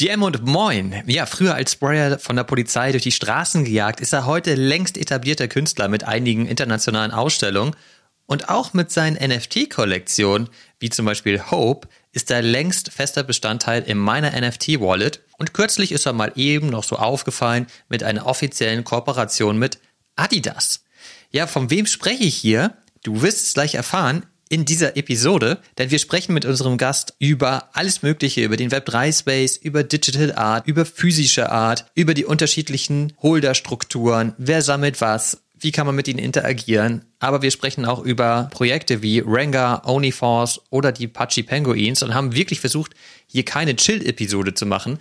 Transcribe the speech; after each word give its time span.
Jam 0.00 0.22
und 0.22 0.46
Moin. 0.46 1.02
Ja, 1.06 1.26
früher 1.26 1.56
als 1.56 1.72
Sprayer 1.72 2.20
von 2.20 2.36
der 2.36 2.44
Polizei 2.44 2.92
durch 2.92 3.02
die 3.02 3.10
Straßen 3.10 3.64
gejagt, 3.64 4.00
ist 4.00 4.12
er 4.12 4.26
heute 4.26 4.54
längst 4.54 4.96
etablierter 4.96 5.48
Künstler 5.48 5.88
mit 5.88 6.04
einigen 6.04 6.46
internationalen 6.46 7.10
Ausstellungen. 7.10 7.74
Und 8.24 8.48
auch 8.48 8.74
mit 8.74 8.92
seinen 8.92 9.16
NFT-Kollektionen, 9.16 10.50
wie 10.78 10.90
zum 10.90 11.04
Beispiel 11.04 11.50
Hope, 11.50 11.88
ist 12.12 12.30
er 12.30 12.42
längst 12.42 12.92
fester 12.92 13.24
Bestandteil 13.24 13.82
in 13.82 13.98
meiner 13.98 14.40
NFT-Wallet. 14.40 15.20
Und 15.36 15.52
kürzlich 15.52 15.90
ist 15.90 16.06
er 16.06 16.12
mal 16.12 16.30
eben 16.36 16.68
noch 16.68 16.84
so 16.84 16.94
aufgefallen 16.94 17.66
mit 17.88 18.04
einer 18.04 18.26
offiziellen 18.26 18.84
Kooperation 18.84 19.58
mit 19.58 19.80
Adidas. 20.14 20.84
Ja, 21.32 21.48
von 21.48 21.70
wem 21.70 21.86
spreche 21.86 22.22
ich 22.22 22.36
hier? 22.36 22.76
Du 23.02 23.22
wirst 23.22 23.48
es 23.48 23.54
gleich 23.54 23.74
erfahren 23.74 24.26
in 24.48 24.64
dieser 24.64 24.96
Episode, 24.96 25.58
denn 25.78 25.90
wir 25.90 25.98
sprechen 25.98 26.34
mit 26.34 26.44
unserem 26.44 26.78
Gast 26.78 27.14
über 27.18 27.70
alles 27.72 28.02
Mögliche, 28.02 28.42
über 28.42 28.56
den 28.56 28.70
Web3-Space, 28.70 29.56
über 29.56 29.84
Digital 29.84 30.34
Art, 30.34 30.66
über 30.66 30.84
physische 30.84 31.50
Art, 31.50 31.86
über 31.94 32.14
die 32.14 32.24
unterschiedlichen 32.24 33.12
Holder-Strukturen, 33.22 34.34
wer 34.38 34.62
sammelt 34.62 35.00
was, 35.00 35.38
wie 35.60 35.72
kann 35.72 35.86
man 35.86 35.96
mit 35.96 36.08
ihnen 36.08 36.18
interagieren. 36.18 37.04
Aber 37.18 37.42
wir 37.42 37.50
sprechen 37.50 37.84
auch 37.84 38.02
über 38.04 38.48
Projekte 38.52 39.02
wie 39.02 39.22
Ranga, 39.24 39.82
Oniforce 39.84 40.60
oder 40.70 40.92
die 40.92 41.08
Pachi 41.08 41.42
Penguins 41.42 42.02
und 42.02 42.14
haben 42.14 42.34
wirklich 42.34 42.60
versucht, 42.60 42.92
hier 43.26 43.44
keine 43.44 43.74
Chill-Episode 43.76 44.54
zu 44.54 44.66
machen, 44.66 44.98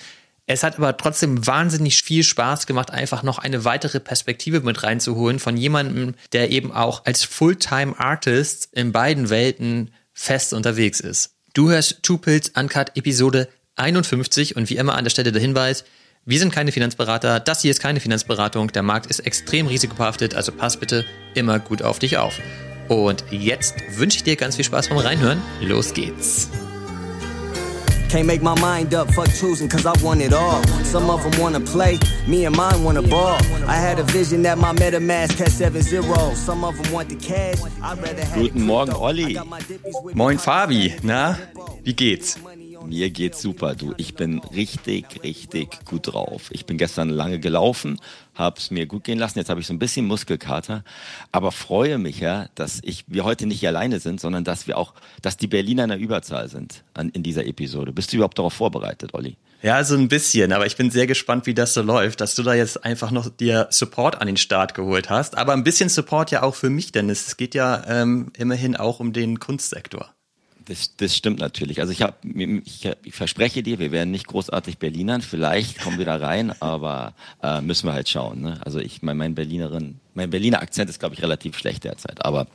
es 0.49 0.63
hat 0.63 0.77
aber 0.77 0.95
trotzdem 0.95 1.45
wahnsinnig 1.45 2.01
viel 2.01 2.23
Spaß 2.23 2.67
gemacht, 2.67 2.89
einfach 2.89 3.21
noch 3.21 3.37
eine 3.37 3.65
weitere 3.65 3.99
Perspektive 3.99 4.61
mit 4.61 4.81
reinzuholen 4.81 5.39
von 5.39 5.57
jemandem, 5.57 6.15
der 6.31 6.51
eben 6.51 6.71
auch 6.71 7.05
als 7.05 7.25
Fulltime-Artist 7.25 8.69
in 8.71 8.93
beiden 8.93 9.29
Welten 9.29 9.91
fest 10.13 10.53
unterwegs 10.53 11.01
ist. 11.01 11.35
Du 11.53 11.69
hörst 11.69 12.01
Two 12.01 12.17
Pills 12.17 12.49
Uncut 12.55 12.95
Episode 12.95 13.49
51 13.75 14.55
und 14.55 14.69
wie 14.69 14.77
immer 14.77 14.95
an 14.95 15.03
der 15.03 15.11
Stelle 15.11 15.33
der 15.33 15.41
Hinweis, 15.41 15.83
wir 16.25 16.39
sind 16.39 16.53
keine 16.53 16.71
Finanzberater, 16.71 17.39
das 17.41 17.61
hier 17.61 17.71
ist 17.71 17.81
keine 17.81 17.99
Finanzberatung, 17.99 18.71
der 18.71 18.83
Markt 18.83 19.07
ist 19.07 19.19
extrem 19.19 19.67
risikobehaftet, 19.67 20.33
also 20.33 20.51
pass 20.51 20.77
bitte 20.77 21.05
immer 21.35 21.59
gut 21.59 21.81
auf 21.81 21.99
dich 21.99 22.17
auf. 22.17 22.39
Und 22.87 23.25
jetzt 23.31 23.75
wünsche 23.97 24.17
ich 24.17 24.23
dir 24.23 24.37
ganz 24.37 24.55
viel 24.55 24.65
Spaß 24.65 24.87
beim 24.89 24.97
Reinhören. 24.97 25.41
Los 25.61 25.93
geht's. 25.93 26.49
Can't 28.09 28.25
make 28.25 28.41
my 28.41 28.59
mind 28.61 28.93
up, 28.93 29.11
fuck 29.11 29.27
choosing, 29.33 29.67
cause 29.67 29.85
I 29.85 29.93
want 30.01 30.21
it 30.21 30.33
all. 30.33 30.63
Some 30.85 31.09
of 31.09 31.21
them 31.23 31.41
wanna 31.41 31.59
play, 31.59 31.99
me 32.27 32.45
and 32.45 32.55
mine 32.55 32.83
wanna 32.83 33.01
ball. 33.01 33.37
I 33.67 33.75
had 33.75 33.99
a 33.99 34.03
vision 34.03 34.43
that 34.43 34.57
my 34.57 34.73
MetaMask 34.73 35.37
had 35.37 35.49
7-0. 35.49 36.35
Some 36.35 36.63
of 36.63 36.77
them 36.81 36.93
want 36.93 37.09
the 37.09 37.15
cash, 37.15 37.57
I'd 37.81 38.01
rather 38.01 38.23
have 38.23 38.35
Guten 38.35 38.61
Morgen, 38.61 38.95
Olli. 38.95 39.37
Moin, 40.13 40.37
Fabi. 40.37 41.03
Na, 41.03 41.35
wie 41.83 41.93
geht's? 41.93 42.37
Mir 42.85 43.09
geht's 43.09 43.41
super, 43.41 43.75
du. 43.75 43.93
Ich 43.97 44.15
bin 44.15 44.39
richtig, 44.39 45.23
richtig 45.23 45.85
gut 45.85 46.13
drauf. 46.13 46.49
Ich 46.51 46.65
bin 46.65 46.77
gestern 46.77 47.09
lange 47.09 47.39
gelaufen, 47.39 47.99
habe 48.35 48.59
es 48.59 48.71
mir 48.71 48.85
gut 48.85 49.03
gehen 49.03 49.19
lassen. 49.19 49.39
Jetzt 49.39 49.49
habe 49.49 49.59
ich 49.59 49.67
so 49.67 49.73
ein 49.73 49.79
bisschen 49.79 50.05
Muskelkater, 50.05 50.83
aber 51.31 51.51
freue 51.51 51.97
mich 51.97 52.19
ja, 52.19 52.47
dass 52.55 52.79
ich 52.83 53.05
wir 53.07 53.23
heute 53.23 53.45
nicht 53.45 53.65
alleine 53.67 53.99
sind, 53.99 54.19
sondern 54.19 54.43
dass 54.43 54.67
wir 54.67 54.77
auch, 54.77 54.93
dass 55.21 55.37
die 55.37 55.47
Berliner 55.47 55.83
in 55.83 55.89
der 55.89 55.99
Überzahl 55.99 56.47
sind 56.49 56.83
an, 56.93 57.09
in 57.09 57.23
dieser 57.23 57.45
Episode. 57.45 57.91
Bist 57.91 58.11
du 58.11 58.17
überhaupt 58.17 58.37
darauf 58.37 58.53
vorbereitet, 58.53 59.13
Olli? 59.13 59.37
Ja, 59.63 59.83
so 59.83 59.95
ein 59.95 60.07
bisschen, 60.07 60.53
aber 60.53 60.67
ich 60.67 60.77
bin 60.77 60.91
sehr 60.91 61.07
gespannt, 61.07 61.47
wie 61.47 61.55
das 61.55 61.73
so 61.73 61.81
läuft, 61.81 62.21
dass 62.21 62.35
du 62.35 62.43
da 62.43 62.53
jetzt 62.53 62.85
einfach 62.85 63.09
noch 63.09 63.27
dir 63.27 63.67
Support 63.71 64.21
an 64.21 64.27
den 64.27 64.37
Start 64.37 64.75
geholt 64.75 65.09
hast. 65.09 65.35
Aber 65.35 65.53
ein 65.53 65.63
bisschen 65.63 65.89
Support 65.89 66.29
ja 66.29 66.43
auch 66.43 66.53
für 66.53 66.69
mich, 66.69 66.91
denn 66.91 67.09
es 67.09 67.37
geht 67.37 67.55
ja 67.55 67.83
ähm, 67.87 68.31
immerhin 68.37 68.75
auch 68.75 68.99
um 68.99 69.13
den 69.13 69.39
Kunstsektor. 69.39 70.13
Das, 70.67 70.97
das 70.97 71.15
stimmt 71.15 71.39
natürlich. 71.39 71.79
Also 71.79 71.93
ich, 71.93 72.01
hab, 72.01 72.23
ich, 72.25 72.89
ich 73.03 73.15
verspreche 73.15 73.63
dir, 73.63 73.79
wir 73.79 73.93
werden 73.93 74.11
nicht 74.11 74.27
großartig 74.27 74.77
Berlinern. 74.77 75.21
Vielleicht 75.21 75.79
kommen 75.79 75.97
wir 75.97 76.05
da 76.05 76.17
rein, 76.17 76.53
aber 76.59 77.13
äh, 77.41 77.61
müssen 77.61 77.87
wir 77.87 77.93
halt 77.93 78.09
schauen. 78.09 78.41
Ne? 78.41 78.59
Also 78.65 78.79
ich, 78.79 79.01
mein, 79.01 79.15
mein 79.15 79.33
Berlinerin, 79.33 79.99
mein 80.13 80.29
Berliner 80.29 80.61
Akzent 80.61 80.89
ist, 80.89 80.99
glaube 80.99 81.15
ich, 81.15 81.21
relativ 81.21 81.57
schlecht 81.57 81.85
derzeit. 81.85 82.25
Aber 82.25 82.47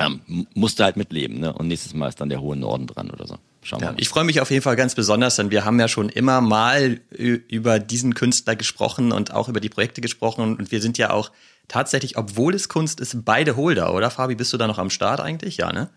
ähm, 0.00 0.46
musste 0.54 0.82
halt 0.82 0.96
mitleben. 0.96 1.38
Ne? 1.38 1.52
Und 1.52 1.68
nächstes 1.68 1.94
Mal 1.94 2.08
ist 2.08 2.20
dann 2.20 2.28
der 2.28 2.40
hohe 2.40 2.56
Norden 2.56 2.88
dran 2.88 3.10
oder 3.10 3.28
so. 3.28 3.38
Schauen 3.62 3.80
wir 3.80 3.86
ja, 3.86 3.92
mal. 3.92 4.00
Ich 4.00 4.08
freue 4.08 4.24
mich 4.24 4.40
auf 4.40 4.50
jeden 4.50 4.62
Fall 4.62 4.76
ganz 4.76 4.96
besonders, 4.96 5.36
denn 5.36 5.52
wir 5.52 5.64
haben 5.64 5.78
ja 5.78 5.86
schon 5.86 6.08
immer 6.08 6.40
mal 6.40 7.00
über 7.10 7.78
diesen 7.78 8.14
Künstler 8.14 8.56
gesprochen 8.56 9.12
und 9.12 9.32
auch 9.32 9.48
über 9.48 9.60
die 9.60 9.68
Projekte 9.68 10.00
gesprochen. 10.00 10.56
Und 10.56 10.72
wir 10.72 10.80
sind 10.80 10.98
ja 10.98 11.10
auch 11.10 11.30
tatsächlich, 11.68 12.18
obwohl 12.18 12.54
es 12.54 12.68
Kunst 12.68 12.98
ist, 12.98 13.24
beide 13.24 13.56
Holder, 13.56 13.94
oder 13.94 14.10
Fabi? 14.10 14.34
Bist 14.34 14.52
du 14.52 14.56
da 14.56 14.66
noch 14.66 14.78
am 14.78 14.90
Start 14.90 15.20
eigentlich? 15.20 15.58
Ja, 15.58 15.72
ne? 15.72 15.88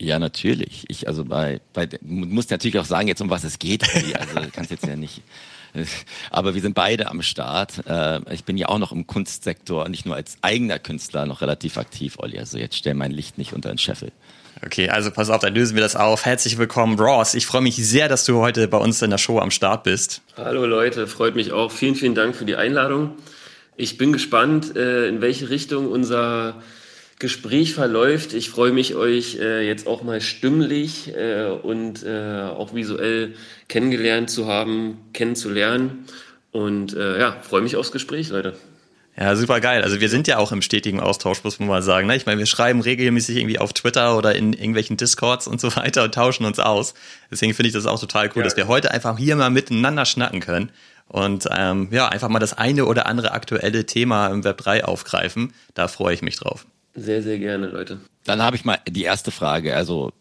Ja, 0.00 0.18
natürlich. 0.18 0.84
Ich, 0.88 1.06
also 1.08 1.26
bei, 1.26 1.60
bei, 1.74 1.86
muss 2.00 2.48
natürlich 2.48 2.78
auch 2.78 2.86
sagen, 2.86 3.06
jetzt 3.06 3.20
um 3.20 3.28
was 3.28 3.44
es 3.44 3.58
geht. 3.58 3.84
Also 4.14 4.48
kannst 4.52 4.70
jetzt 4.70 4.86
ja 4.86 4.96
nicht. 4.96 5.22
Aber 6.30 6.54
wir 6.54 6.62
sind 6.62 6.74
beide 6.74 7.08
am 7.08 7.20
Start. 7.20 7.86
Äh, 7.86 8.20
ich 8.32 8.44
bin 8.44 8.56
ja 8.56 8.68
auch 8.68 8.78
noch 8.78 8.92
im 8.92 9.06
Kunstsektor, 9.06 9.88
nicht 9.88 10.06
nur 10.06 10.16
als 10.16 10.38
eigener 10.40 10.78
Künstler 10.78 11.26
noch 11.26 11.42
relativ 11.42 11.76
aktiv, 11.76 12.16
Olli. 12.18 12.38
Also 12.38 12.56
jetzt 12.56 12.76
stell 12.76 12.94
mein 12.94 13.10
Licht 13.10 13.36
nicht 13.36 13.52
unter 13.52 13.68
den 13.68 13.76
Scheffel. 13.76 14.10
Okay, 14.64 14.88
also 14.88 15.10
pass 15.10 15.28
auf, 15.28 15.42
dann 15.42 15.54
lösen 15.54 15.74
wir 15.76 15.82
das 15.82 15.96
auf. 15.96 16.24
Herzlich 16.24 16.56
willkommen, 16.56 16.98
Ross. 16.98 17.34
Ich 17.34 17.46
freue 17.46 17.60
mich 17.60 17.76
sehr, 17.76 18.08
dass 18.08 18.24
du 18.24 18.40
heute 18.40 18.68
bei 18.68 18.78
uns 18.78 19.02
in 19.02 19.10
der 19.10 19.18
Show 19.18 19.38
am 19.38 19.50
Start 19.50 19.84
bist. 19.84 20.22
Hallo 20.36 20.64
Leute, 20.64 21.06
freut 21.06 21.36
mich 21.36 21.52
auch. 21.52 21.70
Vielen, 21.70 21.94
vielen 21.94 22.14
Dank 22.14 22.34
für 22.34 22.46
die 22.46 22.56
Einladung. 22.56 23.12
Ich 23.76 23.98
bin 23.98 24.12
gespannt, 24.12 24.74
äh, 24.76 25.08
in 25.08 25.20
welche 25.20 25.50
Richtung 25.50 25.90
unser 25.90 26.62
Gespräch 27.20 27.74
verläuft. 27.74 28.32
Ich 28.32 28.50
freue 28.50 28.72
mich, 28.72 28.96
euch 28.96 29.38
äh, 29.38 29.64
jetzt 29.66 29.86
auch 29.86 30.02
mal 30.02 30.20
stimmlich 30.20 31.14
äh, 31.14 31.50
und 31.50 32.02
äh, 32.02 32.48
auch 32.48 32.74
visuell 32.74 33.34
kennengelernt 33.68 34.30
zu 34.30 34.46
haben, 34.46 34.98
kennenzulernen. 35.12 36.06
Und 36.50 36.94
äh, 36.96 37.20
ja, 37.20 37.36
freue 37.42 37.60
mich 37.60 37.76
aufs 37.76 37.92
Gespräch, 37.92 38.30
Leute. 38.30 38.54
Ja, 39.18 39.36
super 39.36 39.60
geil. 39.60 39.82
Also 39.82 40.00
wir 40.00 40.08
sind 40.08 40.28
ja 40.28 40.38
auch 40.38 40.50
im 40.50 40.62
stetigen 40.62 40.98
Austausch, 40.98 41.44
muss 41.44 41.58
man 41.58 41.68
mal 41.68 41.82
sagen. 41.82 42.06
Ne? 42.06 42.16
Ich 42.16 42.24
meine, 42.24 42.38
wir 42.38 42.46
schreiben 42.46 42.80
regelmäßig 42.80 43.36
irgendwie 43.36 43.58
auf 43.58 43.74
Twitter 43.74 44.16
oder 44.16 44.34
in 44.34 44.54
irgendwelchen 44.54 44.96
Discords 44.96 45.46
und 45.46 45.60
so 45.60 45.76
weiter 45.76 46.04
und 46.04 46.14
tauschen 46.14 46.46
uns 46.46 46.58
aus. 46.58 46.94
Deswegen 47.30 47.52
finde 47.52 47.68
ich 47.68 47.74
das 47.74 47.84
auch 47.84 48.00
total 48.00 48.28
cool, 48.28 48.38
ja. 48.38 48.44
dass 48.44 48.56
wir 48.56 48.66
heute 48.66 48.92
einfach 48.92 49.18
hier 49.18 49.36
mal 49.36 49.50
miteinander 49.50 50.06
schnacken 50.06 50.40
können 50.40 50.70
und 51.06 51.46
ähm, 51.54 51.88
ja, 51.90 52.08
einfach 52.08 52.30
mal 52.30 52.38
das 52.38 52.56
eine 52.56 52.86
oder 52.86 53.04
andere 53.04 53.32
aktuelle 53.32 53.84
Thema 53.84 54.28
im 54.28 54.42
Web 54.42 54.56
3 54.56 54.86
aufgreifen. 54.86 55.52
Da 55.74 55.86
freue 55.86 56.14
ich 56.14 56.22
mich 56.22 56.36
drauf. 56.36 56.64
Sehr, 56.94 57.22
sehr 57.22 57.38
gerne, 57.38 57.68
Leute. 57.68 58.00
Dann 58.24 58.42
habe 58.42 58.56
ich 58.56 58.64
mal 58.64 58.78
die 58.88 59.04
erste 59.04 59.30
Frage. 59.30 59.74
Also, 59.76 60.12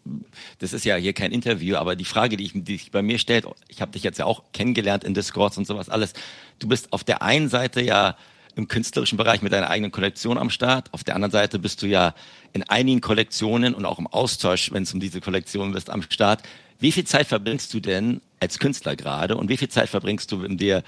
das 0.60 0.72
ist 0.72 0.86
ja 0.86 0.96
hier 0.96 1.14
kein 1.14 1.32
Interview, 1.32 1.76
aber 1.76 1.96
die 1.96 2.06
Frage, 2.06 2.38
die, 2.38 2.46
ich, 2.46 2.52
die 2.54 2.78
sich 2.78 2.92
bei 2.92 3.02
mir 3.02 3.20
stellt, 3.20 3.46
ich 3.68 3.82
habe 3.82 3.92
dich 3.92 4.04
jetzt 4.04 4.20
ja 4.20 4.26
auch 4.26 4.44
kennengelernt 4.54 5.04
in 5.04 5.14
Discords 5.14 5.58
und 5.58 5.66
sowas 5.66 5.90
alles. 5.90 6.14
Du 6.60 6.68
bist 6.68 6.94
auf 6.94 7.04
der 7.04 7.22
einen 7.24 7.50
Seite 7.50 7.82
ja 7.82 8.16
im 8.56 8.68
künstlerischen 8.68 9.18
Bereich 9.18 9.42
mit 9.42 9.52
deiner 9.52 9.70
eigenen 9.70 9.92
Kollektion 9.92 10.38
am 10.38 10.50
Start. 10.50 10.94
Auf 10.94 11.04
der 11.04 11.16
anderen 11.16 11.32
Seite 11.32 11.60
bist 11.60 11.82
du 11.82 11.88
ja 11.88 12.14
in 12.54 12.64
einigen 12.64 13.02
Kollektionen 13.02 13.74
und 13.74 13.86
auch 13.86 14.00
im 14.00 14.08
Austausch, 14.08 14.72
wenn 14.72 14.84
es 14.84 14.94
um 14.94 15.00
diese 15.00 15.22
Kollektion 15.22 15.72
bist, 15.72 15.90
am 15.90 16.02
Start. 16.04 16.44
Wie 16.80 16.92
viel 16.92 17.06
Zeit 17.06 17.28
verbringst 17.28 17.74
du 17.74 17.80
denn 17.80 18.22
als 18.40 18.60
Künstler 18.60 18.96
gerade 18.96 19.38
und 19.38 19.50
wie 19.50 19.58
viel 19.58 19.70
Zeit 19.70 19.90
verbringst 19.90 20.32
du, 20.32 20.46
um 20.46 20.58
dir 20.58 20.84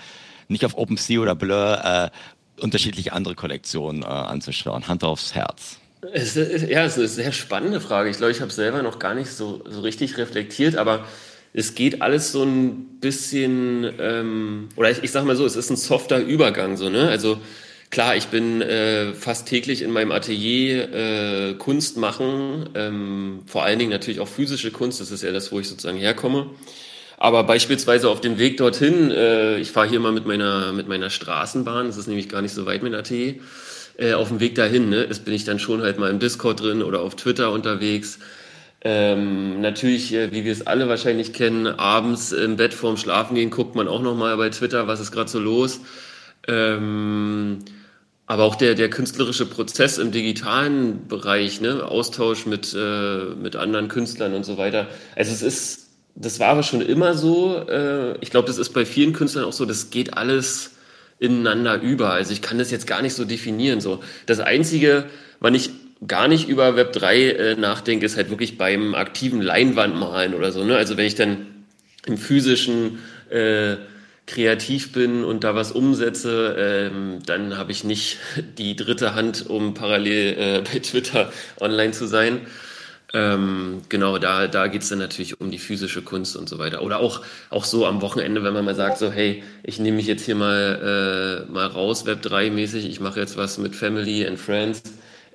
nicht 0.48 0.66
auf 0.66 0.78
OpenSea 0.78 1.20
oder 1.20 1.36
Blur 1.36 1.82
äh, 1.84 2.10
unterschiedliche 2.62 3.14
andere 3.14 3.36
Kollektionen 3.36 4.04
äh, 4.04 4.06
anzuschauen? 4.06 4.88
Hand 4.88 5.04
aufs 5.04 5.36
Herz. 5.36 5.78
Es 6.14 6.36
ist, 6.36 6.68
ja, 6.70 6.84
es 6.84 6.94
ist 6.94 6.98
eine 6.98 7.08
sehr 7.08 7.32
spannende 7.32 7.80
Frage. 7.80 8.10
Ich 8.10 8.18
glaube, 8.18 8.32
ich 8.32 8.42
habe 8.42 8.52
selber 8.52 8.82
noch 8.82 8.98
gar 8.98 9.14
nicht 9.14 9.30
so, 9.30 9.64
so 9.70 9.82
richtig 9.82 10.18
reflektiert, 10.18 10.76
aber 10.76 11.06
es 11.54 11.76
geht 11.76 12.02
alles 12.02 12.32
so 12.32 12.44
ein 12.44 13.00
bisschen, 13.00 13.92
ähm, 14.00 14.70
oder 14.76 14.90
ich, 14.90 15.04
ich 15.04 15.12
sage 15.12 15.26
mal 15.26 15.36
so, 15.36 15.46
es 15.46 15.56
ist 15.56 15.70
ein 15.70 15.76
softer 15.76 16.20
Übergang. 16.20 16.78
So, 16.78 16.90
ne? 16.90 17.10
Also 17.10 17.40
klar, 17.90 18.16
ich 18.16 18.28
bin 18.28 18.62
äh, 18.62 19.14
fast 19.14 19.48
täglich 19.48 19.82
in 19.82 19.92
meinem 19.92 20.12
Atelier 20.12 20.94
äh, 20.94 21.54
Kunst 21.56 21.98
machen, 21.98 22.70
ähm, 22.74 23.42
vor 23.46 23.64
allen 23.64 23.78
Dingen 23.80 23.92
natürlich 23.92 24.22
auch 24.22 24.28
physische 24.28 24.72
Kunst, 24.72 25.02
das 25.02 25.12
ist 25.12 25.24
ja 25.24 25.32
das, 25.32 25.52
wo 25.52 25.60
ich 25.60 25.68
sozusagen 25.68 25.98
herkomme. 25.98 26.50
Aber 27.22 27.44
beispielsweise 27.44 28.10
auf 28.10 28.20
dem 28.20 28.40
Weg 28.40 28.58
dorthin, 28.58 29.12
äh, 29.12 29.60
ich 29.60 29.70
fahre 29.72 29.88
hier 29.88 30.00
mal 30.00 30.12
mit 30.12 30.26
meiner, 30.26 30.74
mit 30.74 30.88
meiner 30.88 31.12
Straßenbahn, 31.12 31.86
das 31.86 31.98
ist 31.98 32.08
nämlich 32.08 32.30
gar 32.30 32.42
nicht 32.42 32.56
so 32.56 32.66
weit 32.66 32.82
mit 32.82 32.96
AT, 32.96 33.12
äh, 33.12 34.14
auf 34.16 34.30
dem 34.30 34.40
Weg 34.40 34.56
dahin, 34.56 34.90
ne, 34.90 35.04
ist, 35.04 35.24
bin 35.24 35.36
ich 35.36 35.44
dann 35.44 35.60
schon 35.60 35.84
halt 35.84 36.00
mal 36.00 36.10
im 36.10 36.18
Discord 36.18 36.62
drin 36.62 36.82
oder 36.82 37.02
auf 37.02 37.16
Twitter 37.16 37.52
unterwegs. 37.52 38.18
Ähm, 38.84 39.62
natürlich, 39.62 40.12
äh, 40.16 40.32
wie 40.32 40.46
wir 40.46 40.52
es 40.52 40.66
alle 40.66 40.90
wahrscheinlich 40.90 41.32
kennen, 41.32 41.68
abends 41.68 42.32
im 42.32 42.56
Bett 42.56 42.74
vorm 42.74 42.98
Schlafen 42.98 43.36
gehen, 43.36 43.52
guckt 43.52 43.76
man 43.76 43.88
auch 43.88 44.02
nochmal 44.02 44.36
bei 44.38 44.50
Twitter, 44.50 44.88
was 44.88 45.00
ist 45.00 45.12
gerade 45.12 45.30
so 45.30 45.38
los. 45.38 45.82
Ähm, 46.48 47.60
aber 48.26 48.46
auch 48.46 48.56
der, 48.56 48.74
der 48.74 48.90
künstlerische 48.90 49.46
Prozess 49.46 50.00
im 50.00 50.12
digitalen 50.12 51.08
Bereich, 51.08 51.62
ne, 51.62 51.86
Austausch 51.86 52.48
mit, 52.48 52.74
äh, 52.76 53.26
mit 53.40 53.56
anderen 53.56 53.90
Künstlern 53.90 54.34
und 54.34 54.44
so 54.44 54.58
weiter. 54.58 54.88
Also 55.16 55.32
es 55.34 55.44
ist 55.44 55.81
das 56.16 56.40
war 56.40 56.50
aber 56.50 56.64
schon 56.64 56.82
immer 56.82 57.14
so. 57.16 57.58
Äh, 57.68 58.18
ich 58.22 58.32
glaube, 58.32 58.48
das 58.48 58.58
ist 58.58 58.74
bei 58.74 58.86
vielen 58.86 59.14
Künstlern 59.14 59.46
auch 59.46 59.54
so, 59.54 59.66
das 59.66 59.90
geht 59.90 60.16
alles 60.16 60.72
ineinander 61.20 61.82
über. 61.82 62.12
Also 62.12 62.34
ich 62.34 62.42
kann 62.42 62.58
das 62.58 62.72
jetzt 62.72 62.88
gar 62.88 63.02
nicht 63.02 63.14
so 63.14 63.26
definieren. 63.26 63.80
So. 63.80 64.02
Das 64.26 64.40
Einzige, 64.40 65.06
wann 65.40 65.56
ich 65.56 65.70
gar 66.08 66.28
nicht 66.28 66.50
über 66.50 66.76
Web 66.76 66.94
3 66.94 67.30
äh, 67.30 67.56
nachdenke, 67.56 68.06
ist 68.06 68.18
halt 68.18 68.30
wirklich 68.30 68.58
beim 68.58 68.96
aktiven 68.96 69.42
Leinwandmalen 69.42 70.34
oder 70.34 70.52
so. 70.52 70.64
Ne? 70.64 70.76
Also 70.76 70.98
wenn 70.98 71.06
ich 71.06 71.16
dann 71.16 71.46
im 72.08 72.18
physischen 72.18 73.00
äh, 73.30 73.76
kreativ 74.26 74.94
bin 74.94 75.24
und 75.24 75.44
da 75.44 75.56
was 75.56 75.72
umsetze, 75.72 76.56
ähm, 76.58 77.20
dann 77.26 77.58
habe 77.58 77.72
ich 77.72 77.84
nicht 77.84 78.18
die 78.58 78.76
dritte 78.76 79.14
Hand, 79.14 79.48
um 79.48 79.74
parallel 79.74 80.38
äh, 80.38 80.62
bei 80.62 80.80
Twitter 80.80 81.32
online 81.60 81.92
zu 81.92 82.08
sein. 82.08 82.42
Ähm, 83.14 83.82
genau, 83.90 84.18
da, 84.18 84.48
da 84.48 84.68
geht 84.68 84.84
es 84.84 84.90
dann 84.90 85.00
natürlich 85.00 85.40
um 85.42 85.52
die 85.52 85.58
physische 85.58 86.02
Kunst 86.02 86.38
und 86.38 86.48
so 86.48 86.60
weiter. 86.60 86.82
Oder 86.82 87.00
auch, 87.00 87.22
auch 87.50 87.66
so 87.66 87.86
am 87.86 88.02
Wochenende, 88.02 88.44
wenn 88.44 88.54
man 88.54 88.66
mal 88.66 88.76
sagt, 88.76 88.98
so, 88.98 89.12
hey, 89.12 89.44
ich 89.64 89.80
nehme 89.80 89.98
mich 89.98 90.08
jetzt 90.08 90.26
hier 90.26 90.36
mal, 90.36 91.46
äh, 91.48 91.52
mal 91.52 91.68
raus, 91.68 92.06
Web 92.06 92.26
3-mäßig, 92.26 92.88
ich 92.88 93.00
mache 93.00 93.20
jetzt 93.20 93.38
was 93.38 93.58
mit 93.58 93.76
Family 93.76 94.26
and 94.26 94.40
Friends, 94.40 94.82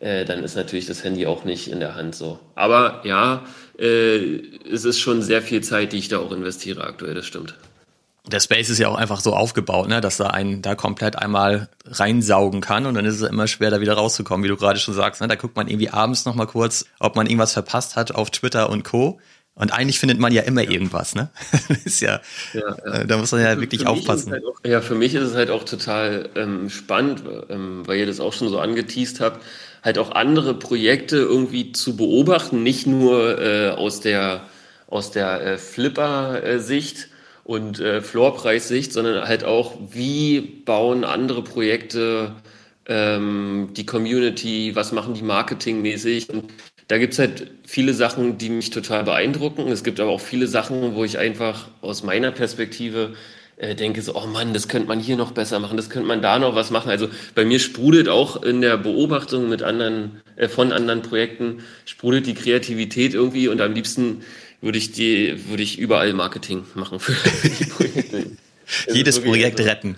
äh, 0.01 0.25
dann 0.25 0.43
ist 0.43 0.57
natürlich 0.57 0.87
das 0.87 1.05
Handy 1.05 1.27
auch 1.27 1.45
nicht 1.45 1.69
in 1.69 1.81
der 1.81 1.95
Hand 1.95 2.15
so. 2.15 2.39
Aber 2.55 3.03
ja, 3.05 3.45
äh, 3.79 4.41
es 4.71 4.85
ist 4.85 4.99
schon 4.99 5.23
sehr 5.23 5.43
viel 5.43 5.63
Zeit, 5.63 5.93
die 5.93 5.99
ich 5.99 6.09
da 6.09 6.19
auch 6.19 6.33
investiere 6.33 6.85
aktuell, 6.85 7.15
das 7.15 7.27
stimmt 7.27 7.55
der 8.31 8.41
Space 8.41 8.71
ist 8.71 8.79
ja 8.79 8.89
auch 8.89 8.97
einfach 8.97 9.21
so 9.21 9.35
aufgebaut, 9.35 9.89
ne, 9.89 10.01
dass 10.01 10.19
er 10.19 10.35
einen 10.35 10.63
da 10.63 10.75
komplett 10.75 11.17
einmal 11.17 11.69
reinsaugen 11.85 12.61
kann 12.61 12.87
und 12.87 12.95
dann 12.95 13.05
ist 13.05 13.21
es 13.21 13.29
immer 13.29 13.47
schwer, 13.47 13.71
da 13.71 13.81
wieder 13.81 13.95
rauszukommen, 13.95 14.45
wie 14.45 14.49
du 14.49 14.57
gerade 14.57 14.79
schon 14.79 14.95
sagst. 14.95 15.21
Ne? 15.21 15.29
Da 15.29 15.37
guckt 15.37 15.57
man 15.57 15.69
irgendwie 15.69 15.91
abends 15.91 16.25
nochmal 16.25 16.47
kurz, 16.47 16.87
ob 16.99 17.17
man 17.17 17.27
irgendwas 17.27 17.53
verpasst 17.53 17.97
hat 17.97 18.13
auf 18.13 18.31
Twitter 18.31 18.71
und 18.71 18.85
Co. 18.85 19.21
Und 19.55 19.73
eigentlich 19.73 19.99
findet 19.99 20.19
man 20.19 20.33
ja 20.33 20.43
immer 20.43 20.63
ja. 20.63 20.71
irgendwas, 20.71 21.15
ne? 21.15 21.31
ist 21.85 22.01
ja, 22.01 22.21
ja, 22.53 22.61
ja, 22.61 22.93
äh, 22.93 23.07
da 23.07 23.17
muss 23.17 23.33
man 23.33 23.41
ja 23.41 23.55
für, 23.55 23.61
wirklich 23.63 23.83
für 23.83 23.89
aufpassen. 23.89 24.33
Halt 24.33 24.45
auch, 24.45 24.61
ja, 24.67 24.83
für 24.83 24.95
mich 24.95 25.15
ist 25.15 25.23
es 25.23 25.35
halt 25.35 25.49
auch 25.49 25.65
total 25.65 26.29
ähm, 26.35 26.69
spannend, 26.69 27.23
ähm, 27.49 27.87
weil 27.87 27.99
ihr 27.99 28.07
das 28.07 28.21
auch 28.21 28.35
schon 28.35 28.51
so 28.51 28.59
angeteased 28.59 29.21
habt, 29.21 29.43
halt 29.83 29.97
auch 29.97 30.11
andere 30.11 30.53
Projekte 30.53 31.17
irgendwie 31.17 31.73
zu 31.73 31.97
beobachten, 31.97 32.63
nicht 32.63 32.87
nur 32.87 33.41
äh, 33.41 33.71
aus 33.71 34.01
der 34.01 34.43
aus 34.89 35.11
der 35.11 35.41
äh, 35.41 35.59
Flipper-Sicht, 35.59 37.09
und 37.47 37.79
äh, 37.79 38.03
Floorpreissicht, 38.03 38.93
sondern 38.93 39.29
halt 39.29 39.45
auch, 39.45 39.75
wie 39.93 40.41
bauen 40.41 41.05
andere 41.05 41.43
Projekte 41.43 42.33
ähm, 42.87 43.69
die 43.77 43.87
Community, 43.87 44.73
was 44.75 44.91
machen 44.91 45.15
die 45.15 45.23
marketingmäßig. 45.23 46.29
Und 46.29 46.51
da 46.89 46.99
gibt's 46.99 47.21
halt 47.21 47.53
viele 47.65 47.95
Sachen, 47.95 48.37
die 48.37 48.49
mich 48.51 48.71
total 48.71 49.05
beeindrucken. 49.05 49.69
Es 49.69 49.85
gibt 49.85 50.01
aber 50.01 50.11
auch 50.11 50.21
viele 50.21 50.49
Sachen, 50.49 50.97
wo 50.97 51.05
ich 51.05 51.19
einfach 51.19 51.69
aus 51.83 52.03
meiner 52.03 52.33
Perspektive 52.33 53.15
äh, 53.59 53.77
denke 53.77 54.03
so, 54.03 54.17
oh 54.17 54.27
Mann, 54.27 54.53
das 54.53 54.67
könnte 54.67 54.89
man 54.89 54.99
hier 54.99 55.17
noch 55.17 55.31
besser 55.31 55.61
machen, 55.61 55.77
das 55.77 55.89
könnte 55.89 56.09
man 56.09 56.23
da 56.23 56.41
noch 56.41 56.57
was 56.57 56.73
machen. 56.73 56.91
Also 56.91 57.09
bei 57.37 57.45
mir 57.45 57.61
sprudelt 57.61 58.09
auch 58.09 58.43
in 58.43 58.61
der 58.61 58.77
Beobachtung 58.77 59.49
mit 59.49 59.63
anderen, 59.63 60.21
äh, 60.35 60.49
von 60.49 60.73
anderen 60.73 61.03
Projekten, 61.03 61.63
sprudelt 61.85 62.27
die 62.27 62.35
Kreativität 62.35 63.15
irgendwie 63.15 63.47
und 63.47 63.61
am 63.61 63.73
liebsten 63.73 64.23
würde 64.61 64.79
ich 64.79 64.93
die, 64.93 65.49
würde 65.49 65.63
ich 65.63 65.79
überall 65.79 66.13
Marketing 66.13 66.65
machen 66.75 67.01
für 67.01 67.13
die 67.49 67.65
Projekte. 67.65 68.27
Jedes 68.93 69.21
Projekt 69.21 69.61
retten. 69.61 69.97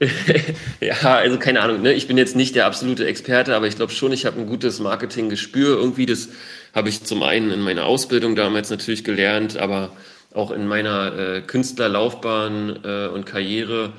ja, 0.80 0.94
also 1.00 1.38
keine 1.38 1.60
Ahnung. 1.60 1.82
Ne? 1.82 1.92
Ich 1.92 2.06
bin 2.06 2.16
jetzt 2.18 2.36
nicht 2.36 2.54
der 2.54 2.66
absolute 2.66 3.06
Experte, 3.06 3.56
aber 3.56 3.66
ich 3.66 3.76
glaube 3.76 3.92
schon, 3.92 4.12
ich 4.12 4.26
habe 4.26 4.40
ein 4.40 4.46
gutes 4.46 4.78
Marketinggespür. 4.78 5.76
Irgendwie 5.76 6.06
das 6.06 6.28
habe 6.72 6.88
ich 6.88 7.02
zum 7.04 7.22
einen 7.22 7.50
in 7.50 7.60
meiner 7.60 7.84
Ausbildung 7.84 8.36
damals 8.36 8.70
natürlich 8.70 9.02
gelernt, 9.02 9.56
aber 9.56 9.90
auch 10.34 10.52
in 10.52 10.68
meiner 10.68 11.18
äh, 11.18 11.40
Künstlerlaufbahn 11.40 12.80
äh, 12.84 13.08
und 13.08 13.26
Karriere 13.26 13.92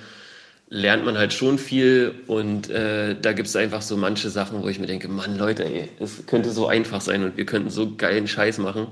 lernt 0.69 1.03
man 1.03 1.17
halt 1.17 1.33
schon 1.33 1.57
viel 1.57 2.13
und 2.27 2.69
äh, 2.69 3.15
da 3.19 3.33
gibt 3.33 3.47
es 3.47 3.55
einfach 3.55 3.81
so 3.81 3.97
manche 3.97 4.29
Sachen, 4.29 4.61
wo 4.61 4.69
ich 4.69 4.79
mir 4.79 4.85
denke, 4.85 5.07
Mann, 5.07 5.35
Leute, 5.35 5.65
ey, 5.65 5.89
es 5.99 6.27
könnte 6.27 6.51
so 6.51 6.67
einfach 6.67 7.01
sein 7.01 7.23
und 7.23 7.37
wir 7.37 7.47
könnten 7.47 7.71
so 7.71 7.95
geilen 7.95 8.27
Scheiß 8.27 8.59
machen 8.59 8.87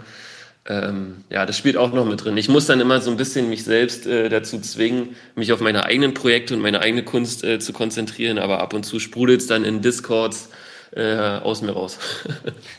ähm, 0.67 1.23
ja, 1.29 1.45
das 1.45 1.57
spielt 1.57 1.77
auch 1.77 1.93
noch 1.93 2.05
mit 2.05 2.23
drin. 2.23 2.35
Ich 2.37 2.49
muss 2.49 2.65
dann 2.65 2.81
immer 2.81 2.99
so 2.99 3.09
ein 3.09 3.17
bisschen 3.17 3.49
mich 3.49 3.63
selbst 3.63 4.05
äh, 4.05 4.29
dazu 4.29 4.59
zwingen, 4.59 5.15
mich 5.35 5.53
auf 5.53 5.61
meine 5.61 5.85
eigenen 5.85 6.13
Projekte 6.13 6.53
und 6.53 6.61
meine 6.61 6.81
eigene 6.81 7.03
Kunst 7.03 7.43
äh, 7.43 7.59
zu 7.59 7.71
konzentrieren, 7.71 8.37
aber 8.37 8.59
ab 8.59 8.73
und 8.73 8.83
zu 8.83 8.99
sprudelt 8.99 9.41
es 9.41 9.47
dann 9.47 9.63
in 9.63 9.81
Discords 9.81 10.49
äh, 10.91 11.15
aus 11.15 11.61
mir 11.61 11.71
raus. 11.71 11.97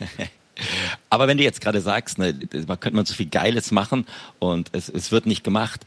aber 1.09 1.27
wenn 1.27 1.37
du 1.37 1.43
jetzt 1.43 1.61
gerade 1.61 1.81
sagst, 1.81 2.19
ne, 2.19 2.37
man 2.67 2.79
könnte 2.79 2.95
man 2.95 3.05
so 3.05 3.15
viel 3.15 3.29
Geiles 3.29 3.71
machen 3.71 4.05
und 4.37 4.69
es, 4.73 4.89
es 4.89 5.11
wird 5.11 5.25
nicht 5.25 5.43
gemacht. 5.43 5.81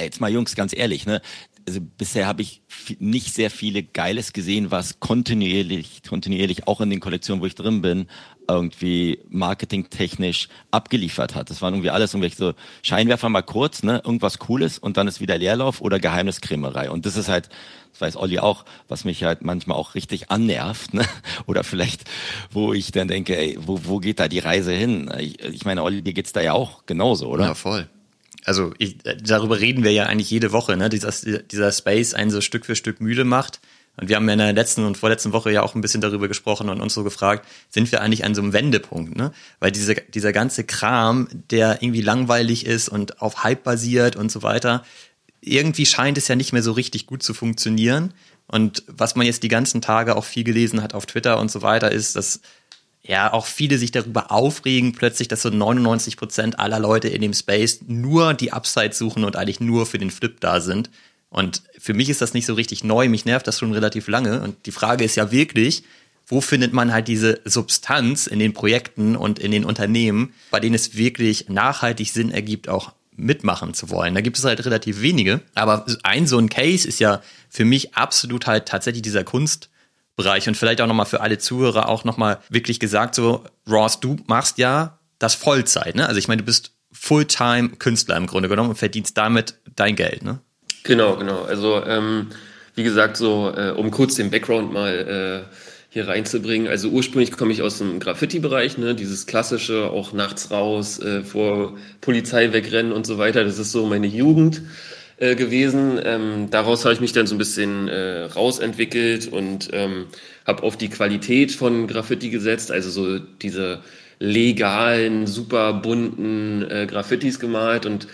Jetzt 0.00 0.20
mal 0.20 0.30
Jungs, 0.30 0.54
ganz 0.54 0.76
ehrlich, 0.76 1.06
ne? 1.06 1.20
also 1.68 1.80
bisher 1.80 2.26
habe 2.26 2.40
ich 2.40 2.62
nicht 2.98 3.34
sehr 3.34 3.50
viele 3.50 3.82
Geiles 3.82 4.32
gesehen, 4.32 4.70
was 4.70 5.00
kontinuierlich, 5.00 6.02
kontinuierlich 6.08 6.66
auch 6.66 6.80
in 6.80 6.88
den 6.88 7.00
Kollektionen, 7.00 7.42
wo 7.42 7.46
ich 7.46 7.54
drin 7.54 7.82
bin, 7.82 8.08
irgendwie 8.48 9.20
marketingtechnisch 9.28 10.48
abgeliefert 10.70 11.34
hat. 11.34 11.50
Das 11.50 11.60
waren 11.60 11.74
irgendwie 11.74 11.90
alles 11.90 12.14
irgendwelche 12.14 12.36
so 12.36 12.54
Scheinwerfer 12.82 13.28
mal 13.28 13.42
kurz, 13.42 13.82
ne, 13.82 14.00
irgendwas 14.04 14.38
Cooles 14.38 14.78
und 14.78 14.96
dann 14.96 15.06
ist 15.06 15.20
wieder 15.20 15.36
Leerlauf 15.38 15.80
oder 15.80 16.00
Geheimniskrämerei. 16.00 16.90
Und 16.90 17.06
das 17.06 17.16
ist 17.16 17.28
halt, 17.28 17.50
das 17.92 18.00
weiß 18.00 18.16
Olli 18.16 18.38
auch, 18.38 18.64
was 18.88 19.04
mich 19.04 19.22
halt 19.24 19.42
manchmal 19.42 19.76
auch 19.76 19.94
richtig 19.94 20.30
annervt, 20.30 20.94
ne? 20.94 21.04
Oder 21.46 21.64
vielleicht, 21.64 22.04
wo 22.50 22.72
ich 22.72 22.92
dann 22.92 23.08
denke, 23.08 23.36
ey, 23.36 23.58
wo, 23.60 23.80
wo 23.84 23.98
geht 23.98 24.20
da 24.20 24.28
die 24.28 24.38
Reise 24.38 24.72
hin? 24.72 25.10
Ich, 25.18 25.40
ich 25.42 25.64
meine, 25.64 25.82
Olli, 25.82 26.02
dir 26.02 26.12
geht's 26.12 26.32
da 26.32 26.40
ja 26.40 26.52
auch 26.52 26.86
genauso, 26.86 27.28
oder? 27.28 27.44
Ja, 27.46 27.54
voll 27.54 27.88
also 28.44 28.72
ich, 28.78 28.96
darüber 29.22 29.60
reden 29.60 29.84
wir 29.84 29.92
ja 29.92 30.06
eigentlich 30.06 30.30
jede 30.30 30.52
Woche, 30.52 30.76
ne? 30.76 30.88
dieser, 30.88 31.12
dieser 31.42 31.70
Space 31.70 32.14
einen 32.14 32.30
so 32.30 32.40
Stück 32.40 32.64
für 32.64 32.76
Stück 32.76 33.00
müde 33.00 33.24
macht. 33.24 33.60
Und 34.00 34.08
wir 34.08 34.16
haben 34.16 34.28
in 34.28 34.38
der 34.38 34.52
letzten 34.52 34.84
und 34.84 34.96
vorletzten 34.96 35.32
Woche 35.32 35.50
ja 35.50 35.62
auch 35.62 35.74
ein 35.74 35.80
bisschen 35.80 36.00
darüber 36.00 36.28
gesprochen 36.28 36.68
und 36.68 36.80
uns 36.80 36.94
so 36.94 37.02
gefragt, 37.02 37.44
sind 37.68 37.90
wir 37.90 38.00
eigentlich 38.00 38.24
an 38.24 38.34
so 38.34 38.40
einem 38.40 38.52
Wendepunkt, 38.52 39.16
ne? 39.16 39.32
Weil 39.58 39.72
diese, 39.72 39.96
dieser 39.96 40.32
ganze 40.32 40.62
Kram, 40.62 41.28
der 41.50 41.82
irgendwie 41.82 42.00
langweilig 42.00 42.64
ist 42.64 42.88
und 42.88 43.20
auf 43.20 43.42
Hype 43.42 43.64
basiert 43.64 44.14
und 44.14 44.30
so 44.30 44.44
weiter, 44.44 44.84
irgendwie 45.40 45.84
scheint 45.84 46.16
es 46.16 46.28
ja 46.28 46.36
nicht 46.36 46.52
mehr 46.52 46.62
so 46.62 46.72
richtig 46.72 47.06
gut 47.06 47.24
zu 47.24 47.34
funktionieren. 47.34 48.14
Und 48.46 48.84
was 48.86 49.16
man 49.16 49.26
jetzt 49.26 49.42
die 49.42 49.48
ganzen 49.48 49.80
Tage 49.82 50.16
auch 50.16 50.24
viel 50.24 50.44
gelesen 50.44 50.80
hat 50.80 50.94
auf 50.94 51.06
Twitter 51.06 51.38
und 51.40 51.50
so 51.50 51.62
weiter, 51.62 51.90
ist, 51.90 52.14
dass 52.14 52.40
ja 53.02 53.32
auch 53.32 53.46
viele 53.46 53.78
sich 53.78 53.90
darüber 53.90 54.30
aufregen, 54.30 54.92
plötzlich, 54.92 55.26
dass 55.26 55.42
so 55.42 55.50
99 55.50 56.16
Prozent 56.16 56.60
aller 56.60 56.78
Leute 56.78 57.08
in 57.08 57.20
dem 57.20 57.34
Space 57.34 57.80
nur 57.86 58.34
die 58.34 58.52
Upside 58.52 58.92
suchen 58.92 59.24
und 59.24 59.34
eigentlich 59.34 59.60
nur 59.60 59.86
für 59.86 59.98
den 59.98 60.12
Flip 60.12 60.38
da 60.40 60.60
sind. 60.60 60.88
Und 61.30 61.62
für 61.78 61.94
mich 61.94 62.08
ist 62.08 62.22
das 62.22 62.34
nicht 62.34 62.46
so 62.46 62.54
richtig 62.54 62.84
neu, 62.84 63.08
mich 63.08 63.24
nervt 63.24 63.46
das 63.46 63.58
schon 63.58 63.72
relativ 63.72 64.08
lange. 64.08 64.40
Und 64.40 64.66
die 64.66 64.72
Frage 64.72 65.04
ist 65.04 65.16
ja 65.16 65.30
wirklich, 65.30 65.84
wo 66.26 66.40
findet 66.40 66.72
man 66.72 66.92
halt 66.92 67.08
diese 67.08 67.40
Substanz 67.44 68.26
in 68.26 68.38
den 68.38 68.52
Projekten 68.52 69.16
und 69.16 69.38
in 69.38 69.50
den 69.50 69.64
Unternehmen, 69.64 70.34
bei 70.50 70.60
denen 70.60 70.74
es 70.74 70.96
wirklich 70.96 71.48
nachhaltig 71.48 72.10
Sinn 72.10 72.30
ergibt, 72.30 72.68
auch 72.68 72.92
mitmachen 73.16 73.74
zu 73.74 73.90
wollen. 73.90 74.14
Da 74.14 74.20
gibt 74.20 74.38
es 74.38 74.44
halt 74.44 74.64
relativ 74.64 75.02
wenige. 75.02 75.40
Aber 75.54 75.86
ein 76.02 76.26
so 76.26 76.38
ein 76.38 76.48
Case 76.48 76.86
ist 76.86 77.00
ja 77.00 77.20
für 77.50 77.64
mich 77.64 77.94
absolut 77.94 78.46
halt 78.46 78.66
tatsächlich 78.66 79.02
dieser 79.02 79.24
Kunst. 79.24 79.70
Bereich 80.16 80.48
und 80.48 80.56
vielleicht 80.56 80.80
auch 80.80 80.88
nochmal 80.88 81.06
für 81.06 81.20
alle 81.20 81.38
Zuhörer 81.38 81.88
auch 81.88 82.02
nochmal 82.02 82.40
wirklich 82.48 82.80
gesagt, 82.80 83.14
so, 83.14 83.44
Ross, 83.70 84.00
du 84.00 84.16
machst 84.26 84.58
ja 84.58 84.98
das 85.20 85.36
Vollzeit, 85.36 85.94
ne? 85.94 86.08
Also 86.08 86.18
ich 86.18 86.26
meine, 86.26 86.42
du 86.42 86.44
bist 86.46 86.72
Fulltime 86.90 87.68
Künstler 87.76 88.16
im 88.16 88.26
Grunde 88.26 88.48
genommen 88.48 88.70
und 88.70 88.76
verdienst 88.76 89.16
damit 89.16 89.54
dein 89.76 89.94
Geld, 89.94 90.24
ne? 90.24 90.40
Genau, 90.88 91.16
genau. 91.16 91.42
Also 91.42 91.84
ähm, 91.84 92.28
wie 92.74 92.82
gesagt, 92.82 93.18
so 93.18 93.52
äh, 93.54 93.72
um 93.72 93.90
kurz 93.90 94.14
den 94.14 94.30
Background 94.30 94.72
mal 94.72 95.44
äh, 95.46 95.54
hier 95.90 96.08
reinzubringen. 96.08 96.66
Also 96.66 96.88
ursprünglich 96.88 97.30
komme 97.32 97.52
ich 97.52 97.60
aus 97.60 97.76
dem 97.76 98.00
Graffiti-Bereich, 98.00 98.78
ne? 98.78 98.94
dieses 98.94 99.26
klassische, 99.26 99.90
auch 99.90 100.14
nachts 100.14 100.50
raus, 100.50 100.98
äh, 100.98 101.24
vor 101.24 101.76
Polizei 102.00 102.54
wegrennen 102.54 102.92
und 102.92 103.06
so 103.06 103.18
weiter. 103.18 103.44
Das 103.44 103.58
ist 103.58 103.70
so 103.70 103.84
meine 103.84 104.06
Jugend 104.06 104.62
äh, 105.18 105.34
gewesen. 105.34 106.00
Ähm, 106.02 106.48
daraus 106.50 106.86
habe 106.86 106.94
ich 106.94 107.00
mich 107.02 107.12
dann 107.12 107.26
so 107.26 107.34
ein 107.34 107.38
bisschen 107.38 107.88
äh, 107.88 108.22
rausentwickelt 108.22 109.30
und 109.30 109.68
ähm, 109.74 110.06
habe 110.46 110.62
auf 110.62 110.78
die 110.78 110.88
Qualität 110.88 111.52
von 111.52 111.86
Graffiti 111.86 112.30
gesetzt, 112.30 112.72
also 112.72 112.88
so 112.88 113.18
diese 113.18 113.80
legalen, 114.20 115.26
super 115.26 115.74
bunten 115.74 116.62
äh, 116.70 116.86
Graffitis 116.86 117.38
gemalt 117.38 117.84
und 117.84 118.08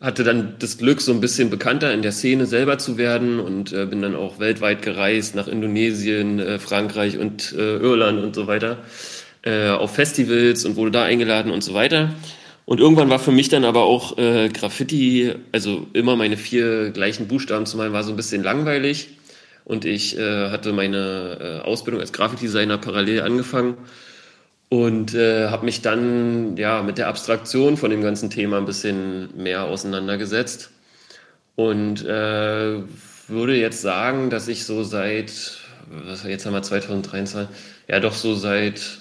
hatte 0.00 0.22
dann 0.22 0.54
das 0.58 0.78
Glück, 0.78 1.00
so 1.00 1.12
ein 1.12 1.20
bisschen 1.20 1.50
bekannter 1.50 1.92
in 1.92 2.02
der 2.02 2.12
Szene 2.12 2.46
selber 2.46 2.78
zu 2.78 2.98
werden 2.98 3.40
und 3.40 3.72
äh, 3.72 3.86
bin 3.86 4.00
dann 4.00 4.14
auch 4.14 4.38
weltweit 4.38 4.82
gereist 4.82 5.34
nach 5.34 5.48
Indonesien, 5.48 6.38
äh, 6.38 6.58
Frankreich 6.58 7.18
und 7.18 7.52
äh, 7.52 7.76
Irland 7.78 8.22
und 8.22 8.34
so 8.34 8.46
weiter 8.46 8.78
äh, 9.42 9.70
auf 9.70 9.94
Festivals 9.94 10.64
und 10.64 10.76
wurde 10.76 10.92
da 10.92 11.02
eingeladen 11.02 11.50
und 11.50 11.64
so 11.64 11.74
weiter. 11.74 12.14
Und 12.64 12.80
irgendwann 12.80 13.10
war 13.10 13.18
für 13.18 13.32
mich 13.32 13.48
dann 13.48 13.64
aber 13.64 13.84
auch 13.84 14.18
äh, 14.18 14.50
Graffiti, 14.50 15.32
also 15.52 15.86
immer 15.94 16.16
meine 16.16 16.36
vier 16.36 16.90
gleichen 16.90 17.26
Buchstaben 17.26 17.66
zu 17.66 17.76
malen, 17.76 17.92
war 17.92 18.04
so 18.04 18.10
ein 18.10 18.16
bisschen 18.16 18.42
langweilig. 18.42 19.08
Und 19.64 19.84
ich 19.84 20.16
äh, 20.16 20.50
hatte 20.50 20.72
meine 20.72 21.62
Ausbildung 21.64 22.00
als 22.00 22.12
Grafikdesigner 22.12 22.78
parallel 22.78 23.22
angefangen 23.22 23.76
und 24.68 25.14
äh, 25.14 25.48
habe 25.48 25.64
mich 25.64 25.82
dann 25.82 26.56
ja 26.56 26.82
mit 26.82 26.98
der 26.98 27.08
Abstraktion 27.08 27.76
von 27.76 27.90
dem 27.90 28.02
ganzen 28.02 28.30
Thema 28.30 28.58
ein 28.58 28.66
bisschen 28.66 29.36
mehr 29.36 29.64
auseinandergesetzt 29.64 30.70
und 31.56 32.04
äh, 32.04 32.82
würde 33.28 33.56
jetzt 33.56 33.80
sagen, 33.80 34.30
dass 34.30 34.48
ich 34.48 34.64
so 34.64 34.82
seit 34.82 35.58
was 35.90 36.22
jetzt 36.24 36.44
haben 36.44 36.52
wir 36.52 36.62
2023 36.62 37.56
ja 37.88 38.00
doch 38.00 38.12
so 38.12 38.34
seit 38.34 38.98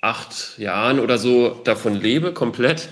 acht 0.00 0.58
Jahren 0.58 1.00
oder 1.00 1.18
so 1.18 1.60
davon 1.64 1.94
lebe 1.94 2.32
komplett 2.32 2.88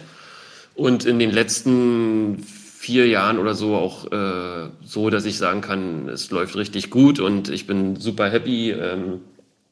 und 0.75 1.04
in 1.04 1.18
den 1.18 1.30
letzten 1.30 2.44
vier 2.87 3.08
Jahren 3.08 3.38
oder 3.38 3.54
so 3.54 3.75
auch 3.75 4.12
äh, 4.12 4.68
so, 4.85 5.11
dass 5.11 5.25
ich 5.25 5.38
sagen 5.38 5.61
kann, 5.61 6.08
es 6.08 6.30
läuft 6.30 6.54
richtig 6.54 6.88
gut 6.90 7.18
und 7.18 7.49
ich 7.49 7.66
bin 7.66 7.96
super 7.96 8.30
happy, 8.30 8.70
ähm, 8.70 9.23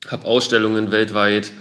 habe 0.09 0.27
Ausstellungen 0.27 0.91
weltweit. 0.91 1.53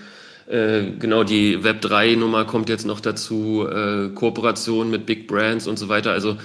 Äh, 0.47 0.91
genau, 0.99 1.23
die 1.23 1.57
Web3-Nummer 1.59 2.45
kommt 2.45 2.69
jetzt 2.69 2.85
noch 2.85 2.99
dazu, 2.99 3.67
äh, 3.67 4.09
Kooperation 4.09 4.89
mit 4.89 5.05
Big 5.05 5.27
Brands 5.27 5.67
und 5.67 5.79
so 5.79 5.89
weiter. 5.89 6.11
Also 6.11 6.37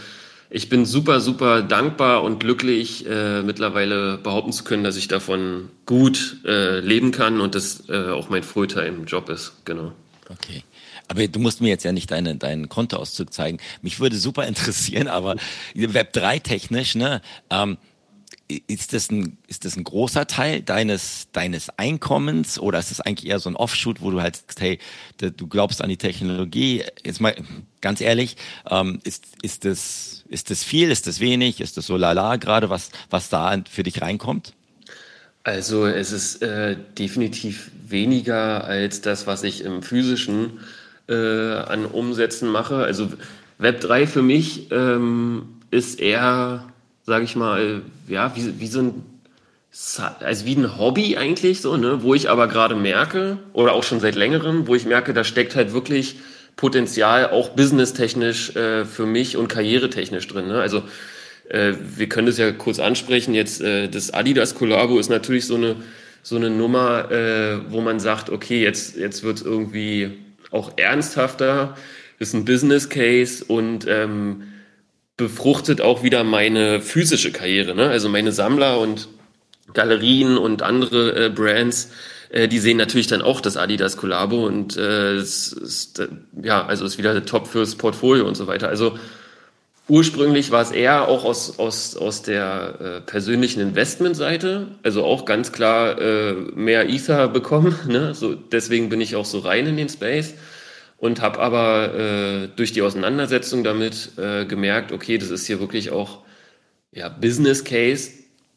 ich 0.50 0.68
bin 0.68 0.86
super, 0.86 1.20
super 1.20 1.62
dankbar 1.62 2.22
und 2.22 2.40
glücklich, 2.40 3.06
äh, 3.06 3.42
mittlerweile 3.42 4.16
behaupten 4.18 4.52
zu 4.52 4.64
können, 4.64 4.84
dass 4.84 4.96
ich 4.96 5.08
davon 5.08 5.68
gut 5.84 6.38
äh, 6.46 6.80
leben 6.80 7.10
kann 7.10 7.40
und 7.40 7.54
das 7.54 7.88
äh, 7.88 8.10
auch 8.10 8.30
mein 8.30 8.42
Fulltime-Job 8.42 9.28
ist. 9.28 9.52
Genau. 9.64 9.92
Okay. 10.30 10.62
Aber 11.08 11.26
du 11.26 11.40
musst 11.40 11.60
mir 11.60 11.68
jetzt 11.68 11.84
ja 11.84 11.92
nicht 11.92 12.10
deine, 12.10 12.36
deinen 12.36 12.68
Kontoauszug 12.68 13.32
zeigen. 13.32 13.58
Mich 13.82 13.98
würde 14.00 14.16
super 14.16 14.46
interessieren, 14.48 15.08
aber 15.08 15.36
Web 15.74 16.12
3 16.12 16.38
technisch, 16.38 16.94
ne? 16.94 17.20
Ähm, 17.50 17.78
ist 18.48 18.94
das 18.94 19.10
ein, 19.10 19.36
ist 19.46 19.64
das 19.64 19.76
ein 19.76 19.84
großer 19.84 20.26
Teil 20.26 20.62
deines, 20.62 21.28
deines 21.32 21.68
Einkommens 21.78 22.58
oder 22.58 22.78
ist 22.78 22.90
das 22.90 23.00
eigentlich 23.00 23.28
eher 23.28 23.38
so 23.38 23.50
ein 23.50 23.56
Offshoot, 23.56 24.00
wo 24.00 24.10
du 24.10 24.22
halt 24.22 24.36
sagst, 24.36 24.60
hey, 24.60 24.78
du 25.18 25.46
glaubst 25.46 25.82
an 25.82 25.90
die 25.90 25.98
Technologie? 25.98 26.84
Jetzt 27.04 27.20
mal 27.20 27.34
ganz 27.80 28.00
ehrlich, 28.00 28.36
ähm, 28.70 29.00
ist, 29.04 29.26
ist 29.42 29.64
das, 29.64 30.24
ist 30.28 30.50
das 30.50 30.64
viel, 30.64 30.90
ist 30.90 31.06
das 31.06 31.20
wenig, 31.20 31.60
ist 31.60 31.76
das 31.76 31.86
so 31.86 31.96
lala 31.96 32.36
gerade, 32.36 32.70
was, 32.70 32.90
was 33.10 33.28
da 33.28 33.62
für 33.70 33.82
dich 33.82 34.00
reinkommt? 34.00 34.54
Also 35.44 35.86
es 35.86 36.12
ist 36.12 36.42
äh, 36.42 36.76
definitiv 36.98 37.70
weniger 37.86 38.64
als 38.64 39.00
das, 39.00 39.26
was 39.26 39.44
ich 39.44 39.64
im 39.64 39.82
physischen 39.82 40.60
äh, 41.08 41.14
an 41.14 41.86
Umsätzen 41.86 42.50
mache. 42.50 42.76
Also 42.76 43.10
Web 43.58 43.80
3 43.80 44.06
für 44.06 44.22
mich 44.22 44.70
ähm, 44.70 45.48
ist 45.70 46.00
eher, 46.00 46.64
sage 47.08 47.24
ich 47.24 47.34
mal, 47.34 47.82
ja, 48.06 48.36
wie, 48.36 48.60
wie 48.60 48.68
so 48.68 48.80
ein 48.80 49.02
also 50.20 50.46
wie 50.46 50.56
ein 50.56 50.78
Hobby 50.78 51.16
eigentlich 51.16 51.60
so, 51.60 51.76
ne, 51.76 52.02
wo 52.02 52.14
ich 52.14 52.30
aber 52.30 52.48
gerade 52.48 52.74
merke 52.74 53.38
oder 53.52 53.72
auch 53.74 53.84
schon 53.84 54.00
seit 54.00 54.14
längerem, 54.14 54.66
wo 54.66 54.74
ich 54.74 54.86
merke, 54.86 55.12
da 55.12 55.24
steckt 55.24 55.54
halt 55.54 55.72
wirklich 55.72 56.16
Potenzial 56.56 57.30
auch 57.30 57.50
businesstechnisch 57.50 58.56
äh, 58.56 58.84
für 58.84 59.06
mich 59.06 59.36
und 59.36 59.48
karrieretechnisch 59.48 60.26
drin. 60.26 60.48
Ne? 60.48 60.60
Also 60.60 60.82
äh, 61.48 61.74
wir 61.96 62.08
können 62.08 62.26
das 62.26 62.38
ja 62.38 62.50
kurz 62.50 62.80
ansprechen. 62.80 63.34
Jetzt 63.34 63.60
äh, 63.60 63.88
das 63.88 64.12
Adidas 64.12 64.54
Collabo 64.54 64.98
ist 64.98 65.10
natürlich 65.10 65.46
so 65.46 65.54
eine 65.54 65.76
so 66.22 66.36
eine 66.36 66.50
Nummer, 66.50 67.10
äh, 67.12 67.58
wo 67.70 67.80
man 67.80 68.00
sagt, 68.00 68.28
okay, 68.30 68.62
jetzt 68.62 68.96
jetzt 68.96 69.22
wird 69.22 69.42
irgendwie 69.42 70.10
auch 70.50 70.72
ernsthafter, 70.76 71.76
ist 72.18 72.34
ein 72.34 72.44
Business 72.44 72.88
Case 72.88 73.44
und 73.44 73.86
ähm, 73.88 74.42
befruchtet 75.18 75.82
auch 75.82 76.02
wieder 76.02 76.24
meine 76.24 76.80
physische 76.80 77.32
Karriere. 77.32 77.74
Ne? 77.74 77.90
Also 77.90 78.08
meine 78.08 78.32
Sammler 78.32 78.78
und 78.78 79.08
Galerien 79.74 80.38
und 80.38 80.62
andere 80.62 81.26
äh, 81.26 81.28
Brands, 81.28 81.90
äh, 82.30 82.48
die 82.48 82.60
sehen 82.60 82.78
natürlich 82.78 83.08
dann 83.08 83.20
auch 83.20 83.42
das 83.42 83.58
Adidas 83.58 83.98
Collabo 83.98 84.46
und 84.46 84.76
äh, 84.78 85.14
es 85.14 85.52
ist, 85.52 85.98
äh, 85.98 86.08
ja, 86.42 86.64
also 86.64 86.86
ist 86.86 86.96
wieder 86.96 87.22
top 87.26 87.48
fürs 87.48 87.74
Portfolio 87.74 88.26
und 88.26 88.36
so 88.36 88.46
weiter. 88.46 88.68
Also 88.68 88.96
ursprünglich 89.88 90.52
war 90.52 90.62
es 90.62 90.70
eher 90.70 91.08
auch 91.08 91.24
aus, 91.24 91.58
aus, 91.58 91.96
aus 91.96 92.22
der 92.22 92.80
äh, 92.80 93.00
persönlichen 93.00 93.60
Investmentseite, 93.60 94.68
also 94.84 95.04
auch 95.04 95.24
ganz 95.24 95.50
klar 95.50 96.00
äh, 96.00 96.32
mehr 96.54 96.88
Ether 96.88 97.26
bekommen. 97.28 97.74
Ne? 97.88 98.14
So, 98.14 98.34
deswegen 98.34 98.88
bin 98.88 99.00
ich 99.00 99.16
auch 99.16 99.24
so 99.24 99.40
rein 99.40 99.66
in 99.66 99.76
den 99.76 99.88
Space 99.88 100.34
und 100.98 101.20
habe 101.22 101.38
aber 101.38 101.94
äh, 101.94 102.48
durch 102.54 102.72
die 102.72 102.82
Auseinandersetzung 102.82 103.64
damit 103.64 104.12
äh, 104.18 104.44
gemerkt, 104.44 104.92
okay, 104.92 105.16
das 105.16 105.30
ist 105.30 105.46
hier 105.46 105.60
wirklich 105.60 105.90
auch 105.90 106.18
ja, 106.92 107.08
Business 107.08 107.64
Case, 107.64 108.10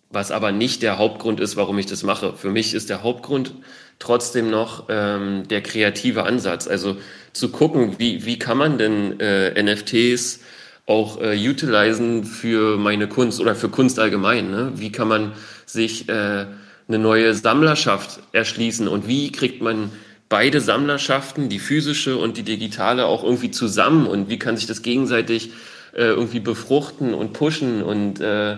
was 0.09 0.31
aber 0.31 0.51
nicht 0.51 0.81
der 0.81 0.97
Hauptgrund 0.97 1.39
ist, 1.39 1.55
warum 1.55 1.77
ich 1.79 1.85
das 1.85 2.03
mache. 2.03 2.33
Für 2.33 2.49
mich 2.49 2.73
ist 2.73 2.89
der 2.89 3.03
Hauptgrund 3.03 3.53
trotzdem 3.99 4.49
noch 4.49 4.87
ähm, 4.89 5.47
der 5.49 5.61
kreative 5.61 6.23
Ansatz. 6.23 6.67
Also 6.67 6.97
zu 7.33 7.49
gucken, 7.49 7.95
wie, 7.97 8.25
wie 8.25 8.39
kann 8.39 8.57
man 8.57 8.77
denn 8.77 9.19
äh, 9.19 9.61
NFTs 9.61 10.41
auch 10.87 11.21
äh, 11.21 11.37
utilisen 11.37 12.25
für 12.25 12.77
meine 12.77 13.07
Kunst 13.07 13.39
oder 13.39 13.55
für 13.55 13.69
Kunst 13.69 13.99
allgemein. 13.99 14.49
Ne? 14.49 14.73
Wie 14.75 14.91
kann 14.91 15.07
man 15.07 15.33
sich 15.65 16.09
äh, 16.09 16.45
eine 16.87 16.99
neue 16.99 17.33
Sammlerschaft 17.33 18.19
erschließen 18.33 18.87
und 18.87 19.07
wie 19.07 19.31
kriegt 19.31 19.61
man 19.61 19.91
beide 20.31 20.61
Sammlerschaften, 20.61 21.49
die 21.49 21.59
physische 21.59 22.15
und 22.17 22.37
die 22.37 22.43
digitale, 22.43 23.05
auch 23.05 23.23
irgendwie 23.23 23.51
zusammen 23.51 24.07
und 24.07 24.29
wie 24.29 24.39
kann 24.39 24.55
sich 24.55 24.65
das 24.65 24.81
gegenseitig 24.81 25.51
äh, 25.93 26.05
irgendwie 26.05 26.39
befruchten 26.39 27.13
und 27.13 27.33
pushen 27.33 27.83
und 27.83 28.21
äh, 28.21 28.55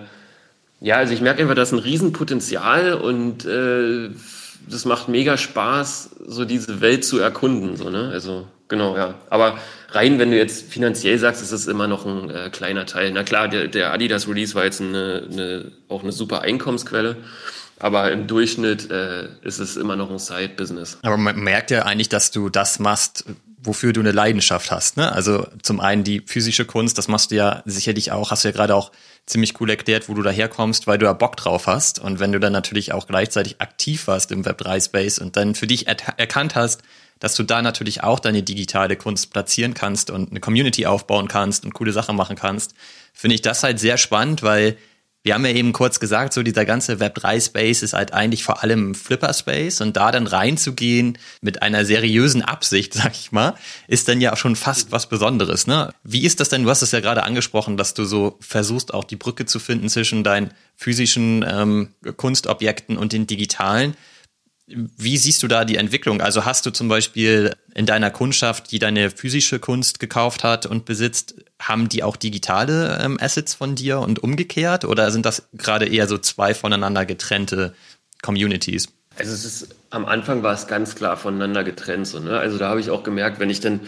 ja, 0.79 0.97
also 0.97 1.13
ich 1.13 1.21
merke 1.21 1.41
einfach, 1.41 1.55
das 1.55 1.69
ist 1.69 1.73
ein 1.73 1.79
Riesenpotenzial 1.79 2.93
und 2.93 3.45
äh, 3.45 4.09
das 4.69 4.85
macht 4.85 5.09
mega 5.09 5.35
Spaß, 5.35 6.11
so 6.27 6.45
diese 6.45 6.79
Welt 6.79 7.05
zu 7.05 7.19
erkunden, 7.19 7.75
so, 7.75 7.89
ne? 7.89 8.09
Also, 8.13 8.47
genau, 8.67 8.95
ja. 8.95 9.15
Aber 9.29 9.57
rein, 9.89 10.19
wenn 10.19 10.29
du 10.29 10.37
jetzt 10.37 10.71
finanziell 10.71 11.17
sagst, 11.17 11.41
ist 11.41 11.53
es 11.53 11.67
immer 11.67 11.87
noch 11.87 12.05
ein 12.05 12.29
äh, 12.29 12.49
kleiner 12.51 12.85
Teil. 12.85 13.11
Na 13.13 13.23
klar, 13.23 13.47
der, 13.47 13.67
der 13.67 13.93
Adidas 13.93 14.27
Release 14.27 14.53
war 14.53 14.65
jetzt 14.65 14.79
eine, 14.79 15.27
eine, 15.31 15.71
auch 15.89 16.03
eine 16.03 16.11
super 16.11 16.41
Einkommensquelle. 16.41 17.17
Aber 17.83 18.13
im 18.13 18.27
Durchschnitt 18.27 18.89
äh, 18.91 19.27
ist 19.41 19.59
es 19.59 19.75
immer 19.75 19.97
noch 19.97 20.09
ein 20.09 20.17
Side-Business. 20.17 20.99
Aber 21.01 21.17
man 21.17 21.37
merkt 21.37 21.69
ja 21.69 21.83
eigentlich, 21.83 22.07
dass 22.07 22.31
du 22.31 22.47
das 22.47 22.79
machst, 22.79 23.25
wofür 23.61 23.91
du 23.91 23.99
eine 23.99 24.13
Leidenschaft 24.13 24.71
hast. 24.71 24.95
Ne? 24.95 25.11
Also 25.11 25.45
zum 25.63 25.81
einen 25.81 26.05
die 26.05 26.21
physische 26.25 26.63
Kunst, 26.63 26.97
das 26.97 27.09
machst 27.09 27.31
du 27.31 27.35
ja 27.35 27.61
sicherlich 27.65 28.13
auch, 28.13 28.31
hast 28.31 28.45
du 28.45 28.47
ja 28.47 28.53
gerade 28.53 28.73
auch 28.73 28.93
ziemlich 29.25 29.59
cool 29.59 29.69
erklärt, 29.69 30.07
wo 30.07 30.13
du 30.13 30.21
daherkommst, 30.21 30.87
weil 30.87 30.97
du 30.97 31.07
da 31.07 31.11
Bock 31.11 31.35
drauf 31.35 31.67
hast. 31.67 31.99
Und 31.99 32.21
wenn 32.21 32.31
du 32.31 32.39
dann 32.39 32.53
natürlich 32.53 32.93
auch 32.93 33.05
gleichzeitig 33.05 33.59
aktiv 33.59 34.07
warst 34.07 34.31
im 34.31 34.45
Web3-Space 34.45 35.19
und 35.19 35.35
dann 35.35 35.53
für 35.53 35.67
dich 35.67 35.85
er 35.85 35.97
erkannt 36.15 36.55
hast, 36.55 36.83
dass 37.19 37.35
du 37.35 37.43
da 37.43 37.61
natürlich 37.61 38.01
auch 38.01 38.21
deine 38.21 38.43
digitale 38.43 38.95
Kunst 38.95 39.33
platzieren 39.33 39.73
kannst 39.73 40.09
und 40.09 40.31
eine 40.31 40.39
Community 40.39 40.85
aufbauen 40.85 41.27
kannst 41.27 41.65
und 41.65 41.73
coole 41.73 41.91
Sachen 41.91 42.15
machen 42.15 42.37
kannst, 42.37 42.75
finde 43.13 43.35
ich 43.35 43.41
das 43.41 43.61
halt 43.61 43.77
sehr 43.77 43.97
spannend, 43.97 44.41
weil 44.41 44.77
wir 45.23 45.33
haben 45.33 45.45
ja 45.45 45.51
eben 45.51 45.71
kurz 45.71 46.01
gesagt, 46.01 46.33
so 46.33 46.43
dieser 46.43 46.65
ganze 46.65 46.95
Web3-Space 46.95 47.81
ist 47.81 47.93
halt 47.93 48.13
eigentlich 48.13 48.43
vor 48.43 48.61
allem 48.61 48.93
Flipper-Space 48.93 49.79
und 49.79 49.95
da 49.95 50.11
dann 50.11 50.27
reinzugehen 50.27 51.17
mit 51.41 51.61
einer 51.61 51.85
seriösen 51.85 52.41
Absicht, 52.41 52.93
sag 52.93 53.13
ich 53.13 53.31
mal, 53.31 53.55
ist 53.87 54.09
dann 54.09 54.19
ja 54.19 54.33
auch 54.33 54.37
schon 54.37 54.57
fast 54.57 54.91
was 54.91 55.07
Besonderes, 55.07 55.65
ne? 55.65 55.93
Wie 56.03 56.25
ist 56.25 56.41
das 56.41 56.49
denn? 56.49 56.63
Du 56.63 56.69
hast 56.69 56.81
es 56.81 56.91
ja 56.91 56.99
gerade 56.99 57.23
angesprochen, 57.23 57.77
dass 57.77 57.93
du 57.93 58.03
so 58.03 58.37
versuchst, 58.41 58.93
auch 58.93 59.05
die 59.05 59.15
Brücke 59.15 59.45
zu 59.45 59.59
finden 59.59 59.87
zwischen 59.87 60.25
deinen 60.25 60.51
physischen 60.75 61.45
ähm, 61.47 61.89
Kunstobjekten 62.17 62.97
und 62.97 63.13
den 63.13 63.25
digitalen. 63.25 63.95
Wie 64.65 65.17
siehst 65.17 65.43
du 65.43 65.47
da 65.47 65.65
die 65.65 65.75
Entwicklung? 65.75 66.21
Also 66.21 66.45
hast 66.45 66.65
du 66.65 66.71
zum 66.71 66.87
Beispiel 66.87 67.53
in 67.75 67.85
deiner 67.85 68.11
Kundschaft, 68.11 68.71
die 68.71 68.79
deine 68.79 69.09
physische 69.09 69.59
Kunst 69.59 69.99
gekauft 69.99 70.43
hat 70.43 70.65
und 70.65 70.85
besitzt, 70.85 71.35
haben 71.61 71.89
die 71.89 72.01
auch 72.01 72.15
digitale 72.15 72.99
ähm, 73.01 73.17
Assets 73.19 73.53
von 73.53 73.75
dir 73.75 73.99
und 73.99 74.23
umgekehrt? 74.23 74.85
Oder 74.85 75.11
sind 75.11 75.25
das 75.25 75.49
gerade 75.53 75.85
eher 75.85 76.07
so 76.07 76.17
zwei 76.17 76.53
voneinander 76.53 77.05
getrennte 77.05 77.73
Communities? 78.21 78.87
Also 79.17 79.33
es 79.33 79.43
ist, 79.43 79.75
am 79.89 80.05
Anfang 80.05 80.43
war 80.43 80.53
es 80.53 80.67
ganz 80.67 80.95
klar 80.95 81.17
voneinander 81.17 81.63
getrennt. 81.63 82.07
So, 82.07 82.19
ne? 82.19 82.39
Also 82.39 82.57
da 82.57 82.69
habe 82.69 82.79
ich 82.79 82.89
auch 82.89 83.03
gemerkt, 83.03 83.39
wenn 83.39 83.49
ich 83.49 83.59
dann 83.59 83.81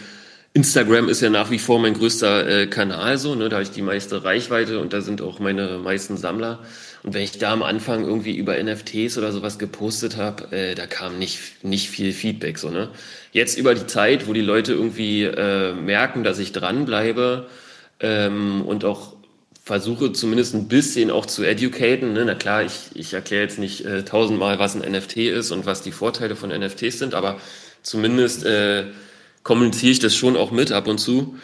Instagram 0.56 1.10
ist 1.10 1.20
ja 1.20 1.28
nach 1.28 1.50
wie 1.50 1.58
vor 1.58 1.78
mein 1.78 1.92
größter 1.92 2.48
äh, 2.48 2.66
Kanal 2.66 3.18
so, 3.18 3.34
ne? 3.34 3.50
da 3.50 3.56
habe 3.56 3.62
ich 3.62 3.72
die 3.72 3.82
meiste 3.82 4.24
Reichweite 4.24 4.80
und 4.80 4.94
da 4.94 5.02
sind 5.02 5.20
auch 5.20 5.38
meine 5.38 5.76
meisten 5.76 6.16
Sammler. 6.16 6.60
Und 7.06 7.14
wenn 7.14 7.22
ich 7.22 7.38
da 7.38 7.52
am 7.52 7.62
Anfang 7.62 8.04
irgendwie 8.04 8.36
über 8.36 8.60
NFTs 8.60 9.16
oder 9.16 9.30
sowas 9.30 9.60
gepostet 9.60 10.16
habe, 10.16 10.50
äh, 10.50 10.74
da 10.74 10.88
kam 10.88 11.20
nicht, 11.20 11.62
nicht 11.62 11.88
viel 11.88 12.12
Feedback. 12.12 12.58
So, 12.58 12.68
ne? 12.68 12.88
Jetzt 13.30 13.56
über 13.56 13.76
die 13.76 13.86
Zeit, 13.86 14.26
wo 14.26 14.32
die 14.32 14.40
Leute 14.40 14.72
irgendwie 14.72 15.22
äh, 15.22 15.72
merken, 15.72 16.24
dass 16.24 16.40
ich 16.40 16.50
dranbleibe 16.50 17.46
ähm, 18.00 18.62
und 18.62 18.84
auch 18.84 19.14
versuche 19.62 20.12
zumindest 20.14 20.54
ein 20.56 20.66
bisschen 20.66 21.12
auch 21.12 21.26
zu 21.26 21.44
educaten. 21.44 22.12
Ne? 22.12 22.24
Na 22.24 22.34
klar, 22.34 22.64
ich, 22.64 22.90
ich 22.94 23.14
erkläre 23.14 23.44
jetzt 23.44 23.60
nicht 23.60 23.84
äh, 23.84 24.04
tausendmal, 24.04 24.58
was 24.58 24.74
ein 24.74 24.90
NFT 24.90 25.18
ist 25.18 25.52
und 25.52 25.64
was 25.64 25.82
die 25.82 25.92
Vorteile 25.92 26.34
von 26.34 26.50
NFTs 26.50 26.98
sind, 26.98 27.14
aber 27.14 27.38
zumindest 27.82 28.44
äh, 28.44 28.86
kommuniziere 29.44 29.92
ich 29.92 30.00
das 30.00 30.16
schon 30.16 30.36
auch 30.36 30.50
mit 30.50 30.72
ab 30.72 30.88
und 30.88 30.98
zu 30.98 31.36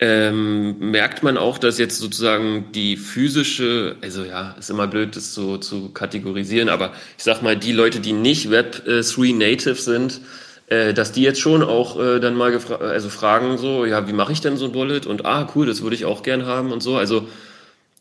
ähm, 0.00 0.78
merkt 0.78 1.22
man 1.22 1.36
auch, 1.36 1.58
dass 1.58 1.78
jetzt 1.78 1.98
sozusagen 1.98 2.70
die 2.72 2.96
physische, 2.96 3.96
also 4.00 4.24
ja, 4.24 4.54
ist 4.58 4.70
immer 4.70 4.86
blöd, 4.86 5.16
das 5.16 5.34
so 5.34 5.56
zu 5.58 5.90
kategorisieren, 5.90 6.68
aber 6.68 6.92
ich 7.16 7.24
sag 7.24 7.42
mal, 7.42 7.56
die 7.56 7.72
Leute, 7.72 7.98
die 7.98 8.12
nicht 8.12 8.48
Web3 8.48 9.34
Native 9.34 9.74
sind, 9.74 10.20
äh, 10.68 10.94
dass 10.94 11.10
die 11.10 11.22
jetzt 11.22 11.40
schon 11.40 11.64
auch 11.64 11.98
äh, 11.98 12.20
dann 12.20 12.36
mal 12.36 12.56
also 12.80 13.08
fragen 13.08 13.58
so, 13.58 13.86
ja, 13.86 14.06
wie 14.06 14.12
mache 14.12 14.32
ich 14.32 14.40
denn 14.40 14.56
so 14.56 14.66
ein 14.66 14.72
Bullet? 14.72 15.06
Und 15.06 15.24
ah, 15.24 15.50
cool, 15.54 15.66
das 15.66 15.82
würde 15.82 15.96
ich 15.96 16.04
auch 16.04 16.22
gern 16.22 16.46
haben 16.46 16.70
und 16.70 16.82
so. 16.82 16.96
Also 16.96 17.26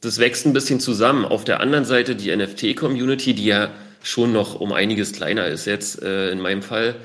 das 0.01 0.19
wächst 0.19 0.45
ein 0.45 0.53
bisschen 0.53 0.79
zusammen. 0.79 1.25
Auf 1.25 1.45
der 1.45 1.61
anderen 1.61 1.85
Seite 1.85 2.15
die 2.15 2.35
NFT-Community, 2.35 3.33
die 3.33 3.45
ja 3.45 3.69
schon 4.03 4.33
noch 4.33 4.59
um 4.59 4.71
einiges 4.71 5.13
kleiner 5.13 5.47
ist 5.47 5.65
jetzt 5.65 6.03
äh, 6.03 6.29
in 6.29 6.39
meinem 6.39 6.61
Fall, 6.61 6.95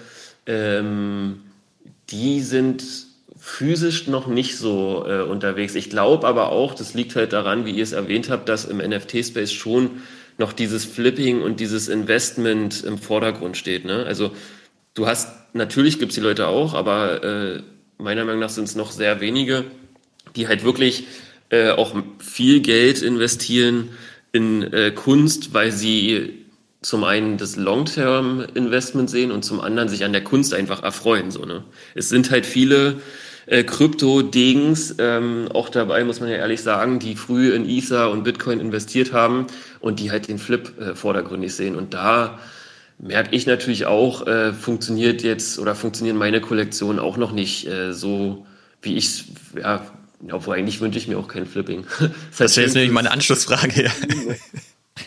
ähm, 0.47 1.41
die 2.11 2.41
sind 2.41 2.83
physisch 3.45 4.07
noch 4.07 4.29
nicht 4.29 4.57
so 4.57 5.05
äh, 5.05 5.23
unterwegs. 5.23 5.75
Ich 5.75 5.91
glaube 5.91 6.29
aber 6.29 6.51
auch, 6.53 6.77
das 6.77 6.95
liegt 6.95 7.17
halt 7.17 7.33
daran, 7.33 7.67
wie 7.67 7.73
ihr 7.73 7.83
es 7.83 7.91
erwähnt 7.91 8.31
habt, 8.31 8.49
dass 8.49 8.65
im 8.65 8.79
NFT-Space 8.79 9.51
schon 9.51 10.03
noch 10.39 10.53
dieses 10.53 10.85
Flipping 10.85 11.43
und 11.43 11.59
dieses 11.59 11.89
Investment 11.89 12.85
im 12.85 12.99
Vordergrund 12.99 13.57
steht. 13.57 13.85
Ne? 13.85 14.05
Also 14.07 14.31
du 14.95 15.09
hast, 15.09 15.29
natürlich 15.55 15.99
gibt 15.99 16.13
es 16.13 16.15
die 16.15 16.21
Leute 16.21 16.47
auch, 16.47 16.73
aber 16.73 17.25
äh, 17.25 17.63
meiner 17.99 18.25
Meinung 18.25 18.41
nach 18.41 18.49
sind 18.49 18.69
es 18.69 18.77
noch 18.77 18.93
sehr 18.93 19.21
wenige, 19.21 19.65
die 20.37 20.47
halt 20.47 20.63
wirklich 20.63 21.09
äh, 21.51 21.73
auch 21.73 21.97
viel 22.21 22.61
Geld 22.61 23.03
investieren 23.03 23.89
in 24.31 24.63
äh, 24.73 24.93
Kunst, 24.93 25.53
weil 25.53 25.73
sie 25.73 26.45
zum 26.81 27.03
einen 27.03 27.39
das 27.39 27.57
Long-Term-Investment 27.57 29.11
sehen 29.11 29.33
und 29.33 29.45
zum 29.45 29.61
anderen 29.61 29.89
sich 29.89 30.05
an 30.05 30.13
der 30.13 30.23
Kunst 30.23 30.55
einfach 30.55 30.85
erfreuen. 30.85 31.33
So, 31.33 31.45
ne? 31.45 31.65
Es 31.97 32.09
sind 32.09 32.31
halt 32.31 32.47
viele 32.47 33.01
äh, 33.47 33.65
Krypto-Dings, 33.65 34.97
ähm, 34.99 35.49
auch 35.53 35.69
dabei 35.69 36.05
muss 36.05 36.21
man 36.21 36.29
ja 36.29 36.37
ehrlich 36.37 36.63
sagen, 36.63 36.99
die 36.99 37.17
früh 37.17 37.53
in 37.53 37.69
Ether 37.69 38.11
und 38.11 38.23
Bitcoin 38.23 38.61
investiert 38.61 39.13
haben 39.13 39.47
und 39.81 40.01
die 40.01 40.11
halt 40.11 40.29
den 40.29 40.39
Flip 40.39 40.73
äh, 40.81 40.95
vordergründig 40.95 41.55
sehen. 41.55 41.77
Und 41.77 41.95
da 41.95 42.39
merke 42.99 43.35
ich 43.35 43.47
natürlich 43.47 43.87
auch, 43.87 44.27
äh, 44.27 44.53
funktioniert 44.53 45.23
jetzt 45.23 45.59
oder 45.59 45.75
funktionieren 45.75 46.17
meine 46.17 46.41
Kollektionen 46.41 46.99
auch 47.01 47.17
noch 47.17 47.33
nicht 47.33 47.67
äh, 47.67 47.93
so, 47.93 48.47
wie 48.81 48.97
ich 48.97 49.07
es, 49.07 49.25
ja, 49.61 49.85
obwohl 50.31 50.57
eigentlich 50.57 50.81
wünsche 50.81 50.99
ich 50.99 51.09
mir 51.09 51.19
auch 51.19 51.29
kein 51.29 51.47
Flipping. 51.47 51.85
das, 51.99 52.11
das 52.39 52.57
wäre 52.57 52.67
jetzt 52.67 52.75
nämlich 52.75 52.93
meine 52.93 53.11
Anschlussfrage. 53.11 53.91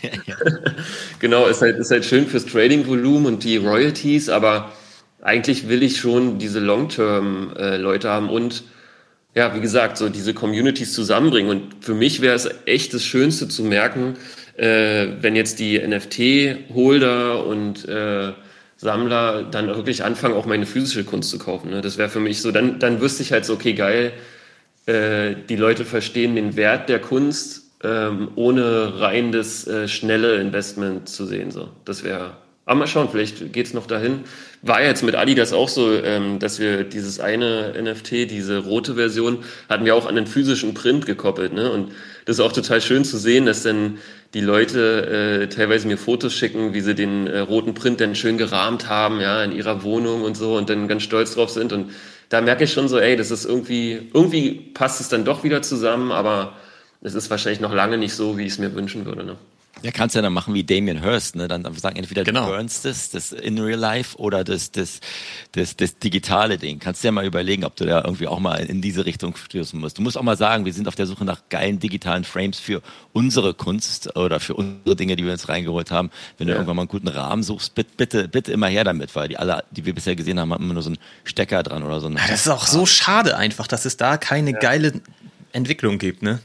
genau, 1.20 1.48
ist 1.48 1.62
halt, 1.62 1.78
ist 1.78 1.92
halt 1.92 2.04
schön 2.04 2.28
fürs 2.28 2.46
Trading-Volumen 2.46 3.28
und 3.28 3.44
die 3.46 3.58
Royalties, 3.58 4.28
aber 4.28 4.74
eigentlich 5.26 5.68
will 5.68 5.82
ich 5.82 5.98
schon 5.98 6.38
diese 6.38 6.60
Long-Term-Leute 6.60 8.10
haben 8.10 8.30
und 8.30 8.64
ja, 9.34 9.54
wie 9.54 9.60
gesagt, 9.60 9.98
so 9.98 10.08
diese 10.08 10.34
Communities 10.34 10.94
zusammenbringen. 10.94 11.50
Und 11.50 11.84
für 11.84 11.94
mich 11.94 12.22
wäre 12.22 12.36
es 12.36 12.48
echt 12.66 12.94
das 12.94 13.04
Schönste 13.04 13.50
zu 13.50 13.64
merken, 13.64 14.14
äh, 14.56 15.08
wenn 15.20 15.36
jetzt 15.36 15.60
die 15.60 15.78
NFT-Holder 15.78 17.46
und 17.46 17.86
äh, 17.90 18.32
Sammler 18.78 19.44
dann 19.44 19.68
wirklich 19.68 20.04
anfangen, 20.04 20.36
auch 20.36 20.46
meine 20.46 20.66
physische 20.66 21.04
Kunst 21.04 21.32
zu 21.32 21.40
kaufen. 21.40 21.72
Ne? 21.72 21.82
Das 21.82 21.98
wäre 21.98 22.08
für 22.08 22.22
mich 22.22 22.42
so, 22.42 22.52
dann, 22.52 22.80
dann 22.80 23.02
wüsste 23.02 23.24
ich 23.24 23.34
halt 23.34 23.44
so, 23.46 23.54
okay, 23.54 23.74
geil, 23.74 24.14
äh, 24.86 25.36
die 25.50 25.58
Leute 25.58 25.84
verstehen 25.84 26.36
den 26.36 26.56
Wert 26.56 26.88
der 26.88 27.00
Kunst 27.00 27.66
ähm, 27.84 28.30
ohne 28.36 29.00
rein 29.02 29.32
das 29.32 29.68
äh, 29.68 29.88
schnelle 29.88 30.36
Investment 30.36 31.10
zu 31.10 31.26
sehen. 31.26 31.52
So. 31.52 31.70
Das 31.84 32.04
wäre. 32.04 32.38
Aber 32.68 32.80
mal 32.80 32.88
schauen, 32.88 33.10
vielleicht 33.10 33.54
geht 33.54 33.68
es 33.68 33.74
noch 33.76 33.86
dahin. 33.86 34.22
War 34.64 34.82
jetzt 34.82 35.04
mit 35.04 35.14
Adidas 35.14 35.54
auch 35.54 35.70
so, 35.70 35.94
ähm, 35.94 36.40
dass 36.40 36.60
wir 36.60 36.84
dieses 36.84 37.20
eine 37.20 37.74
NFT, 37.80 38.32
diese 38.32 38.58
rote 38.58 38.96
Version, 38.96 39.44
hatten 39.70 39.86
wir 39.86 39.96
auch 39.96 40.08
an 40.08 40.16
den 40.16 40.26
physischen 40.26 40.74
Print 40.74 41.06
gekoppelt. 41.06 41.54
Ne? 41.54 41.72
Und 41.72 41.92
das 42.26 42.38
ist 42.38 42.40
auch 42.40 42.52
total 42.52 42.82
schön 42.82 43.06
zu 43.06 43.18
sehen, 43.18 43.46
dass 43.46 43.62
dann 43.62 44.00
die 44.34 44.42
Leute 44.42 45.44
äh, 45.44 45.48
teilweise 45.48 45.88
mir 45.88 45.98
Fotos 45.98 46.34
schicken, 46.34 46.74
wie 46.74 46.82
sie 46.82 46.96
den 46.96 47.28
äh, 47.28 47.40
roten 47.40 47.76
Print 47.76 48.02
dann 48.02 48.16
schön 48.16 48.40
gerahmt 48.40 48.90
haben, 48.90 49.22
ja, 49.22 49.44
in 49.44 49.52
ihrer 49.52 49.84
Wohnung 49.84 50.24
und 50.24 50.36
so 50.36 50.58
und 50.58 50.68
dann 50.70 50.88
ganz 50.88 51.04
stolz 51.04 51.36
drauf 51.36 51.52
sind. 51.52 51.72
Und 51.72 51.92
da 52.30 52.42
merke 52.42 52.64
ich 52.64 52.74
schon 52.74 52.88
so, 52.88 52.98
ey, 52.98 53.16
das 53.16 53.30
ist 53.30 53.46
irgendwie, 53.46 54.10
irgendwie 54.12 54.52
passt 54.74 55.00
es 55.02 55.10
dann 55.10 55.24
doch 55.24 55.44
wieder 55.44 55.62
zusammen, 55.62 56.12
aber 56.12 56.54
es 57.02 57.14
ist 57.14 57.30
wahrscheinlich 57.30 57.62
noch 57.62 57.74
lange 57.74 58.00
nicht 58.00 58.16
so, 58.16 58.40
wie 58.40 58.46
ich 58.46 58.54
es 58.54 58.58
mir 58.58 58.74
wünschen 58.74 59.06
würde. 59.06 59.24
Ne? 59.24 59.36
Ja, 59.82 59.92
kannst 59.92 60.16
ja 60.16 60.22
dann 60.22 60.34
machen 60.34 60.54
wie 60.54 60.64
Damien 60.64 61.02
Hirst, 61.02 61.36
ne? 61.36 61.48
Dann 61.48 61.64
sagen 61.76 61.98
entweder 61.98 62.24
genau. 62.24 62.46
du 62.46 62.54
burnst 62.54 62.86
das, 62.86 63.10
das 63.10 63.32
in 63.32 63.60
real 63.60 63.80
life 63.80 64.18
oder 64.18 64.44
das, 64.44 64.72
das, 64.72 65.00
das, 65.52 65.76
das 65.76 66.00
digitale 66.00 66.58
Ding. 66.58 66.80
Kannst 66.80 67.04
du 67.04 67.08
ja 67.10 67.12
mal 67.12 67.26
überlegen, 67.26 67.66
ob 67.66 67.76
du 67.76 67.86
da 67.86 68.04
irgendwie 68.04 68.28
auch 68.28 68.40
mal 68.40 68.58
in 68.66 68.82
diese 68.82 69.06
Richtung 69.06 69.36
stößen 69.36 69.80
musst. 69.80 69.98
Du 69.98 70.02
musst 70.02 70.18
auch 70.18 70.24
mal 70.24 70.38
sagen, 70.38 70.66
wir 70.66 70.74
sind 70.74 70.88
auf 70.88 70.96
der 70.96 71.06
Suche 71.06 71.26
nach 71.26 71.42
geilen 71.50 71.80
digitalen 71.80 72.24
Frames 72.24 72.60
für 72.60 72.82
unsere 73.14 73.54
Kunst 73.54 74.16
oder 74.16 74.40
für 74.40 74.56
unsere 74.56 74.96
Dinge, 74.96 75.16
die 75.18 75.26
wir 75.26 75.34
uns 75.34 75.50
reingeholt 75.50 75.92
haben. 75.92 76.10
Wenn 76.38 76.48
ja. 76.48 76.54
du 76.54 76.60
irgendwann 76.60 76.78
mal 76.78 76.84
einen 76.84 76.90
guten 76.90 77.08
Rahmen 77.10 77.44
suchst, 77.44 77.76
bitte, 77.76 77.92
bitte, 77.98 78.28
bitte 78.28 78.52
immer 78.54 78.68
her 78.68 78.84
damit, 78.84 79.16
weil 79.16 79.28
die 79.28 79.38
alle, 79.38 79.64
die 79.72 79.86
wir 79.86 79.94
bisher 79.94 80.16
gesehen 80.16 80.40
haben, 80.40 80.54
haben 80.54 80.64
immer 80.64 80.74
nur 80.74 80.84
so 80.84 80.90
einen 80.90 81.00
Stecker 81.26 81.64
dran 81.64 81.84
oder 81.84 82.00
so. 82.00 82.10
Ja, 82.10 82.28
das 82.28 82.46
ist 82.46 82.50
auch 82.50 82.66
so 82.66 82.86
schade 82.86 83.38
einfach, 83.38 83.68
dass 83.68 83.86
es 83.86 83.98
da 83.98 84.18
keine 84.18 84.52
ja. 84.52 84.60
geile 84.60 85.02
Entwicklung 85.52 86.00
gibt, 86.00 86.22
ne? 86.22 86.40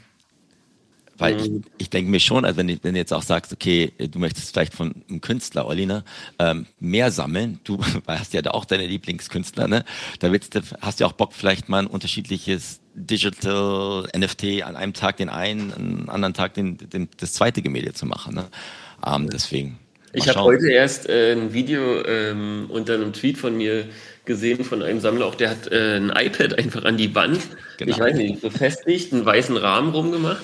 Weil 1.21 1.39
ich, 1.39 1.51
mhm. 1.51 1.63
ich 1.77 1.91
denke 1.91 2.09
mir 2.09 2.19
schon, 2.19 2.45
also 2.45 2.57
wenn, 2.57 2.67
du, 2.67 2.79
wenn 2.81 2.95
du 2.95 2.99
jetzt 2.99 3.13
auch 3.13 3.21
sagst, 3.21 3.53
okay, 3.53 3.93
du 3.99 4.17
möchtest 4.17 4.51
vielleicht 4.51 4.73
von 4.73 5.03
einem 5.07 5.21
Künstler, 5.21 5.67
Olli, 5.67 5.85
ne, 5.85 6.03
ähm, 6.39 6.65
mehr 6.79 7.11
sammeln, 7.11 7.59
du 7.63 7.79
hast 8.07 8.33
ja 8.33 8.41
da 8.41 8.51
auch 8.51 8.65
deine 8.65 8.87
Lieblingskünstler, 8.87 9.67
ne? 9.67 9.85
Da 10.17 10.31
willst 10.31 10.55
du, 10.55 10.61
hast 10.81 10.99
du 10.99 11.05
auch 11.05 11.11
Bock, 11.11 11.33
vielleicht 11.33 11.69
mal 11.69 11.83
ein 11.83 11.87
unterschiedliches 11.87 12.79
Digital 12.95 14.07
NFT 14.17 14.63
an 14.63 14.75
einem 14.75 14.93
Tag 14.93 15.17
den 15.17 15.29
einen, 15.29 15.71
an 15.71 16.09
anderen 16.09 16.33
Tag 16.33 16.55
den, 16.55 16.77
den, 16.77 17.07
das 17.17 17.33
zweite 17.33 17.61
Gemälde 17.61 17.93
zu 17.93 18.07
machen. 18.07 18.33
Ne? 18.33 18.47
Ähm, 19.05 19.29
deswegen. 19.29 19.77
Ich 20.13 20.27
habe 20.27 20.41
heute 20.41 20.71
erst 20.71 21.07
äh, 21.07 21.33
ein 21.33 21.53
Video 21.53 22.03
ähm, 22.03 22.65
unter 22.67 22.95
einem 22.95 23.13
Tweet 23.13 23.37
von 23.37 23.55
mir 23.55 23.85
gesehen 24.25 24.63
von 24.65 24.81
einem 24.81 24.99
Sammler, 24.99 25.27
auch 25.27 25.35
der 25.35 25.51
hat 25.51 25.71
äh, 25.71 25.97
ein 25.97 26.09
iPad 26.09 26.57
einfach 26.57 26.83
an 26.83 26.97
die 26.97 27.13
Wand, 27.13 27.41
genau. 27.77 27.91
ich 27.91 27.99
weiß 27.99 28.15
nicht, 28.15 28.41
befestigt, 28.41 29.13
einen 29.13 29.23
weißen 29.23 29.55
Rahmen 29.55 29.91
rumgemacht 29.91 30.43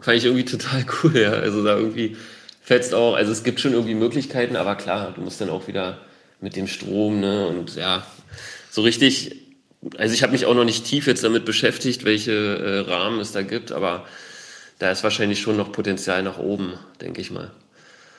fand 0.00 0.18
ich 0.18 0.24
irgendwie 0.24 0.44
total 0.44 0.84
cool, 1.02 1.16
ja. 1.16 1.32
Also 1.32 1.64
da 1.64 1.76
irgendwie 1.76 2.16
fetzt 2.62 2.94
auch, 2.94 3.14
also 3.14 3.32
es 3.32 3.44
gibt 3.44 3.60
schon 3.60 3.72
irgendwie 3.72 3.94
Möglichkeiten, 3.94 4.56
aber 4.56 4.74
klar, 4.74 5.12
du 5.14 5.20
musst 5.20 5.40
dann 5.40 5.50
auch 5.50 5.68
wieder 5.68 5.98
mit 6.40 6.56
dem 6.56 6.66
Strom, 6.66 7.20
ne, 7.20 7.46
und 7.46 7.76
ja, 7.76 8.06
so 8.70 8.82
richtig, 8.82 9.36
also 9.96 10.12
ich 10.12 10.22
habe 10.22 10.32
mich 10.32 10.46
auch 10.46 10.54
noch 10.54 10.64
nicht 10.64 10.84
tief 10.84 11.06
jetzt 11.06 11.24
damit 11.24 11.44
beschäftigt, 11.44 12.04
welche 12.04 12.32
äh, 12.32 12.90
Rahmen 12.90 13.20
es 13.20 13.32
da 13.32 13.42
gibt, 13.42 13.72
aber 13.72 14.04
da 14.78 14.90
ist 14.90 15.02
wahrscheinlich 15.04 15.40
schon 15.40 15.56
noch 15.56 15.72
Potenzial 15.72 16.22
nach 16.22 16.38
oben, 16.38 16.74
denke 17.00 17.20
ich 17.20 17.30
mal. 17.30 17.52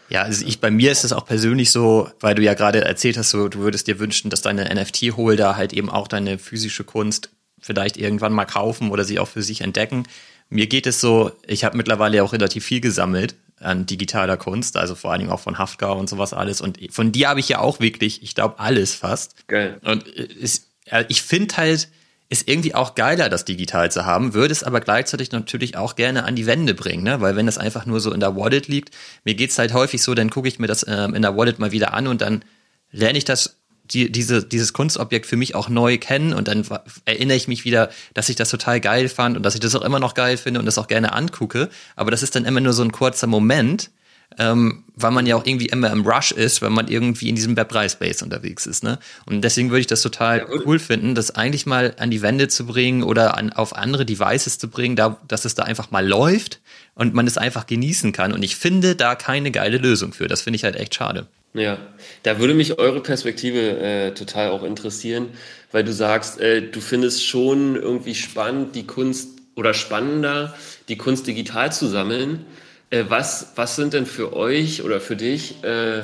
Ja, 0.09 0.21
also 0.21 0.45
ich, 0.45 0.61
bei 0.61 0.71
mir 0.71 0.91
ist 0.91 1.03
es 1.03 1.11
auch 1.11 1.25
persönlich 1.25 1.71
so, 1.71 2.09
weil 2.21 2.33
du 2.33 2.41
ja 2.41 2.53
gerade 2.53 2.83
erzählt 2.83 3.17
hast, 3.17 3.31
so, 3.31 3.49
du 3.49 3.59
würdest 3.59 3.87
dir 3.87 3.99
wünschen, 3.99 4.29
dass 4.29 4.41
deine 4.41 4.73
NFT-Holder 4.73 5.57
halt 5.57 5.73
eben 5.73 5.89
auch 5.89 6.07
deine 6.07 6.37
physische 6.37 6.85
Kunst 6.85 7.29
vielleicht 7.59 7.97
irgendwann 7.97 8.31
mal 8.31 8.45
kaufen 8.45 8.91
oder 8.91 9.03
sie 9.03 9.19
auch 9.19 9.27
für 9.27 9.43
sich 9.43 9.61
entdecken. 9.61 10.03
Mir 10.49 10.67
geht 10.67 10.87
es 10.87 11.01
so, 11.01 11.31
ich 11.45 11.63
habe 11.63 11.77
mittlerweile 11.77 12.23
auch 12.23 12.33
relativ 12.33 12.65
viel 12.65 12.81
gesammelt 12.81 13.35
an 13.59 13.85
digitaler 13.85 14.37
Kunst, 14.37 14.77
also 14.77 14.95
vor 14.95 15.11
allem 15.11 15.29
auch 15.29 15.39
von 15.39 15.57
Haftgau 15.57 15.97
und 15.97 16.07
sowas 16.07 16.33
alles. 16.33 16.61
Und 16.61 16.79
von 16.91 17.11
dir 17.11 17.29
habe 17.29 17.39
ich 17.39 17.49
ja 17.49 17.59
auch 17.59 17.79
wirklich, 17.79 18.21
ich 18.21 18.35
glaube, 18.35 18.59
alles 18.59 18.93
fast. 18.93 19.47
Geil. 19.47 19.79
Und 19.83 20.05
es, 20.07 20.67
ich 21.07 21.21
finde 21.23 21.57
halt, 21.57 21.89
ist 22.29 22.47
irgendwie 22.47 22.75
auch 22.75 22.95
geiler, 22.95 23.29
das 23.29 23.45
digital 23.45 23.89
zu 23.89 24.05
haben, 24.05 24.33
würde 24.33 24.51
es 24.51 24.63
aber 24.63 24.81
gleichzeitig 24.81 25.31
natürlich 25.31 25.77
auch 25.77 25.95
gerne 25.95 26.25
an 26.25 26.35
die 26.35 26.45
Wände 26.45 26.73
bringen, 26.73 27.03
ne? 27.03 27.21
weil 27.21 27.35
wenn 27.37 27.45
das 27.45 27.57
einfach 27.57 27.85
nur 27.85 28.01
so 28.01 28.11
in 28.11 28.19
der 28.19 28.35
Wallet 28.35 28.67
liegt, 28.67 28.93
mir 29.23 29.33
geht's 29.33 29.57
halt 29.57 29.73
häufig 29.73 30.03
so, 30.03 30.13
dann 30.13 30.29
gucke 30.29 30.49
ich 30.49 30.59
mir 30.59 30.67
das 30.67 30.85
ähm, 30.87 31.15
in 31.15 31.21
der 31.21 31.37
Wallet 31.37 31.59
mal 31.59 31.71
wieder 31.71 31.93
an 31.93 32.07
und 32.07 32.21
dann 32.21 32.43
lerne 32.91 33.17
ich 33.17 33.25
das 33.25 33.56
die, 33.91 34.11
diese, 34.11 34.43
dieses 34.43 34.73
Kunstobjekt 34.73 35.25
für 35.25 35.37
mich 35.37 35.55
auch 35.55 35.69
neu 35.69 35.97
kennen 35.97 36.33
und 36.33 36.47
dann 36.47 36.65
erinnere 37.05 37.37
ich 37.37 37.47
mich 37.47 37.65
wieder, 37.65 37.89
dass 38.13 38.29
ich 38.29 38.35
das 38.35 38.49
total 38.49 38.79
geil 38.79 39.09
fand 39.09 39.37
und 39.37 39.43
dass 39.43 39.55
ich 39.55 39.61
das 39.61 39.75
auch 39.75 39.81
immer 39.81 39.99
noch 39.99 40.13
geil 40.13 40.37
finde 40.37 40.59
und 40.59 40.65
das 40.65 40.77
auch 40.77 40.87
gerne 40.87 41.13
angucke. 41.13 41.69
Aber 41.95 42.11
das 42.11 42.23
ist 42.23 42.35
dann 42.35 42.45
immer 42.45 42.59
nur 42.59 42.73
so 42.73 42.83
ein 42.83 42.91
kurzer 42.91 43.27
Moment, 43.27 43.91
ähm, 44.37 44.83
weil 44.95 45.11
man 45.11 45.25
ja 45.25 45.35
auch 45.35 45.45
irgendwie 45.45 45.67
immer 45.67 45.91
im 45.91 46.05
Rush 46.05 46.31
ist, 46.31 46.61
wenn 46.61 46.73
man 46.73 46.87
irgendwie 46.87 47.29
in 47.29 47.35
diesem 47.35 47.55
Web3-Space 47.55 48.21
unterwegs 48.23 48.65
ist. 48.65 48.83
Ne? 48.83 48.99
Und 49.25 49.41
deswegen 49.41 49.69
würde 49.69 49.81
ich 49.81 49.87
das 49.87 50.01
total 50.01 50.39
ja, 50.39 50.45
cool 50.65 50.79
finden, 50.79 51.15
das 51.15 51.31
eigentlich 51.31 51.65
mal 51.65 51.95
an 51.97 52.11
die 52.11 52.21
Wände 52.21 52.47
zu 52.47 52.65
bringen 52.65 53.03
oder 53.03 53.37
an, 53.37 53.53
auf 53.53 53.75
andere 53.75 54.05
Devices 54.05 54.59
zu 54.59 54.69
bringen, 54.69 54.95
da, 54.95 55.17
dass 55.27 55.45
es 55.45 55.55
da 55.55 55.63
einfach 55.63 55.91
mal 55.91 56.05
läuft 56.05 56.59
und 56.93 57.13
man 57.13 57.25
es 57.25 57.37
einfach 57.37 57.67
genießen 57.67 58.11
kann. 58.11 58.33
Und 58.33 58.43
ich 58.43 58.55
finde 58.57 58.95
da 58.95 59.15
keine 59.15 59.51
geile 59.51 59.77
Lösung 59.77 60.13
für. 60.13 60.27
Das 60.27 60.41
finde 60.41 60.57
ich 60.57 60.63
halt 60.63 60.75
echt 60.75 60.95
schade. 60.95 61.27
Ja, 61.57 61.79
da 62.21 62.39
würde 62.39 62.53
mich 62.53 62.77
eure 62.77 63.01
Perspektive 63.01 63.79
äh, 63.79 64.13
total 64.13 64.51
auch 64.51 64.63
interessieren, 64.63 65.29
weil 65.71 65.83
du 65.83 65.91
sagst, 65.91 66.39
äh, 66.39 66.61
du 66.61 66.79
findest 66.81 67.25
schon 67.25 67.75
irgendwie 67.75 68.13
spannend, 68.13 68.75
die 68.75 68.85
Kunst 68.85 69.39
oder 69.55 69.73
spannender, 69.73 70.55
die 70.87 70.97
Kunst 70.97 71.25
digital 71.25 71.71
zu 71.71 71.87
sammeln. 71.87 72.45
Äh, 72.91 73.05
was, 73.07 73.53
was 73.55 73.75
sind 73.75 73.93
denn 73.93 74.05
für 74.05 74.33
euch 74.33 74.83
oder 74.83 75.01
für 75.01 75.15
dich 75.15 75.63
äh, 75.63 76.03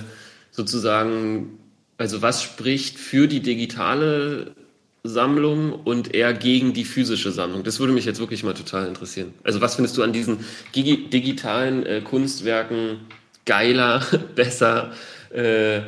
sozusagen, 0.50 1.60
also 1.98 2.24
was 2.24 2.42
spricht 2.42 2.98
für 2.98 3.28
die 3.28 3.42
digitale 3.42 4.56
Sammlung 5.04 5.74
und 5.74 6.16
eher 6.16 6.34
gegen 6.34 6.74
die 6.74 6.84
physische 6.84 7.32
Sammlung? 7.32 7.64
Das 7.64 7.80
würde 7.80 7.94
mich 7.94 8.06
jetzt 8.06 8.20
wirklich 8.20 8.44
mal 8.44 8.56
total 8.56 8.88
interessieren. 8.88 9.36
Also 9.44 9.62
was 9.62 9.76
findest 9.76 9.98
du 9.98 10.02
an 10.02 10.14
diesen 10.14 10.40
digitalen 10.74 11.86
äh, 11.86 12.02
Kunstwerken 12.02 13.02
geiler, 13.46 14.04
besser? 14.36 14.94
Äh, 15.34 15.82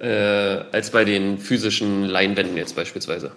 äh, 0.00 0.64
als 0.72 0.90
bei 0.90 1.04
den 1.04 1.38
physischen 1.38 2.04
Leinwänden 2.04 2.56
jetzt 2.56 2.76
beispielsweise. 2.76 3.32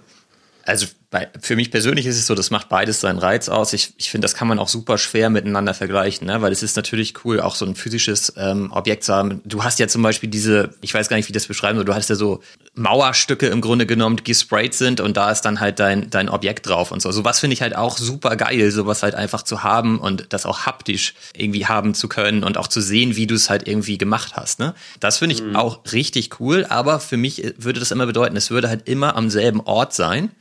Also 0.63 0.87
bei, 1.11 1.27
für 1.41 1.57
mich 1.57 1.71
persönlich 1.71 2.05
ist 2.05 2.17
es 2.17 2.25
so, 2.25 2.35
das 2.35 2.51
macht 2.51 2.69
beides 2.69 3.01
seinen 3.01 3.19
Reiz 3.19 3.49
aus. 3.49 3.73
Ich, 3.73 3.93
ich 3.97 4.09
finde, 4.09 4.23
das 4.23 4.33
kann 4.33 4.47
man 4.47 4.59
auch 4.59 4.69
super 4.69 4.97
schwer 4.97 5.29
miteinander 5.29 5.73
vergleichen, 5.73 6.25
ne? 6.25 6.41
weil 6.41 6.53
es 6.53 6.63
ist 6.63 6.77
natürlich 6.77 7.25
cool, 7.25 7.41
auch 7.41 7.55
so 7.55 7.65
ein 7.65 7.75
physisches 7.75 8.31
ähm, 8.37 8.71
Objekt 8.71 9.03
zu 9.03 9.13
haben. 9.13 9.41
Du 9.43 9.65
hast 9.65 9.77
ja 9.79 9.89
zum 9.89 10.03
Beispiel 10.03 10.29
diese, 10.29 10.69
ich 10.79 10.93
weiß 10.93 11.09
gar 11.09 11.17
nicht, 11.17 11.27
wie 11.27 11.33
das 11.33 11.47
beschreiben 11.47 11.77
soll, 11.77 11.83
du 11.83 11.93
hast 11.93 12.09
ja 12.09 12.15
so 12.15 12.41
Mauerstücke 12.75 13.47
im 13.47 13.59
Grunde 13.59 13.85
genommen, 13.85 14.15
die 14.15 14.23
gesprayt 14.23 14.73
sind 14.73 15.01
und 15.01 15.17
da 15.17 15.29
ist 15.31 15.41
dann 15.41 15.59
halt 15.59 15.79
dein, 15.79 16.09
dein 16.09 16.29
Objekt 16.29 16.67
drauf 16.67 16.93
und 16.93 17.01
so. 17.01 17.11
Sowas 17.11 17.41
finde 17.41 17.55
ich 17.55 17.61
halt 17.61 17.75
auch 17.75 17.97
super 17.97 18.37
geil, 18.37 18.71
sowas 18.71 19.03
halt 19.03 19.13
einfach 19.13 19.41
zu 19.41 19.63
haben 19.63 19.99
und 19.99 20.27
das 20.29 20.45
auch 20.45 20.65
haptisch 20.65 21.13
irgendwie 21.35 21.65
haben 21.65 21.93
zu 21.93 22.07
können 22.07 22.45
und 22.45 22.57
auch 22.57 22.67
zu 22.67 22.79
sehen, 22.79 23.17
wie 23.17 23.27
du 23.27 23.35
es 23.35 23.49
halt 23.49 23.67
irgendwie 23.67 23.97
gemacht 23.97 24.37
hast. 24.37 24.59
Ne? 24.59 24.73
Das 25.01 25.17
finde 25.17 25.35
ich 25.35 25.43
mhm. 25.43 25.57
auch 25.57 25.81
richtig 25.91 26.39
cool, 26.39 26.65
aber 26.69 27.01
für 27.01 27.17
mich 27.17 27.53
würde 27.57 27.81
das 27.81 27.91
immer 27.91 28.05
bedeuten, 28.05 28.37
es 28.37 28.49
würde 28.49 28.69
halt 28.69 28.87
immer 28.87 29.17
am 29.17 29.29
selben 29.29 29.59
Ort 29.59 29.93
sein 29.93 30.31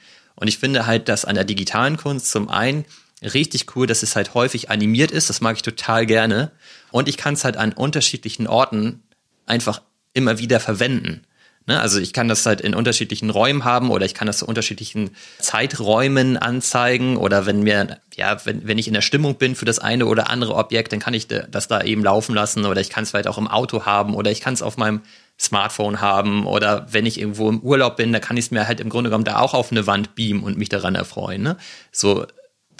und 0.40 0.48
ich 0.48 0.58
finde 0.58 0.86
halt, 0.86 1.08
dass 1.08 1.24
an 1.24 1.34
der 1.34 1.44
digitalen 1.44 1.98
Kunst 1.98 2.30
zum 2.30 2.48
einen 2.48 2.86
richtig 3.22 3.76
cool, 3.76 3.86
dass 3.86 4.02
es 4.02 4.16
halt 4.16 4.32
häufig 4.34 4.70
animiert 4.70 5.10
ist. 5.10 5.28
Das 5.28 5.42
mag 5.42 5.56
ich 5.56 5.62
total 5.62 6.06
gerne. 6.06 6.50
Und 6.90 7.08
ich 7.08 7.18
kann 7.18 7.34
es 7.34 7.44
halt 7.44 7.58
an 7.58 7.74
unterschiedlichen 7.74 8.46
Orten 8.46 9.02
einfach 9.44 9.82
immer 10.14 10.38
wieder 10.38 10.58
verwenden. 10.58 11.22
Ne? 11.66 11.78
Also 11.78 12.00
ich 12.00 12.14
kann 12.14 12.26
das 12.26 12.46
halt 12.46 12.62
in 12.62 12.74
unterschiedlichen 12.74 13.28
Räumen 13.28 13.64
haben 13.64 13.90
oder 13.90 14.06
ich 14.06 14.14
kann 14.14 14.26
das 14.26 14.38
zu 14.38 14.46
unterschiedlichen 14.46 15.10
Zeiträumen 15.38 16.38
anzeigen 16.38 17.18
oder 17.18 17.44
wenn 17.44 17.62
mir, 17.62 17.98
ja, 18.16 18.44
wenn, 18.46 18.66
wenn 18.66 18.78
ich 18.78 18.88
in 18.88 18.94
der 18.94 19.02
Stimmung 19.02 19.36
bin 19.36 19.54
für 19.54 19.66
das 19.66 19.78
eine 19.78 20.06
oder 20.06 20.30
andere 20.30 20.54
Objekt, 20.54 20.92
dann 20.92 21.00
kann 21.00 21.12
ich 21.12 21.28
das 21.28 21.68
da 21.68 21.82
eben 21.82 22.02
laufen 22.02 22.34
lassen 22.34 22.64
oder 22.64 22.80
ich 22.80 22.88
kann 22.88 23.04
es 23.04 23.10
vielleicht 23.10 23.28
auch 23.28 23.38
im 23.38 23.46
Auto 23.46 23.84
haben 23.84 24.14
oder 24.14 24.30
ich 24.30 24.40
kann 24.40 24.54
es 24.54 24.62
auf 24.62 24.78
meinem 24.78 25.02
Smartphone 25.40 26.02
haben 26.02 26.46
oder 26.46 26.86
wenn 26.90 27.06
ich 27.06 27.18
irgendwo 27.18 27.48
im 27.48 27.60
Urlaub 27.60 27.96
bin, 27.96 28.12
da 28.12 28.20
kann 28.20 28.36
ich 28.36 28.46
es 28.46 28.50
mir 28.50 28.68
halt 28.68 28.78
im 28.78 28.90
Grunde 28.90 29.08
genommen 29.08 29.24
da 29.24 29.38
auch 29.38 29.54
auf 29.54 29.72
eine 29.72 29.86
Wand 29.86 30.14
beamen 30.14 30.42
und 30.42 30.58
mich 30.58 30.68
daran 30.68 30.94
erfreuen. 30.94 31.42
Ne? 31.42 31.56
So, 31.90 32.26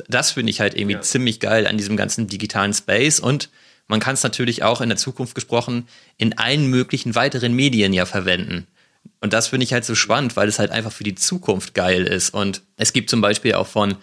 das 0.08 0.32
finde 0.32 0.50
ich 0.50 0.60
halt 0.60 0.74
irgendwie 0.74 0.94
ja. 0.94 1.00
ziemlich 1.00 1.40
geil 1.40 1.66
an 1.66 1.78
diesem 1.78 1.96
ganzen 1.96 2.26
digitalen 2.26 2.74
Space 2.74 3.18
und 3.18 3.48
man 3.86 3.98
kann 3.98 4.14
es 4.14 4.22
natürlich 4.22 4.62
auch 4.62 4.82
in 4.82 4.90
der 4.90 4.98
Zukunft 4.98 5.34
gesprochen 5.34 5.88
in 6.18 6.36
allen 6.38 6.66
möglichen 6.66 7.14
weiteren 7.14 7.54
Medien 7.54 7.92
ja 7.92 8.04
verwenden. 8.04 8.66
Und 9.20 9.32
das 9.32 9.48
finde 9.48 9.64
ich 9.64 9.72
halt 9.72 9.86
so 9.86 9.94
spannend, 9.94 10.36
weil 10.36 10.48
es 10.48 10.58
halt 10.58 10.70
einfach 10.70 10.92
für 10.92 11.04
die 11.04 11.14
Zukunft 11.14 11.74
geil 11.74 12.04
ist. 12.04 12.32
Und 12.32 12.62
es 12.76 12.92
gibt 12.92 13.10
zum 13.10 13.22
Beispiel 13.22 13.54
auch 13.54 13.66
von 13.66 13.96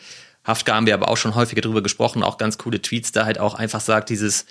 Haftka 0.43 0.73
haben 0.73 0.87
wir 0.87 0.93
aber 0.93 1.09
auch 1.09 1.17
schon 1.17 1.35
häufiger 1.35 1.61
drüber 1.61 1.83
gesprochen, 1.83 2.23
auch 2.23 2.37
ganz 2.37 2.57
coole 2.57 2.81
Tweets, 2.81 3.11
da 3.11 3.25
halt 3.25 3.39
auch 3.39 3.53
einfach 3.53 3.81
sagt, 3.81 4.09
dieses, 4.09 4.45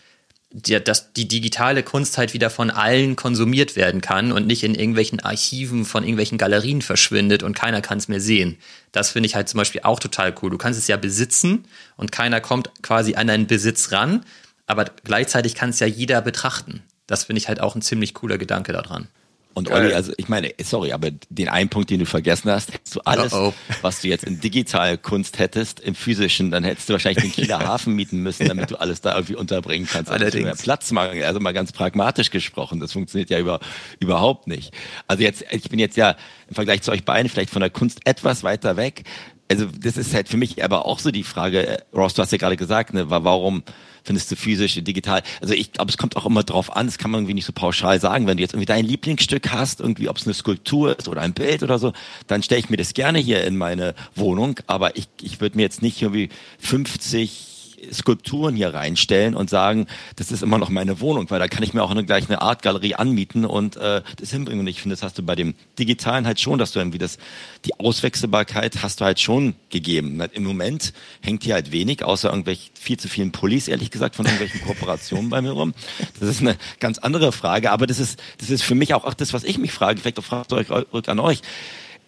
die, 0.58 0.82
dass 0.82 1.12
die 1.12 1.28
digitale 1.28 1.82
Kunst 1.82 2.16
halt 2.16 2.32
wieder 2.32 2.48
von 2.48 2.70
allen 2.70 3.14
konsumiert 3.14 3.76
werden 3.76 4.00
kann 4.00 4.32
und 4.32 4.46
nicht 4.46 4.62
in 4.62 4.74
irgendwelchen 4.74 5.20
Archiven 5.20 5.84
von 5.84 6.02
irgendwelchen 6.02 6.38
Galerien 6.38 6.80
verschwindet 6.80 7.42
und 7.42 7.54
keiner 7.54 7.82
kann 7.82 7.98
es 7.98 8.08
mehr 8.08 8.22
sehen. 8.22 8.56
Das 8.90 9.10
finde 9.10 9.26
ich 9.26 9.34
halt 9.34 9.50
zum 9.50 9.58
Beispiel 9.58 9.82
auch 9.84 10.00
total 10.00 10.34
cool. 10.40 10.50
Du 10.50 10.56
kannst 10.56 10.78
es 10.78 10.88
ja 10.88 10.96
besitzen 10.96 11.66
und 11.98 12.10
keiner 12.10 12.40
kommt 12.40 12.70
quasi 12.80 13.16
an 13.16 13.26
deinen 13.26 13.46
Besitz 13.46 13.92
ran, 13.92 14.24
aber 14.66 14.86
gleichzeitig 15.04 15.54
kann 15.54 15.70
es 15.70 15.80
ja 15.80 15.86
jeder 15.86 16.22
betrachten. 16.22 16.82
Das 17.06 17.24
finde 17.24 17.38
ich 17.38 17.48
halt 17.48 17.60
auch 17.60 17.74
ein 17.74 17.82
ziemlich 17.82 18.14
cooler 18.14 18.38
Gedanke 18.38 18.72
daran. 18.72 19.08
Und 19.56 19.70
Olli, 19.70 19.94
also 19.94 20.12
ich 20.18 20.28
meine, 20.28 20.52
sorry, 20.62 20.92
aber 20.92 21.08
den 21.30 21.48
einen 21.48 21.70
Punkt, 21.70 21.88
den 21.88 22.00
du 22.00 22.04
vergessen 22.04 22.50
hast, 22.50 22.74
hättest 22.74 22.94
du 22.94 23.00
alles, 23.06 23.32
uh 23.32 23.36
-oh. 23.36 23.52
was 23.80 24.02
du 24.02 24.08
jetzt 24.08 24.24
in 24.24 24.38
Digitalkunst 24.38 25.38
hättest, 25.38 25.80
im 25.80 25.94
physischen, 25.94 26.50
dann 26.50 26.62
hättest 26.62 26.90
du 26.90 26.92
wahrscheinlich 26.92 27.22
den 27.22 27.32
Kieler 27.32 27.60
Hafen 27.66 27.94
mieten 27.94 28.22
müssen, 28.22 28.46
damit 28.48 28.70
du 28.70 28.78
alles 28.78 29.00
da 29.00 29.14
irgendwie 29.14 29.34
unterbringen 29.34 29.88
kannst. 29.90 30.10
Also 30.10 30.22
Allerdings. 30.22 30.60
Platzmangel, 30.60 31.24
also 31.24 31.40
mal 31.40 31.54
ganz 31.54 31.72
pragmatisch 31.72 32.30
gesprochen, 32.30 32.80
das 32.80 32.92
funktioniert 32.92 33.30
ja 33.30 33.38
über, 33.38 33.60
überhaupt 33.98 34.46
nicht. 34.46 34.74
Also 35.06 35.22
jetzt, 35.22 35.42
ich 35.50 35.70
bin 35.70 35.78
jetzt 35.78 35.96
ja 35.96 36.16
im 36.48 36.54
Vergleich 36.54 36.82
zu 36.82 36.92
euch 36.92 37.06
beiden 37.06 37.30
vielleicht 37.30 37.48
von 37.48 37.60
der 37.60 37.70
Kunst 37.70 38.00
etwas 38.04 38.42
weiter 38.42 38.76
weg. 38.76 39.04
Also 39.50 39.64
das 39.64 39.96
ist 39.96 40.12
halt 40.12 40.28
für 40.28 40.36
mich 40.36 40.62
aber 40.62 40.84
auch 40.84 40.98
so 40.98 41.10
die 41.10 41.22
Frage, 41.22 41.66
äh, 41.66 41.78
Ross, 41.94 42.12
du 42.12 42.20
hast 42.20 42.30
ja 42.30 42.36
gerade 42.36 42.58
gesagt, 42.58 42.92
ne, 42.92 43.08
warum 43.08 43.62
findest 44.06 44.30
du 44.30 44.36
physisch, 44.36 44.74
digital. 44.82 45.22
Also 45.40 45.52
ich 45.52 45.72
glaube, 45.72 45.90
es 45.90 45.98
kommt 45.98 46.16
auch 46.16 46.24
immer 46.24 46.44
drauf 46.44 46.74
an, 46.74 46.86
das 46.86 46.96
kann 46.96 47.10
man 47.10 47.20
irgendwie 47.20 47.34
nicht 47.34 47.44
so 47.44 47.52
pauschal 47.52 48.00
sagen. 48.00 48.26
Wenn 48.26 48.36
du 48.36 48.42
jetzt 48.42 48.54
irgendwie 48.54 48.66
dein 48.66 48.84
Lieblingsstück 48.84 49.52
hast, 49.52 49.80
irgendwie 49.80 50.08
ob 50.08 50.16
es 50.16 50.26
eine 50.26 50.34
Skulptur 50.34 50.96
ist 50.98 51.08
oder 51.08 51.20
ein 51.20 51.34
Bild 51.34 51.62
oder 51.62 51.78
so, 51.78 51.92
dann 52.26 52.42
stelle 52.42 52.60
ich 52.60 52.70
mir 52.70 52.76
das 52.76 52.94
gerne 52.94 53.18
hier 53.18 53.44
in 53.44 53.56
meine 53.56 53.94
Wohnung. 54.14 54.60
Aber 54.66 54.96
ich, 54.96 55.08
ich 55.20 55.40
würde 55.40 55.56
mir 55.56 55.62
jetzt 55.62 55.82
nicht 55.82 56.00
irgendwie 56.00 56.30
50 56.60 57.55
Skulpturen 57.92 58.56
hier 58.56 58.74
reinstellen 58.74 59.34
und 59.34 59.50
sagen, 59.50 59.86
das 60.16 60.32
ist 60.32 60.42
immer 60.42 60.58
noch 60.58 60.68
meine 60.68 61.00
Wohnung, 61.00 61.30
weil 61.30 61.38
da 61.38 61.48
kann 61.48 61.62
ich 61.62 61.74
mir 61.74 61.82
auch 61.82 61.90
eine, 61.90 62.04
gleich 62.04 62.28
eine 62.28 62.40
Artgalerie 62.40 62.94
anmieten 62.94 63.44
und 63.44 63.76
äh, 63.76 64.02
das 64.16 64.30
hinbringen. 64.30 64.60
Und 64.60 64.66
ich 64.66 64.80
finde, 64.80 64.94
das 64.94 65.02
hast 65.02 65.18
du 65.18 65.22
bei 65.22 65.34
dem 65.34 65.54
Digitalen 65.78 66.26
halt 66.26 66.40
schon, 66.40 66.58
dass 66.58 66.72
du 66.72 66.78
irgendwie 66.78 66.98
das, 66.98 67.18
die 67.64 67.78
Auswechselbarkeit 67.78 68.82
hast 68.82 69.00
du 69.00 69.04
halt 69.04 69.20
schon 69.20 69.54
gegeben. 69.70 70.20
Im 70.32 70.44
Moment 70.44 70.92
hängt 71.20 71.44
hier 71.44 71.54
halt 71.54 71.72
wenig, 71.72 72.02
außer 72.02 72.30
irgendwelche 72.30 72.70
viel 72.74 72.98
zu 72.98 73.08
vielen 73.08 73.32
Pullis, 73.32 73.68
ehrlich 73.68 73.90
gesagt, 73.90 74.16
von 74.16 74.26
irgendwelchen 74.26 74.62
Kooperationen 74.62 75.30
bei 75.30 75.42
mir 75.42 75.50
rum. 75.50 75.74
Das 76.18 76.28
ist 76.28 76.40
eine 76.40 76.56
ganz 76.80 76.98
andere 76.98 77.32
Frage, 77.32 77.70
aber 77.70 77.86
das 77.86 77.98
ist, 77.98 78.20
das 78.38 78.50
ist 78.50 78.62
für 78.62 78.74
mich 78.74 78.94
auch, 78.94 79.04
auch 79.04 79.14
das, 79.14 79.32
was 79.32 79.44
ich 79.44 79.58
mich 79.58 79.72
frage, 79.72 80.00
vielleicht 80.00 80.18
auch 80.18 80.24
fragt 80.24 80.52
euch 80.52 80.70
rück 80.70 81.08
an 81.08 81.18
euch. 81.18 81.42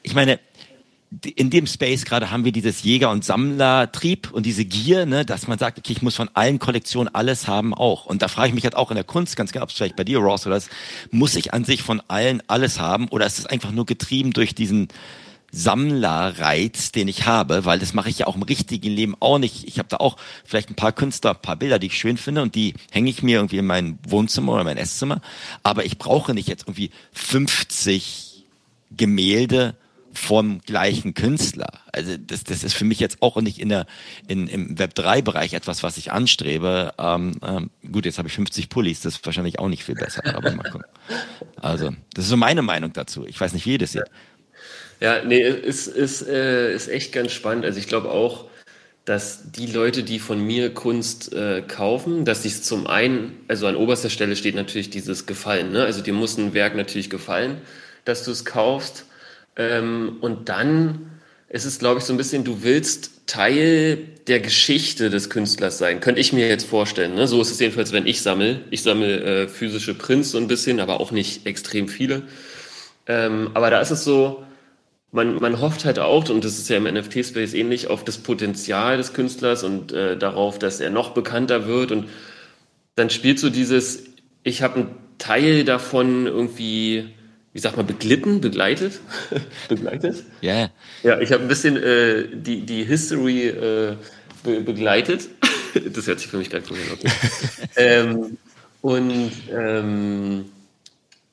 Ich 0.03 0.15
meine, 0.15 0.39
in 1.37 1.49
dem 1.49 1.67
Space 1.67 2.05
gerade 2.05 2.31
haben 2.31 2.45
wir 2.45 2.53
dieses 2.53 2.83
Jäger- 2.83 3.11
und 3.11 3.25
Sammlertrieb 3.25 4.31
und 4.31 4.45
diese 4.45 4.67
Gier, 4.67 5.07
ne, 5.07 5.25
dass 5.25 5.49
man 5.49 5.59
sagt, 5.59 5.79
okay, 5.79 5.93
ich 5.93 6.03
muss 6.03 6.17
von 6.17 6.29
allen 6.35 6.59
Kollektionen 6.59 7.15
alles 7.15 7.49
haben 7.49 7.73
auch. 7.73 8.05
Und 8.05 8.21
da 8.21 8.29
frage 8.29 8.49
ich 8.49 8.55
mich 8.55 8.65
halt 8.65 8.77
auch 8.77 8.91
in 8.91 8.95
der 8.95 9.05
Kunst, 9.05 9.35
ganz 9.37 9.53
genau, 9.53 9.63
ob 9.63 9.71
es 9.71 9.77
vielleicht 9.77 9.97
bei 9.97 10.05
dir, 10.05 10.19
Ross, 10.19 10.47
oder 10.47 10.57
das, 10.57 10.69
muss 11.11 11.35
ich 11.35 11.55
an 11.55 11.65
sich 11.65 11.83
von 11.83 12.03
allen 12.09 12.43
alles 12.47 12.79
haben 12.79 13.09
oder 13.09 13.27
ist 13.27 13.39
es 13.39 13.47
einfach 13.47 13.71
nur 13.71 13.87
getrieben 13.87 14.33
durch 14.33 14.55
diesen 14.55 14.89
Sammlerreiz, 15.51 16.93
den 16.93 17.09
ich 17.09 17.25
habe, 17.25 17.65
weil 17.65 17.79
das 17.79 17.95
mache 17.95 18.11
ich 18.11 18.19
ja 18.19 18.27
auch 18.27 18.37
im 18.37 18.43
richtigen 18.43 18.91
Leben 18.91 19.17
auch 19.19 19.39
nicht. 19.39 19.67
Ich 19.67 19.79
habe 19.79 19.89
da 19.89 19.97
auch 19.97 20.19
vielleicht 20.45 20.69
ein 20.69 20.77
paar 20.77 20.93
Künstler, 20.93 21.31
ein 21.31 21.41
paar 21.41 21.57
Bilder, 21.57 21.79
die 21.79 21.87
ich 21.87 21.97
schön 21.97 22.19
finde 22.19 22.43
und 22.43 22.55
die 22.55 22.75
hänge 22.91 23.09
ich 23.09 23.23
mir 23.23 23.39
irgendwie 23.39 23.59
in 23.59 23.67
mein 23.67 23.99
Wohnzimmer 24.07 24.53
oder 24.53 24.65
mein 24.65 24.77
Esszimmer. 24.77 25.23
Aber 25.63 25.87
ich 25.87 25.97
brauche 25.97 26.35
nicht 26.35 26.49
jetzt 26.49 26.65
irgendwie 26.65 26.91
50 27.13 28.45
Gemälde 28.91 29.75
vom 30.13 30.61
gleichen 30.61 31.15
Künstler. 31.15 31.81
Also 31.93 32.17
das, 32.17 32.45
das 32.45 32.65
ist 32.65 32.75
für 32.75 32.85
mich 32.85 33.01
jetzt 33.01 33.19
auch 33.21 33.37
nicht 33.41 33.59
in 33.59 33.69
der, 33.69 33.87
in, 34.27 34.49
im 34.49 34.77
Web3-Bereich 34.77 35.55
etwas, 35.55 35.83
was 35.83 35.97
ich 35.97 36.13
anstrebe. 36.13 36.93
Ähm, 36.99 37.39
ähm, 37.47 37.71
gut, 37.93 38.05
jetzt 38.07 38.19
habe 38.19 38.29
ich 38.29 38.35
50 38.35 38.69
Pullis, 38.69 39.01
das 39.01 39.17
ist 39.17 39.27
wahrscheinlich 39.27 39.59
auch 39.59 39.69
nicht 39.69 39.85
viel 39.85 39.95
besser, 39.95 40.23
aber 40.35 40.53
mal 40.53 40.71
gucken. 40.71 40.87
Also, 41.61 41.91
das 42.15 42.25
ist 42.25 42.31
so 42.31 42.37
meine 42.37 42.63
Meinung 42.63 42.93
dazu. 42.93 43.27
Ich 43.27 43.41
weiß 43.41 43.53
nicht, 43.53 43.67
wie 43.67 43.73
ihr 43.73 43.79
das 43.79 43.93
seht. 43.93 44.05
Ja, 45.01 45.23
nee, 45.25 45.41
ist, 45.41 45.87
ist, 45.87 46.27
äh, 46.27 46.75
ist 46.75 46.89
echt 46.89 47.13
ganz 47.13 47.33
spannend. 47.33 47.65
Also 47.65 47.79
ich 47.79 47.87
glaube 47.87 48.11
auch, 48.11 48.47
dass 49.05 49.53
die 49.53 49.67
Leute, 49.67 50.03
die 50.03 50.19
von 50.19 50.45
mir 50.45 50.75
Kunst 50.75 51.33
äh, 51.33 51.63
kaufen, 51.67 52.25
dass 52.25 52.43
sich 52.43 52.63
zum 52.63 52.87
einen, 52.87 53.41
also 53.49 53.67
an 53.67 53.77
oberster 53.77 54.11
Stelle 54.11 54.37
steht 54.37 54.55
natürlich 54.55 54.91
dieses 54.91 55.25
Gefallen. 55.27 55.73
Ne? 55.73 55.85
Also 55.85 56.03
dir 56.03 56.13
muss 56.13 56.37
ein 56.37 56.53
Werk 56.53 56.75
natürlich 56.75 57.09
gefallen, 57.09 57.59
dass 58.05 58.25
du 58.25 58.33
es 58.33 58.45
kaufst. 58.45 59.07
Ähm, 59.59 60.17
und 60.21 60.49
dann 60.49 61.11
ist 61.49 61.65
es, 61.65 61.79
glaube 61.79 61.99
ich, 61.99 62.05
so 62.05 62.15
ein 62.15 62.17
bisschen, 62.17 62.45
du 62.45 62.63
willst 62.63 63.27
Teil 63.27 63.99
der 64.27 64.41
Geschichte 64.41 65.11
des 65.11 65.29
Künstlers 65.29 65.79
sein. 65.79 66.01
Könnte 66.01 66.21
ich 66.21 66.33
mir 66.33 66.49
jetzt 66.49 66.67
vorstellen. 66.67 67.15
Ne? 67.15 67.27
So 67.27 67.41
ist 67.43 67.51
es 67.51 67.59
jedenfalls, 67.59 67.93
wenn 67.93 68.07
ich 68.07 68.23
sammle. 68.23 68.61
Ich 68.71 68.83
sammle 68.83 69.45
äh, 69.45 69.49
physische 69.49 69.95
Prints 69.95 70.31
so 70.31 70.39
ein 70.39 70.49
bisschen, 70.49 70.81
aber 70.81 71.01
auch 71.01 71.11
nicht 71.11 71.47
extrem 71.47 71.89
viele. 71.89 72.23
Ähm, 73.07 73.51
aber 73.55 73.71
da 73.71 73.81
ist 73.81 73.91
es 73.91 74.05
so, 74.05 74.45
man, 75.11 75.37
man 75.37 75.61
hofft 75.61 75.85
halt 75.85 75.99
auch, 75.99 76.29
und 76.29 76.45
das 76.45 76.59
ist 76.59 76.69
ja 76.69 76.77
im 76.77 76.85
NFT-Space 76.85 77.55
ähnlich, 77.55 77.89
auf 77.89 78.05
das 78.05 78.19
Potenzial 78.19 78.99
des 78.99 79.15
Künstlers 79.15 79.65
und 79.65 79.93
äh, 79.93 80.17
darauf, 80.17 80.59
dass 80.59 80.81
er 80.81 80.91
noch 80.91 81.11
bekannter 81.11 81.67
wird. 81.67 81.91
Und 81.91 82.09
dann 82.95 83.09
spielt 83.09 83.39
so 83.39 83.49
dieses, 83.49 84.05
ich 84.43 84.63
habe 84.63 84.81
einen 84.81 84.97
Teil 85.17 85.65
davon 85.65 86.27
irgendwie 86.27 87.15
wie 87.53 87.59
sagt 87.59 87.77
man, 87.77 87.87
beglitten, 87.87 88.41
begleitet? 88.41 89.01
begleitet? 89.69 90.25
Ja. 90.41 90.55
Yeah. 90.55 90.71
Ja, 91.03 91.21
ich 91.21 91.33
habe 91.33 91.43
ein 91.43 91.49
bisschen 91.49 91.77
äh, 91.77 92.25
die, 92.33 92.63
die 92.63 92.85
History 92.85 93.49
äh, 93.49 93.97
be 94.45 94.61
begleitet. 94.61 95.29
das 95.95 96.07
hört 96.07 96.21
sich 96.21 96.29
für 96.29 96.37
mich 96.37 96.51
gerade 96.51 96.65
cool 96.71 96.77
an. 96.77 96.93
Okay. 96.93 97.11
ähm, 97.77 98.37
und 98.81 99.33
ähm, 99.53 100.45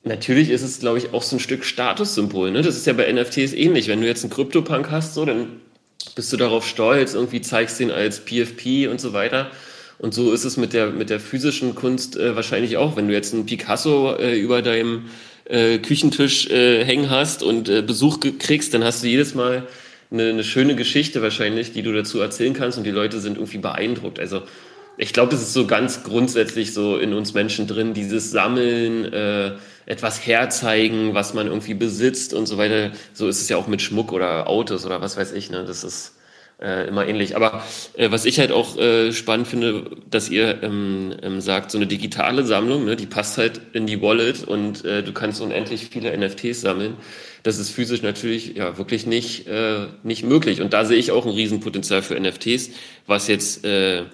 natürlich 0.04 0.50
ist 0.50 0.62
es, 0.62 0.80
glaube 0.80 0.98
ich, 0.98 1.12
auch 1.12 1.22
so 1.22 1.36
ein 1.36 1.40
Stück 1.40 1.64
Statussymbol. 1.64 2.50
Ne? 2.50 2.62
Das 2.62 2.76
ist 2.76 2.86
ja 2.86 2.92
bei 2.92 3.10
NFTs 3.12 3.52
ähnlich. 3.52 3.88
Wenn 3.88 4.00
du 4.00 4.06
jetzt 4.06 4.24
einen 4.24 4.32
Krypto-Punk 4.32 4.90
hast, 4.90 5.14
so, 5.14 5.24
dann 5.24 5.60
bist 6.14 6.32
du 6.32 6.36
darauf 6.36 6.66
stolz, 6.66 7.14
irgendwie 7.14 7.40
zeigst 7.40 7.78
den 7.78 7.90
als 7.90 8.20
PFP 8.20 8.88
und 8.88 9.00
so 9.00 9.12
weiter. 9.12 9.50
Und 9.98 10.12
so 10.12 10.32
ist 10.32 10.44
es 10.44 10.56
mit 10.56 10.72
der, 10.72 10.90
mit 10.90 11.10
der 11.10 11.20
physischen 11.20 11.74
Kunst 11.74 12.16
äh, 12.16 12.36
wahrscheinlich 12.36 12.76
auch. 12.76 12.96
Wenn 12.96 13.08
du 13.08 13.14
jetzt 13.14 13.32
einen 13.32 13.46
Picasso 13.46 14.14
äh, 14.16 14.38
über 14.38 14.62
deinem 14.62 15.06
äh, 15.48 15.78
Küchentisch 15.78 16.48
äh, 16.50 16.84
hängen 16.84 17.10
hast 17.10 17.42
und 17.42 17.68
äh, 17.68 17.82
Besuch 17.82 18.20
kriegst, 18.38 18.74
dann 18.74 18.84
hast 18.84 19.02
du 19.02 19.08
jedes 19.08 19.34
Mal 19.34 19.66
eine, 20.10 20.28
eine 20.28 20.44
schöne 20.44 20.76
Geschichte 20.76 21.22
wahrscheinlich, 21.22 21.72
die 21.72 21.82
du 21.82 21.92
dazu 21.92 22.20
erzählen 22.20 22.54
kannst 22.54 22.78
und 22.78 22.84
die 22.84 22.90
Leute 22.90 23.20
sind 23.20 23.36
irgendwie 23.36 23.58
beeindruckt. 23.58 24.18
Also 24.18 24.42
ich 24.98 25.12
glaube, 25.12 25.30
das 25.30 25.42
ist 25.42 25.52
so 25.52 25.66
ganz 25.66 26.04
grundsätzlich 26.04 26.72
so 26.72 26.96
in 26.96 27.12
uns 27.12 27.34
Menschen 27.34 27.66
drin, 27.66 27.92
dieses 27.92 28.30
Sammeln, 28.30 29.12
äh, 29.12 29.52
etwas 29.84 30.26
herzeigen, 30.26 31.14
was 31.14 31.34
man 31.34 31.46
irgendwie 31.46 31.74
besitzt 31.74 32.34
und 32.34 32.46
so 32.46 32.58
weiter. 32.58 32.92
So 33.12 33.28
ist 33.28 33.40
es 33.40 33.48
ja 33.48 33.56
auch 33.56 33.68
mit 33.68 33.82
Schmuck 33.82 34.12
oder 34.12 34.48
Autos 34.48 34.84
oder 34.86 35.00
was 35.00 35.16
weiß 35.16 35.32
ich. 35.32 35.50
Ne? 35.50 35.64
Das 35.64 35.84
ist 35.84 36.14
äh, 36.60 36.88
immer 36.88 37.06
ähnlich. 37.06 37.36
Aber 37.36 37.62
äh, 37.96 38.10
was 38.10 38.24
ich 38.24 38.38
halt 38.38 38.52
auch 38.52 38.76
äh, 38.78 39.12
spannend 39.12 39.48
finde, 39.48 39.90
dass 40.10 40.28
ihr 40.28 40.62
ähm, 40.62 41.14
ähm, 41.22 41.40
sagt, 41.40 41.70
so 41.70 41.78
eine 41.78 41.86
digitale 41.86 42.44
Sammlung, 42.44 42.84
ne, 42.84 42.96
die 42.96 43.06
passt 43.06 43.38
halt 43.38 43.60
in 43.72 43.86
die 43.86 44.00
Wallet 44.00 44.44
und 44.44 44.84
äh, 44.84 45.02
du 45.02 45.12
kannst 45.12 45.40
unendlich 45.40 45.88
viele 45.90 46.16
NFTs 46.16 46.60
sammeln. 46.60 46.96
Das 47.42 47.58
ist 47.58 47.70
physisch 47.70 48.02
natürlich 48.02 48.56
ja 48.56 48.78
wirklich 48.78 49.06
nicht, 49.06 49.46
äh, 49.46 49.86
nicht 50.02 50.24
möglich. 50.24 50.60
Und 50.60 50.72
da 50.72 50.84
sehe 50.84 50.98
ich 50.98 51.12
auch 51.12 51.26
ein 51.26 51.32
Riesenpotenzial 51.32 52.02
für 52.02 52.18
NFTs, 52.18 52.70
was 53.06 53.28
jetzt 53.28 53.64
äh, 53.64 54.04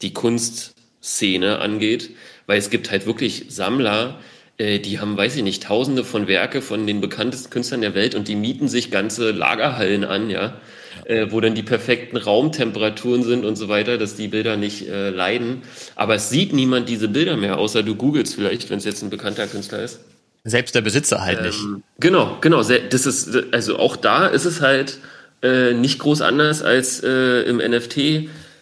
die 0.00 0.12
Kunstszene 0.12 1.58
angeht, 1.58 2.10
weil 2.46 2.58
es 2.58 2.70
gibt 2.70 2.90
halt 2.90 3.06
wirklich 3.06 3.46
Sammler, 3.48 4.20
äh, 4.56 4.78
die 4.78 5.00
haben, 5.00 5.16
weiß 5.16 5.36
ich 5.36 5.42
nicht, 5.42 5.64
tausende 5.64 6.04
von 6.04 6.28
Werke 6.28 6.62
von 6.62 6.86
den 6.86 7.00
bekanntesten 7.00 7.50
Künstlern 7.50 7.80
der 7.80 7.94
Welt 7.94 8.14
und 8.14 8.28
die 8.28 8.36
mieten 8.36 8.68
sich 8.68 8.90
ganze 8.90 9.32
Lagerhallen 9.32 10.04
an, 10.04 10.30
ja 10.30 10.58
äh, 11.04 11.26
wo 11.30 11.40
dann 11.40 11.54
die 11.54 11.62
perfekten 11.62 12.16
Raumtemperaturen 12.16 13.22
sind 13.22 13.44
und 13.44 13.56
so 13.56 13.68
weiter, 13.68 13.98
dass 13.98 14.16
die 14.16 14.28
Bilder 14.28 14.56
nicht 14.56 14.88
äh, 14.88 15.10
leiden. 15.10 15.62
Aber 15.96 16.14
es 16.14 16.30
sieht 16.30 16.52
niemand 16.52 16.88
diese 16.88 17.08
Bilder 17.08 17.36
mehr, 17.36 17.58
außer 17.58 17.82
du 17.82 17.94
googelst 17.94 18.34
vielleicht, 18.34 18.70
wenn 18.70 18.78
es 18.78 18.84
jetzt 18.84 19.02
ein 19.02 19.10
bekannter 19.10 19.46
Künstler 19.46 19.82
ist. 19.82 20.00
Selbst 20.44 20.74
der 20.74 20.80
Besitzer 20.80 21.22
halt 21.22 21.38
ähm, 21.38 21.46
nicht. 21.46 21.58
Genau, 22.00 22.38
genau. 22.40 22.62
Das 22.62 23.06
ist, 23.06 23.36
also 23.52 23.78
auch 23.78 23.96
da 23.96 24.26
ist 24.26 24.44
es 24.44 24.60
halt 24.60 24.98
äh, 25.42 25.72
nicht 25.74 25.98
groß 25.98 26.22
anders 26.22 26.62
als 26.62 27.02
äh, 27.02 27.42
im 27.42 27.58
NFT 27.58 27.98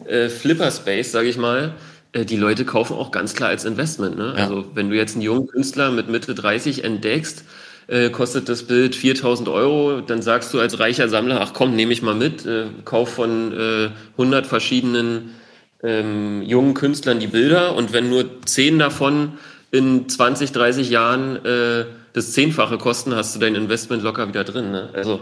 äh, 0.06 0.28
Flipper 0.28 0.70
Space, 0.70 1.12
sage 1.12 1.28
ich 1.28 1.36
mal. 1.36 1.74
Äh, 2.12 2.24
die 2.24 2.36
Leute 2.36 2.64
kaufen 2.64 2.94
auch 2.94 3.10
ganz 3.10 3.34
klar 3.34 3.50
als 3.50 3.64
Investment. 3.64 4.16
Ne? 4.16 4.34
Ja. 4.36 4.44
Also 4.44 4.66
wenn 4.74 4.90
du 4.90 4.96
jetzt 4.96 5.14
einen 5.14 5.22
jungen 5.22 5.46
Künstler 5.46 5.90
mit 5.90 6.08
Mitte 6.08 6.34
30 6.34 6.84
entdeckst, 6.84 7.44
äh, 7.88 8.10
kostet 8.10 8.48
das 8.48 8.64
Bild 8.64 8.96
4000 8.96 9.48
Euro, 9.48 10.00
dann 10.00 10.22
sagst 10.22 10.52
du 10.52 10.60
als 10.60 10.78
reicher 10.78 11.08
Sammler, 11.08 11.40
ach 11.40 11.52
komm, 11.54 11.76
nehme 11.76 11.92
ich 11.92 12.02
mal 12.02 12.14
mit, 12.14 12.44
äh, 12.46 12.66
kauf 12.84 13.14
von 13.14 13.52
äh, 13.52 13.90
100 14.12 14.46
verschiedenen 14.46 15.34
ähm, 15.82 16.42
jungen 16.42 16.74
Künstlern 16.74 17.20
die 17.20 17.26
Bilder 17.26 17.74
und 17.74 17.92
wenn 17.92 18.08
nur 18.08 18.42
10 18.44 18.78
davon 18.78 19.32
in 19.70 20.08
20, 20.08 20.52
30 20.52 20.90
Jahren 20.90 21.44
äh, 21.44 21.84
das 22.12 22.32
Zehnfache 22.32 22.78
kosten, 22.78 23.14
hast 23.14 23.34
du 23.34 23.40
dein 23.40 23.54
Investment 23.54 24.02
locker 24.02 24.26
wieder 24.26 24.42
drin. 24.42 24.70
Ne? 24.70 24.88
Also 24.92 25.20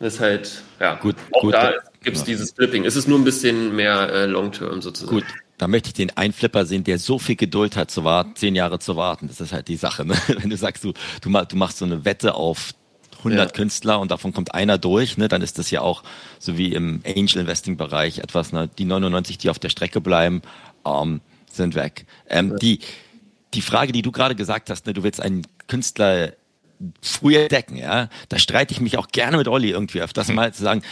das 0.00 0.14
ist 0.14 0.20
halt, 0.20 0.62
ja, 0.80 0.94
gut, 0.96 1.14
auch 1.32 1.42
gut, 1.42 1.54
da 1.54 1.74
gibt 2.02 2.16
es 2.16 2.22
ja. 2.22 2.26
dieses 2.26 2.52
Flipping. 2.52 2.84
Es 2.84 2.96
ist 2.96 3.08
nur 3.08 3.18
ein 3.18 3.24
bisschen 3.24 3.74
mehr 3.74 4.10
äh, 4.12 4.26
Long-Term 4.26 4.82
sozusagen. 4.82 5.16
Gut, 5.16 5.24
da 5.58 5.68
möchte 5.68 5.88
ich 5.88 5.94
den 5.94 6.16
Einflipper 6.16 6.66
sehen, 6.66 6.84
der 6.84 6.98
so 6.98 7.18
viel 7.18 7.36
Geduld 7.36 7.76
hat 7.76 7.90
zu 7.90 8.04
warten, 8.04 8.34
zehn 8.34 8.54
Jahre 8.54 8.78
zu 8.78 8.96
warten. 8.96 9.28
Das 9.28 9.40
ist 9.40 9.52
halt 9.52 9.68
die 9.68 9.76
Sache. 9.76 10.04
Ne? 10.04 10.14
Wenn 10.26 10.50
du 10.50 10.56
sagst, 10.56 10.84
du, 10.84 10.92
du, 11.20 11.56
machst 11.56 11.78
so 11.78 11.84
eine 11.84 12.04
Wette 12.04 12.34
auf 12.34 12.74
100 13.18 13.38
ja. 13.38 13.52
Künstler 13.52 14.00
und 14.00 14.10
davon 14.10 14.32
kommt 14.32 14.54
einer 14.54 14.78
durch, 14.78 15.16
ne, 15.16 15.28
dann 15.28 15.40
ist 15.40 15.58
das 15.58 15.70
ja 15.70 15.80
auch 15.80 16.02
so 16.38 16.58
wie 16.58 16.72
im 16.72 17.02
Angel 17.06 17.38
Investing 17.38 17.76
Bereich 17.76 18.18
etwas, 18.18 18.52
ne, 18.52 18.68
die 18.78 18.84
99, 18.84 19.38
die 19.38 19.48
auf 19.48 19.58
der 19.58 19.70
Strecke 19.70 20.00
bleiben, 20.00 20.42
ähm, 20.84 21.20
sind 21.50 21.74
weg. 21.74 22.04
Ähm, 22.28 22.50
ja. 22.50 22.56
Die 22.56 22.80
die 23.54 23.62
Frage, 23.62 23.92
die 23.92 24.02
du 24.02 24.12
gerade 24.12 24.34
gesagt 24.34 24.70
hast, 24.70 24.86
ne, 24.86 24.92
du 24.92 25.02
willst 25.02 25.20
einen 25.20 25.46
Künstler 25.66 26.32
früher 27.00 27.48
decken, 27.48 27.76
ja, 27.76 28.08
da 28.28 28.38
streite 28.38 28.74
ich 28.74 28.80
mich 28.80 28.98
auch 28.98 29.08
gerne 29.08 29.36
mit 29.36 29.48
Olli 29.48 29.70
irgendwie 29.70 30.00
öfters 30.00 30.28
mal 30.32 30.52
zu 30.52 30.62
sagen, 30.62 30.82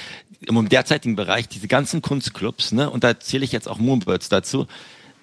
im 0.46 0.68
derzeitigen 0.68 1.16
Bereich, 1.16 1.48
diese 1.48 1.68
ganzen 1.68 2.02
Kunstclubs, 2.02 2.72
ne, 2.72 2.90
und 2.90 3.05
da 3.05 3.18
zähle 3.18 3.44
ich 3.44 3.52
jetzt 3.52 3.68
auch 3.68 3.78
Moonbirds 3.78 4.28
dazu, 4.28 4.66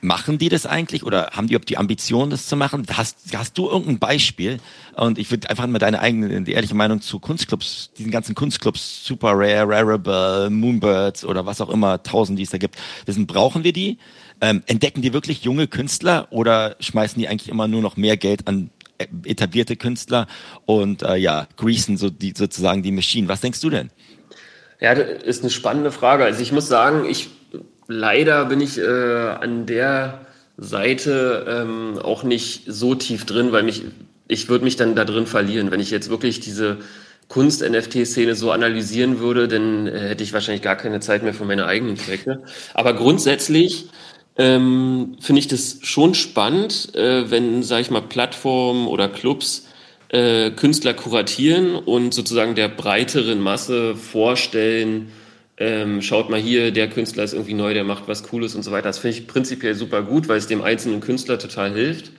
machen 0.02 0.38
die 0.38 0.50
das 0.50 0.66
eigentlich 0.66 1.04
oder 1.04 1.32
haben 1.34 1.48
die 1.48 1.56
ob 1.56 1.66
die 1.66 1.78
Ambition, 1.78 2.30
das 2.30 2.48
zu 2.48 2.56
machen? 2.56 2.86
Hast, 2.94 3.18
hast 3.36 3.58
du 3.58 3.70
irgendein 3.70 4.00
Beispiel? 4.00 4.60
Und 4.96 5.18
ich 5.18 5.30
würde 5.30 5.50
einfach 5.50 5.68
mal 5.68 5.80
deine 5.80 6.00
eigene, 6.00 6.42
die 6.42 6.54
ehrliche 6.54 6.76
Meinung 6.76 7.02
zu 7.02 7.20
Kunstclubs, 7.20 7.92
diesen 7.98 8.12
ganzen 8.12 8.36
Kunstclubs, 8.36 9.06
Super 9.06 9.34
Rare, 9.34 9.68
Rarible, 9.68 10.50
Moonbirds 10.50 11.26
oder 11.26 11.46
was 11.46 11.62
auch 11.62 11.70
immer, 11.70 12.02
tausend, 12.04 12.40
die 12.40 12.44
es 12.44 12.50
da 12.50 12.58
gibt. 12.58 12.78
Wissen, 13.06 13.28
brauchen 13.28 13.64
wir 13.64 13.74
die? 13.74 13.98
Ähm, 14.42 14.64
entdecken 14.68 15.02
die 15.02 15.12
wirklich 15.12 15.44
junge 15.44 15.68
Künstler 15.68 16.28
oder 16.30 16.78
schmeißen 16.80 17.20
die 17.20 17.28
eigentlich 17.28 17.50
immer 17.50 17.68
nur 17.68 17.82
noch 17.82 17.98
mehr 17.98 18.16
Geld 18.16 18.48
an 18.48 18.70
etablierte 19.24 19.76
Künstler 19.76 20.28
und 20.66 21.04
äh, 21.04 21.16
ja, 21.16 21.48
greasen 21.56 21.98
so 21.98 22.10
die, 22.10 22.34
sozusagen 22.36 22.84
die 22.84 22.92
Maschinen. 22.92 23.28
Was 23.28 23.42
denkst 23.42 23.62
du 23.62 23.70
denn? 23.70 23.92
Ja, 24.80 24.96
das 24.96 25.24
ist 25.24 25.44
eine 25.44 25.50
spannende 25.50 25.92
Frage. 25.92 26.24
Also 26.24 26.42
ich 26.42 26.52
muss 26.52 26.68
sagen, 26.68 27.06
ich 27.06 27.30
leider 27.88 28.46
bin 28.46 28.62
ich 28.62 28.78
äh, 28.78 28.84
an 28.84 29.66
der 29.66 30.22
Seite 30.58 31.46
ähm, 31.48 32.00
auch 32.00 32.24
nicht 32.24 32.64
so 32.68 32.96
tief 32.96 33.26
drin, 33.26 33.52
weil 33.52 33.64
mich 33.64 33.84
ich 34.30 34.48
würde 34.48 34.64
mich 34.64 34.76
dann 34.76 34.96
da 34.96 35.06
drin 35.06 35.26
verlieren, 35.26 35.72
wenn 35.72 35.80
ich 35.80 35.90
jetzt 35.90 36.10
wirklich 36.10 36.40
diese 36.40 36.78
Kunst-NFT-Szene 37.30 38.36
so 38.36 38.52
analysieren 38.52 39.20
würde, 39.20 39.48
dann 39.48 39.88
äh, 39.88 40.10
hätte 40.10 40.24
ich 40.24 40.34
wahrscheinlich 40.34 40.62
gar 40.62 40.76
keine 40.76 41.00
Zeit 41.00 41.24
mehr 41.24 41.34
für 41.34 41.46
meine 41.46 41.66
eigenen 41.66 41.96
Projekte. 41.96 42.44
Aber 42.74 42.94
grundsätzlich 42.94 43.88
ähm, 44.38 45.18
finde 45.20 45.40
ich 45.40 45.48
das 45.48 45.80
schon 45.82 46.14
spannend, 46.14 46.96
äh, 46.96 47.30
wenn, 47.30 47.64
sage 47.64 47.82
ich 47.82 47.92
mal, 47.92 48.02
Plattformen 48.02 48.88
oder 48.88 49.10
Clubs 49.10 49.68
äh, 50.10 50.52
Künstler 50.52 50.94
kuratieren 50.94 51.76
und 51.76 52.14
sozusagen 52.14 52.56
der 52.56 52.68
breiteren 52.68 53.40
Masse 53.40 53.96
vorstellen, 53.96 55.12
ähm, 55.58 56.02
schaut 56.02 56.30
mal 56.30 56.40
hier, 56.40 56.72
der 56.72 56.90
Künstler 56.90 57.24
ist 57.24 57.34
irgendwie 57.34 57.54
neu, 57.54 57.74
der 57.74 57.84
macht 57.84 58.08
was 58.08 58.24
Cooles 58.24 58.56
und 58.56 58.64
so 58.64 58.72
weiter. 58.72 58.88
Das 58.88 59.00
finde 59.00 59.18
ich 59.18 59.28
prinzipiell 59.28 59.76
super 59.76 60.02
gut, 60.04 60.28
weil 60.30 60.38
es 60.38 60.48
dem 60.48 60.62
einzelnen 60.62 61.02
Künstler 61.02 61.38
total 61.38 61.74
hilft. 61.74 62.12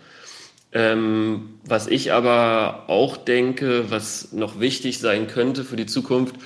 Ähm, 0.73 1.55
was 1.65 1.89
ich 1.89 2.13
aber 2.13 2.85
auch 2.89 3.17
denke, 3.17 3.91
was 3.91 4.33
noch 4.33 4.61
wichtig 4.61 4.99
sein 4.99 5.27
könnte 5.27 5.65
für 5.65 5.77
die 5.77 5.87
Zukunft, 5.87 6.37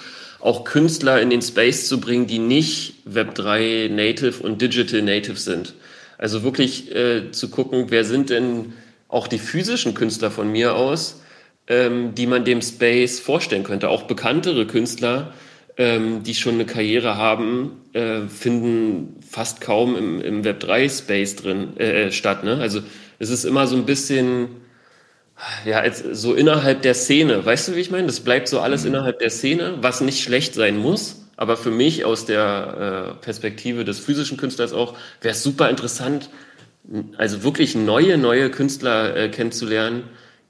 auch 0.40 0.64
Künstler 0.64 1.20
in 1.20 1.30
den 1.30 1.42
Space 1.42 1.88
zu 1.88 2.00
bringen, 2.00 2.26
die 2.26 2.38
nicht 2.38 2.94
Web3 3.10 3.88
Native 3.90 4.42
und 4.42 4.62
Digital 4.62 5.02
Native 5.02 5.36
sind. 5.36 5.74
Also 6.16 6.42
wirklich 6.42 6.94
äh, 6.94 7.32
zu 7.32 7.50
gucken, 7.50 7.86
wer 7.88 8.04
sind 8.04 8.30
denn 8.30 8.72
auch 9.08 9.26
die 9.26 9.38
physischen 9.38 9.94
Künstler 9.94 10.30
von 10.30 10.50
mir 10.50 10.76
aus, 10.76 11.20
ähm, 11.68 12.14
die 12.14 12.26
man 12.26 12.44
dem 12.44 12.62
Space 12.62 13.20
vorstellen 13.20 13.64
könnte. 13.64 13.88
Auch 13.88 14.04
bekanntere 14.04 14.66
Künstler, 14.66 15.32
ähm, 15.76 16.22
die 16.22 16.34
schon 16.34 16.54
eine 16.54 16.66
Karriere 16.66 17.16
haben, 17.16 17.82
äh, 17.92 18.22
finden 18.28 19.16
fast 19.28 19.60
kaum 19.60 19.96
im, 19.96 20.20
im 20.20 20.42
Web3-Space 20.42 21.36
drin 21.36 21.76
äh, 21.78 22.12
statt. 22.12 22.44
Ne? 22.44 22.58
Also 22.58 22.80
es 23.18 23.30
ist 23.30 23.44
immer 23.44 23.66
so 23.66 23.76
ein 23.76 23.86
bisschen 23.86 24.48
ja, 25.64 25.82
so 25.90 26.34
innerhalb 26.34 26.82
der 26.82 26.94
Szene. 26.94 27.44
Weißt 27.44 27.68
du, 27.68 27.74
wie 27.74 27.80
ich 27.80 27.90
meine? 27.90 28.06
Das 28.06 28.20
bleibt 28.20 28.48
so 28.48 28.60
alles 28.60 28.82
mhm. 28.82 28.90
innerhalb 28.90 29.18
der 29.18 29.30
Szene, 29.30 29.78
was 29.80 30.00
nicht 30.00 30.22
schlecht 30.22 30.54
sein 30.54 30.76
muss. 30.76 31.26
Aber 31.36 31.56
für 31.56 31.70
mich 31.70 32.04
aus 32.04 32.26
der 32.26 33.16
äh, 33.18 33.24
Perspektive 33.24 33.84
des 33.84 33.98
physischen 33.98 34.36
Künstlers 34.36 34.72
auch 34.72 34.96
wäre 35.20 35.34
es 35.34 35.42
super 35.42 35.68
interessant, 35.68 36.30
also 37.16 37.42
wirklich 37.42 37.74
neue, 37.74 38.18
neue 38.18 38.50
Künstler 38.50 39.16
äh, 39.16 39.28
kennenzulernen, 39.30 40.04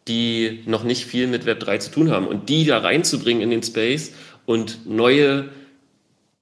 die 0.08 0.62
noch 0.66 0.84
nicht 0.84 1.06
viel 1.06 1.26
mit 1.26 1.46
Web 1.46 1.60
3 1.60 1.78
zu 1.78 1.90
tun 1.90 2.10
haben 2.10 2.26
und 2.26 2.48
die 2.48 2.64
da 2.64 2.78
reinzubringen 2.78 3.42
in 3.42 3.50
den 3.50 3.62
Space 3.62 4.12
und 4.46 4.86
neue, 4.86 5.48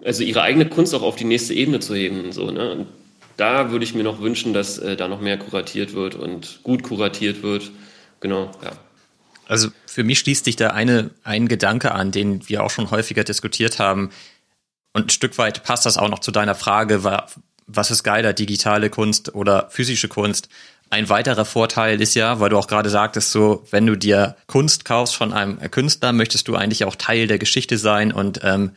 also 0.05 0.25
ihre 0.25 0.43
eigene 0.43 0.69
Kunst 0.69 0.95
auch 0.95 1.03
auf 1.03 1.17
die 1.17 1.25
nächste 1.25 1.55
Ebene 1.55 1.81
zu 1.81 1.95
heben. 1.95 2.33
So, 2.33 2.51
ne? 2.51 2.73
Und 2.73 2.87
da 3.37 3.71
würde 3.71 3.85
ich 3.85 3.95
mir 3.95 4.03
noch 4.03 4.21
wünschen, 4.21 4.53
dass 4.53 4.79
äh, 4.79 4.97
da 4.97 5.09
noch 5.09 5.21
mehr 5.21 5.39
kuratiert 5.39 5.95
wird 5.95 6.15
und 6.15 6.61
gut 6.63 6.83
kuratiert 6.83 7.43
wird 7.43 7.71
genau, 8.23 8.51
ja. 8.65 8.73
Also 9.47 9.69
für 9.85 10.05
mich 10.05 10.21
schließt 10.21 10.47
sich 10.47 10.57
da 10.57 10.69
eine, 10.69 11.11
ein 11.25 11.47
Gedanke 11.49 11.93
an, 11.93 12.11
den 12.11 12.49
wir 12.49 12.63
auch 12.63 12.71
schon 12.71 12.91
häufiger 12.91 13.25
diskutiert 13.25 13.79
haben. 13.79 14.11
Und 14.95 15.07
ein 15.07 15.11
Stück 15.11 15.37
weit 15.37 15.63
passt 15.65 15.85
das 15.85 15.99
auch 15.99 16.09
noch 16.09 16.21
zu 16.21 16.31
deiner 16.31 16.55
Frage, 16.55 17.05
was 17.67 17.91
ist 17.91 18.03
geiler, 18.03 18.33
digitale 18.33 18.89
Kunst 18.89 19.35
oder 19.35 19.69
physische 19.69 20.09
Kunst? 20.09 20.49
Ein 20.93 21.09
weiterer 21.09 21.47
Vorteil 21.47 22.03
ist 22.03 22.15
ja, 22.15 22.39
weil 22.39 22.51
du 22.51 22.59
auch 22.59 22.67
gerade 22.67 22.91
sagtest, 22.91 23.33
so, 23.33 23.65
wenn 23.71 23.87
du 23.87 23.97
dir 23.97 24.37
Kunst 24.47 24.85
kaufst 24.85 25.17
von 25.17 25.33
einem 25.33 25.59
Künstler, 25.71 26.13
möchtest 26.13 26.49
du 26.49 26.55
eigentlich 26.55 26.85
auch 26.85 26.97
Teil 26.97 27.27
der 27.27 27.39
Geschichte 27.39 27.79
sein 27.79 28.13
und 28.13 28.41
ähm, 28.43 28.73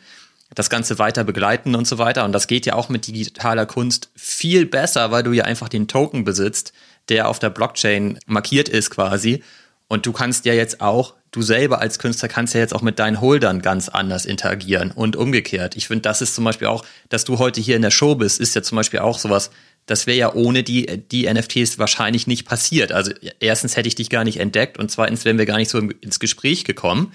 das 0.53 0.69
Ganze 0.69 0.97
weiter 0.97 1.25
begleiten 1.25 1.75
und 1.75 1.85
so 1.85 1.97
weiter. 1.97 2.23
Und 2.23 2.31
das 2.31 2.47
geht 2.47 2.65
ja 2.65 2.75
auch 2.75 2.87
mit 2.87 3.07
digitaler 3.07 3.65
Kunst 3.65 4.11
viel 4.15 4.65
besser, 4.65 5.11
weil 5.11 5.23
du 5.23 5.33
ja 5.33 5.43
einfach 5.43 5.67
den 5.67 5.89
Token 5.89 6.23
besitzt, 6.23 6.71
der 7.09 7.27
auf 7.27 7.39
der 7.39 7.49
Blockchain 7.49 8.17
markiert 8.27 8.69
ist 8.69 8.91
quasi. 8.91 9.43
Und 9.89 10.05
du 10.05 10.13
kannst 10.13 10.45
ja 10.45 10.53
jetzt 10.53 10.79
auch, 10.79 11.15
du 11.31 11.41
selber 11.41 11.81
als 11.81 11.99
Künstler 11.99 12.29
kannst 12.29 12.53
ja 12.53 12.61
jetzt 12.61 12.73
auch 12.73 12.81
mit 12.81 12.97
deinen 12.97 13.19
Holdern 13.19 13.61
ganz 13.61 13.89
anders 13.89 14.25
interagieren 14.25 14.91
und 14.91 15.17
umgekehrt. 15.17 15.75
Ich 15.75 15.87
finde, 15.87 16.03
das 16.03 16.21
ist 16.21 16.33
zum 16.33 16.45
Beispiel 16.45 16.67
auch, 16.67 16.85
dass 17.09 17.25
du 17.25 17.39
heute 17.39 17.59
hier 17.59 17.75
in 17.75 17.81
der 17.81 17.91
Show 17.91 18.15
bist, 18.15 18.39
ist 18.39 18.55
ja 18.55 18.61
zum 18.61 18.77
Beispiel 18.77 19.01
auch 19.01 19.19
sowas, 19.19 19.51
das 19.85 20.07
wäre 20.07 20.17
ja 20.17 20.33
ohne 20.33 20.63
die, 20.63 20.85
die 21.11 21.31
NFTs 21.31 21.77
wahrscheinlich 21.77 22.27
nicht 22.27 22.45
passiert. 22.45 22.91
Also 22.91 23.11
erstens 23.39 23.77
hätte 23.77 23.87
ich 23.87 23.95
dich 23.95 24.09
gar 24.09 24.23
nicht 24.23 24.39
entdeckt 24.39 24.79
und 24.79 24.89
zweitens 24.89 25.25
wären 25.25 25.37
wir 25.37 25.45
gar 25.45 25.57
nicht 25.57 25.69
so 25.69 25.77
ins 25.77 26.19
Gespräch 26.19 26.63
gekommen, 26.63 27.11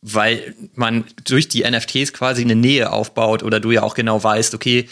weil 0.00 0.54
man 0.74 1.04
durch 1.24 1.48
die 1.48 1.68
NFTs 1.68 2.12
quasi 2.12 2.42
eine 2.42 2.56
Nähe 2.56 2.92
aufbaut 2.92 3.42
oder 3.42 3.60
du 3.60 3.70
ja 3.70 3.82
auch 3.82 3.94
genau 3.94 4.22
weißt, 4.22 4.54
okay, 4.54 4.88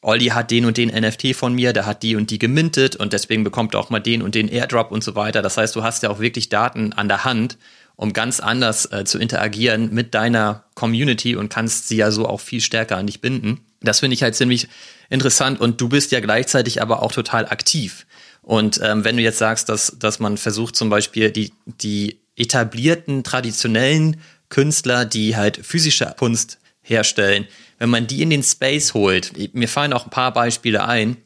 Olli 0.00 0.26
hat 0.26 0.50
den 0.50 0.64
und 0.64 0.78
den 0.78 0.88
NFT 0.88 1.34
von 1.34 1.54
mir, 1.54 1.72
der 1.72 1.86
hat 1.86 2.02
die 2.02 2.16
und 2.16 2.30
die 2.30 2.38
gemintet 2.38 2.96
und 2.96 3.12
deswegen 3.12 3.44
bekommt 3.44 3.74
er 3.74 3.80
auch 3.80 3.90
mal 3.90 4.00
den 4.00 4.22
und 4.22 4.34
den 4.34 4.48
Airdrop 4.48 4.90
und 4.90 5.04
so 5.04 5.14
weiter. 5.14 5.42
Das 5.42 5.56
heißt, 5.56 5.76
du 5.76 5.84
hast 5.84 6.02
ja 6.02 6.10
auch 6.10 6.18
wirklich 6.18 6.48
Daten 6.48 6.92
an 6.92 7.06
der 7.06 7.24
Hand, 7.24 7.56
um 7.94 8.12
ganz 8.12 8.40
anders 8.40 8.90
äh, 8.90 9.04
zu 9.04 9.18
interagieren 9.18 9.92
mit 9.92 10.14
deiner 10.14 10.64
Community 10.74 11.36
und 11.36 11.50
kannst 11.50 11.86
sie 11.86 11.96
ja 11.96 12.10
so 12.10 12.26
auch 12.26 12.40
viel 12.40 12.60
stärker 12.60 12.96
an 12.96 13.06
dich 13.06 13.20
binden. 13.20 13.60
Das 13.80 14.00
finde 14.00 14.14
ich 14.14 14.24
halt 14.24 14.34
ziemlich 14.34 14.68
interessant 15.12 15.60
und 15.60 15.80
du 15.80 15.88
bist 15.88 16.10
ja 16.10 16.20
gleichzeitig 16.20 16.80
aber 16.80 17.02
auch 17.02 17.12
total 17.12 17.46
aktiv. 17.46 18.06
Und 18.40 18.80
ähm, 18.82 19.04
wenn 19.04 19.16
du 19.16 19.22
jetzt 19.22 19.38
sagst, 19.38 19.68
dass, 19.68 19.96
dass 19.98 20.18
man 20.18 20.36
versucht 20.36 20.74
zum 20.74 20.90
Beispiel 20.90 21.30
die, 21.30 21.52
die 21.66 22.20
etablierten, 22.36 23.22
traditionellen 23.22 24.20
Künstler, 24.48 25.04
die 25.04 25.36
halt 25.36 25.58
physische 25.64 26.12
Kunst 26.18 26.58
herstellen, 26.82 27.46
wenn 27.78 27.90
man 27.90 28.06
die 28.06 28.22
in 28.22 28.30
den 28.30 28.42
Space 28.42 28.94
holt, 28.94 29.32
mir 29.54 29.68
fallen 29.68 29.92
auch 29.92 30.04
ein 30.04 30.10
paar 30.10 30.32
Beispiele 30.32 30.84
ein, 30.84 31.16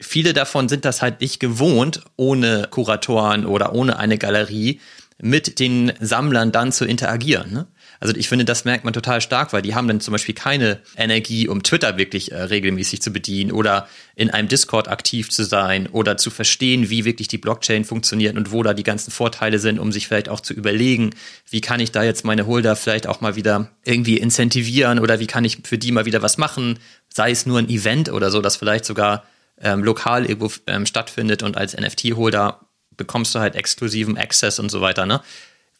viele 0.00 0.32
davon 0.32 0.68
sind 0.68 0.84
das 0.84 1.02
halt 1.02 1.20
nicht 1.20 1.40
gewohnt, 1.40 2.02
ohne 2.16 2.68
Kuratoren 2.70 3.46
oder 3.46 3.72
ohne 3.72 3.98
eine 3.98 4.18
Galerie 4.18 4.80
mit 5.20 5.58
den 5.58 5.92
Sammlern 6.00 6.52
dann 6.52 6.72
zu 6.72 6.84
interagieren. 6.84 7.52
Ne? 7.52 7.66
Also 8.00 8.14
ich 8.14 8.28
finde, 8.28 8.44
das 8.44 8.64
merkt 8.64 8.84
man 8.84 8.92
total 8.92 9.20
stark, 9.20 9.52
weil 9.52 9.62
die 9.62 9.74
haben 9.74 9.88
dann 9.88 10.00
zum 10.00 10.12
Beispiel 10.12 10.34
keine 10.34 10.80
Energie, 10.96 11.48
um 11.48 11.62
Twitter 11.62 11.96
wirklich 11.96 12.32
äh, 12.32 12.42
regelmäßig 12.42 13.02
zu 13.02 13.10
bedienen 13.10 13.52
oder 13.52 13.88
in 14.14 14.30
einem 14.30 14.48
Discord 14.48 14.88
aktiv 14.88 15.30
zu 15.30 15.44
sein 15.44 15.86
oder 15.86 16.16
zu 16.16 16.30
verstehen, 16.30 16.90
wie 16.90 17.04
wirklich 17.04 17.28
die 17.28 17.38
Blockchain 17.38 17.84
funktioniert 17.84 18.36
und 18.36 18.52
wo 18.52 18.62
da 18.62 18.74
die 18.74 18.82
ganzen 18.82 19.10
Vorteile 19.10 19.58
sind, 19.58 19.78
um 19.78 19.92
sich 19.92 20.08
vielleicht 20.08 20.28
auch 20.28 20.40
zu 20.40 20.54
überlegen, 20.54 21.10
wie 21.50 21.60
kann 21.60 21.80
ich 21.80 21.92
da 21.92 22.02
jetzt 22.02 22.24
meine 22.24 22.46
Holder 22.46 22.76
vielleicht 22.76 23.06
auch 23.06 23.20
mal 23.20 23.36
wieder 23.36 23.70
irgendwie 23.84 24.18
incentivieren 24.18 24.98
oder 24.98 25.20
wie 25.20 25.26
kann 25.26 25.44
ich 25.44 25.58
für 25.64 25.78
die 25.78 25.92
mal 25.92 26.06
wieder 26.06 26.22
was 26.22 26.38
machen, 26.38 26.78
sei 27.12 27.30
es 27.30 27.46
nur 27.46 27.58
ein 27.58 27.68
Event 27.68 28.10
oder 28.10 28.30
so, 28.30 28.40
das 28.40 28.56
vielleicht 28.56 28.84
sogar 28.84 29.24
ähm, 29.60 29.82
lokal 29.82 30.26
irgendwo 30.26 30.52
ähm, 30.66 30.86
stattfindet 30.86 31.42
und 31.42 31.56
als 31.56 31.76
NFT-Holder 31.76 32.60
bekommst 32.96 33.34
du 33.34 33.38
halt 33.38 33.54
exklusiven 33.54 34.16
Access 34.16 34.58
und 34.58 34.70
so 34.70 34.80
weiter, 34.80 35.06
ne? 35.06 35.20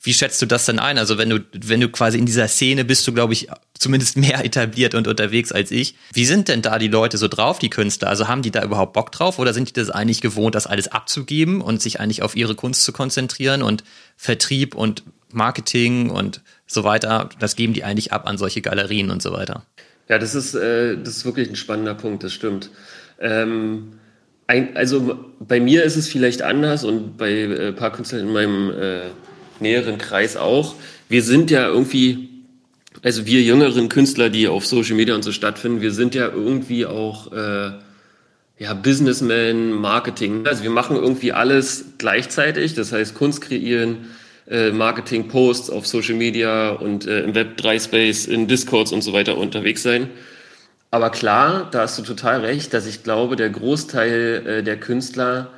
Wie 0.07 0.15
schätzt 0.15 0.41
du 0.41 0.47
das 0.47 0.67
denn 0.67 0.79
ein? 0.79 0.99
Also 0.99 1.19
wenn 1.19 1.31
du, 1.31 1.45
wenn 1.53 1.81
du 1.81 1.89
quasi 1.89 2.17
in 2.17 2.27
dieser 2.27 2.47
Szene 2.47 2.85
bist 2.85 3.05
du, 3.09 3.13
glaube 3.13 3.33
ich, 3.33 3.49
zumindest 3.75 4.17
mehr 4.17 4.45
etabliert 4.45 4.95
und 4.95 5.09
unterwegs 5.09 5.51
als 5.51 5.73
ich. 5.73 5.97
Wie 6.13 6.25
sind 6.25 6.47
denn 6.47 6.63
da 6.63 6.79
die 6.79 6.87
Leute 6.87 7.19
so 7.19 7.27
drauf, 7.27 7.59
die 7.59 7.71
Künstler? 7.71 8.09
Also 8.09 8.29
haben 8.29 8.43
die 8.43 8.53
da 8.53 8.63
überhaupt 8.63 8.93
Bock 8.93 9.11
drauf 9.11 9.41
oder 9.41 9.53
sind 9.53 9.69
die 9.69 9.73
das 9.73 9.91
eigentlich 9.91 10.21
gewohnt, 10.21 10.55
das 10.55 10.69
alles 10.69 10.87
abzugeben 10.87 11.61
und 11.61 11.83
sich 11.83 11.99
eigentlich 11.99 12.23
auf 12.23 12.37
ihre 12.37 12.55
Kunst 12.55 12.85
zu 12.85 12.93
konzentrieren 12.93 13.63
und 13.63 13.83
Vertrieb 14.17 14.77
und 14.77 15.03
Marketing 15.33 16.11
und 16.11 16.41
so 16.69 16.85
weiter, 16.85 17.29
das 17.41 17.57
geben 17.57 17.73
die 17.73 17.83
eigentlich 17.83 18.13
ab 18.13 18.29
an 18.29 18.39
solche 18.39 18.63
Galerien 18.63 19.11
und 19.11 19.23
so 19.23 19.33
weiter? 19.33 19.67
Ja, 20.09 20.19
das 20.19 20.37
ist, 20.37 20.55
äh, 20.55 20.97
das 20.97 21.17
ist 21.17 21.25
wirklich 21.25 21.49
ein 21.49 21.57
spannender 21.57 21.95
Punkt, 21.95 22.23
das 22.23 22.33
stimmt. 22.33 22.71
Ähm, 23.21 23.99
also 24.47 25.19
bei 25.41 25.59
mir 25.59 25.83
ist 25.83 25.97
es 25.97 26.09
vielleicht 26.09 26.43
anders 26.43 26.85
und 26.85 27.17
bei 27.17 27.33
äh, 27.33 27.69
ein 27.69 27.75
paar 27.75 27.91
Künstlern 27.91 28.29
in 28.29 28.33
meinem 28.33 28.71
äh, 28.71 29.01
näheren 29.61 29.99
Kreis 29.99 30.37
auch. 30.37 30.75
Wir 31.09 31.23
sind 31.23 31.51
ja 31.51 31.67
irgendwie, 31.67 32.29
also 33.03 33.27
wir 33.27 33.43
jüngeren 33.43 33.89
Künstler, 33.89 34.31
die 34.31 34.49
auf 34.49 34.67
Social 34.67 34.97
Media 34.97 35.15
und 35.15 35.23
so 35.23 35.33
stattfinden, 35.33 35.81
wir 35.81 35.93
sind 35.93 36.15
ja 36.15 36.29
irgendwie 36.29 36.87
auch 36.87 37.33
äh, 37.33 37.71
ja, 38.59 38.75
Businessmen, 38.75 39.73
Marketing. 39.73 40.47
Also 40.47 40.63
wir 40.63 40.71
machen 40.71 40.97
irgendwie 40.97 41.33
alles 41.33 41.85
gleichzeitig. 41.99 42.75
Das 42.75 42.93
heißt 42.93 43.15
Kunst 43.15 43.43
kreieren, 43.43 44.07
äh, 44.49 44.71
Marketing, 44.71 45.29
Posts 45.29 45.71
auf 45.71 45.87
Social 45.87 46.15
Media 46.15 46.71
und 46.71 47.07
äh, 47.07 47.21
im 47.21 47.35
Web 47.35 47.57
3 47.59 47.79
Space, 47.79 48.27
in 48.27 48.49
Discords 48.49 48.93
und 48.93 49.03
so 49.03 49.13
weiter 49.13 49.37
unterwegs 49.37 49.83
sein. 49.83 50.09
Aber 50.91 51.11
klar, 51.11 51.69
da 51.71 51.81
hast 51.81 51.99
du 51.99 52.03
total 52.03 52.41
recht, 52.41 52.73
dass 52.73 52.87
ich 52.87 53.03
glaube, 53.03 53.37
der 53.37 53.51
Großteil 53.51 54.47
äh, 54.47 54.63
der 54.63 54.79
Künstler 54.79 55.51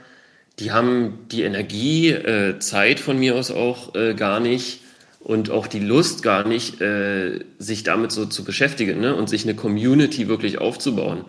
die 0.58 0.72
haben 0.72 1.20
die 1.30 1.42
Energie, 1.42 2.10
äh, 2.10 2.58
Zeit 2.58 3.00
von 3.00 3.18
mir 3.18 3.36
aus 3.36 3.50
auch 3.50 3.94
äh, 3.94 4.14
gar 4.14 4.40
nicht 4.40 4.80
und 5.20 5.50
auch 5.50 5.66
die 5.66 5.80
Lust 5.80 6.22
gar 6.22 6.46
nicht, 6.46 6.80
äh, 6.80 7.40
sich 7.58 7.84
damit 7.84 8.12
so 8.12 8.26
zu 8.26 8.44
beschäftigen 8.44 9.00
ne? 9.00 9.14
und 9.14 9.28
sich 9.28 9.44
eine 9.44 9.54
Community 9.54 10.28
wirklich 10.28 10.58
aufzubauen. 10.58 11.24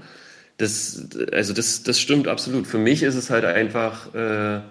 Das, 0.57 1.07
also 1.31 1.53
das, 1.53 1.83
das 1.83 1.99
stimmt 1.99 2.27
absolut. 2.27 2.67
Für 2.67 2.77
mich 2.77 3.03
ist 3.03 3.15
es 3.15 3.29
halt 3.29 3.45
einfach 3.45 4.13
äh, 4.13 4.61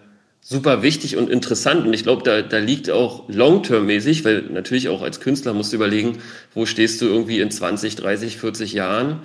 super 0.40 0.82
wichtig 0.82 1.16
und 1.16 1.30
interessant 1.30 1.86
und 1.86 1.94
ich 1.94 2.02
glaube, 2.02 2.22
da, 2.22 2.42
da 2.42 2.58
liegt 2.58 2.90
auch 2.90 3.28
long-term-mäßig, 3.28 4.24
weil 4.24 4.42
natürlich 4.42 4.88
auch 4.88 5.02
als 5.02 5.20
Künstler 5.20 5.54
musst 5.54 5.72
du 5.72 5.76
überlegen, 5.76 6.18
wo 6.54 6.66
stehst 6.66 7.00
du 7.00 7.06
irgendwie 7.06 7.40
in 7.40 7.50
20, 7.50 7.96
30, 7.96 8.38
40 8.38 8.72
Jahren. 8.72 9.20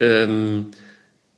Ähm, 0.00 0.66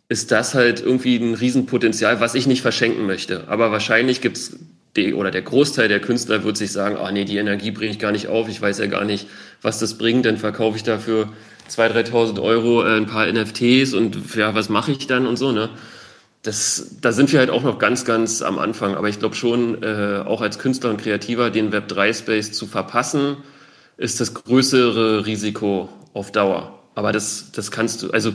ist 0.08 0.30
das 0.30 0.54
halt 0.54 0.80
irgendwie 0.80 1.16
ein 1.16 1.34
Riesenpotenzial, 1.34 2.20
was 2.20 2.34
ich 2.34 2.46
nicht 2.46 2.62
verschenken 2.62 3.06
möchte. 3.06 3.44
Aber 3.48 3.70
wahrscheinlich 3.70 4.20
gibt's 4.20 4.56
die, 4.96 5.12
oder 5.12 5.30
der 5.30 5.42
Großteil 5.42 5.88
der 5.88 6.00
Künstler 6.00 6.44
wird 6.44 6.56
sich 6.56 6.72
sagen, 6.72 6.96
ah 6.96 7.12
nee, 7.12 7.24
die 7.24 7.36
Energie 7.36 7.70
bringe 7.70 7.90
ich 7.90 7.98
gar 7.98 8.12
nicht 8.12 8.28
auf, 8.28 8.48
ich 8.48 8.60
weiß 8.60 8.78
ja 8.78 8.86
gar 8.86 9.04
nicht, 9.04 9.28
was 9.60 9.78
das 9.78 9.98
bringt, 9.98 10.24
dann 10.24 10.38
verkaufe 10.38 10.76
ich 10.76 10.82
dafür 10.82 11.28
2.000, 11.70 12.10
3.000 12.10 12.42
Euro 12.42 12.82
äh, 12.84 12.96
ein 12.96 13.06
paar 13.06 13.30
NFTs 13.30 13.92
und 13.92 14.34
ja, 14.34 14.54
was 14.54 14.70
mache 14.70 14.92
ich 14.92 15.06
dann 15.06 15.26
und 15.26 15.36
so, 15.36 15.52
ne? 15.52 15.68
Das, 16.42 16.96
da 17.02 17.12
sind 17.12 17.32
wir 17.32 17.40
halt 17.40 17.50
auch 17.50 17.64
noch 17.64 17.80
ganz, 17.80 18.04
ganz 18.04 18.42
am 18.42 18.58
Anfang. 18.58 18.94
Aber 18.94 19.08
ich 19.08 19.18
glaube 19.18 19.34
schon, 19.34 19.82
äh, 19.82 20.22
auch 20.24 20.40
als 20.40 20.60
Künstler 20.60 20.90
und 20.90 21.02
Kreativer 21.02 21.50
den 21.50 21.72
Web3-Space 21.72 22.52
zu 22.52 22.66
verpassen, 22.66 23.38
ist 23.96 24.20
das 24.20 24.34
größere 24.34 25.26
Risiko 25.26 25.88
auf 26.14 26.30
Dauer. 26.30 26.78
Aber 26.94 27.12
das, 27.12 27.50
das 27.52 27.72
kannst 27.72 28.02
du, 28.02 28.12
also 28.12 28.32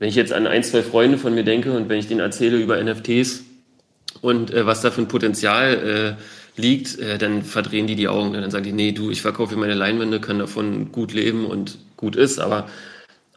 wenn 0.00 0.08
ich 0.08 0.16
jetzt 0.16 0.32
an 0.32 0.48
ein, 0.48 0.64
zwei 0.64 0.82
Freunde 0.82 1.18
von 1.18 1.34
mir 1.34 1.44
denke 1.44 1.72
und 1.72 1.88
wenn 1.88 1.98
ich 1.98 2.08
denen 2.08 2.20
erzähle 2.20 2.56
über 2.56 2.82
NFTs 2.82 3.44
und 4.22 4.52
äh, 4.52 4.66
was 4.66 4.80
da 4.80 4.90
für 4.90 5.02
ein 5.02 5.08
Potenzial 5.08 6.16
äh, 6.18 6.60
liegt, 6.60 6.98
äh, 6.98 7.18
dann 7.18 7.42
verdrehen 7.42 7.86
die 7.86 7.94
die 7.94 8.08
Augen. 8.08 8.32
Dann 8.32 8.50
sagen 8.50 8.64
die, 8.64 8.72
nee, 8.72 8.92
du, 8.92 9.10
ich 9.10 9.20
verkaufe 9.20 9.56
meine 9.56 9.74
Leinwände, 9.74 10.18
kann 10.18 10.38
davon 10.38 10.90
gut 10.90 11.12
leben 11.12 11.44
und 11.44 11.78
gut 11.98 12.16
ist. 12.16 12.38
Aber 12.40 12.66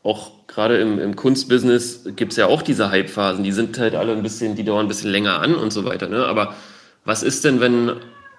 auch 0.03 0.31
gerade 0.47 0.77
im, 0.77 0.99
im 0.99 1.17
Kunstbusiness 1.17 2.05
gibt's 2.15 2.37
ja 2.37 2.47
auch 2.47 2.61
diese 2.61 2.89
Hype-Phasen. 2.89 3.43
Die 3.43 3.51
sind 3.51 3.77
halt 3.77 3.93
alle 3.93 4.13
ein 4.13 4.23
bisschen, 4.23 4.55
die 4.55 4.63
dauern 4.63 4.85
ein 4.85 4.89
bisschen 4.89 5.11
länger 5.11 5.41
an 5.41 5.55
und 5.55 5.71
so 5.71 5.83
weiter. 5.83 6.07
Ne? 6.07 6.25
Aber 6.25 6.55
was 7.03 7.23
ist 7.23 7.43
denn, 7.43 7.59
wenn 7.59 7.91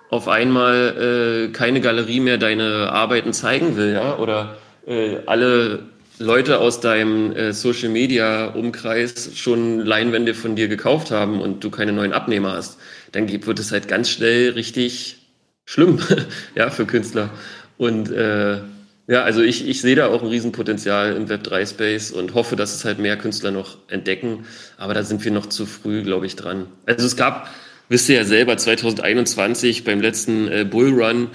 auf 0.08 0.28
einmal 0.28 1.48
äh, 1.48 1.52
keine 1.52 1.82
Galerie 1.82 2.20
mehr 2.20 2.38
deine 2.38 2.90
Arbeiten 2.90 3.34
zeigen 3.34 3.76
will, 3.76 3.92
ja? 3.92 4.16
Oder 4.16 4.56
äh, 4.87 5.18
alle 5.26 5.93
Leute 6.18 6.61
aus 6.61 6.81
deinem 6.81 7.33
äh, 7.33 7.53
Social 7.53 7.88
Media 7.88 8.46
Umkreis 8.46 9.31
schon 9.35 9.81
Leinwände 9.81 10.35
von 10.35 10.55
dir 10.55 10.68
gekauft 10.68 11.11
haben 11.11 11.40
und 11.40 11.64
du 11.64 11.70
keine 11.70 11.92
neuen 11.92 12.12
Abnehmer 12.12 12.53
hast, 12.53 12.79
dann 13.12 13.29
wird 13.29 13.59
es 13.59 13.72
halt 13.72 13.88
ganz 13.88 14.09
schnell 14.09 14.50
richtig 14.50 15.16
schlimm, 15.64 16.00
ja, 16.55 16.70
für 16.70 16.87
Künstler. 16.87 17.31
Und 17.79 18.11
äh, 18.11 18.61
ja, 19.07 19.22
also 19.22 19.42
ich, 19.42 19.68
ich 19.68 19.81
sehe 19.81 19.96
da 19.96 20.07
auch 20.07 20.22
ein 20.22 20.29
Riesenpotenzial 20.29 21.14
im 21.16 21.27
Web3-Space 21.27 22.12
und 22.12 22.35
hoffe, 22.35 22.57
dass 22.57 22.74
es 22.74 22.85
halt 22.85 22.98
mehr 22.98 23.18
Künstler 23.18 23.50
noch 23.50 23.77
entdecken. 23.88 24.46
Aber 24.79 24.94
da 24.94 25.03
sind 25.03 25.24
wir 25.24 25.33
noch 25.33 25.46
zu 25.46 25.66
früh, 25.66 26.03
glaube 26.03 26.27
ich, 26.27 26.37
dran. 26.37 26.66
Also 26.87 27.05
es 27.07 27.16
gab, 27.16 27.50
wisst 27.88 28.09
ihr 28.09 28.16
ja 28.16 28.24
selber, 28.24 28.57
2021 28.57 29.85
beim 29.85 30.00
letzten 30.00 30.48
äh, 30.48 30.64
Bullrun, 30.64 31.29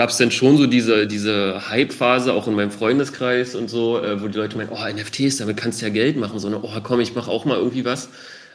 gab 0.00 0.08
es 0.08 0.16
denn 0.16 0.30
schon 0.30 0.56
so 0.56 0.66
diese, 0.66 1.06
diese 1.06 1.68
Hype-Phase, 1.68 2.32
auch 2.32 2.48
in 2.48 2.54
meinem 2.54 2.70
Freundeskreis 2.70 3.54
und 3.54 3.68
so, 3.68 4.02
äh, 4.02 4.22
wo 4.22 4.28
die 4.28 4.38
Leute 4.38 4.56
meinen, 4.56 4.70
oh, 4.70 4.78
NFTs, 4.78 5.36
damit 5.36 5.58
kannst 5.58 5.82
du 5.82 5.84
ja 5.84 5.92
Geld 5.92 6.16
machen. 6.16 6.38
So 6.38 6.46
eine, 6.46 6.62
oh 6.62 6.80
komm, 6.82 7.00
ich 7.00 7.14
mache 7.14 7.30
auch 7.30 7.44
mal 7.44 7.58
irgendwie 7.58 7.84
was. 7.84 8.08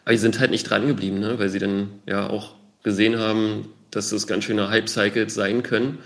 Aber 0.06 0.14
die 0.14 0.18
sind 0.18 0.40
halt 0.40 0.50
nicht 0.50 0.68
dran 0.68 0.88
geblieben, 0.88 1.20
ne? 1.20 1.38
weil 1.38 1.50
sie 1.50 1.60
dann 1.60 1.92
ja 2.08 2.28
auch 2.28 2.56
gesehen 2.82 3.20
haben, 3.20 3.70
dass 3.92 4.10
das 4.10 4.26
ganz 4.26 4.46
schöne 4.46 4.72
Hype-Cycles 4.72 5.36
sein 5.36 5.62
können. 5.62 6.00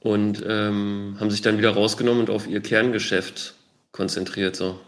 Und 0.00 0.42
ähm, 0.44 1.16
haben 1.20 1.30
sich 1.30 1.40
dann 1.40 1.58
wieder 1.58 1.70
rausgenommen 1.70 2.22
und 2.22 2.30
auf 2.30 2.48
ihr 2.48 2.60
Kerngeschäft 2.60 3.54
konzentriert. 3.92 4.56
So. 4.56 4.80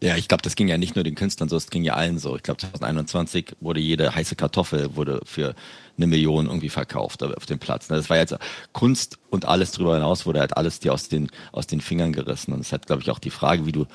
Ja, 0.00 0.16
ich 0.16 0.28
glaube, 0.28 0.42
das 0.42 0.54
ging 0.54 0.68
ja 0.68 0.78
nicht 0.78 0.94
nur 0.94 1.02
den 1.02 1.16
Künstlern 1.16 1.48
so, 1.48 1.56
es 1.56 1.68
ging 1.68 1.82
ja 1.82 1.94
allen 1.94 2.20
so. 2.20 2.36
Ich 2.36 2.44
glaube, 2.44 2.58
2021 2.58 3.56
wurde 3.58 3.80
jede 3.80 4.14
heiße 4.14 4.36
Kartoffel 4.36 4.94
wurde 4.94 5.20
für 5.24 5.56
eine 5.96 6.06
Million 6.06 6.46
irgendwie 6.46 6.68
verkauft 6.68 7.22
auf 7.22 7.46
dem 7.46 7.58
Platz. 7.58 7.88
Das 7.88 8.10
war 8.10 8.16
jetzt 8.16 8.36
Kunst 8.72 9.18
und 9.30 9.44
alles 9.44 9.72
drüber 9.72 9.94
hinaus 9.94 10.26
wurde 10.26 10.40
halt 10.40 10.56
alles 10.56 10.80
dir 10.80 10.92
aus 10.92 11.08
den, 11.08 11.30
aus 11.52 11.66
den 11.66 11.80
Fingern 11.80 12.12
gerissen. 12.12 12.52
Und 12.52 12.60
es 12.60 12.72
hat, 12.72 12.86
glaube 12.86 13.02
ich, 13.02 13.10
auch 13.10 13.18
die 13.18 13.30
Frage, 13.30 13.66
wie 13.66 13.72
du 13.72 13.86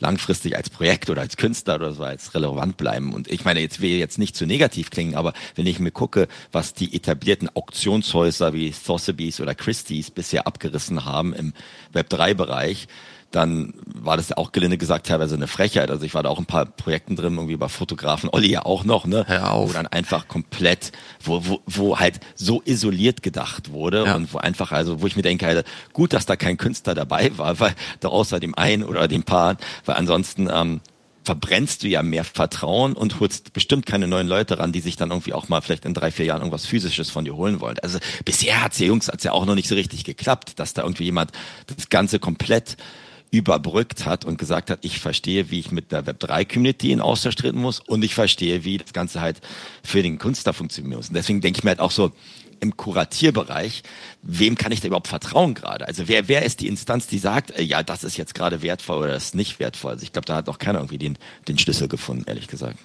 langfristig 0.00 0.56
als 0.56 0.70
Projekt 0.70 1.10
oder 1.10 1.22
als 1.22 1.36
Künstler 1.36 1.76
oder 1.76 1.92
so 1.92 2.02
als 2.02 2.34
relevant 2.34 2.76
bleiben. 2.76 3.14
Und 3.14 3.30
ich 3.30 3.44
meine, 3.44 3.60
jetzt 3.60 3.80
will 3.80 3.90
jetzt 3.90 4.18
nicht 4.18 4.36
zu 4.36 4.46
negativ 4.46 4.90
klingen, 4.90 5.14
aber 5.14 5.32
wenn 5.54 5.66
ich 5.66 5.78
mir 5.78 5.90
gucke, 5.90 6.28
was 6.52 6.74
die 6.74 6.94
etablierten 6.94 7.48
Auktionshäuser 7.54 8.52
wie 8.52 8.72
Sotheby's 8.72 9.40
oder 9.40 9.54
Christie's 9.54 10.10
bisher 10.10 10.46
abgerissen 10.46 11.04
haben 11.04 11.32
im 11.32 11.52
Web3-Bereich, 11.94 12.88
dann 13.34 13.74
war 13.84 14.16
das 14.16 14.28
ja 14.28 14.36
auch 14.36 14.52
gelinde 14.52 14.78
gesagt 14.78 15.06
teilweise 15.06 15.34
eine 15.34 15.48
Frechheit. 15.48 15.90
Also 15.90 16.04
ich 16.04 16.14
war 16.14 16.22
da 16.22 16.28
auch 16.28 16.38
ein 16.38 16.46
paar 16.46 16.66
Projekten 16.66 17.16
drin, 17.16 17.34
irgendwie 17.34 17.56
bei 17.56 17.68
Fotografen, 17.68 18.28
Olli 18.32 18.50
ja 18.50 18.64
auch 18.64 18.84
noch, 18.84 19.06
ne? 19.06 19.24
Hör 19.26 19.52
auf. 19.52 19.70
Wo 19.70 19.72
dann 19.72 19.86
einfach 19.86 20.28
komplett, 20.28 20.92
wo, 21.20 21.44
wo, 21.44 21.60
wo 21.66 21.98
halt 21.98 22.20
so 22.34 22.62
isoliert 22.64 23.22
gedacht 23.22 23.72
wurde 23.72 24.04
ja. 24.04 24.14
und 24.14 24.32
wo 24.32 24.38
einfach, 24.38 24.72
also 24.72 25.02
wo 25.02 25.06
ich 25.06 25.16
mir 25.16 25.22
denke, 25.22 25.46
halt, 25.46 25.66
gut, 25.92 26.12
dass 26.12 26.26
da 26.26 26.36
kein 26.36 26.56
Künstler 26.56 26.94
dabei 26.94 27.36
war, 27.36 27.58
weil 27.58 27.74
da 28.00 28.08
außer 28.08 28.38
dem 28.38 28.54
einen 28.54 28.84
oder 28.84 29.08
dem 29.08 29.24
paar, 29.24 29.56
weil 29.84 29.96
ansonsten 29.96 30.48
ähm, 30.52 30.80
verbrennst 31.24 31.82
du 31.82 31.88
ja 31.88 32.02
mehr 32.02 32.24
Vertrauen 32.24 32.92
und 32.92 33.18
holst 33.18 33.52
bestimmt 33.52 33.86
keine 33.86 34.06
neuen 34.06 34.28
Leute 34.28 34.58
ran, 34.58 34.72
die 34.72 34.80
sich 34.80 34.96
dann 34.96 35.10
irgendwie 35.10 35.32
auch 35.32 35.48
mal 35.48 35.62
vielleicht 35.62 35.86
in 35.86 35.94
drei, 35.94 36.10
vier 36.10 36.26
Jahren 36.26 36.40
irgendwas 36.40 36.66
Physisches 36.66 37.10
von 37.10 37.24
dir 37.24 37.34
holen 37.34 37.60
wollen. 37.60 37.78
Also 37.80 37.98
bisher 38.24 38.62
hat's 38.62 38.78
ja 38.78 38.86
Jungs, 38.86 39.08
hat's 39.08 39.24
ja 39.24 39.32
auch 39.32 39.46
noch 39.46 39.54
nicht 39.54 39.68
so 39.68 39.74
richtig 39.74 40.04
geklappt, 40.04 40.58
dass 40.58 40.74
da 40.74 40.82
irgendwie 40.82 41.04
jemand 41.04 41.32
das 41.66 41.88
Ganze 41.88 42.18
komplett 42.18 42.76
überbrückt 43.36 44.06
hat 44.06 44.24
und 44.24 44.38
gesagt 44.38 44.70
hat, 44.70 44.78
ich 44.82 45.00
verstehe, 45.00 45.50
wie 45.50 45.60
ich 45.60 45.70
mit 45.70 45.92
der 45.92 46.04
Web3-Community 46.04 46.92
in 46.92 47.00
Austausch 47.00 47.36
treten 47.36 47.60
muss 47.60 47.80
und 47.80 48.04
ich 48.04 48.14
verstehe, 48.14 48.64
wie 48.64 48.78
das 48.78 48.92
Ganze 48.92 49.20
halt 49.20 49.40
für 49.82 50.02
den 50.02 50.18
Künstler 50.18 50.52
funktionieren 50.52 50.96
muss. 50.96 51.08
Und 51.08 51.14
deswegen 51.14 51.40
denke 51.40 51.58
ich 51.58 51.64
mir 51.64 51.70
halt 51.70 51.80
auch 51.80 51.90
so, 51.90 52.12
im 52.60 52.76
Kuratierbereich, 52.76 53.82
wem 54.22 54.56
kann 54.56 54.72
ich 54.72 54.80
da 54.80 54.88
überhaupt 54.88 55.08
vertrauen 55.08 55.54
gerade? 55.54 55.86
Also 55.86 56.08
wer, 56.08 56.28
wer 56.28 56.44
ist 56.44 56.60
die 56.60 56.68
Instanz, 56.68 57.06
die 57.06 57.18
sagt, 57.18 57.50
äh, 57.58 57.62
ja, 57.62 57.82
das 57.82 58.04
ist 58.04 58.16
jetzt 58.16 58.34
gerade 58.34 58.62
wertvoll 58.62 58.98
oder 58.98 59.12
das 59.12 59.26
ist 59.26 59.34
nicht 59.34 59.60
wertvoll? 59.60 59.92
Also 59.92 60.02
ich 60.02 60.12
glaube, 60.12 60.26
da 60.26 60.36
hat 60.36 60.48
auch 60.48 60.58
keiner 60.58 60.78
irgendwie 60.78 60.98
den, 60.98 61.18
den 61.46 61.58
Schlüssel 61.58 61.88
gefunden, 61.88 62.24
ehrlich 62.26 62.48
gesagt. 62.48 62.78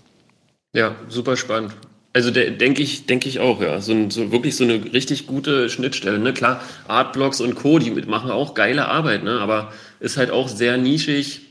Ja, 0.74 0.96
super 1.08 1.38
spannend. 1.38 1.76
Also 2.12 2.32
denke 2.32 2.82
ich, 2.82 3.06
denke 3.06 3.30
ich 3.30 3.40
auch, 3.40 3.62
ja. 3.62 3.82
So, 3.82 4.10
so, 4.10 4.32
wirklich 4.32 4.56
so 4.56 4.64
eine 4.64 4.94
richtig 4.94 5.28
gute 5.28 5.70
Schnittstelle. 5.70 6.20
Ne? 6.20 6.34
Klar, 6.34 6.62
Artblocks 6.88 7.40
und 7.40 7.56
Co., 7.56 7.80
die 7.80 7.92
machen 7.92 8.32
auch 8.32 8.56
geile 8.56 8.88
Arbeit, 8.88 9.24
ne? 9.24 9.40
aber 9.40 9.72
ist 10.00 10.18
halt 10.18 10.32
auch 10.32 10.48
sehr 10.48 10.78
nischig, 10.78 11.42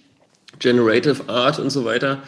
Generative 0.59 1.29
Art 1.29 1.59
und 1.59 1.71
so 1.71 1.85
weiter. 1.85 2.23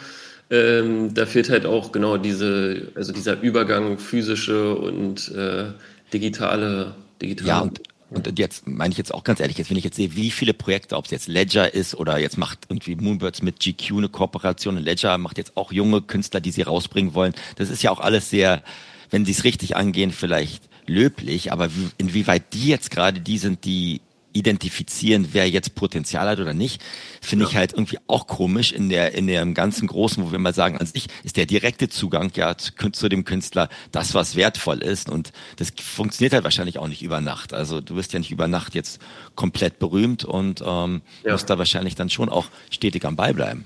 Ähm, 0.49 1.13
da 1.13 1.25
fehlt 1.25 1.49
halt 1.49 1.65
auch 1.65 1.91
genau 1.91 2.17
diese, 2.17 2.91
also 2.95 3.13
dieser 3.13 3.39
Übergang 3.41 3.97
physische 3.97 4.75
und 4.75 5.29
äh, 5.29 5.65
digitale, 6.13 6.93
digitale. 7.21 7.47
Ja, 7.47 7.59
und, 7.59 7.81
und 8.09 8.37
jetzt 8.37 8.67
meine 8.67 8.91
ich 8.91 8.97
jetzt 8.97 9.13
auch 9.13 9.23
ganz 9.23 9.39
ehrlich, 9.39 9.57
jetzt 9.57 9.69
wenn 9.69 9.77
ich 9.77 9.85
jetzt 9.85 9.95
sehe, 9.95 10.15
wie 10.15 10.29
viele 10.29 10.53
Projekte, 10.53 10.97
ob 10.97 11.05
es 11.05 11.11
jetzt 11.11 11.29
Ledger 11.29 11.73
ist 11.73 11.95
oder 11.95 12.17
jetzt 12.17 12.37
macht 12.37 12.59
irgendwie 12.67 12.95
Moonbirds 12.95 13.41
mit 13.41 13.59
GQ 13.59 13.97
eine 13.97 14.09
Kooperation 14.09 14.77
Ledger 14.77 15.17
macht 15.17 15.37
jetzt 15.37 15.55
auch 15.55 15.71
junge 15.71 16.01
Künstler, 16.01 16.41
die 16.41 16.51
sie 16.51 16.63
rausbringen 16.63 17.13
wollen. 17.13 17.33
Das 17.55 17.69
ist 17.69 17.81
ja 17.81 17.91
auch 17.91 18.01
alles 18.01 18.29
sehr, 18.29 18.61
wenn 19.09 19.25
sie 19.25 19.31
es 19.31 19.45
richtig 19.45 19.77
angehen, 19.77 20.11
vielleicht 20.11 20.63
löblich, 20.85 21.53
aber 21.53 21.73
wie, 21.73 21.89
inwieweit 21.97 22.53
die 22.53 22.67
jetzt 22.67 22.91
gerade 22.91 23.21
die 23.21 23.37
sind, 23.37 23.63
die 23.63 24.01
identifizieren, 24.33 25.29
wer 25.31 25.49
jetzt 25.49 25.75
Potenzial 25.75 26.27
hat 26.27 26.39
oder 26.39 26.53
nicht, 26.53 26.81
finde 27.21 27.45
ja. 27.45 27.49
ich 27.49 27.55
halt 27.55 27.73
irgendwie 27.73 27.97
auch 28.07 28.27
komisch 28.27 28.71
in 28.71 28.89
der 28.89 29.13
in 29.13 29.27
dem 29.27 29.53
ganzen 29.53 29.87
Großen, 29.87 30.23
wo 30.23 30.31
wir 30.31 30.39
mal 30.39 30.53
sagen, 30.53 30.77
an 30.77 30.85
sich 30.85 31.07
ist 31.23 31.37
der 31.37 31.45
direkte 31.45 31.89
Zugang 31.89 32.31
ja 32.35 32.57
zu, 32.57 32.71
zu 32.91 33.09
dem 33.09 33.25
Künstler 33.25 33.69
das, 33.91 34.13
was 34.13 34.35
wertvoll 34.35 34.79
ist 34.79 35.09
und 35.09 35.31
das 35.57 35.71
funktioniert 35.81 36.33
halt 36.33 36.43
wahrscheinlich 36.43 36.79
auch 36.79 36.87
nicht 36.87 37.03
über 37.03 37.21
Nacht. 37.21 37.53
Also 37.53 37.81
du 37.81 37.95
wirst 37.95 38.13
ja 38.13 38.19
nicht 38.19 38.31
über 38.31 38.47
Nacht 38.47 38.75
jetzt 38.75 39.01
komplett 39.35 39.79
berühmt 39.79 40.23
und 40.25 40.61
ähm, 40.65 41.01
ja. 41.23 41.33
musst 41.33 41.49
da 41.49 41.57
wahrscheinlich 41.57 41.95
dann 41.95 42.09
schon 42.09 42.29
auch 42.29 42.47
stetig 42.69 43.05
am 43.05 43.15
Ball 43.15 43.33
bleiben. 43.33 43.65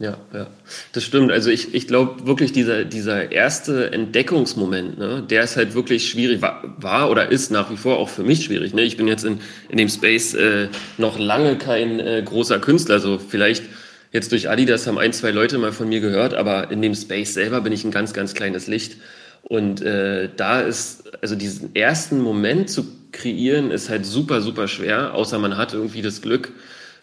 Ja, 0.00 0.16
ja, 0.32 0.46
das 0.92 1.04
stimmt. 1.04 1.30
Also 1.30 1.50
ich, 1.50 1.74
ich 1.74 1.86
glaube 1.86 2.26
wirklich 2.26 2.52
dieser, 2.52 2.86
dieser 2.86 3.32
erste 3.32 3.92
Entdeckungsmoment, 3.92 4.98
ne, 4.98 5.22
der 5.28 5.44
ist 5.44 5.58
halt 5.58 5.74
wirklich 5.74 6.08
schwierig, 6.08 6.40
war, 6.40 6.74
war 6.78 7.10
oder 7.10 7.30
ist 7.30 7.50
nach 7.50 7.70
wie 7.70 7.76
vor 7.76 7.98
auch 7.98 8.08
für 8.08 8.22
mich 8.22 8.46
schwierig. 8.46 8.72
Ne? 8.72 8.80
Ich 8.80 8.96
bin 8.96 9.06
jetzt 9.06 9.26
in, 9.26 9.40
in 9.68 9.76
dem 9.76 9.90
Space 9.90 10.32
äh, 10.32 10.68
noch 10.96 11.18
lange 11.18 11.58
kein 11.58 12.00
äh, 12.00 12.22
großer 12.24 12.60
Künstler, 12.60 12.98
so 12.98 13.18
vielleicht 13.18 13.64
jetzt 14.10 14.32
durch 14.32 14.48
Adidas 14.48 14.86
haben 14.86 14.96
ein, 14.96 15.12
zwei 15.12 15.32
Leute 15.32 15.58
mal 15.58 15.70
von 15.70 15.90
mir 15.90 16.00
gehört, 16.00 16.32
aber 16.32 16.70
in 16.70 16.80
dem 16.80 16.94
Space 16.94 17.34
selber 17.34 17.60
bin 17.60 17.74
ich 17.74 17.84
ein 17.84 17.90
ganz, 17.90 18.14
ganz 18.14 18.32
kleines 18.32 18.68
Licht. 18.68 18.96
Und 19.42 19.82
äh, 19.82 20.30
da 20.34 20.62
ist, 20.62 21.12
also 21.20 21.36
diesen 21.36 21.76
ersten 21.76 22.22
Moment 22.22 22.70
zu 22.70 22.86
kreieren, 23.12 23.70
ist 23.70 23.90
halt 23.90 24.06
super, 24.06 24.40
super 24.40 24.66
schwer, 24.66 25.12
außer 25.12 25.38
man 25.38 25.58
hat 25.58 25.74
irgendwie 25.74 26.00
das 26.00 26.22
Glück, 26.22 26.52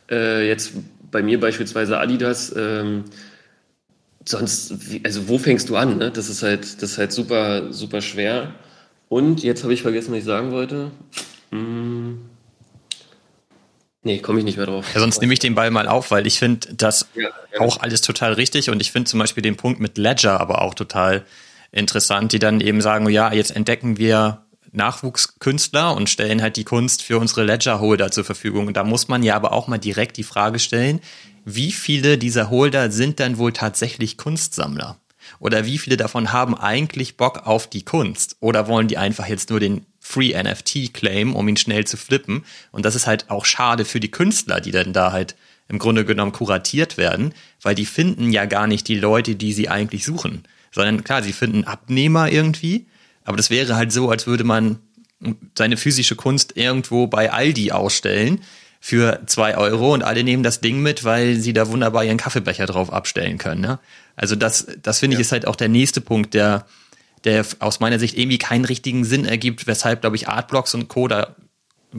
äh, 0.09 0.47
jetzt 0.47 0.73
bei 1.11 1.23
mir 1.23 1.39
beispielsweise 1.39 1.99
Adidas. 1.99 2.53
Ähm, 2.55 3.05
sonst, 4.25 4.73
also 5.03 5.27
wo 5.27 5.37
fängst 5.37 5.69
du 5.69 5.75
an? 5.75 5.97
Ne? 5.97 6.11
Das 6.11 6.29
ist 6.29 6.43
halt, 6.43 6.81
das 6.81 6.91
ist 6.91 6.97
halt 6.97 7.11
super, 7.11 7.71
super 7.73 8.01
schwer. 8.01 8.53
Und 9.09 9.43
jetzt 9.43 9.63
habe 9.63 9.73
ich 9.73 9.81
vergessen, 9.81 10.11
was 10.11 10.19
ich 10.19 10.25
sagen 10.25 10.51
wollte. 10.51 10.91
Hm. 11.51 12.19
Nee, 14.03 14.19
komme 14.19 14.39
ich 14.39 14.45
nicht 14.45 14.57
mehr 14.57 14.65
drauf. 14.65 14.85
Ja, 14.93 14.99
sonst 14.99 15.21
nehme 15.21 15.33
ich 15.33 15.39
den 15.39 15.55
Ball 15.55 15.71
mal 15.71 15.87
auf, 15.87 16.11
weil 16.11 16.27
ich 16.27 16.39
finde 16.39 16.73
das 16.73 17.07
ja, 17.13 17.29
ja. 17.53 17.59
auch 17.59 17.81
alles 17.81 18.01
total 18.01 18.33
richtig 18.33 18.69
und 18.69 18.81
ich 18.81 18.91
finde 18.91 19.09
zum 19.09 19.19
Beispiel 19.19 19.43
den 19.43 19.57
Punkt 19.57 19.79
mit 19.79 19.97
Ledger 19.97 20.39
aber 20.39 20.61
auch 20.61 20.73
total 20.75 21.25
interessant, 21.71 22.31
die 22.31 22.39
dann 22.39 22.61
eben 22.61 22.79
sagen, 22.79 23.09
ja, 23.09 23.33
jetzt 23.33 23.53
entdecken 23.53 23.97
wir 23.97 24.45
Nachwuchskünstler 24.77 25.95
und 25.95 26.09
stellen 26.09 26.41
halt 26.41 26.55
die 26.55 26.63
Kunst 26.63 27.03
für 27.03 27.19
unsere 27.19 27.43
Ledger-Holder 27.43 28.11
zur 28.11 28.23
Verfügung. 28.23 28.67
Und 28.67 28.77
da 28.77 28.83
muss 28.83 29.07
man 29.09 29.23
ja 29.23 29.35
aber 29.35 29.51
auch 29.51 29.67
mal 29.67 29.77
direkt 29.77 30.17
die 30.17 30.23
Frage 30.23 30.59
stellen, 30.59 31.01
wie 31.43 31.71
viele 31.71 32.17
dieser 32.17 32.49
Holder 32.49 32.91
sind 32.91 33.19
dann 33.19 33.37
wohl 33.37 33.53
tatsächlich 33.53 34.17
Kunstsammler? 34.17 34.97
Oder 35.39 35.65
wie 35.65 35.77
viele 35.77 35.97
davon 35.97 36.31
haben 36.31 36.55
eigentlich 36.55 37.17
Bock 37.17 37.45
auf 37.45 37.67
die 37.67 37.83
Kunst? 37.83 38.37
Oder 38.39 38.67
wollen 38.67 38.87
die 38.87 38.97
einfach 38.97 39.27
jetzt 39.27 39.49
nur 39.49 39.59
den 39.59 39.85
Free 39.99 40.41
NFT 40.41 40.93
claim, 40.93 41.35
um 41.35 41.47
ihn 41.47 41.57
schnell 41.57 41.85
zu 41.85 41.97
flippen? 41.97 42.45
Und 42.71 42.85
das 42.85 42.95
ist 42.95 43.07
halt 43.07 43.29
auch 43.29 43.45
schade 43.45 43.85
für 43.85 43.99
die 43.99 44.11
Künstler, 44.11 44.61
die 44.61 44.71
dann 44.71 44.93
da 44.93 45.11
halt 45.11 45.35
im 45.69 45.79
Grunde 45.79 46.05
genommen 46.05 46.31
kuratiert 46.31 46.97
werden, 46.97 47.33
weil 47.61 47.75
die 47.75 47.85
finden 47.85 48.31
ja 48.31 48.45
gar 48.45 48.67
nicht 48.67 48.87
die 48.87 48.99
Leute, 48.99 49.35
die 49.35 49.51
sie 49.51 49.69
eigentlich 49.69 50.05
suchen, 50.05 50.43
sondern 50.71 51.03
klar, 51.03 51.23
sie 51.23 51.33
finden 51.33 51.65
Abnehmer 51.65 52.31
irgendwie, 52.31 52.87
aber 53.27 53.35
das 53.35 53.49
wäre 53.49 53.75
halt 53.75 53.91
so, 53.91 54.09
als 54.09 54.25
würde 54.25 54.45
man 54.45 54.79
seine 55.55 55.75
physische 55.75 56.15
Kunst 56.15 56.55
irgendwo 56.55 57.07
bei 57.07 57.31
Aldi 57.31 57.71
ausstellen 57.71 58.39
für 58.79 59.21
zwei 59.25 59.57
Euro 59.57 59.93
und 59.93 60.01
alle 60.01 60.23
nehmen 60.23 60.43
das 60.43 60.61
Ding 60.61 60.81
mit, 60.81 61.03
weil 61.03 61.35
sie 61.35 61.51
da 61.51 61.67
wunderbar 61.67 62.05
ihren 62.05 62.17
Kaffeebecher 62.17 62.65
drauf 62.67 62.93
abstellen 62.93 63.37
können. 63.37 63.59
Ne? 63.59 63.79
Also 64.15 64.35
das, 64.35 64.67
das 64.81 64.99
finde 64.99 65.15
ich 65.15 65.21
ist 65.21 65.33
halt 65.33 65.45
auch 65.45 65.57
der 65.57 65.67
nächste 65.67 65.99
Punkt, 65.99 66.33
der, 66.33 66.65
der 67.25 67.45
aus 67.59 67.81
meiner 67.81 67.99
Sicht 67.99 68.17
irgendwie 68.17 68.37
keinen 68.37 68.63
richtigen 68.63 69.03
Sinn 69.03 69.25
ergibt, 69.25 69.67
weshalb, 69.67 70.01
glaube 70.01 70.15
ich, 70.15 70.29
Artblocks 70.29 70.73
und 70.73 70.87
Co. 70.87 71.09
da 71.09 71.35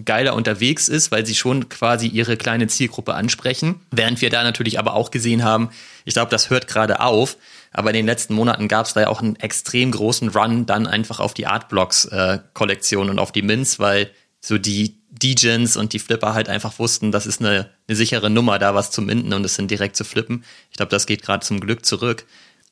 geiler 0.05 0.35
unterwegs 0.35 0.89
ist, 0.89 1.11
weil 1.11 1.27
sie 1.27 1.35
schon 1.35 1.69
quasi 1.69 2.07
ihre 2.07 2.39
kleine 2.39 2.69
Zielgruppe 2.69 3.15
ansprechen. 3.15 3.81
Während 3.91 4.23
wir 4.23 4.31
da 4.31 4.43
natürlich 4.45 4.79
aber 4.79 4.95
auch 4.95 5.11
gesehen 5.11 5.45
haben, 5.45 5.71
ich 6.05 6.15
glaube, 6.15 6.31
das 6.31 6.49
hört 6.49 6.69
gerade 6.69 7.01
auf, 7.01 7.37
aber 7.73 7.91
in 7.91 7.97
den 7.97 8.07
letzten 8.07 8.35
Monaten 8.35 8.69
gab 8.69 8.87
es 8.87 8.95
da 8.95 9.03
ja 9.03 9.09
auch 9.09 9.21
einen 9.21 9.37
extrem 9.37 9.91
großen 9.91 10.29
Run 10.31 10.67
dann 10.67 10.87
einfach 10.87 11.21
auf 11.21 11.35
die 11.35 11.47
Artblocks-Kollektion 11.47 13.09
äh, 13.09 13.11
und 13.11 13.19
auf 13.19 13.33
die 13.33 13.43
Mints, 13.43 13.79
weil 13.79 14.11
so 14.41 14.59
die 14.59 14.99
Degens 15.11 15.77
und 15.77 15.93
die 15.93 15.99
Flipper 15.99 16.35
halt 16.35 16.49
einfach 16.49 16.79
wussten, 16.79 17.13
das 17.13 17.27
ist 17.27 17.41
eine, 17.41 17.71
eine 17.87 17.97
sichere 17.97 18.31
Nummer, 18.31 18.59
da 18.59 18.75
was 18.75 18.91
zu 18.91 19.03
minden 19.03 19.33
und 19.33 19.45
es 19.45 19.55
sind 19.55 19.71
direkt 19.71 19.97
zu 19.97 20.05
flippen. 20.05 20.45
Ich 20.71 20.77
glaube, 20.77 20.91
das 20.91 21.07
geht 21.07 21.23
gerade 21.23 21.45
zum 21.45 21.61
Glück 21.61 21.85
zurück. 21.85 22.27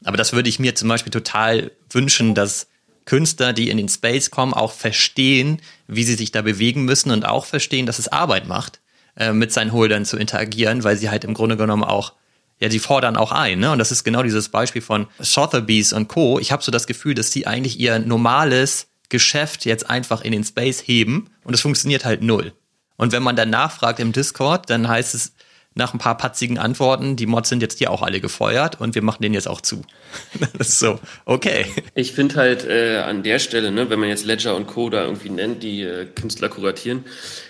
Aber 0.04 0.16
das 0.16 0.32
würde 0.32 0.48
ich 0.48 0.58
mir 0.58 0.74
zum 0.74 0.88
Beispiel 0.88 1.10
total 1.10 1.72
wünschen, 1.90 2.34
dass 2.34 2.68
Künstler, 3.06 3.52
die 3.52 3.70
in 3.70 3.78
den 3.78 3.88
Space 3.88 4.30
kommen, 4.30 4.52
auch 4.52 4.72
verstehen, 4.72 5.62
wie 5.86 6.04
sie 6.04 6.14
sich 6.14 6.32
da 6.32 6.42
bewegen 6.42 6.84
müssen 6.84 7.10
und 7.10 7.24
auch 7.24 7.46
verstehen, 7.46 7.86
dass 7.86 7.98
es 7.98 8.08
Arbeit 8.08 8.46
macht, 8.46 8.80
äh, 9.16 9.32
mit 9.32 9.52
seinen 9.52 9.72
Holdern 9.72 10.04
zu 10.04 10.16
interagieren, 10.18 10.84
weil 10.84 10.96
sie 10.96 11.08
halt 11.08 11.24
im 11.24 11.34
Grunde 11.34 11.56
genommen 11.56 11.84
auch 11.84 12.12
ja, 12.60 12.68
die 12.68 12.78
fordern 12.78 13.16
auch 13.16 13.32
ein, 13.32 13.58
ne? 13.58 13.70
Und 13.70 13.78
das 13.78 13.92
ist 13.92 14.04
genau 14.04 14.22
dieses 14.22 14.48
Beispiel 14.48 14.82
von 14.82 15.06
Sotheby's 15.18 15.92
und 15.92 16.08
Co. 16.08 16.38
Ich 16.38 16.52
habe 16.52 16.62
so 16.62 16.72
das 16.72 16.86
Gefühl, 16.86 17.14
dass 17.14 17.30
die 17.30 17.46
eigentlich 17.46 17.78
ihr 17.78 17.98
normales 17.98 18.88
Geschäft 19.08 19.64
jetzt 19.64 19.88
einfach 19.88 20.22
in 20.22 20.32
den 20.32 20.44
Space 20.44 20.80
heben 20.80 21.30
und 21.44 21.54
es 21.54 21.60
funktioniert 21.60 22.04
halt 22.04 22.22
null. 22.22 22.52
Und 22.96 23.12
wenn 23.12 23.22
man 23.22 23.36
dann 23.36 23.50
nachfragt 23.50 24.00
im 24.00 24.12
Discord, 24.12 24.70
dann 24.70 24.88
heißt 24.88 25.14
es 25.14 25.34
nach 25.76 25.92
ein 25.92 25.98
paar 25.98 26.16
patzigen 26.16 26.58
Antworten, 26.58 27.16
die 27.16 27.26
Mods 27.26 27.50
sind 27.50 27.60
jetzt 27.60 27.78
hier 27.78 27.90
auch 27.90 28.00
alle 28.00 28.20
gefeuert 28.22 28.80
und 28.80 28.94
wir 28.94 29.02
machen 29.02 29.22
den 29.22 29.34
jetzt 29.34 29.46
auch 29.46 29.60
zu. 29.60 29.82
das 30.58 30.70
ist 30.70 30.78
so, 30.78 30.98
okay. 31.26 31.66
Ich 31.94 32.12
finde 32.12 32.36
halt 32.36 32.64
äh, 32.64 33.02
an 33.06 33.22
der 33.22 33.38
Stelle, 33.38 33.70
ne, 33.70 33.90
wenn 33.90 34.00
man 34.00 34.08
jetzt 34.08 34.24
Ledger 34.24 34.56
und 34.56 34.66
Co. 34.66 34.88
da 34.88 35.04
irgendwie 35.04 35.28
nennt, 35.28 35.62
die 35.62 35.82
äh, 35.82 36.06
Künstler 36.06 36.48
kuratieren, 36.48 37.04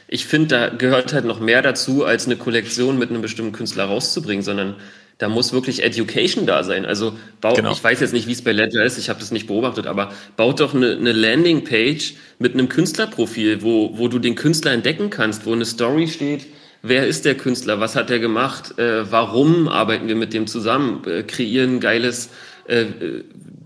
ich 0.08 0.26
finde, 0.26 0.48
da 0.48 0.68
gehört 0.68 1.12
halt 1.12 1.24
noch 1.24 1.40
mehr 1.40 1.62
dazu, 1.62 2.04
als 2.04 2.26
eine 2.26 2.36
Kollektion 2.36 2.98
mit 2.98 3.10
einem 3.10 3.22
bestimmten 3.22 3.52
Künstler 3.52 3.84
rauszubringen, 3.84 4.44
sondern 4.44 4.76
da 5.18 5.28
muss 5.28 5.52
wirklich 5.52 5.82
Education 5.82 6.46
da 6.46 6.62
sein. 6.62 6.84
Also 6.84 7.14
baut, 7.40 7.56
genau. 7.56 7.72
ich 7.72 7.82
weiß 7.82 8.00
jetzt 8.00 8.12
nicht, 8.12 8.28
wie 8.28 8.32
es 8.32 8.42
bei 8.42 8.52
Ledger 8.52 8.84
ist, 8.84 8.98
ich 8.98 9.08
habe 9.08 9.18
das 9.18 9.30
nicht 9.30 9.46
beobachtet, 9.46 9.86
aber 9.86 10.12
baut 10.36 10.60
doch 10.60 10.74
eine, 10.74 10.92
eine 10.92 11.12
Landingpage 11.12 12.14
mit 12.38 12.54
einem 12.54 12.68
Künstlerprofil, 12.68 13.62
wo, 13.62 13.96
wo 13.98 14.08
du 14.08 14.18
den 14.18 14.34
Künstler 14.34 14.72
entdecken 14.72 15.10
kannst, 15.10 15.46
wo 15.46 15.52
eine 15.52 15.64
Story 15.64 16.06
steht, 16.06 16.46
wer 16.82 17.06
ist 17.06 17.24
der 17.24 17.34
Künstler, 17.34 17.80
was 17.80 17.96
hat 17.96 18.10
er 18.10 18.18
gemacht, 18.18 18.78
äh, 18.78 19.10
warum 19.10 19.68
arbeiten 19.68 20.06
wir 20.06 20.16
mit 20.16 20.34
dem 20.34 20.46
zusammen, 20.46 21.02
äh, 21.06 21.22
kreieren 21.22 21.80
geiles 21.80 22.28
äh, 22.66 22.84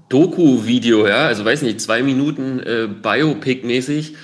Doku-Video, 0.08 1.06
ja, 1.06 1.26
also 1.26 1.44
weiß 1.44 1.62
nicht, 1.62 1.80
zwei 1.80 2.02
Minuten 2.02 2.60
äh, 2.60 2.88
Biopic-mäßig 3.02 4.14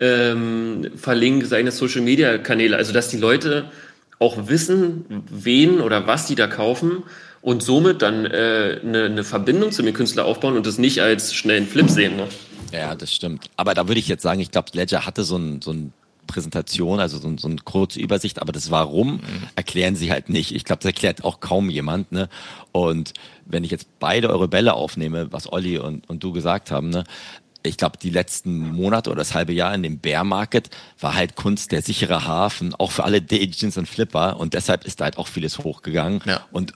ähm, 0.00 0.90
verlinke 0.96 1.46
seine 1.46 1.70
Social-Media-Kanäle, 1.70 2.76
also 2.76 2.92
dass 2.92 3.08
die 3.08 3.16
Leute 3.16 3.66
auch 4.18 4.48
wissen, 4.48 5.04
wen 5.30 5.80
oder 5.80 6.06
was 6.06 6.26
die 6.26 6.34
da 6.34 6.46
kaufen 6.46 7.02
und 7.42 7.62
somit 7.62 8.02
dann 8.02 8.24
äh, 8.24 8.80
eine, 8.82 9.04
eine 9.04 9.24
Verbindung 9.24 9.70
zu 9.70 9.82
dem 9.82 9.94
Künstler 9.94 10.24
aufbauen 10.24 10.56
und 10.56 10.66
das 10.66 10.78
nicht 10.78 11.02
als 11.02 11.34
schnellen 11.34 11.66
Flip 11.66 11.90
sehen. 11.90 12.16
Ne? 12.16 12.28
Ja, 12.72 12.94
das 12.94 13.12
stimmt. 13.12 13.50
Aber 13.56 13.74
da 13.74 13.86
würde 13.86 14.00
ich 14.00 14.08
jetzt 14.08 14.22
sagen, 14.22 14.40
ich 14.40 14.50
glaube, 14.50 14.70
Ledger 14.72 15.04
hatte 15.04 15.24
so 15.24 15.36
ein, 15.36 15.60
so 15.60 15.72
ein 15.72 15.92
Präsentation, 16.26 17.00
also 17.00 17.18
so, 17.18 17.36
so 17.36 17.48
eine 17.48 17.58
kurze 17.64 18.00
Übersicht, 18.00 18.40
aber 18.40 18.52
das 18.52 18.70
Warum 18.70 19.16
mhm. 19.16 19.20
erklären 19.56 19.94
sie 19.94 20.10
halt 20.10 20.28
nicht. 20.28 20.54
Ich 20.54 20.64
glaube, 20.64 20.80
das 20.80 20.86
erklärt 20.86 21.22
auch 21.22 21.40
kaum 21.40 21.70
jemand. 21.70 22.12
Ne? 22.12 22.28
Und 22.72 23.12
wenn 23.44 23.62
ich 23.62 23.70
jetzt 23.70 23.88
beide 24.00 24.30
eure 24.30 24.48
Bälle 24.48 24.74
aufnehme, 24.74 25.30
was 25.30 25.52
Olli 25.52 25.78
und, 25.78 26.08
und 26.08 26.24
du 26.24 26.32
gesagt 26.32 26.70
haben, 26.70 26.88
ne, 26.88 27.04
ich 27.64 27.76
glaube, 27.76 27.98
die 27.98 28.10
letzten 28.10 28.72
Monate 28.72 29.10
oder 29.10 29.18
das 29.18 29.34
halbe 29.34 29.52
Jahr 29.52 29.74
in 29.74 29.82
dem 29.82 29.98
Bear 29.98 30.22
Market 30.22 30.70
war 31.00 31.14
halt 31.14 31.34
Kunst 31.34 31.72
der 31.72 31.82
sichere 31.82 32.26
Hafen, 32.26 32.74
auch 32.74 32.92
für 32.92 33.04
alle 33.04 33.22
Day-Agents 33.22 33.78
und 33.78 33.88
Flipper. 33.88 34.38
Und 34.38 34.54
deshalb 34.54 34.84
ist 34.84 35.00
da 35.00 35.04
halt 35.04 35.18
auch 35.18 35.28
vieles 35.28 35.58
hochgegangen. 35.58 36.20
Ja. 36.26 36.46
Und 36.52 36.74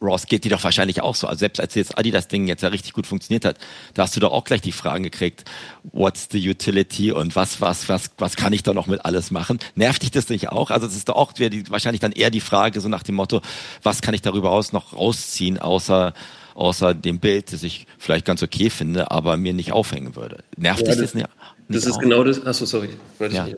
Ross 0.00 0.26
geht 0.26 0.44
dir 0.44 0.50
doch 0.50 0.64
wahrscheinlich 0.64 1.02
auch 1.02 1.14
so. 1.14 1.26
Also 1.26 1.40
selbst 1.40 1.60
als 1.60 1.74
jetzt 1.74 1.98
Adi 1.98 2.10
das 2.10 2.28
Ding 2.28 2.46
jetzt 2.46 2.62
ja 2.62 2.70
richtig 2.70 2.94
gut 2.94 3.06
funktioniert 3.06 3.44
hat, 3.44 3.58
da 3.92 4.04
hast 4.04 4.16
du 4.16 4.20
doch 4.20 4.32
auch 4.32 4.44
gleich 4.44 4.62
die 4.62 4.72
Fragen 4.72 5.04
gekriegt, 5.04 5.44
what's 5.92 6.28
the 6.30 6.48
utility 6.48 7.12
und 7.12 7.36
was, 7.36 7.60
was, 7.60 7.88
was, 7.90 8.10
was 8.16 8.36
kann 8.36 8.54
ich 8.54 8.62
da 8.62 8.72
noch 8.72 8.86
mit 8.86 9.04
alles 9.04 9.30
machen? 9.30 9.58
Nervt 9.74 10.02
dich 10.02 10.10
das 10.10 10.30
nicht 10.30 10.48
auch? 10.48 10.70
Also 10.70 10.86
es 10.86 10.96
ist 10.96 11.08
doch 11.08 11.16
auch 11.16 11.32
die, 11.32 11.70
wahrscheinlich 11.70 12.00
dann 12.00 12.12
eher 12.12 12.30
die 12.30 12.40
Frage 12.40 12.80
so 12.80 12.88
nach 12.88 13.02
dem 13.02 13.16
Motto, 13.16 13.42
was 13.82 14.00
kann 14.00 14.14
ich 14.14 14.22
darüber 14.22 14.50
aus 14.50 14.72
noch 14.72 14.94
rausziehen, 14.94 15.58
außer, 15.58 16.14
außer 16.54 16.94
dem 16.94 17.18
Bild, 17.18 17.52
das 17.52 17.62
ich 17.62 17.86
vielleicht 17.98 18.24
ganz 18.24 18.42
okay 18.42 18.70
finde, 18.70 19.10
aber 19.10 19.36
mir 19.36 19.52
nicht 19.52 19.72
aufhängen 19.72 20.16
würde. 20.16 20.38
Nervt 20.56 20.80
ja, 20.80 20.86
dich 20.86 20.96
das, 20.96 21.12
das 21.12 21.14
nicht? 21.14 21.28
Das 21.68 21.86
ist 21.86 21.92
auch? 21.92 21.98
genau 21.98 22.24
das, 22.24 22.44
achso, 22.44 22.64
sorry. 22.64 22.90
Ja. 23.30 23.48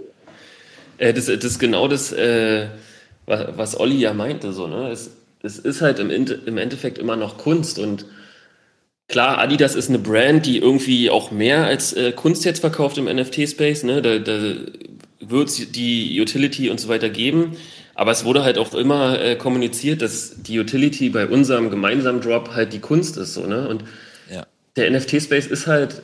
Äh, 0.99 1.13
das, 1.13 1.27
das 1.27 1.45
ist 1.45 1.59
genau 1.59 1.89
das, 1.89 2.13
äh, 2.13 2.69
was 3.27 3.79
Olli 3.79 3.97
ja 3.97 4.15
meinte, 4.15 4.53
so, 4.53 4.67
ne? 4.67 4.91
Es, 4.91 5.11
es 5.43 5.59
ist 5.59 5.83
halt 5.83 5.99
im, 5.99 6.11
im 6.11 6.59
Endeffekt 6.59 6.99
immer 6.99 7.17
noch 7.17 7.39
Kunst 7.39 7.79
und 7.79 8.07
klar, 9.09 9.39
Adidas 9.39 9.75
ist 9.75 9.89
eine 9.89 9.99
Brand, 9.99 10.47
die 10.47 10.59
irgendwie 10.59 11.11
auch 11.11 11.31
mehr 11.31 11.67
als 11.67 11.93
äh, 11.93 12.13
Kunst 12.13 12.45
jetzt 12.45 12.61
verkauft 12.61 12.99
im 12.99 13.05
NFT-Space, 13.05 13.83
ne? 13.85 14.03
Da, 14.03 14.19
da 14.19 14.55
wird 15.21 15.49
es 15.49 15.73
die 15.73 16.21
Utility 16.21 16.71
und 16.71 16.81
so 16.81 16.89
weiter 16.89 17.09
geben. 17.09 17.57
Aber 17.97 18.13
es 18.13 18.25
wurde 18.25 18.45
halt 18.45 18.59
auch 18.59 18.75
immer 18.75 19.21
äh, 19.21 19.35
kommuniziert, 19.35 20.03
dass 20.03 20.43
die 20.43 20.61
Utility 20.61 21.11
bei 21.11 21.27
unserem 21.27 21.71
gemeinsamen 21.71 22.21
Drop 22.21 22.51
halt 22.55 22.73
die 22.73 22.79
Kunst 22.79 23.17
ist, 23.17 23.35
so, 23.35 23.47
ne? 23.47 23.69
Und 23.69 23.85
ja. 24.31 24.47
der 24.77 24.91
NFT-Space 24.91 25.47
ist 25.47 25.67
halt, 25.67 26.03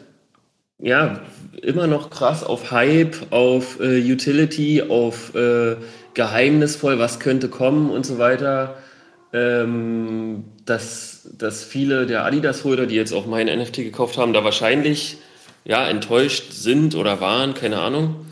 ja, 0.78 1.20
immer 1.62 1.86
noch 1.86 2.10
krass 2.10 2.42
auf 2.42 2.72
Hype, 2.72 3.16
auf 3.30 3.78
äh, 3.78 4.00
Utility, 4.12 4.82
auf 4.82 5.34
äh, 5.36 5.76
geheimnisvoll, 6.14 6.98
was 6.98 7.20
könnte 7.20 7.48
kommen 7.48 7.90
und 7.90 8.04
so 8.04 8.18
weiter 8.18 8.76
ähm, 9.32 10.44
dass, 10.64 11.28
dass 11.36 11.64
viele 11.64 12.06
der 12.06 12.24
Adidas-Holder, 12.24 12.86
die 12.86 12.94
jetzt 12.94 13.12
auch 13.12 13.26
mein 13.26 13.46
NFT 13.46 13.76
gekauft 13.76 14.18
haben, 14.18 14.32
da 14.32 14.44
wahrscheinlich 14.44 15.18
ja, 15.64 15.86
enttäuscht 15.88 16.52
sind 16.52 16.94
oder 16.94 17.20
waren, 17.20 17.54
keine 17.54 17.78
Ahnung. 17.78 18.26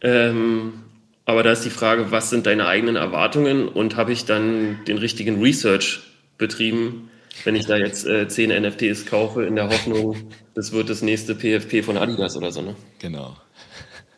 Ähm, 0.00 0.82
aber 1.26 1.42
da 1.42 1.52
ist 1.52 1.64
die 1.64 1.70
Frage, 1.70 2.10
was 2.10 2.30
sind 2.30 2.46
deine 2.46 2.66
eigenen 2.66 2.96
Erwartungen 2.96 3.68
und 3.68 3.96
habe 3.96 4.12
ich 4.12 4.24
dann 4.24 4.84
den 4.86 4.96
richtigen 4.96 5.42
Research 5.42 6.00
betrieben, 6.38 7.10
wenn 7.44 7.54
ich 7.54 7.66
da 7.66 7.76
jetzt 7.76 8.06
äh, 8.06 8.28
10 8.28 8.62
NFTs 8.62 9.04
kaufe, 9.04 9.44
in 9.44 9.56
der 9.56 9.68
Hoffnung, 9.68 10.16
das 10.54 10.72
wird 10.72 10.88
das 10.88 11.02
nächste 11.02 11.34
PFP 11.34 11.84
von 11.84 11.98
Adidas 11.98 12.36
oder 12.36 12.50
so, 12.50 12.62
ne? 12.62 12.74
Genau 12.98 13.36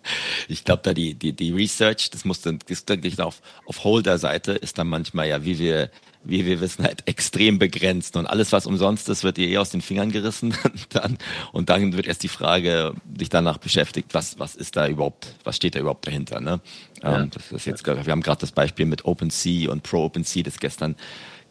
ich 0.48 0.64
glaube, 0.64 0.82
da 0.84 0.94
die, 0.94 1.14
die, 1.14 1.32
die 1.32 1.52
Research, 1.52 2.10
das 2.10 2.24
muss 2.24 2.40
dann, 2.40 2.58
das 2.68 2.80
ist 2.80 3.20
auf, 3.20 3.40
auf 3.66 3.84
Holder-Seite 3.84 4.52
ist 4.52 4.78
dann 4.78 4.88
manchmal 4.88 5.28
ja, 5.28 5.44
wie 5.44 5.58
wir, 5.58 5.90
wie 6.24 6.44
wir 6.44 6.60
wissen, 6.60 6.84
halt 6.84 7.06
extrem 7.06 7.58
begrenzt. 7.58 8.16
Und 8.16 8.26
alles, 8.26 8.52
was 8.52 8.66
umsonst 8.66 9.08
ist, 9.08 9.24
wird 9.24 9.36
dir 9.36 9.48
eh 9.48 9.58
aus 9.58 9.70
den 9.70 9.80
Fingern 9.80 10.10
gerissen. 10.10 10.54
dann, 10.90 11.18
und 11.52 11.68
dann 11.68 11.96
wird 11.96 12.06
erst 12.06 12.22
die 12.22 12.28
Frage 12.28 12.94
dich 13.04 13.28
danach 13.28 13.58
beschäftigt, 13.58 14.14
was, 14.14 14.38
was 14.38 14.54
ist 14.54 14.76
da 14.76 14.88
überhaupt, 14.88 15.34
was 15.44 15.56
steht 15.56 15.74
da 15.74 15.80
überhaupt 15.80 16.06
dahinter. 16.06 16.40
Ne? 16.40 16.60
Ja. 17.02 17.20
Ähm, 17.20 17.30
das 17.30 17.52
ist 17.52 17.66
jetzt, 17.66 17.86
wir 17.86 18.10
haben 18.10 18.22
gerade 18.22 18.40
das 18.40 18.52
Beispiel 18.52 18.86
mit 18.86 19.04
OpenSea 19.04 19.70
und 19.70 19.82
Pro 19.82 20.04
OpenSea, 20.04 20.42
das 20.42 20.58
gestern 20.58 20.96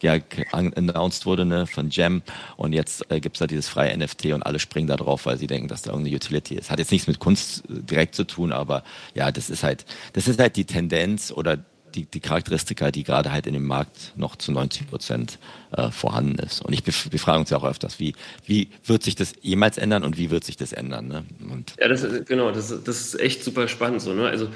ja 0.02 0.16
announced 0.52 1.26
wurde 1.26 1.44
ne, 1.44 1.66
von 1.66 1.88
Gem 1.88 2.22
und 2.56 2.72
jetzt 2.72 3.10
äh, 3.10 3.20
gibt's 3.20 3.40
da 3.40 3.46
dieses 3.46 3.68
freie 3.68 3.96
NFT 3.96 4.26
und 4.26 4.42
alle 4.42 4.58
springen 4.58 4.86
da 4.86 4.96
drauf, 4.96 5.26
weil 5.26 5.38
sie 5.38 5.46
denken, 5.46 5.68
dass 5.68 5.82
da 5.82 5.90
irgendeine 5.90 6.16
Utility 6.16 6.54
ist. 6.54 6.70
Hat 6.70 6.78
jetzt 6.78 6.92
nichts 6.92 7.08
mit 7.08 7.18
Kunst 7.18 7.64
direkt 7.68 8.14
zu 8.14 8.24
tun, 8.24 8.52
aber 8.52 8.84
ja, 9.14 9.32
das 9.32 9.50
ist 9.50 9.62
halt, 9.62 9.84
das 10.12 10.28
ist 10.28 10.38
halt 10.38 10.56
die 10.56 10.66
Tendenz 10.66 11.32
oder 11.32 11.58
die, 11.94 12.04
die 12.04 12.20
Charakteristika, 12.20 12.90
die 12.90 13.04
gerade 13.04 13.32
halt 13.32 13.46
in 13.46 13.54
dem 13.54 13.66
Markt 13.66 14.12
noch 14.16 14.36
zu 14.36 14.52
90 14.52 14.88
Prozent 14.88 15.38
äh, 15.76 15.90
vorhanden 15.90 16.38
ist. 16.38 16.62
Und 16.62 16.72
ich, 16.72 16.82
wir 16.86 17.18
fragen 17.18 17.40
uns 17.40 17.50
ja 17.50 17.58
auch 17.58 17.64
öfters, 17.64 17.98
wie, 17.98 18.14
wie 18.46 18.68
wird 18.84 19.02
sich 19.02 19.16
das 19.16 19.34
jemals 19.42 19.78
ändern 19.78 20.04
und 20.04 20.18
wie 20.18 20.30
wird 20.30 20.44
sich 20.44 20.56
das 20.56 20.72
ändern? 20.72 21.08
Ne? 21.08 21.24
Und 21.50 21.74
ja, 21.78 21.88
das 21.88 22.02
ist, 22.02 22.26
genau, 22.26 22.50
das, 22.50 22.68
das 22.84 23.00
ist 23.00 23.20
echt 23.20 23.44
super 23.44 23.68
spannend 23.68 24.02
so. 24.02 24.14
Ne? 24.14 24.28
Also 24.28 24.48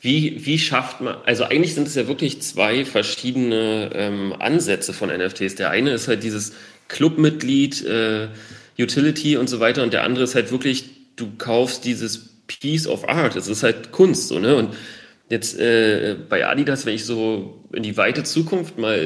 wie, 0.00 0.44
wie 0.44 0.58
schafft 0.58 1.00
man, 1.00 1.16
also 1.24 1.44
eigentlich 1.44 1.74
sind 1.74 1.88
es 1.88 1.94
ja 1.94 2.06
wirklich 2.06 2.42
zwei 2.42 2.84
verschiedene 2.84 3.90
ähm, 3.94 4.34
Ansätze 4.38 4.92
von 4.92 5.08
NFTs. 5.08 5.54
Der 5.54 5.70
eine 5.70 5.92
ist 5.92 6.08
halt 6.08 6.22
dieses 6.22 6.52
Clubmitglied, 6.88 7.84
äh, 7.86 8.28
Utility 8.78 9.36
und 9.36 9.48
so 9.48 9.60
weiter 9.60 9.82
und 9.82 9.92
der 9.92 10.02
andere 10.02 10.24
ist 10.24 10.34
halt 10.34 10.50
wirklich, 10.50 10.90
du 11.16 11.32
kaufst 11.38 11.84
dieses 11.84 12.34
Piece 12.46 12.86
of 12.86 13.08
Art. 13.08 13.36
Es 13.36 13.48
ist 13.48 13.62
halt 13.62 13.92
Kunst, 13.92 14.28
so, 14.28 14.38
ne? 14.38 14.56
Und 14.56 14.74
jetzt 15.28 15.58
äh, 15.58 16.16
bei 16.28 16.46
Adidas, 16.46 16.86
wenn 16.86 16.94
ich 16.94 17.04
so 17.04 17.64
in 17.72 17.82
die 17.82 17.96
weite 17.96 18.22
Zukunft 18.22 18.78
mal, 18.78 18.98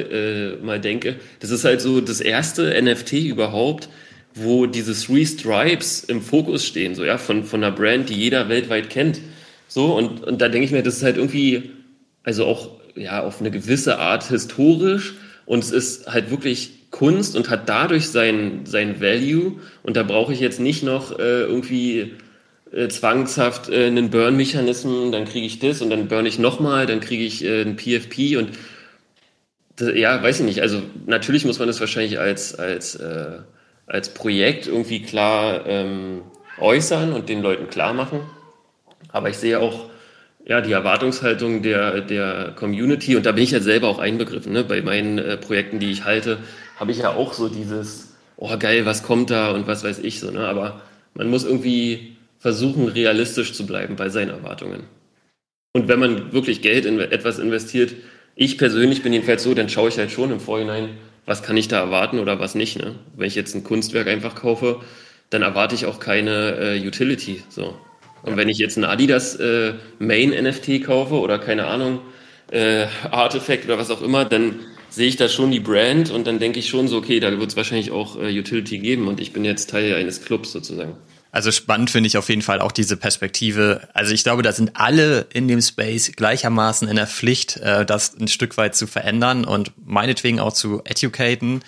äh, 0.59 0.63
mal 0.63 0.79
denke, 0.79 1.15
das 1.39 1.49
ist 1.49 1.65
halt 1.65 1.81
so 1.81 2.01
das 2.01 2.21
erste 2.21 2.79
NFT 2.81 3.13
überhaupt, 3.13 3.89
wo 4.35 4.65
diese 4.65 4.93
Three 4.93 5.25
Stripes 5.25 6.03
im 6.03 6.21
Fokus 6.21 6.65
stehen, 6.65 6.95
so 6.95 7.03
ja, 7.03 7.17
von, 7.17 7.43
von 7.43 7.63
einer 7.63 7.75
Brand, 7.75 8.09
die 8.09 8.15
jeder 8.15 8.49
weltweit 8.49 8.89
kennt. 8.89 9.19
So, 9.67 9.95
und, 9.95 10.23
und 10.23 10.41
da 10.41 10.49
denke 10.49 10.65
ich 10.65 10.71
mir, 10.71 10.83
das 10.83 10.97
ist 10.97 11.03
halt 11.03 11.17
irgendwie, 11.17 11.71
also 12.23 12.45
auch 12.45 12.79
ja, 12.95 13.23
auf 13.23 13.39
eine 13.39 13.51
gewisse 13.51 13.99
Art 13.99 14.27
historisch 14.29 15.15
und 15.45 15.63
es 15.63 15.71
ist 15.71 16.07
halt 16.07 16.31
wirklich 16.31 16.91
Kunst 16.91 17.35
und 17.35 17.49
hat 17.49 17.69
dadurch 17.69 18.09
sein, 18.09 18.61
sein 18.65 19.01
Value. 19.01 19.59
Und 19.83 19.95
da 19.95 20.03
brauche 20.03 20.33
ich 20.33 20.39
jetzt 20.39 20.59
nicht 20.59 20.83
noch 20.83 21.17
äh, 21.17 21.41
irgendwie 21.41 22.13
äh, 22.71 22.87
zwangshaft 22.87 23.69
äh, 23.69 23.87
einen 23.87 24.09
Burn-Mechanismus, 24.09 25.11
dann 25.11 25.25
kriege 25.25 25.45
ich 25.45 25.59
das 25.59 25.81
und 25.81 25.89
dann 25.89 26.07
burn 26.07 26.25
ich 26.25 26.39
nochmal, 26.39 26.85
dann 26.85 26.99
kriege 26.99 27.23
ich 27.23 27.43
äh, 27.43 27.61
ein 27.61 27.77
PFP 27.77 28.37
und 28.37 28.51
das, 29.75 29.95
ja, 29.95 30.21
weiß 30.21 30.41
ich 30.41 30.45
nicht. 30.45 30.61
Also 30.61 30.81
natürlich 31.05 31.45
muss 31.45 31.59
man 31.59 31.67
das 31.67 31.79
wahrscheinlich 31.79 32.19
als, 32.19 32.53
als, 32.55 32.95
äh, 32.95 33.39
als 33.87 34.13
Projekt 34.13 34.67
irgendwie 34.67 35.01
klar 35.01 35.65
ähm, 35.65 36.21
äußern 36.59 37.13
und 37.13 37.29
den 37.29 37.41
Leuten 37.41 37.69
klar 37.69 37.93
machen. 37.93 38.19
Aber 39.11 39.29
ich 39.29 39.37
sehe 39.37 39.59
auch 39.59 39.89
ja, 40.45 40.61
die 40.61 40.71
Erwartungshaltung 40.71 41.61
der, 41.61 42.01
der 42.01 42.53
Community 42.55 43.15
und 43.15 43.25
da 43.25 43.31
bin 43.31 43.43
ich 43.43 43.51
ja 43.51 43.59
selber 43.59 43.87
auch 43.87 43.99
einbegriffen. 43.99 44.53
Ne? 44.53 44.63
Bei 44.63 44.81
meinen 44.81 45.17
äh, 45.17 45.37
Projekten, 45.37 45.79
die 45.79 45.91
ich 45.91 46.05
halte, 46.05 46.37
habe 46.75 46.91
ich 46.91 46.99
ja 46.99 47.13
auch 47.13 47.33
so 47.33 47.49
dieses, 47.49 48.15
oh 48.37 48.57
geil, 48.57 48.85
was 48.85 49.03
kommt 49.03 49.31
da 49.31 49.51
und 49.51 49.67
was 49.67 49.83
weiß 49.83 49.99
ich 49.99 50.19
so. 50.19 50.31
Ne? 50.31 50.47
Aber 50.47 50.81
man 51.13 51.29
muss 51.29 51.45
irgendwie 51.45 52.17
versuchen, 52.39 52.87
realistisch 52.87 53.53
zu 53.53 53.65
bleiben 53.65 53.95
bei 53.95 54.09
seinen 54.09 54.29
Erwartungen. 54.29 54.83
Und 55.73 55.87
wenn 55.87 55.99
man 55.99 56.33
wirklich 56.33 56.61
Geld 56.61 56.85
in 56.85 56.99
etwas 56.99 57.37
investiert, 57.37 57.93
ich 58.35 58.57
persönlich 58.57 59.03
bin 59.03 59.13
jedenfalls 59.13 59.43
so, 59.43 59.53
dann 59.53 59.69
schaue 59.69 59.89
ich 59.89 59.97
halt 59.97 60.11
schon 60.11 60.31
im 60.31 60.39
Vorhinein, 60.39 60.97
was 61.25 61.43
kann 61.43 61.57
ich 61.57 61.67
da 61.67 61.79
erwarten 61.79 62.19
oder 62.19 62.39
was 62.39 62.55
nicht. 62.55 62.79
Ne? 62.79 62.95
Wenn 63.15 63.27
ich 63.27 63.35
jetzt 63.35 63.53
ein 63.53 63.63
Kunstwerk 63.63 64.07
einfach 64.07 64.33
kaufe, 64.33 64.81
dann 65.29 65.43
erwarte 65.43 65.75
ich 65.75 65.85
auch 65.85 65.99
keine 65.99 66.55
äh, 66.57 66.87
Utility. 66.87 67.43
So. 67.49 67.77
Und 68.23 68.37
wenn 68.37 68.49
ich 68.49 68.57
jetzt 68.57 68.77
ein 68.77 68.83
Adidas 68.83 69.35
äh, 69.35 69.73
Main 69.99 70.29
NFT 70.29 70.83
kaufe 70.83 71.15
oder 71.15 71.37
keine 71.37 71.67
Ahnung, 71.67 71.99
äh, 72.51 72.87
Artifact 73.11 73.65
oder 73.65 73.77
was 73.77 73.91
auch 73.91 74.01
immer, 74.01 74.25
dann 74.25 74.55
sehe 74.89 75.07
ich 75.07 75.17
da 75.17 75.29
schon 75.29 75.51
die 75.51 75.59
Brand 75.59 76.09
und 76.09 76.25
dann 76.25 76.39
denke 76.39 76.59
ich 76.59 76.67
schon 76.67 76.87
so, 76.87 76.97
okay, 76.97 77.19
da 77.19 77.37
wird 77.37 77.49
es 77.49 77.57
wahrscheinlich 77.57 77.91
auch 77.91 78.19
äh, 78.19 78.37
Utility 78.37 78.79
geben 78.79 79.07
und 79.07 79.21
ich 79.21 79.33
bin 79.33 79.45
jetzt 79.45 79.69
Teil 79.69 79.93
eines 79.93 80.25
Clubs 80.25 80.51
sozusagen. 80.51 80.93
Also 81.31 81.51
spannend 81.51 81.91
finde 81.91 82.07
ich 82.07 82.17
auf 82.17 82.29
jeden 82.29 82.41
Fall 82.41 82.59
auch 82.59 82.71
diese 82.71 82.97
Perspektive. 82.97 83.87
Also 83.93 84.13
ich 84.13 84.23
glaube, 84.23 84.41
da 84.41 84.51
sind 84.51 84.71
alle 84.75 85.27
in 85.31 85.47
dem 85.47 85.61
Space 85.61 86.11
gleichermaßen 86.15 86.87
in 86.87 86.95
der 86.95 87.07
Pflicht, 87.07 87.57
äh, 87.57 87.85
das 87.85 88.17
ein 88.19 88.27
Stück 88.27 88.57
weit 88.57 88.75
zu 88.75 88.87
verändern 88.87 89.45
und 89.45 89.71
meinetwegen 89.85 90.39
auch 90.39 90.53
zu 90.53 90.81
educaten. 90.85 91.61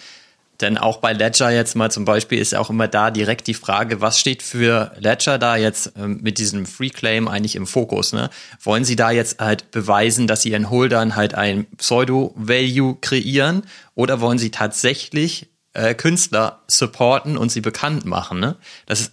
Denn 0.62 0.78
auch 0.78 0.98
bei 0.98 1.14
Ledger 1.14 1.50
jetzt 1.50 1.76
mal 1.76 1.92
zum 1.92 2.06
Beispiel 2.06 2.38
ist 2.38 2.56
auch 2.56 2.70
immer 2.70 2.88
da 2.88 3.12
direkt 3.12 3.48
die 3.48 3.54
Frage, 3.54 4.00
was 4.00 4.20
steht 4.20 4.44
für 4.44 4.92
Ledger 5.00 5.40
da 5.40 5.58
jetzt 5.58 5.94
ähm, 5.98 6.20
mit 6.22 6.38
diesem 6.38 6.66
Free 6.66 6.90
Claim 6.90 7.28
eigentlich 7.28 7.56
im 7.56 7.68
Fokus? 7.68 8.14
Ne? 8.14 8.30
Wollen 8.62 8.86
Sie 8.86 8.96
da 8.96 9.12
jetzt 9.12 9.40
halt 9.40 9.72
beweisen, 9.72 10.28
dass 10.28 10.44
Sie 10.44 10.52
Ihren 10.52 10.70
Holdern 10.70 11.16
halt 11.16 11.34
ein 11.34 11.66
Pseudo-Value 11.78 12.98
kreieren 13.02 13.64
oder 13.96 14.22
wollen 14.22 14.38
Sie 14.38 14.52
tatsächlich 14.52 15.50
äh, 15.74 15.96
Künstler 15.96 16.62
supporten 16.68 17.38
und 17.38 17.52
sie 17.52 17.62
bekannt 17.62 18.06
machen? 18.06 18.40
Ne? 18.40 18.58
Das 18.86 19.12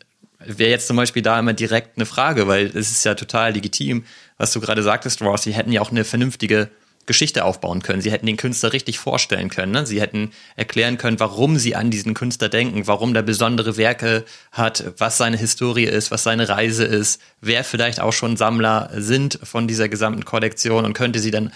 wäre 0.56 0.70
jetzt 0.70 0.86
zum 0.86 0.96
Beispiel 0.96 1.22
da 1.22 1.38
immer 1.38 1.52
direkt 1.52 1.98
eine 1.98 2.06
Frage, 2.06 2.48
weil 2.48 2.66
es 2.66 2.90
ist 2.90 3.04
ja 3.04 3.14
total 3.14 3.52
legitim, 3.52 4.04
was 4.38 4.52
du 4.52 4.60
gerade 4.60 4.82
sagtest, 4.82 5.20
Ross. 5.20 5.42
Sie 5.42 5.52
hätten 5.52 5.72
ja 5.72 5.82
auch 5.82 5.90
eine 5.90 6.04
vernünftige 6.04 6.70
Geschichte 7.08 7.44
aufbauen 7.44 7.82
können. 7.82 8.02
Sie 8.02 8.12
hätten 8.12 8.26
den 8.26 8.36
Künstler 8.36 8.72
richtig 8.72 8.98
vorstellen 8.98 9.48
können. 9.48 9.72
Ne? 9.72 9.86
Sie 9.86 10.00
hätten 10.00 10.30
erklären 10.56 10.98
können, 10.98 11.18
warum 11.18 11.56
sie 11.58 11.74
an 11.74 11.90
diesen 11.90 12.14
Künstler 12.14 12.48
denken, 12.50 12.86
warum 12.86 13.14
der 13.14 13.22
besondere 13.22 13.76
Werke 13.76 14.24
hat, 14.52 14.84
was 14.98 15.16
seine 15.16 15.38
Historie 15.38 15.86
ist, 15.86 16.10
was 16.10 16.22
seine 16.22 16.48
Reise 16.48 16.84
ist, 16.84 17.20
wer 17.40 17.64
vielleicht 17.64 18.00
auch 18.00 18.12
schon 18.12 18.36
Sammler 18.36 18.90
sind 18.94 19.38
von 19.42 19.66
dieser 19.66 19.88
gesamten 19.88 20.24
Kollektion 20.24 20.84
und 20.84 20.92
könnte 20.92 21.18
sie 21.18 21.30
dann 21.30 21.50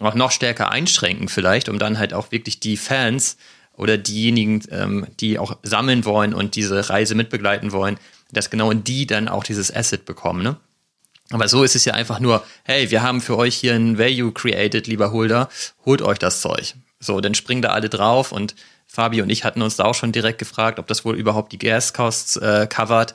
auch 0.00 0.14
noch 0.14 0.32
stärker 0.32 0.70
einschränken 0.70 1.28
vielleicht, 1.28 1.68
um 1.68 1.78
dann 1.78 1.98
halt 1.98 2.12
auch 2.12 2.32
wirklich 2.32 2.60
die 2.60 2.76
Fans 2.76 3.36
oder 3.76 3.96
diejenigen, 3.98 4.62
ähm, 4.70 5.06
die 5.20 5.38
auch 5.38 5.56
sammeln 5.62 6.04
wollen 6.04 6.34
und 6.34 6.56
diese 6.56 6.90
Reise 6.90 7.14
mitbegleiten 7.14 7.72
wollen, 7.72 7.98
dass 8.32 8.50
genau 8.50 8.70
in 8.70 8.84
die 8.84 9.06
dann 9.06 9.28
auch 9.28 9.44
dieses 9.44 9.74
Asset 9.74 10.04
bekommen. 10.04 10.42
Ne? 10.42 10.56
Aber 11.30 11.48
so 11.48 11.64
ist 11.64 11.74
es 11.74 11.84
ja 11.84 11.94
einfach 11.94 12.20
nur, 12.20 12.44
hey, 12.64 12.90
wir 12.90 13.02
haben 13.02 13.20
für 13.20 13.36
euch 13.36 13.56
hier 13.56 13.74
ein 13.74 13.98
Value 13.98 14.32
created, 14.32 14.86
lieber 14.86 15.12
Holder, 15.12 15.48
holt 15.84 16.02
euch 16.02 16.18
das 16.18 16.40
Zeug. 16.40 16.74
So, 17.00 17.20
dann 17.20 17.34
springen 17.34 17.62
da 17.62 17.70
alle 17.70 17.88
drauf 17.88 18.32
und 18.32 18.54
Fabi 18.86 19.20
und 19.20 19.30
ich 19.30 19.44
hatten 19.44 19.62
uns 19.62 19.76
da 19.76 19.84
auch 19.84 19.94
schon 19.94 20.12
direkt 20.12 20.38
gefragt, 20.38 20.78
ob 20.78 20.86
das 20.86 21.04
wohl 21.04 21.16
überhaupt 21.16 21.52
die 21.52 21.58
Gas 21.58 21.92
Costs 21.92 22.36
äh, 22.36 22.66
covert, 22.68 23.14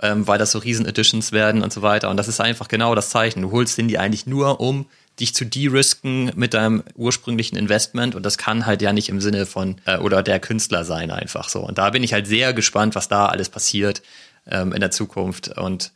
ähm, 0.00 0.26
weil 0.26 0.38
das 0.38 0.52
so 0.52 0.58
Riesen-Editions 0.58 1.32
werden 1.32 1.62
und 1.62 1.72
so 1.72 1.82
weiter. 1.82 2.08
Und 2.08 2.16
das 2.16 2.28
ist 2.28 2.40
einfach 2.40 2.68
genau 2.68 2.94
das 2.94 3.10
Zeichen. 3.10 3.42
Du 3.42 3.52
holst 3.52 3.76
den 3.76 3.88
die 3.88 3.98
eigentlich 3.98 4.26
nur, 4.26 4.60
um 4.60 4.86
dich 5.20 5.34
zu 5.34 5.44
de-risken 5.44 6.32
mit 6.34 6.54
deinem 6.54 6.82
ursprünglichen 6.94 7.56
Investment 7.56 8.14
und 8.14 8.24
das 8.24 8.38
kann 8.38 8.64
halt 8.64 8.80
ja 8.80 8.92
nicht 8.94 9.10
im 9.10 9.20
Sinne 9.20 9.44
von 9.44 9.76
äh, 9.84 9.98
oder 9.98 10.22
der 10.22 10.40
Künstler 10.40 10.84
sein 10.84 11.10
einfach 11.10 11.50
so. 11.50 11.60
Und 11.60 11.76
da 11.76 11.90
bin 11.90 12.02
ich 12.02 12.14
halt 12.14 12.26
sehr 12.26 12.54
gespannt, 12.54 12.94
was 12.94 13.08
da 13.08 13.26
alles 13.26 13.50
passiert 13.50 14.00
ähm, 14.46 14.72
in 14.72 14.80
der 14.80 14.90
Zukunft 14.90 15.56
und 15.56 15.92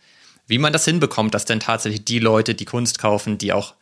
wie 0.46 0.58
man 0.58 0.72
das 0.72 0.84
hinbekommt, 0.84 1.34
dass 1.34 1.44
denn 1.44 1.60
tatsächlich 1.60 2.04
die 2.04 2.18
Leute, 2.18 2.54
die 2.54 2.66
Kunst 2.66 2.98
kaufen, 2.98 3.38
die 3.38 3.52
auch 3.52 3.74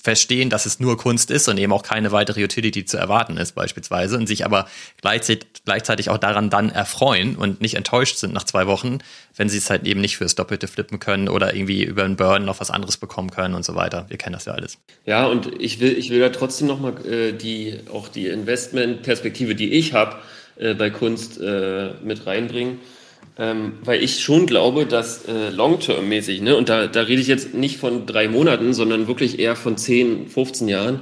verstehen, 0.00 0.50
dass 0.50 0.66
es 0.66 0.80
nur 0.80 0.96
Kunst 0.96 1.30
ist 1.30 1.48
und 1.48 1.58
eben 1.58 1.72
auch 1.72 1.82
keine 1.82 2.12
weitere 2.12 2.44
Utility 2.44 2.84
zu 2.84 2.98
erwarten 2.98 3.36
ist 3.36 3.54
beispielsweise 3.54 4.16
und 4.16 4.26
sich 4.26 4.44
aber 4.44 4.68
gleichzeitig, 5.00 5.48
gleichzeitig 5.64 6.10
auch 6.10 6.18
daran 6.18 6.50
dann 6.50 6.70
erfreuen 6.70 7.36
und 7.36 7.60
nicht 7.60 7.74
enttäuscht 7.74 8.18
sind 8.18 8.32
nach 8.32 8.44
zwei 8.44 8.66
Wochen, 8.66 8.98
wenn 9.36 9.48
sie 9.48 9.58
es 9.58 9.70
halt 9.70 9.86
eben 9.86 10.00
nicht 10.00 10.16
fürs 10.16 10.34
Doppelte 10.34 10.68
flippen 10.68 11.00
können 11.00 11.28
oder 11.28 11.54
irgendwie 11.54 11.82
über 11.84 12.04
einen 12.04 12.16
Burn 12.16 12.44
noch 12.44 12.60
was 12.60 12.70
anderes 12.70 12.96
bekommen 12.96 13.30
können 13.30 13.54
und 13.54 13.64
so 13.64 13.74
weiter. 13.74 14.06
Wir 14.08 14.18
kennen 14.18 14.34
das 14.34 14.44
ja 14.44 14.52
alles. 14.52 14.78
Ja, 15.04 15.26
und 15.26 15.50
ich 15.60 15.80
will, 15.80 15.96
ich 15.96 16.10
will 16.10 16.20
da 16.20 16.28
trotzdem 16.28 16.68
nochmal 16.68 16.94
äh, 17.06 17.32
die, 17.32 17.80
auch 17.92 18.08
die 18.08 18.28
Investmentperspektive, 18.28 19.54
die 19.54 19.72
ich 19.72 19.94
habe, 19.94 20.16
äh, 20.56 20.74
bei 20.74 20.90
Kunst 20.90 21.40
äh, 21.40 21.94
mit 22.02 22.26
reinbringen 22.26 22.78
ähm, 23.38 23.74
weil 23.84 24.02
ich 24.02 24.20
schon 24.20 24.46
glaube, 24.46 24.84
dass 24.84 25.26
äh, 25.26 25.50
long-term-mäßig, 25.50 26.42
ne, 26.42 26.56
und 26.56 26.68
da, 26.68 26.88
da 26.88 27.02
rede 27.02 27.22
ich 27.22 27.28
jetzt 27.28 27.54
nicht 27.54 27.78
von 27.78 28.04
drei 28.04 28.28
Monaten, 28.28 28.74
sondern 28.74 29.06
wirklich 29.06 29.38
eher 29.38 29.54
von 29.54 29.76
10, 29.76 30.28
15 30.28 30.68
Jahren, 30.68 31.00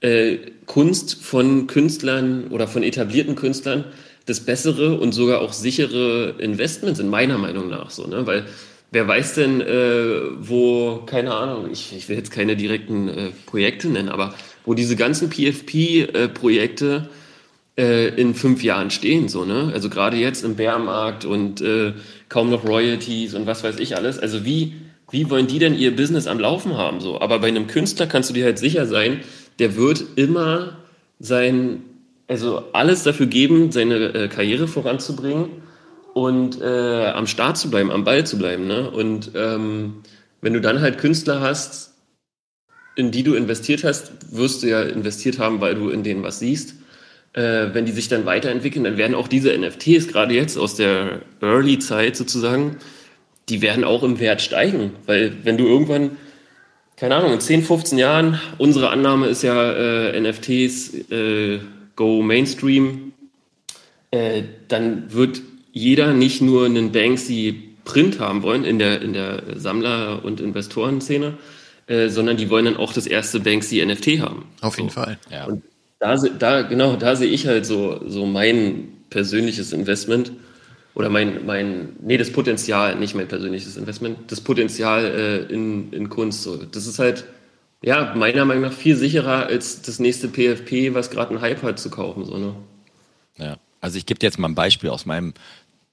äh, 0.00 0.38
Kunst 0.66 1.22
von 1.22 1.66
Künstlern 1.66 2.48
oder 2.48 2.68
von 2.68 2.82
etablierten 2.82 3.36
Künstlern 3.36 3.84
das 4.26 4.40
bessere 4.40 4.98
und 4.98 5.12
sogar 5.12 5.40
auch 5.40 5.52
sichere 5.52 6.34
Investment 6.38 6.96
sind, 6.96 7.08
meiner 7.08 7.38
Meinung 7.38 7.68
nach 7.68 7.90
so, 7.90 8.06
ne? 8.06 8.26
Weil 8.26 8.46
wer 8.90 9.08
weiß 9.08 9.34
denn, 9.34 9.60
äh, 9.60 10.20
wo, 10.40 11.02
keine 11.06 11.32
Ahnung, 11.32 11.70
ich, 11.72 11.96
ich 11.96 12.08
will 12.08 12.16
jetzt 12.16 12.30
keine 12.30 12.56
direkten 12.56 13.08
äh, 13.08 13.30
Projekte 13.46 13.88
nennen, 13.88 14.08
aber 14.08 14.34
wo 14.64 14.74
diese 14.74 14.96
ganzen 14.96 15.30
PFP-Projekte 15.30 17.08
äh, 17.78 18.08
in 18.08 18.34
fünf 18.34 18.62
Jahren 18.62 18.90
stehen, 18.90 19.28
so, 19.28 19.44
ne? 19.44 19.70
Also 19.72 19.88
gerade 19.88 20.16
jetzt 20.16 20.44
im 20.44 20.56
Bärmarkt 20.56 21.24
und 21.24 21.60
äh, 21.60 21.94
kaum 22.28 22.50
noch 22.50 22.64
Royalties 22.64 23.34
und 23.34 23.46
was 23.46 23.62
weiß 23.62 23.78
ich 23.78 23.96
alles. 23.96 24.18
Also 24.18 24.44
wie, 24.44 24.74
wie 25.10 25.30
wollen 25.30 25.46
die 25.46 25.60
denn 25.60 25.78
ihr 25.78 25.94
Business 25.94 26.26
am 26.26 26.40
Laufen 26.40 26.76
haben, 26.76 27.00
so? 27.00 27.20
Aber 27.20 27.38
bei 27.38 27.46
einem 27.46 27.68
Künstler 27.68 28.08
kannst 28.08 28.30
du 28.30 28.34
dir 28.34 28.44
halt 28.44 28.58
sicher 28.58 28.86
sein, 28.86 29.20
der 29.60 29.76
wird 29.76 30.04
immer 30.16 30.78
sein, 31.20 31.82
also 32.26 32.64
alles 32.72 33.04
dafür 33.04 33.26
geben, 33.26 33.70
seine 33.70 34.12
äh, 34.12 34.28
Karriere 34.28 34.66
voranzubringen 34.66 35.48
und 36.14 36.60
äh, 36.60 37.12
am 37.14 37.28
Start 37.28 37.58
zu 37.58 37.70
bleiben, 37.70 37.92
am 37.92 38.02
Ball 38.02 38.26
zu 38.26 38.38
bleiben, 38.38 38.66
ne? 38.66 38.90
Und 38.90 39.30
ähm, 39.36 40.02
wenn 40.40 40.52
du 40.52 40.60
dann 40.60 40.80
halt 40.80 40.98
Künstler 40.98 41.40
hast, 41.40 41.94
in 42.96 43.12
die 43.12 43.22
du 43.22 43.34
investiert 43.34 43.84
hast, 43.84 44.36
wirst 44.36 44.64
du 44.64 44.66
ja 44.66 44.82
investiert 44.82 45.38
haben, 45.38 45.60
weil 45.60 45.76
du 45.76 45.90
in 45.90 46.02
denen 46.02 46.24
was 46.24 46.40
siehst 46.40 46.74
äh, 47.32 47.68
wenn 47.72 47.86
die 47.86 47.92
sich 47.92 48.08
dann 48.08 48.26
weiterentwickeln, 48.26 48.84
dann 48.84 48.96
werden 48.96 49.14
auch 49.14 49.28
diese 49.28 49.56
NFTs, 49.56 50.08
gerade 50.08 50.34
jetzt 50.34 50.56
aus 50.56 50.74
der 50.74 51.20
Early-Zeit 51.40 52.16
sozusagen, 52.16 52.76
die 53.48 53.62
werden 53.62 53.84
auch 53.84 54.02
im 54.02 54.20
Wert 54.20 54.42
steigen. 54.42 54.92
Weil 55.06 55.32
wenn 55.44 55.56
du 55.56 55.66
irgendwann, 55.66 56.16
keine 56.96 57.16
Ahnung, 57.16 57.32
in 57.32 57.40
10, 57.40 57.62
15 57.62 57.98
Jahren, 57.98 58.40
unsere 58.58 58.90
Annahme 58.90 59.28
ist 59.28 59.42
ja, 59.42 59.72
äh, 59.72 60.20
NFTs 60.20 61.10
äh, 61.10 61.60
go 61.96 62.22
Mainstream, 62.22 63.12
äh, 64.10 64.42
dann 64.68 65.12
wird 65.12 65.42
jeder 65.72 66.12
nicht 66.12 66.40
nur 66.40 66.66
einen 66.66 66.92
Banksy 66.92 67.68
Print 67.84 68.20
haben 68.20 68.42
wollen 68.42 68.64
in 68.64 68.78
der, 68.78 69.00
in 69.00 69.12
der 69.14 69.42
Sammler- 69.56 70.22
und 70.22 70.40
Investorenszene, 70.40 71.38
äh, 71.86 72.08
sondern 72.08 72.36
die 72.36 72.50
wollen 72.50 72.66
dann 72.66 72.76
auch 72.76 72.92
das 72.92 73.06
erste 73.06 73.40
Banksy 73.40 73.84
NFT 73.84 74.20
haben. 74.20 74.44
Auf 74.60 74.76
jeden 74.76 74.90
so. 74.90 75.00
Fall. 75.00 75.18
Ja. 75.30 75.46
Und 75.46 75.62
da, 75.98 76.16
da, 76.16 76.62
genau, 76.62 76.96
da 76.96 77.16
sehe 77.16 77.28
ich 77.28 77.46
halt 77.46 77.66
so, 77.66 78.00
so 78.06 78.26
mein 78.26 78.88
persönliches 79.10 79.72
Investment 79.72 80.32
oder 80.94 81.10
mein, 81.10 81.46
mein, 81.46 81.96
nee, 82.00 82.16
das 82.16 82.32
Potenzial, 82.32 82.96
nicht 82.96 83.14
mein 83.14 83.28
persönliches 83.28 83.76
Investment, 83.76 84.18
das 84.30 84.40
Potenzial 84.40 85.04
äh, 85.04 85.52
in, 85.52 85.92
in 85.92 86.08
Kunst. 86.08 86.42
So. 86.42 86.56
Das 86.56 86.86
ist 86.86 86.98
halt, 86.98 87.24
ja, 87.82 88.14
meiner 88.16 88.44
Meinung 88.44 88.64
nach 88.64 88.72
viel 88.72 88.96
sicherer 88.96 89.46
als 89.46 89.82
das 89.82 89.98
nächste 89.98 90.28
PFP, 90.28 90.94
was 90.94 91.10
gerade 91.10 91.30
einen 91.30 91.40
Hype 91.40 91.62
hat, 91.62 91.78
zu 91.78 91.90
kaufen. 91.90 92.24
So, 92.24 92.36
ne? 92.36 92.54
Ja, 93.36 93.56
also 93.80 93.98
ich 93.98 94.06
gebe 94.06 94.18
dir 94.18 94.26
jetzt 94.26 94.38
mal 94.38 94.48
ein 94.48 94.54
Beispiel 94.54 94.90
aus 94.90 95.06
meinem 95.06 95.34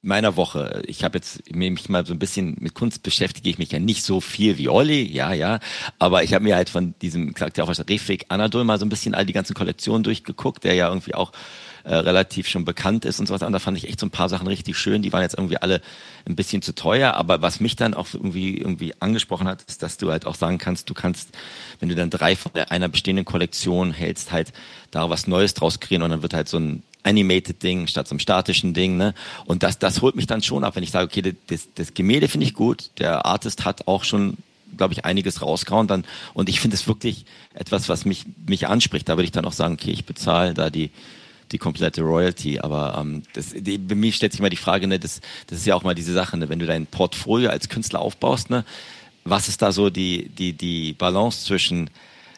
meiner 0.06 0.36
Woche. 0.36 0.84
Ich 0.86 1.04
habe 1.04 1.18
jetzt 1.18 1.52
mich 1.52 1.90
mal 1.90 2.06
so 2.06 2.14
ein 2.14 2.20
bisschen 2.20 2.56
mit 2.60 2.74
Kunst 2.74 3.04
beschäftige 3.04 3.50
ich 3.50 3.58
mich 3.58 3.72
ja 3.72 3.80
nicht 3.80 4.04
so 4.04 4.22
viel 4.22 4.58
wie 4.58 4.70
Olli, 4.70 5.04
ja, 5.12 5.34
ja, 5.34 5.60
aber 6.00 6.24
ich 6.24 6.34
habe 6.34 6.44
mir 6.44 6.56
halt 6.56 6.70
von 6.70 6.94
diesem, 7.02 7.34
sagt 7.38 7.58
ja 7.58 7.64
auch 7.64 7.68
was, 7.68 7.80
Refik 7.88 8.26
Anadol 8.30 8.64
mal 8.64 8.80
so 8.80 8.86
ein 8.86 8.90
bisschen 8.90 9.16
all 9.16 9.26
die 9.26 9.34
ganzen 9.34 9.54
Kollektionen 9.54 10.04
durchgeguckt, 10.04 10.64
der 10.64 10.76
ja 10.76 10.88
irgendwie 10.88 11.16
auch 11.16 11.32
äh, 11.86 11.96
relativ 11.96 12.48
schon 12.48 12.66
bekannt 12.66 13.06
ist 13.06 13.20
und 13.20 13.28
so 13.28 13.34
was. 13.34 13.44
Und 13.44 13.54
da 13.54 13.60
fand 13.60 13.78
ich 13.78 13.88
echt 13.88 14.00
so 14.00 14.08
ein 14.08 14.12
paar 14.12 14.28
Sachen 14.28 14.48
richtig 14.48 14.76
schön. 14.78 15.04
Die 15.04 15.14
waren 15.14 15.22
jetzt 15.22 15.38
irgendwie 15.38 15.58
alle 15.58 15.82
ein 16.28 16.36
bisschen 16.36 16.62
zu 16.62 16.74
teuer, 16.74 17.14
aber 17.14 17.42
was 17.42 17.60
mich 17.60 17.76
dann 17.76 17.94
auch 17.94 18.08
irgendwie 18.12 18.58
irgendwie 18.58 18.94
angesprochen 19.00 19.48
hat, 19.48 19.64
ist, 19.68 19.84
dass 19.84 19.98
du 19.98 20.10
halt 20.12 20.26
auch 20.26 20.36
sagen 20.36 20.58
kannst, 20.58 20.90
du 20.90 20.94
kannst, 20.96 21.30
wenn 21.80 21.90
du 21.90 21.96
dann 21.96 22.10
drei 22.10 22.36
von 22.36 22.52
einer 22.56 22.90
bestehenden 22.90 23.26
Kollektion 23.26 23.92
hältst, 23.92 24.32
halt 24.32 24.52
da 24.90 25.10
was 25.10 25.28
Neues 25.28 25.54
draus 25.54 25.80
kreieren 25.80 26.02
und 26.02 26.10
dann 26.10 26.22
wird 26.24 26.34
halt 26.34 26.50
so 26.50 26.58
ein 26.58 26.84
Animated 27.06 27.62
Ding 27.64 27.88
statt 27.88 28.10
einem 28.10 28.20
statischen 28.20 28.74
Ding. 28.74 28.98
Ne? 28.98 29.14
Und 29.46 29.64
das, 29.64 29.80
das 29.80 30.02
holt 30.02 30.16
mich 30.16 30.28
dann 30.28 30.42
schon 30.42 30.64
ab, 30.64 30.76
wenn 30.76 30.84
ich 30.84 30.92
sage, 30.92 31.06
okay, 31.06 31.36
das, 31.48 31.70
das 31.76 31.94
Gemälde 31.94 32.28
finde 32.28 32.46
ich 32.46 32.54
gut, 32.54 32.90
der 33.00 33.26
Artist 33.26 33.66
hat 33.66 33.88
auch 33.88 34.04
schon 34.04 34.38
glaube 34.78 34.94
ich, 34.94 35.06
einiges 35.06 35.42
rausgehauen 35.42 35.88
dann. 35.88 36.06
Und 36.34 36.50
ich 36.50 36.60
finde 36.60 36.76
es 36.76 36.88
wirklich 36.88 37.26
etwas, 37.54 37.88
was 37.88 38.04
mich, 38.04 38.26
mich 38.46 38.68
anspricht. 38.68 39.08
Da 39.08 39.14
würde 39.14 39.26
ich 39.26 39.32
dann 39.32 39.46
auch 39.46 39.54
sagen, 39.54 39.76
okay, 39.76 39.92
ich 39.92 40.06
bezahle 40.06 40.54
da 40.54 40.70
die, 40.70 40.92
die 41.52 41.58
komplette 41.58 42.02
Royalty. 42.02 42.60
Aber 42.60 42.98
ähm, 43.00 43.24
das, 43.34 43.54
die, 43.56 43.78
bei 43.78 43.96
mir 43.96 44.12
stellt 44.12 44.34
sich 44.34 44.42
mal 44.42 44.50
die 44.50 44.58
Frage, 44.58 44.88
ne, 44.88 45.00
das, 45.00 45.22
das 45.48 45.60
ist 45.60 45.66
ja 45.66 45.76
auch 45.76 45.84
mal 45.84 45.96
diese 45.96 46.14
Sache, 46.14 46.38
ne, 46.38 46.50
wenn 46.50 46.60
du 46.60 46.66
dein 46.66 46.88
Portfolio 46.88 47.50
als 47.50 47.70
Künstler 47.70 48.02
aufbaust, 48.02 48.50
ne, 48.50 48.66
was 49.24 49.48
ist 49.48 49.62
da 49.62 49.72
so 49.72 49.90
die, 49.90 50.30
die, 50.30 50.54
die 50.54 50.94
Balance 50.94 51.46
zwischen 51.46 51.90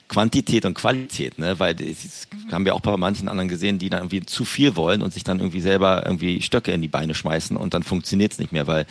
Quantität 0.08 0.66
und 0.66 0.74
Qualität, 0.74 1.38
ne? 1.38 1.60
Weil 1.60 1.76
das 1.76 2.28
haben 2.51 2.66
wir 2.66 2.76
auch 2.76 2.82
bei 2.82 2.95
manchen 2.97 3.28
anderen 3.28 3.49
gesehen, 3.49 3.80
die 3.80 3.89
dann 3.89 4.01
irgendwie 4.01 4.26
zu 4.26 4.45
viel 4.45 4.76
wollen 4.76 5.01
und 5.01 5.14
sich 5.14 5.24
dann 5.24 5.39
irgendwie 5.39 5.62
selber 5.62 6.03
irgendwie 6.05 6.41
Stöcke 6.41 6.72
in 6.72 6.82
die 6.82 6.88
Beine 6.88 7.14
schmeißen 7.14 7.58
und 7.58 7.74
dann 7.74 7.84
funktioniert 7.84 8.32
es 8.32 8.39
nicht 8.39 8.51
mehr, 8.51 8.68
weil 8.68 8.86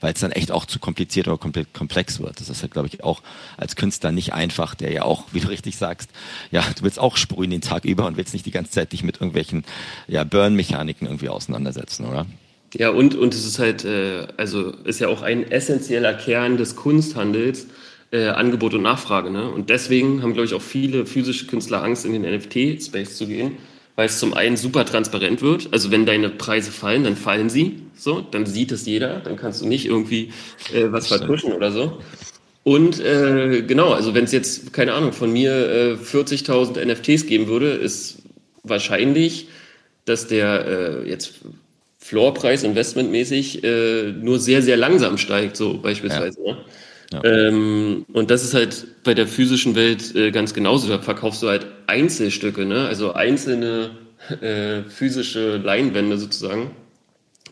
weil 0.00 0.12
es 0.12 0.20
dann 0.20 0.32
echt 0.32 0.52
auch 0.52 0.64
zu 0.64 0.78
kompliziert 0.78 1.28
oder 1.28 1.38
komplex 1.38 2.20
wird. 2.20 2.40
Das 2.40 2.48
ist 2.48 2.62
halt, 2.62 2.72
glaube 2.72 2.88
ich, 2.88 3.02
auch 3.02 3.22
als 3.56 3.76
Künstler 3.76 4.12
nicht 4.12 4.32
einfach, 4.32 4.74
der 4.74 4.92
ja 4.92 5.02
auch, 5.02 5.24
wie 5.32 5.40
du 5.40 5.48
richtig 5.48 5.76
sagst, 5.76 6.10
ja, 6.50 6.62
du 6.76 6.82
willst 6.82 6.98
auch 6.98 7.16
sprühen 7.16 7.50
den 7.50 7.60
Tag 7.60 7.84
über 7.84 8.06
und 8.06 8.16
willst 8.16 8.32
nicht 8.32 8.46
die 8.46 8.50
ganze 8.50 8.72
Zeit 8.72 8.92
dich 8.92 9.02
mit 9.02 9.16
irgendwelchen 9.16 9.64
ja, 10.06 10.24
Burn-Mechaniken 10.24 11.06
irgendwie 11.06 11.28
auseinandersetzen, 11.28 12.06
oder? 12.06 12.26
Ja, 12.74 12.90
und, 12.90 13.14
und 13.14 13.32
es 13.32 13.46
ist 13.46 13.58
halt, 13.58 13.84
äh, 13.84 14.26
also 14.36 14.70
ist 14.84 15.00
ja 15.00 15.08
auch 15.08 15.22
ein 15.22 15.50
essentieller 15.50 16.12
Kern 16.12 16.58
des 16.58 16.76
Kunsthandels, 16.76 17.66
äh, 18.10 18.28
Angebot 18.28 18.74
und 18.74 18.82
Nachfrage. 18.82 19.30
Ne? 19.30 19.50
Und 19.50 19.70
deswegen 19.70 20.22
haben, 20.22 20.32
glaube 20.32 20.46
ich, 20.46 20.54
auch 20.54 20.62
viele 20.62 21.06
physische 21.06 21.46
Künstler 21.46 21.82
Angst, 21.82 22.04
in 22.04 22.12
den 22.12 22.22
NFT-Space 22.22 23.16
zu 23.16 23.26
gehen, 23.26 23.56
weil 23.96 24.06
es 24.06 24.18
zum 24.18 24.34
einen 24.34 24.56
super 24.56 24.84
transparent 24.84 25.42
wird. 25.42 25.68
Also 25.72 25.90
wenn 25.90 26.06
deine 26.06 26.30
Preise 26.30 26.70
fallen, 26.70 27.04
dann 27.04 27.16
fallen 27.16 27.50
sie. 27.50 27.82
So, 27.96 28.20
dann 28.20 28.46
sieht 28.46 28.72
es 28.72 28.86
jeder. 28.86 29.20
Dann 29.20 29.36
kannst 29.36 29.60
du 29.60 29.66
nicht 29.66 29.86
irgendwie 29.86 30.32
äh, 30.72 30.90
was 30.90 31.08
vertuschen 31.08 31.52
oder 31.52 31.72
so. 31.72 31.98
Und 32.64 33.00
äh, 33.00 33.62
genau, 33.62 33.92
also 33.92 34.14
wenn 34.14 34.24
es 34.24 34.32
jetzt, 34.32 34.72
keine 34.72 34.92
Ahnung, 34.92 35.12
von 35.12 35.32
mir 35.32 35.52
äh, 35.52 35.94
40.000 35.94 36.84
NFTs 36.84 37.26
geben 37.26 37.46
würde, 37.46 37.70
ist 37.70 38.18
wahrscheinlich, 38.62 39.48
dass 40.04 40.26
der 40.26 40.66
äh, 41.04 41.08
jetzt 41.08 41.40
Floorpreis 41.98 42.62
investmentmäßig 42.62 43.64
äh, 43.64 44.12
nur 44.12 44.38
sehr, 44.38 44.62
sehr 44.62 44.76
langsam 44.76 45.18
steigt, 45.18 45.56
so 45.56 45.78
beispielsweise. 45.78 46.38
Ja. 46.44 46.52
Ne? 46.52 46.64
Ja. 47.12 47.24
Ähm, 47.24 48.04
und 48.12 48.30
das 48.30 48.44
ist 48.44 48.54
halt 48.54 48.86
bei 49.04 49.14
der 49.14 49.26
physischen 49.26 49.74
Welt 49.74 50.14
äh, 50.14 50.30
ganz 50.30 50.52
genauso. 50.52 50.88
Da 50.88 50.98
verkaufst 50.98 51.42
du 51.42 51.48
halt 51.48 51.66
Einzelstücke, 51.86 52.66
ne? 52.66 52.86
also 52.86 53.14
einzelne 53.14 53.90
äh, 54.40 54.82
physische 54.88 55.56
Leinwände 55.56 56.18
sozusagen, 56.18 56.70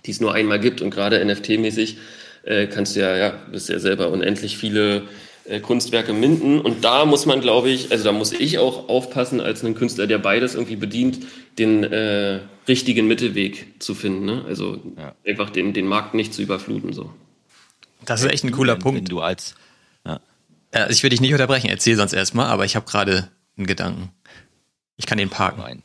die 0.05 0.11
es 0.11 0.21
nur 0.21 0.35
einmal 0.35 0.61
gibt. 0.61 0.83
Und 0.83 0.91
gerade 0.91 1.23
NFT-mäßig 1.25 1.97
äh, 2.45 2.67
kannst 2.67 2.97
du 2.97 3.01
ja, 3.01 3.17
ja, 3.17 3.35
bist 3.51 3.69
ja 3.69 3.79
selber 3.79 4.11
unendlich 4.11 4.59
viele 4.59 5.03
äh, 5.49 5.61
Kunstwerke 5.61 6.13
minden. 6.13 6.61
Und 6.61 6.85
da 6.85 7.05
muss 7.07 7.25
man, 7.25 7.41
glaube 7.41 7.71
ich, 7.71 7.93
also 7.93 8.05
da 8.05 8.13
muss 8.13 8.33
ich 8.33 8.59
auch 8.59 8.89
aufpassen 8.89 9.41
als 9.41 9.65
ein 9.65 9.75
Künstler, 9.75 10.07
der 10.07 10.19
beides 10.19 10.55
irgendwie 10.55 10.77
bedient, 10.77 11.21
den 11.59 11.85
äh, 11.85 12.41
richtigen 12.69 13.07
Mittelweg 13.07 13.75
zu 13.79 13.95
finden. 13.95 14.27
Ne? 14.27 14.45
Also 14.47 14.81
ja. 14.99 15.15
einfach 15.27 15.49
den, 15.49 15.73
den 15.73 15.87
Markt 15.87 16.15
nicht 16.15 16.35
zu 16.35 16.43
überfluten. 16.43 16.93
So. 16.93 17.11
Das 18.07 18.23
ist 18.23 18.31
echt 18.31 18.45
ein 18.45 18.53
cooler 18.53 18.75
wenn, 18.75 18.83
Punkt. 18.83 18.99
Wenn 18.99 19.05
du 19.05 19.21
als 19.21 19.55
ja. 20.05 20.21
ich 20.89 21.03
will 21.03 21.11
dich 21.11 21.21
nicht 21.21 21.33
unterbrechen, 21.33 21.69
erzähl 21.69 21.97
sonst 21.97 22.13
erstmal, 22.13 22.47
aber 22.47 22.65
ich 22.65 22.77
habe 22.77 22.87
gerade 22.87 23.31
einen 23.57 23.67
Gedanken. 23.67 24.11
Ich 24.97 25.07
kann 25.07 25.19
den 25.19 25.31
parken. 25.31 25.61
Hau 25.61 25.67
rein. 25.67 25.83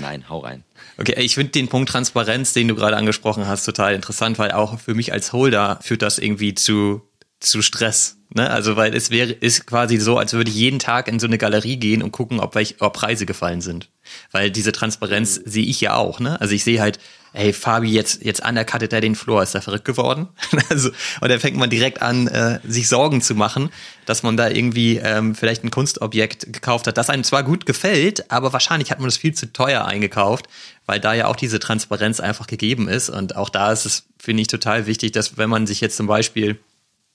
Nein, 0.00 0.28
hau 0.28 0.38
rein. 0.38 0.64
Okay, 0.96 1.14
ich 1.18 1.34
finde 1.34 1.52
den 1.52 1.68
Punkt 1.68 1.90
Transparenz, 1.90 2.52
den 2.52 2.68
du 2.68 2.74
gerade 2.74 2.96
angesprochen 2.96 3.46
hast, 3.46 3.64
total 3.64 3.94
interessant, 3.94 4.38
weil 4.38 4.52
auch 4.52 4.78
für 4.78 4.94
mich 4.94 5.12
als 5.12 5.32
Holder 5.32 5.78
führt 5.82 6.02
das 6.02 6.18
irgendwie 6.18 6.54
zu 6.54 7.02
zu 7.40 7.62
Stress. 7.62 8.16
Ne? 8.34 8.50
Also 8.50 8.76
weil 8.76 8.94
es 8.94 9.10
wäre 9.10 9.30
ist 9.30 9.66
quasi 9.66 9.98
so, 9.98 10.18
als 10.18 10.32
würde 10.32 10.50
ich 10.50 10.56
jeden 10.56 10.78
Tag 10.78 11.08
in 11.08 11.18
so 11.18 11.26
eine 11.26 11.38
Galerie 11.38 11.76
gehen 11.76 12.02
und 12.02 12.12
gucken, 12.12 12.40
ob, 12.40 12.54
welch, 12.54 12.76
ob 12.80 12.94
Preise 12.94 13.26
gefallen 13.26 13.60
sind. 13.60 13.88
Weil 14.32 14.50
diese 14.50 14.72
Transparenz 14.72 15.34
sehe 15.34 15.64
ich 15.64 15.80
ja 15.80 15.94
auch. 15.94 16.20
Ne? 16.20 16.40
Also 16.40 16.54
ich 16.54 16.64
sehe 16.64 16.80
halt, 16.80 16.98
ey 17.32 17.52
Fabi, 17.52 17.90
jetzt 17.90 18.24
jetzt 18.24 18.44
undercuttet 18.44 18.92
er 18.92 19.00
den 19.00 19.14
Floor, 19.14 19.42
ist 19.42 19.54
er 19.54 19.62
verrückt 19.62 19.84
geworden? 19.84 20.28
also 20.70 20.90
und 21.20 21.28
dann 21.28 21.40
fängt 21.40 21.56
man 21.56 21.70
direkt 21.70 22.02
an, 22.02 22.26
äh, 22.28 22.60
sich 22.66 22.88
Sorgen 22.88 23.20
zu 23.20 23.34
machen, 23.34 23.70
dass 24.06 24.22
man 24.22 24.36
da 24.36 24.48
irgendwie 24.48 24.96
ähm, 24.96 25.34
vielleicht 25.34 25.64
ein 25.64 25.70
Kunstobjekt 25.70 26.52
gekauft 26.52 26.86
hat, 26.86 26.96
das 26.96 27.10
einem 27.10 27.24
zwar 27.24 27.42
gut 27.42 27.66
gefällt, 27.66 28.30
aber 28.30 28.52
wahrscheinlich 28.52 28.90
hat 28.90 28.98
man 28.98 29.08
das 29.08 29.16
viel 29.16 29.34
zu 29.34 29.52
teuer 29.52 29.84
eingekauft, 29.84 30.46
weil 30.86 31.00
da 31.00 31.14
ja 31.14 31.26
auch 31.26 31.36
diese 31.36 31.60
Transparenz 31.60 32.20
einfach 32.20 32.46
gegeben 32.46 32.88
ist. 32.88 33.10
Und 33.10 33.36
auch 33.36 33.50
da 33.50 33.72
ist 33.72 33.84
es, 33.84 34.04
finde 34.18 34.42
ich, 34.42 34.48
total 34.48 34.86
wichtig, 34.86 35.12
dass 35.12 35.36
wenn 35.36 35.50
man 35.50 35.66
sich 35.66 35.80
jetzt 35.80 35.96
zum 35.96 36.06
Beispiel 36.06 36.58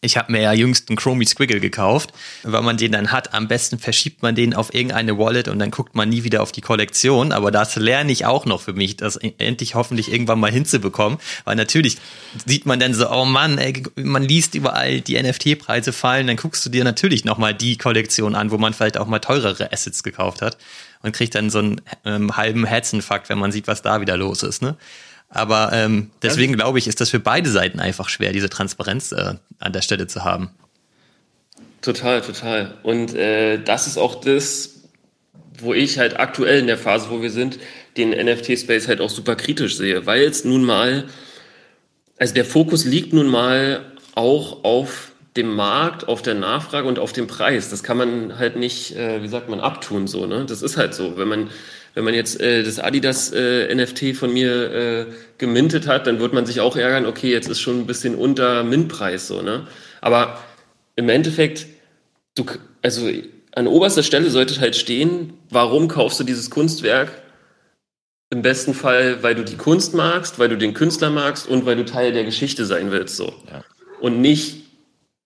ich 0.04 0.18
habe 0.18 0.32
mir 0.32 0.42
ja 0.42 0.54
jüngst 0.54 0.90
einen 0.90 0.98
Chromie 0.98 1.26
Squiggle 1.26 1.60
gekauft. 1.60 2.14
Wenn 2.44 2.64
man 2.64 2.78
den 2.78 2.92
dann 2.92 3.12
hat, 3.12 3.34
am 3.34 3.48
besten 3.48 3.80
verschiebt 3.80 4.22
man 4.22 4.36
den 4.36 4.54
auf 4.54 4.74
irgendeine 4.74 5.18
Wallet 5.18 5.48
und 5.48 5.60
dann 5.60 5.72
guckt 5.72 5.96
man 5.96 6.10
nie 6.10 6.24
wieder 6.24 6.42
auf 6.42 6.52
die 6.52 6.62
Kollektion. 6.62 7.32
Aber 7.32 7.52
das 7.52 7.76
lerne 7.76 8.12
ich 8.12 8.26
auch 8.26 8.46
noch 8.46 8.62
für 8.62 8.74
mich, 8.74 8.98
das 8.98 9.16
endlich 9.16 9.76
hoffentlich 9.76 10.12
irgendwann 10.12 10.40
mal 10.40 10.52
hinzubekommen. 10.52 11.20
Weil 11.46 11.56
natürlich 11.56 11.98
sieht 12.46 12.66
man 12.66 12.80
dann 12.80 12.94
so, 12.94 13.10
oh 13.10 13.26
Mann, 13.26 13.58
ey, 13.58 13.84
man 13.96 14.24
liest 14.24 14.56
überall 14.56 15.02
die 15.02 15.22
NFT-Preise 15.22 15.94
fallen, 15.94 16.28
dann 16.28 16.38
guckst 16.38 16.66
du 16.66 16.70
dir 16.70 16.84
natürlich 16.84 17.26
nochmal 17.26 17.54
die 17.54 17.78
Kollektion 17.78 18.36
an, 18.36 18.52
wo 18.52 18.58
man 18.58 18.74
vielleicht 18.74 18.98
auch 18.98 19.08
mal 19.08 19.20
teurere 19.20 19.72
Assets 19.72 20.04
gekauft 20.04 20.42
hat 20.42 20.58
und 21.02 21.14
kriegt 21.14 21.36
dann 21.36 21.50
so 21.50 21.60
einen 21.60 21.82
ähm, 22.06 22.36
halben 22.36 22.66
Herzinfarkt, 22.66 23.30
wenn 23.30 23.38
man 23.38 23.52
sieht, 23.52 23.68
was 23.68 23.82
da 23.82 24.02
wieder 24.02 24.18
los 24.18 24.44
ist. 24.44 24.62
Ne? 24.62 24.76
Aber 25.34 25.72
ähm, 25.74 26.12
deswegen 26.22 26.54
glaube 26.54 26.78
ich, 26.78 26.88
ist 26.88 27.02
das 27.02 27.10
für 27.10 27.20
beide 27.20 27.50
Seiten 27.50 27.80
einfach 27.80 28.08
schwer, 28.08 28.32
diese 28.32 28.50
Transparenz 28.50 29.12
äh, 29.12 29.34
an 29.60 29.74
der 29.74 29.82
Stelle 29.82 30.08
zu 30.08 30.24
haben. 30.24 30.52
Total, 31.82 32.22
total. 32.22 32.76
Und 32.84 33.16
äh, 33.16 33.62
das 33.62 33.88
ist 33.88 33.98
auch 33.98 34.22
das, 34.22 34.82
wo 35.58 35.74
ich 35.74 35.98
halt 35.98 36.20
aktuell 36.20 36.60
in 36.60 36.68
der 36.68 36.78
Phase, 36.78 37.10
wo 37.10 37.22
wir 37.22 37.32
sind, 37.32 37.58
den 37.98 38.12
NFT-Space 38.12 38.88
halt 38.88 39.02
auch 39.02 39.10
super 39.10 39.36
kritisch 39.36 39.78
sehe, 39.78 40.06
weil 40.06 40.24
es 40.24 40.46
nun 40.46 40.64
mal, 40.64 41.06
also 42.18 42.34
der 42.34 42.46
Fokus 42.46 42.86
liegt 42.86 43.12
nun 43.12 43.28
mal 43.28 43.92
auch 44.16 44.64
auf 44.64 45.12
dem 45.36 45.56
Markt, 45.56 46.08
auf 46.08 46.22
der 46.22 46.36
Nachfrage 46.36 46.88
und 46.88 47.00
auf 47.00 47.12
dem 47.12 47.26
Preis. 47.26 47.70
Das 47.70 47.82
kann 47.82 47.98
man 47.98 48.38
halt 48.38 48.56
nicht, 48.56 48.96
äh, 48.96 49.24
wie 49.24 49.28
sagt 49.28 49.50
man, 49.50 49.60
abtun 49.60 50.06
so. 50.08 50.28
Ne? 50.28 50.46
Das 50.48 50.62
ist 50.62 50.78
halt 50.78 50.94
so. 50.94 51.18
Wenn 51.18 51.28
man 51.28 51.50
wenn 51.94 52.04
man 52.04 52.14
jetzt 52.14 52.40
äh, 52.42 52.64
das 52.64 52.80
Adidas 52.80 53.32
äh, 53.32 53.74
NFT 53.74 54.16
von 54.16 54.34
mir 54.34 54.72
äh, 54.72 55.06
gemintet 55.38 55.88
hat, 55.88 56.08
dann 56.08 56.20
wird 56.20 56.34
man 56.34 56.46
sich 56.46 56.60
auch 56.60 56.76
ärgern, 56.76 57.06
okay, 57.06 57.32
jetzt 57.32 57.48
ist 57.48 57.62
schon 57.62 57.80
ein 57.80 57.86
bisschen 57.86 58.16
unter 58.16 58.64
Mintpreis 58.64 59.28
so, 59.28 59.42
ne? 59.42 59.68
Aber 60.02 60.40
im 60.96 61.10
Endeffekt, 61.10 61.68
du, 62.36 62.46
also 62.82 63.10
an 63.56 63.68
oberster 63.68 64.04
Stelle 64.04 64.30
sollte 64.30 64.60
halt 64.60 64.76
stehen, 64.76 65.34
warum 65.50 65.88
kaufst 65.88 66.20
du 66.20 66.24
dieses 66.24 66.50
Kunstwerk? 66.50 67.12
Im 68.32 68.42
besten 68.42 68.74
Fall, 68.74 69.22
weil 69.22 69.36
du 69.36 69.44
die 69.44 69.58
Kunst 69.58 69.94
magst, 69.94 70.40
weil 70.40 70.50
du 70.50 70.58
den 70.58 70.74
Künstler 70.74 71.12
magst 71.12 71.48
und 71.48 71.68
weil 71.68 71.76
du 71.76 71.86
Teil 71.86 72.14
der 72.14 72.24
Geschichte 72.24 72.66
sein 72.66 72.92
willst, 72.92 73.16
so. 73.16 73.28
Ja. 73.52 73.64
Und 74.02 74.22
nicht, 74.22 74.63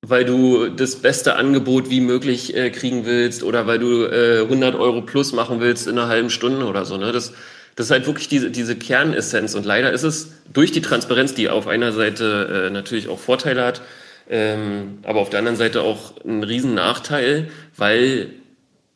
weil 0.02 0.26
du 0.26 0.70
das 0.70 0.98
beste 0.98 1.36
Angebot 1.36 1.90
wie 1.90 2.02
möglich 2.02 2.56
äh, 2.56 2.70
kriegen 2.70 3.06
willst 3.06 3.44
oder 3.44 3.68
weil 3.68 3.80
du 3.80 4.06
äh, 4.06 4.42
100 4.44 4.76
Euro 4.76 5.02
plus 5.02 5.34
machen 5.34 5.60
willst 5.60 5.88
in 5.88 5.98
einer 5.98 6.08
halben 6.08 6.30
Stunde 6.30 6.66
oder 6.66 6.86
so. 6.86 6.98
Ne? 6.98 7.12
Das, 7.12 7.34
das 7.76 7.88
ist 7.88 7.92
halt 7.92 8.06
wirklich 8.06 8.28
diese, 8.28 8.52
diese 8.52 8.76
Kernessenz. 8.76 9.56
Und 9.56 9.66
leider 9.66 9.92
ist 9.92 10.04
es 10.04 10.34
durch 10.54 10.72
die 10.72 10.82
Transparenz, 10.82 11.34
die 11.34 11.50
auf 11.50 11.68
einer 11.68 11.92
Seite 11.92 12.68
äh, 12.68 12.70
natürlich 12.70 13.08
auch 13.08 13.20
Vorteile 13.20 13.66
hat, 13.66 13.82
ähm, 14.30 15.00
aber 15.04 15.20
auf 15.20 15.30
der 15.30 15.40
anderen 15.40 15.58
Seite 15.58 15.82
auch 15.82 16.14
ein 16.26 16.44
riesen 16.44 16.74
Nachteil, 16.74 17.50
weil 17.76 18.30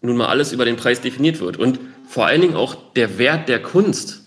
nun 0.01 0.17
mal 0.17 0.27
alles 0.27 0.51
über 0.51 0.65
den 0.65 0.75
Preis 0.75 1.01
definiert 1.01 1.39
wird. 1.39 1.57
Und 1.57 1.79
vor 2.07 2.25
allen 2.27 2.41
Dingen 2.41 2.55
auch 2.55 2.75
der 2.95 3.17
Wert 3.17 3.49
der 3.49 3.61
Kunst 3.61 4.23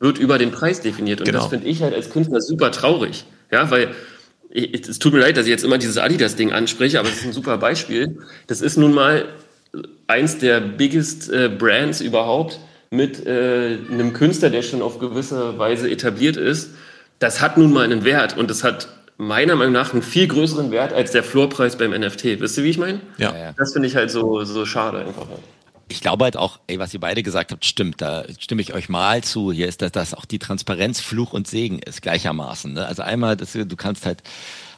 wird 0.00 0.18
über 0.18 0.38
den 0.38 0.50
Preis 0.50 0.80
definiert. 0.80 1.20
Und 1.20 1.26
genau. 1.26 1.40
das 1.40 1.48
finde 1.48 1.66
ich 1.66 1.82
halt 1.82 1.94
als 1.94 2.10
Künstler 2.10 2.40
super 2.40 2.70
traurig. 2.70 3.24
Ja, 3.50 3.70
weil 3.70 3.94
es 4.56 4.98
tut 4.98 5.12
mir 5.12 5.20
leid, 5.20 5.36
dass 5.36 5.44
ich 5.44 5.50
jetzt 5.50 5.64
immer 5.64 5.78
dieses 5.78 5.98
Adidas-Ding 5.98 6.52
anspreche, 6.52 6.98
aber 6.98 7.08
es 7.08 7.16
ist 7.16 7.26
ein 7.26 7.32
super 7.32 7.58
Beispiel. 7.58 8.18
Das 8.46 8.62
ist 8.62 8.76
nun 8.76 8.94
mal 8.94 9.26
eins 10.06 10.38
der 10.38 10.60
biggest 10.60 11.30
äh, 11.30 11.48
Brands 11.48 12.00
überhaupt 12.00 12.58
mit 12.90 13.26
äh, 13.26 13.78
einem 13.90 14.12
Künstler, 14.12 14.50
der 14.50 14.62
schon 14.62 14.80
auf 14.80 14.98
gewisse 14.98 15.58
Weise 15.58 15.90
etabliert 15.90 16.36
ist. 16.36 16.70
Das 17.18 17.40
hat 17.40 17.58
nun 17.58 17.72
mal 17.72 17.84
einen 17.84 18.04
Wert 18.04 18.36
und 18.36 18.50
das 18.50 18.64
hat 18.64 18.88
meiner 19.18 19.56
Meinung 19.56 19.72
nach 19.72 19.92
einen 19.92 20.02
viel 20.02 20.28
größeren 20.28 20.70
Wert 20.70 20.92
als 20.92 21.10
der 21.10 21.22
Floorpreis 21.22 21.76
beim 21.76 21.92
NFT. 21.92 22.40
Wisst 22.40 22.58
ihr, 22.58 22.64
wie 22.64 22.70
ich 22.70 22.78
meine? 22.78 23.00
Ja. 23.18 23.54
Das 23.56 23.72
finde 23.72 23.88
ich 23.88 23.96
halt 23.96 24.10
so, 24.10 24.44
so 24.44 24.64
schade 24.66 24.98
einfach. 24.98 25.26
Ich 25.88 26.00
glaube 26.00 26.24
halt 26.24 26.36
auch, 26.36 26.58
ey, 26.66 26.78
was 26.78 26.92
ihr 26.94 27.00
beide 27.00 27.22
gesagt 27.22 27.52
habt, 27.52 27.64
stimmt. 27.64 28.00
Da 28.00 28.24
stimme 28.40 28.60
ich 28.60 28.74
euch 28.74 28.88
mal 28.88 29.22
zu. 29.22 29.52
Hier 29.52 29.68
ist, 29.68 29.82
dass 29.82 29.92
das 29.92 30.14
auch 30.14 30.24
die 30.24 30.40
Transparenz 30.40 31.00
Fluch 31.00 31.32
und 31.32 31.46
Segen 31.46 31.78
ist 31.78 32.02
gleichermaßen. 32.02 32.72
Ne? 32.72 32.86
Also 32.86 33.02
einmal, 33.02 33.36
dass 33.36 33.52
du 33.52 33.76
kannst 33.76 34.04
halt 34.04 34.22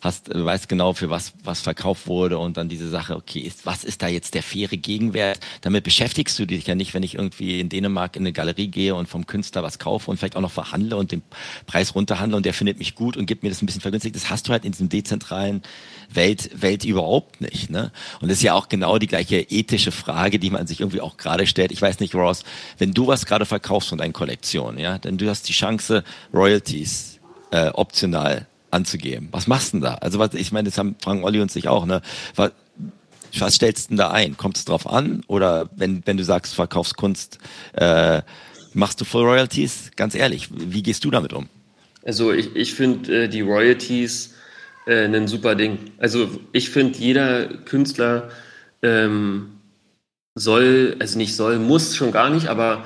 hast, 0.00 0.32
weißt 0.32 0.68
genau, 0.68 0.92
für 0.92 1.10
was, 1.10 1.32
was 1.42 1.60
verkauft 1.60 2.06
wurde 2.06 2.38
und 2.38 2.56
dann 2.56 2.68
diese 2.68 2.88
Sache, 2.88 3.16
okay, 3.16 3.40
ist, 3.40 3.66
was 3.66 3.84
ist 3.84 4.02
da 4.02 4.08
jetzt 4.08 4.34
der 4.34 4.42
faire 4.42 4.76
Gegenwert? 4.76 5.40
Damit 5.60 5.84
beschäftigst 5.84 6.38
du 6.38 6.46
dich 6.46 6.66
ja 6.66 6.74
nicht, 6.74 6.94
wenn 6.94 7.02
ich 7.02 7.14
irgendwie 7.14 7.60
in 7.60 7.68
Dänemark 7.68 8.16
in 8.16 8.22
eine 8.22 8.32
Galerie 8.32 8.68
gehe 8.68 8.94
und 8.94 9.08
vom 9.08 9.26
Künstler 9.26 9.62
was 9.62 9.78
kaufe 9.78 10.10
und 10.10 10.18
vielleicht 10.18 10.36
auch 10.36 10.40
noch 10.40 10.52
verhandle 10.52 10.96
und 10.96 11.12
den 11.12 11.22
Preis 11.66 11.94
runterhandle 11.94 12.36
und 12.36 12.46
der 12.46 12.54
findet 12.54 12.78
mich 12.78 12.94
gut 12.94 13.16
und 13.16 13.26
gibt 13.26 13.42
mir 13.42 13.48
das 13.48 13.62
ein 13.62 13.66
bisschen 13.66 13.80
vergünstigt. 13.80 14.14
Das 14.14 14.30
hast 14.30 14.48
du 14.48 14.52
halt 14.52 14.64
in 14.64 14.72
diesem 14.72 14.88
dezentralen 14.88 15.62
Welt, 16.10 16.50
Welt 16.60 16.84
überhaupt 16.84 17.40
nicht. 17.40 17.70
Ne? 17.70 17.92
Und 18.20 18.28
das 18.28 18.38
ist 18.38 18.42
ja 18.42 18.54
auch 18.54 18.68
genau 18.68 18.98
die 18.98 19.06
gleiche 19.06 19.40
ethische 19.40 19.92
Frage, 19.92 20.38
die 20.38 20.50
man 20.50 20.66
sich 20.66 20.80
irgendwie 20.80 21.00
auch 21.00 21.16
gerade 21.16 21.46
stellt. 21.46 21.72
Ich 21.72 21.82
weiß 21.82 22.00
nicht, 22.00 22.14
Ross, 22.14 22.44
wenn 22.78 22.92
du 22.92 23.06
was 23.06 23.26
gerade 23.26 23.46
verkaufst 23.46 23.90
von 23.90 23.98
deinen 23.98 24.12
Kollektionen, 24.12 24.78
ja, 24.78 24.98
denn 24.98 25.18
du 25.18 25.28
hast 25.28 25.48
die 25.48 25.52
Chance, 25.52 26.04
Royalties 26.32 27.18
äh, 27.50 27.68
optional 27.68 28.46
anzugeben. 28.70 29.28
Was 29.32 29.46
machst 29.46 29.72
du 29.72 29.78
denn 29.78 29.84
da? 29.84 29.94
Also 29.94 30.18
was, 30.18 30.34
ich 30.34 30.52
meine, 30.52 30.68
das 30.68 30.78
haben 30.78 30.96
fragen 31.00 31.24
Olli 31.24 31.40
und 31.40 31.50
sich 31.50 31.68
auch, 31.68 31.86
ne? 31.86 32.02
Was, 32.34 32.52
was 33.38 33.54
stellst 33.54 33.86
du 33.86 33.88
denn 33.90 33.98
da 33.98 34.10
ein? 34.10 34.36
Kommt 34.36 34.56
es 34.56 34.64
drauf 34.64 34.86
an? 34.86 35.22
Oder 35.26 35.68
wenn, 35.76 36.02
wenn 36.06 36.16
du 36.16 36.24
sagst, 36.24 36.54
verkaufst 36.54 36.96
Kunst, 36.96 37.38
äh, 37.74 38.22
machst 38.72 39.00
du 39.00 39.04
Full 39.04 39.24
Royalties? 39.24 39.90
Ganz 39.96 40.14
ehrlich, 40.14 40.48
wie 40.50 40.82
gehst 40.82 41.04
du 41.04 41.10
damit 41.10 41.32
um? 41.32 41.48
Also 42.04 42.32
ich, 42.32 42.54
ich 42.56 42.74
finde 42.74 43.24
äh, 43.24 43.28
die 43.28 43.42
Royalties 43.42 44.34
äh, 44.88 45.04
ein 45.04 45.28
super 45.28 45.54
Ding. 45.54 45.78
Also 45.98 46.28
ich 46.52 46.70
finde, 46.70 46.98
jeder 46.98 47.46
Künstler 47.46 48.30
ähm, 48.82 49.50
soll, 50.34 50.96
also 50.98 51.18
nicht 51.18 51.36
soll, 51.36 51.58
muss 51.58 51.94
schon 51.94 52.10
gar 52.10 52.30
nicht, 52.30 52.48
aber 52.48 52.84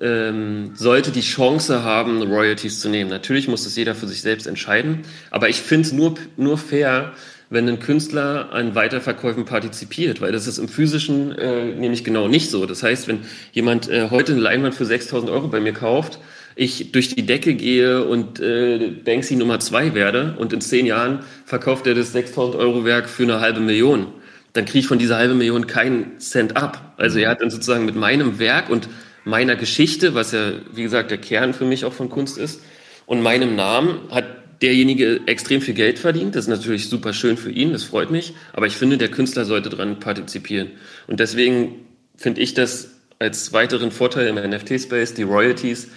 ähm, 0.00 0.72
sollte 0.74 1.10
die 1.10 1.20
Chance 1.20 1.84
haben, 1.84 2.22
Royalties 2.22 2.80
zu 2.80 2.88
nehmen. 2.88 3.10
Natürlich 3.10 3.48
muss 3.48 3.64
das 3.64 3.76
jeder 3.76 3.94
für 3.94 4.08
sich 4.08 4.22
selbst 4.22 4.46
entscheiden, 4.46 5.02
aber 5.30 5.48
ich 5.48 5.60
finde 5.60 5.86
es 5.86 5.92
nur, 5.92 6.14
nur 6.36 6.58
fair, 6.58 7.12
wenn 7.50 7.68
ein 7.68 7.78
Künstler 7.78 8.52
an 8.52 8.74
Weiterverkäufen 8.74 9.44
partizipiert, 9.44 10.20
weil 10.20 10.32
das 10.32 10.46
ist 10.46 10.58
im 10.58 10.68
physischen 10.68 11.32
äh, 11.32 11.66
nämlich 11.66 12.02
genau 12.02 12.26
nicht 12.28 12.50
so. 12.50 12.66
Das 12.66 12.82
heißt, 12.82 13.06
wenn 13.06 13.20
jemand 13.52 13.88
äh, 13.88 14.08
heute 14.10 14.32
eine 14.32 14.40
Leinwand 14.40 14.74
für 14.74 14.84
6.000 14.84 15.30
Euro 15.30 15.48
bei 15.48 15.60
mir 15.60 15.74
kauft, 15.74 16.18
ich 16.56 16.92
durch 16.92 17.14
die 17.14 17.26
Decke 17.26 17.54
gehe 17.54 18.04
und 18.04 18.40
äh, 18.40 18.90
Banksy 19.04 19.36
Nummer 19.36 19.60
zwei 19.60 19.94
werde 19.94 20.36
und 20.38 20.52
in 20.52 20.60
zehn 20.60 20.86
Jahren 20.86 21.20
verkauft 21.44 21.86
er 21.86 21.94
das 21.94 22.14
6.000 22.14 22.56
Euro 22.56 22.84
Werk 22.84 23.08
für 23.08 23.24
eine 23.24 23.40
halbe 23.40 23.60
Million, 23.60 24.06
dann 24.52 24.64
kriege 24.64 24.80
ich 24.80 24.86
von 24.86 24.98
dieser 24.98 25.16
halbe 25.16 25.34
Million 25.34 25.66
keinen 25.66 26.18
Cent 26.20 26.56
ab. 26.56 26.94
Also 26.96 27.18
er 27.18 27.30
hat 27.30 27.40
dann 27.40 27.50
sozusagen 27.50 27.84
mit 27.84 27.96
meinem 27.96 28.38
Werk 28.38 28.70
und 28.70 28.88
meiner 29.24 29.56
Geschichte, 29.56 30.14
was 30.14 30.32
ja, 30.32 30.52
wie 30.72 30.82
gesagt, 30.82 31.10
der 31.10 31.18
Kern 31.18 31.54
für 31.54 31.64
mich 31.64 31.84
auch 31.84 31.92
von 31.92 32.08
Kunst 32.08 32.38
ist, 32.38 32.60
und 33.06 33.20
meinem 33.20 33.54
Namen 33.54 34.00
hat 34.10 34.24
derjenige 34.62 35.20
extrem 35.26 35.60
viel 35.60 35.74
Geld 35.74 35.98
verdient. 35.98 36.34
Das 36.36 36.44
ist 36.44 36.48
natürlich 36.48 36.88
super 36.88 37.12
schön 37.12 37.36
für 37.36 37.50
ihn, 37.50 37.72
das 37.72 37.84
freut 37.84 38.10
mich. 38.10 38.32
Aber 38.52 38.66
ich 38.66 38.76
finde, 38.76 38.96
der 38.96 39.10
Künstler 39.10 39.44
sollte 39.44 39.68
daran 39.68 40.00
partizipieren. 40.00 40.70
Und 41.06 41.20
deswegen 41.20 41.84
finde 42.16 42.40
ich 42.40 42.54
das 42.54 42.90
als 43.18 43.52
weiteren 43.52 43.90
Vorteil 43.90 44.26
im 44.26 44.36
NFT-Space, 44.36 45.14
die 45.14 45.22
Royalties. 45.22 45.88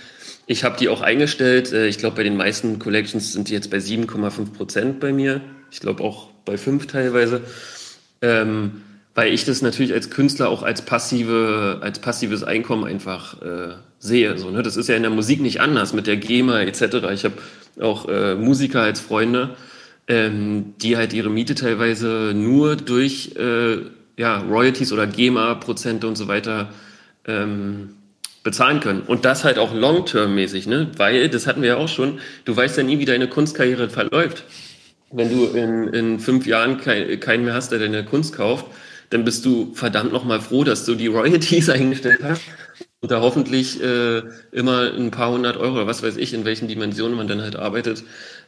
Ich 0.50 0.64
habe 0.64 0.78
die 0.78 0.88
auch 0.90 1.02
eingestellt. 1.02 1.72
Äh, 1.74 1.88
ich 1.88 2.00
glaube, 2.00 2.16
bei 2.16 2.24
den 2.24 2.38
meisten 2.38 2.80
Collections 2.80 3.34
sind 3.34 3.50
die 3.50 3.54
jetzt 3.54 3.70
bei 3.70 3.78
7,5 3.78 4.54
Prozent 4.54 5.00
bei 5.00 5.14
mir. 5.14 5.42
Ich 5.70 5.82
glaube 5.82 6.04
auch 6.04 6.32
bei 6.46 6.58
5 6.58 6.88
teilweise. 6.88 7.42
Ähm, 8.22 8.82
weil 9.14 9.34
ich 9.34 9.46
das 9.46 9.62
natürlich 9.62 9.94
als 9.94 10.10
Künstler 10.10 10.50
auch 10.50 10.64
als 10.64 10.84
passive, 10.84 11.80
als 11.82 12.00
passives 12.00 12.44
Einkommen 12.44 12.86
einfach 12.86 13.42
äh, 13.42 13.74
sehe. 14.00 14.38
So, 14.38 14.50
ne? 14.52 14.64
Das 14.64 14.78
ist 14.78 14.88
ja 14.88 14.96
in 14.96 15.02
der 15.02 15.12
Musik 15.12 15.42
nicht 15.42 15.60
anders 15.60 15.92
mit 15.94 16.08
der 16.08 16.18
GEMA 16.18 16.62
etc. 16.62 17.08
Ich 17.14 17.26
habe 17.26 17.36
auch 17.82 18.08
äh, 18.08 18.36
Musiker 18.36 18.82
als 18.82 19.02
Freunde, 19.02 19.56
ähm, 20.08 20.76
die 20.82 20.98
halt 20.98 21.14
ihre 21.14 21.30
Miete 21.30 21.56
teilweise 21.56 22.34
nur 22.34 22.76
durch 22.76 23.36
äh, 23.36 23.80
ja, 24.18 24.38
Royalties 24.38 24.94
oder 24.94 25.08
GEMA-Prozente 25.08 26.08
und 26.08 26.16
so 26.16 26.28
weiter 26.28 26.70
ähm, 27.26 27.97
bezahlen 28.48 28.80
können. 28.80 29.02
Und 29.02 29.26
das 29.26 29.44
halt 29.44 29.60
auch 29.60 29.74
long-term-mäßig, 29.74 30.68
ne? 30.68 30.88
Weil, 30.96 31.28
das 31.28 31.48
hatten 31.48 31.62
wir 31.62 31.68
ja 31.68 31.76
auch 31.76 31.90
schon, 31.90 32.20
du 32.46 32.56
weißt 32.56 32.78
ja 32.78 32.84
nie, 32.84 32.98
wie 32.98 33.04
deine 33.04 33.28
Kunstkarriere 33.28 33.90
verläuft. 33.90 34.46
Wenn 35.12 35.30
du 35.30 35.48
in, 35.48 35.90
in 35.90 36.20
fünf 36.22 36.48
Jahren 36.48 36.78
kein, 36.78 37.20
keinen 37.20 37.44
mehr 37.44 37.54
hast, 37.54 37.74
der 37.74 37.80
deine 37.80 38.06
Kunst 38.06 38.34
kauft, 38.34 38.66
dann 39.10 39.26
bist 39.26 39.46
du 39.46 39.74
verdammt 39.74 40.14
nochmal 40.14 40.40
froh, 40.40 40.64
dass 40.64 40.86
du 40.86 40.96
die 40.96 41.08
Royalties 41.18 41.70
eingestellt 41.70 42.22
hast 42.24 42.44
und 43.02 43.12
da 43.12 43.20
hoffentlich 43.20 43.84
äh, 43.84 44.24
immer 44.54 44.94
ein 44.94 45.12
paar 45.12 45.34
hundert 45.34 45.58
Euro 45.58 45.76
oder 45.76 45.88
was 45.88 46.02
weiß 46.02 46.16
ich, 46.16 46.34
in 46.34 46.46
welchen 46.46 46.70
Dimensionen 46.70 47.18
man 47.18 47.28
dann 47.28 47.42
halt 47.42 47.58
arbeitet, 47.58 48.06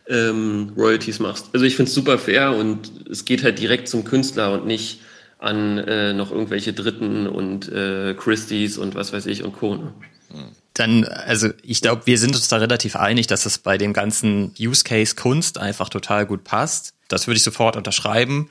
ähm, 0.08 0.72
Royalties 0.78 1.20
machst. 1.20 1.48
Also 1.52 1.66
ich 1.66 1.76
finde 1.76 1.90
es 1.90 1.96
super 1.96 2.18
fair 2.18 2.56
und 2.56 3.10
es 3.12 3.26
geht 3.26 3.44
halt 3.44 3.60
direkt 3.60 3.90
zum 3.90 4.06
Künstler 4.06 4.54
und 4.54 4.66
nicht 4.66 5.02
an 5.40 5.78
äh, 5.78 6.14
noch 6.14 6.32
irgendwelche 6.32 6.74
Dritten 6.74 7.28
und 7.28 7.70
äh, 7.70 8.14
Christies 8.14 8.78
und 8.78 8.96
was 8.96 9.14
weiß 9.14 9.26
ich 9.26 9.44
und 9.44 9.54
Co. 9.54 9.76
Ne? 9.76 9.94
Dann, 10.74 11.06
also 11.06 11.50
ich 11.64 11.82
glaube, 11.82 12.06
wir 12.06 12.18
sind 12.18 12.36
uns 12.36 12.48
da 12.48 12.58
relativ 12.58 12.96
einig, 12.96 13.28
dass 13.28 13.46
es 13.46 13.58
bei 13.58 13.78
dem 13.78 13.94
ganzen 13.94 14.54
Use 14.60 14.84
Case 14.84 15.16
Kunst 15.16 15.58
einfach 15.58 15.90
total 15.90 16.26
gut 16.26 16.44
passt. 16.44 16.94
Das 17.08 17.28
würde 17.28 17.38
ich 17.38 17.44
sofort 17.44 17.76
unterschreiben. 17.76 18.50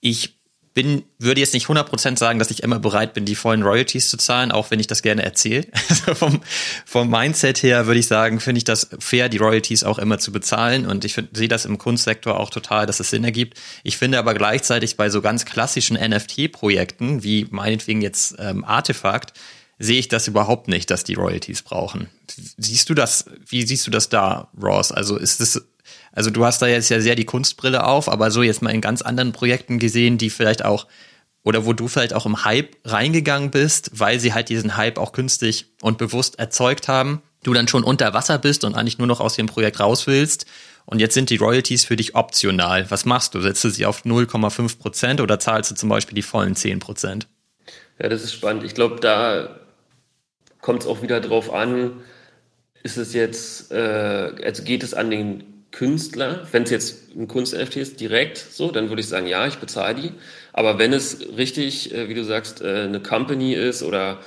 Ich 0.00 0.37
bin, 0.78 1.02
würde 1.18 1.40
jetzt 1.40 1.54
nicht 1.54 1.66
100% 1.66 2.16
sagen, 2.16 2.38
dass 2.38 2.52
ich 2.52 2.62
immer 2.62 2.78
bereit 2.78 3.12
bin, 3.12 3.24
die 3.24 3.34
vollen 3.34 3.64
Royalties 3.64 4.10
zu 4.10 4.16
zahlen, 4.16 4.52
auch 4.52 4.70
wenn 4.70 4.78
ich 4.78 4.86
das 4.86 5.02
gerne 5.02 5.24
erzähle. 5.24 5.66
Also 5.88 6.14
vom, 6.14 6.40
vom 6.86 7.10
Mindset 7.10 7.64
her 7.64 7.86
würde 7.86 7.98
ich 7.98 8.06
sagen, 8.06 8.38
finde 8.38 8.58
ich 8.58 8.64
das 8.64 8.88
fair, 9.00 9.28
die 9.28 9.38
Royalties 9.38 9.82
auch 9.82 9.98
immer 9.98 10.20
zu 10.20 10.30
bezahlen. 10.30 10.86
Und 10.86 11.04
ich 11.04 11.20
sehe 11.32 11.48
das 11.48 11.64
im 11.64 11.78
Kunstsektor 11.78 12.38
auch 12.38 12.50
total, 12.50 12.86
dass 12.86 13.00
es 13.00 13.10
Sinn 13.10 13.24
ergibt. 13.24 13.58
Ich 13.82 13.96
finde 13.96 14.20
aber 14.20 14.34
gleichzeitig 14.34 14.96
bei 14.96 15.10
so 15.10 15.20
ganz 15.20 15.44
klassischen 15.44 15.96
NFT-Projekten, 15.96 17.24
wie 17.24 17.48
meinetwegen 17.50 18.00
jetzt 18.00 18.36
ähm, 18.38 18.64
Artefakt, 18.64 19.32
sehe 19.80 19.98
ich 19.98 20.06
das 20.06 20.28
überhaupt 20.28 20.68
nicht, 20.68 20.92
dass 20.92 21.02
die 21.02 21.14
Royalties 21.14 21.62
brauchen. 21.62 22.08
Siehst 22.56 22.88
du 22.88 22.94
das, 22.94 23.24
wie 23.48 23.66
siehst 23.66 23.84
du 23.88 23.90
das 23.90 24.10
da, 24.10 24.48
Ross? 24.62 24.92
Also 24.92 25.16
ist 25.16 25.40
es 25.40 25.60
also 26.18 26.30
du 26.30 26.44
hast 26.44 26.60
da 26.60 26.66
jetzt 26.66 26.88
ja 26.88 27.00
sehr 27.00 27.14
die 27.14 27.24
Kunstbrille 27.24 27.86
auf, 27.86 28.08
aber 28.08 28.32
so 28.32 28.42
jetzt 28.42 28.60
mal 28.60 28.74
in 28.74 28.80
ganz 28.80 29.02
anderen 29.02 29.30
Projekten 29.30 29.78
gesehen, 29.78 30.18
die 30.18 30.30
vielleicht 30.30 30.64
auch 30.64 30.88
oder 31.44 31.64
wo 31.64 31.74
du 31.74 31.86
vielleicht 31.86 32.12
auch 32.12 32.26
im 32.26 32.44
Hype 32.44 32.74
reingegangen 32.84 33.52
bist, 33.52 33.92
weil 34.00 34.18
sie 34.18 34.34
halt 34.34 34.48
diesen 34.48 34.76
Hype 34.76 34.98
auch 34.98 35.12
künstlich 35.12 35.66
und 35.80 35.96
bewusst 35.96 36.40
erzeugt 36.40 36.88
haben, 36.88 37.22
du 37.44 37.54
dann 37.54 37.68
schon 37.68 37.84
unter 37.84 38.14
Wasser 38.14 38.36
bist 38.38 38.64
und 38.64 38.74
eigentlich 38.74 38.98
nur 38.98 39.06
noch 39.06 39.20
aus 39.20 39.36
dem 39.36 39.46
Projekt 39.46 39.78
raus 39.78 40.08
willst 40.08 40.46
und 40.86 40.98
jetzt 40.98 41.14
sind 41.14 41.30
die 41.30 41.36
Royalties 41.36 41.84
für 41.84 41.94
dich 41.94 42.16
optional. 42.16 42.90
Was 42.90 43.04
machst 43.04 43.36
du? 43.36 43.40
Setzt 43.40 43.62
du 43.62 43.70
sie 43.70 43.86
auf 43.86 44.04
0,5 44.04 44.76
Prozent 44.80 45.20
oder 45.20 45.38
zahlst 45.38 45.70
du 45.70 45.76
zum 45.76 45.88
Beispiel 45.88 46.16
die 46.16 46.22
vollen 46.22 46.56
10 46.56 46.80
Prozent? 46.80 47.28
Ja, 48.00 48.08
das 48.08 48.24
ist 48.24 48.32
spannend. 48.32 48.64
Ich 48.64 48.74
glaube, 48.74 48.98
da 48.98 49.60
kommt 50.60 50.82
es 50.82 50.88
auch 50.88 51.00
wieder 51.00 51.20
drauf 51.20 51.52
an, 51.52 51.92
ist 52.82 52.96
es 52.96 53.14
jetzt, 53.14 53.70
äh, 53.70 54.32
also 54.44 54.64
geht 54.64 54.82
es 54.82 54.94
an 54.94 55.10
den 55.10 55.57
Künstler, 55.78 56.44
wenn 56.50 56.64
es 56.64 56.70
jetzt 56.70 57.16
ein 57.16 57.28
Kunst-NFT 57.28 57.76
ist, 57.76 58.00
direkt 58.00 58.36
so, 58.36 58.72
dann 58.72 58.88
würde 58.88 58.98
ich 58.98 59.06
sagen, 59.06 59.28
ja, 59.28 59.46
ich 59.46 59.58
bezahle 59.58 59.94
die. 59.94 60.12
Aber 60.52 60.76
wenn 60.76 60.92
es 60.92 61.20
richtig, 61.36 61.94
äh, 61.94 62.08
wie 62.08 62.14
du 62.14 62.24
sagst, 62.24 62.60
äh, 62.62 62.82
eine 62.82 62.98
Company 62.98 63.54
ist 63.54 63.84
oder 63.84 64.18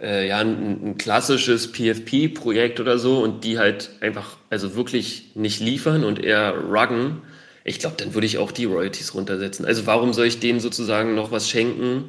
äh, 0.00 0.26
ja, 0.26 0.38
ein, 0.38 0.96
klassisches 0.96 1.70
PFP-Projekt 1.72 2.80
oder 2.80 2.98
so 2.98 3.18
und 3.22 3.44
die 3.44 3.58
halt 3.58 3.90
einfach, 4.00 4.38
also 4.48 4.76
wirklich 4.76 5.32
nicht 5.34 5.60
liefern 5.60 6.04
und 6.04 6.24
eher 6.24 6.54
ruggen, 6.70 7.20
ich 7.64 7.80
glaube, 7.80 7.96
dann 7.98 8.14
würde 8.14 8.26
ich 8.26 8.38
auch 8.38 8.50
die 8.50 8.64
Royalties 8.64 9.12
runtersetzen. 9.12 9.66
Also 9.66 9.84
warum 9.84 10.14
soll 10.14 10.24
ich 10.24 10.40
denen 10.40 10.58
sozusagen 10.58 11.14
noch 11.14 11.30
was 11.30 11.50
schenken, 11.50 12.08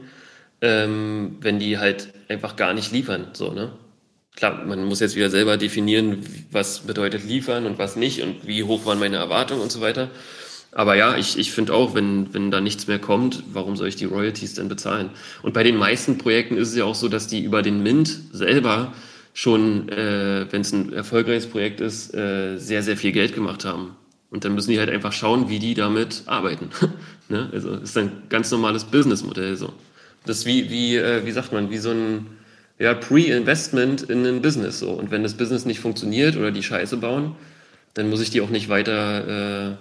ähm, 0.62 1.36
wenn 1.42 1.60
die 1.60 1.80
halt 1.80 2.14
einfach 2.30 2.56
gar 2.56 2.74
nicht 2.74 2.94
liefern, 2.94 3.28
so, 3.34 3.52
ne? 3.52 3.74
Klar, 4.36 4.66
man 4.66 4.84
muss 4.86 5.00
jetzt 5.00 5.16
wieder 5.16 5.30
selber 5.30 5.58
definieren, 5.58 6.24
was 6.52 6.80
bedeutet 6.80 7.26
liefern 7.26 7.66
und 7.66 7.78
was 7.78 7.96
nicht 7.96 8.22
und 8.22 8.48
wie 8.48 8.64
hoch 8.64 8.86
waren 8.86 9.00
meine 9.00 9.18
Erwartungen 9.18 9.62
und 9.62 9.72
so 9.72 9.82
weiter. 9.82 10.10
Aber 10.72 10.96
ja, 10.96 11.16
ich, 11.16 11.40
ich 11.40 11.52
finde 11.52 11.74
auch, 11.74 11.96
wenn, 11.96 12.34
wenn 12.34 12.52
da 12.52 12.60
nichts 12.60 12.88
mehr 12.88 13.00
kommt, 13.00 13.44
warum 13.54 13.78
soll 13.78 13.88
ich 13.88 13.96
die 13.96 14.06
Royalties 14.06 14.56
denn 14.56 14.68
bezahlen? 14.68 15.10
Und 15.42 15.54
bei 15.54 15.64
den 15.64 15.78
meisten 15.78 16.18
Projekten 16.18 16.58
ist 16.58 16.70
es 16.70 16.76
ja 16.76 16.84
auch 16.84 16.96
so, 16.96 17.08
dass 17.08 17.28
die 17.28 17.44
über 17.44 17.62
den 17.62 17.82
Mint 17.82 18.20
selber 18.34 18.94
schon, 19.34 19.88
äh, 19.88 20.48
wenn 20.52 20.62
es 20.62 20.74
ein 20.74 20.92
erfolgreiches 20.92 21.48
Projekt 21.48 21.80
ist, 21.80 22.14
äh, 22.14 22.58
sehr, 22.58 22.84
sehr 22.84 22.98
viel 22.98 23.14
Geld 23.14 23.34
gemacht 23.34 23.64
haben. 23.64 23.96
Und 24.32 24.44
dann 24.44 24.54
müssen 24.54 24.72
die 24.72 24.80
halt 24.80 24.90
einfach 24.90 25.14
schauen, 25.14 25.48
wie 25.48 25.60
die 25.60 25.76
damit 25.76 26.24
arbeiten. 26.26 26.70
ne? 27.30 27.50
Also 27.54 27.72
ist 27.76 27.98
ein 27.98 28.12
ganz 28.28 28.52
normales 28.52 28.84
Businessmodell 28.84 29.56
so. 29.56 29.72
Das 30.26 30.40
ist 30.40 30.46
wie, 30.46 30.70
wie, 30.70 30.98
äh, 30.98 31.26
wie 31.26 31.32
sagt 31.32 31.54
man, 31.54 31.70
wie 31.70 31.78
so 31.78 31.92
ein 31.92 32.28
ja, 32.78 32.94
Pre-Investment 32.94 34.04
in 34.04 34.26
ein 34.26 34.42
Business 34.42 34.80
so. 34.80 34.92
Und 34.92 35.12
wenn 35.12 35.24
das 35.24 35.36
Business 35.36 35.66
nicht 35.66 35.80
funktioniert 35.80 36.36
oder 36.36 36.52
die 36.52 36.64
Scheiße 36.64 36.98
bauen, 36.98 37.36
dann 37.94 38.10
muss 38.10 38.22
ich 38.22 38.30
die 38.30 38.42
auch 38.42 38.50
nicht 38.50 38.70
weiter 38.70 39.72
äh, 39.72 39.76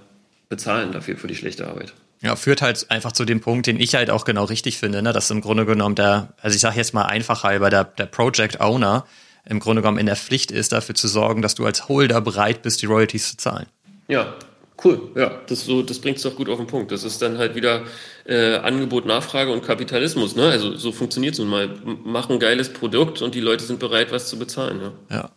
bezahlen 0.48 0.92
dafür 0.92 1.16
für 1.16 1.26
die 1.26 1.34
schlechte 1.34 1.66
Arbeit. 1.66 1.92
Ja, 2.22 2.36
führt 2.36 2.62
halt 2.62 2.90
einfach 2.90 3.12
zu 3.12 3.24
dem 3.24 3.40
Punkt, 3.40 3.66
den 3.66 3.78
ich 3.78 3.94
halt 3.94 4.10
auch 4.10 4.24
genau 4.24 4.44
richtig 4.44 4.78
finde, 4.78 5.02
ne? 5.02 5.12
dass 5.12 5.30
im 5.30 5.40
Grunde 5.40 5.66
genommen 5.66 5.94
der, 5.94 6.32
also 6.40 6.54
ich 6.54 6.60
sage 6.60 6.76
jetzt 6.76 6.94
mal 6.94 7.02
einfach 7.02 7.42
halber, 7.42 7.68
der, 7.68 7.84
der 7.84 8.06
Project 8.06 8.60
Owner 8.60 9.04
im 9.44 9.60
Grunde 9.60 9.82
genommen 9.82 9.98
in 9.98 10.06
der 10.06 10.16
Pflicht 10.16 10.50
ist, 10.50 10.72
dafür 10.72 10.94
zu 10.94 11.06
sorgen, 11.06 11.42
dass 11.42 11.54
du 11.54 11.66
als 11.66 11.88
Holder 11.88 12.20
bereit 12.20 12.62
bist, 12.62 12.80
die 12.80 12.86
Royalties 12.86 13.30
zu 13.30 13.36
zahlen. 13.36 13.66
Ja, 14.08 14.34
Cool, 14.82 15.12
ja, 15.14 15.40
das, 15.46 15.64
so, 15.64 15.82
das 15.82 16.00
bringt 16.00 16.16
es 16.16 16.24
doch 16.24 16.34
gut 16.34 16.48
auf 16.48 16.58
den 16.58 16.66
Punkt. 16.66 16.90
Das 16.90 17.04
ist 17.04 17.22
dann 17.22 17.38
halt 17.38 17.54
wieder 17.54 17.84
äh, 18.26 18.56
Angebot, 18.56 19.06
Nachfrage 19.06 19.52
und 19.52 19.64
Kapitalismus. 19.64 20.34
Ne? 20.34 20.48
Also 20.48 20.76
so 20.76 20.90
funktioniert 20.90 21.34
es 21.34 21.38
nun 21.38 21.48
mal. 21.48 21.70
Mach 22.04 22.28
ein 22.28 22.40
geiles 22.40 22.72
Produkt 22.72 23.22
und 23.22 23.34
die 23.34 23.40
Leute 23.40 23.64
sind 23.64 23.78
bereit, 23.78 24.10
was 24.10 24.28
zu 24.28 24.38
bezahlen. 24.38 24.80
Ja. 24.80 25.16
ja. 25.16 25.30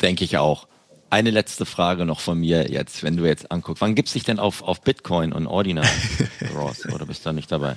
Denke 0.00 0.24
ich 0.24 0.38
auch. 0.38 0.66
Eine 1.10 1.30
letzte 1.30 1.66
Frage 1.66 2.06
noch 2.06 2.18
von 2.18 2.40
mir 2.40 2.70
jetzt, 2.72 3.02
wenn 3.02 3.16
du 3.16 3.24
jetzt 3.24 3.52
anguckst. 3.52 3.82
Wann 3.82 3.94
gibst 3.94 4.14
du 4.14 4.18
dich 4.18 4.24
denn 4.24 4.38
auf, 4.38 4.62
auf 4.62 4.80
Bitcoin 4.80 5.32
und 5.32 5.46
Ordinal, 5.46 5.86
Ross? 6.56 6.86
Oder 6.86 7.04
bist 7.06 7.24
du 7.24 7.28
da 7.28 7.32
nicht 7.34 7.52
dabei? 7.52 7.76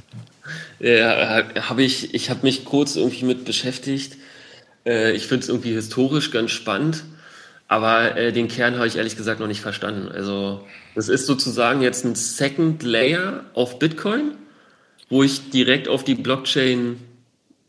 Ja, 0.80 1.44
habe 1.68 1.84
ich, 1.84 2.16
ich 2.16 2.30
habe 2.30 2.40
mich 2.44 2.64
kurz 2.64 2.96
irgendwie 2.96 3.26
mit 3.26 3.44
beschäftigt. 3.44 4.16
Äh, 4.86 5.12
ich 5.12 5.28
finde 5.28 5.44
es 5.44 5.50
irgendwie 5.50 5.74
historisch 5.74 6.32
ganz 6.32 6.52
spannend 6.52 7.04
aber 7.68 8.16
äh, 8.16 8.32
den 8.32 8.48
Kern 8.48 8.76
habe 8.76 8.88
ich 8.88 8.96
ehrlich 8.96 9.18
gesagt 9.18 9.40
noch 9.40 9.48
nicht 9.48 9.62
verstanden. 9.62 10.10
Also 10.10 10.66
das 10.96 11.10
ist 11.10 11.26
sozusagen 11.26 11.82
jetzt 11.82 12.06
ein 12.06 12.16
Second 12.16 12.84
Layer 12.84 13.44
auf 13.54 13.80
Bitcoin, 13.80 14.36
wo 15.10 15.24
ich 15.24 15.50
direkt 15.50 15.88
auf 15.88 16.04
die 16.04 16.16
Blockchain 16.16 16.98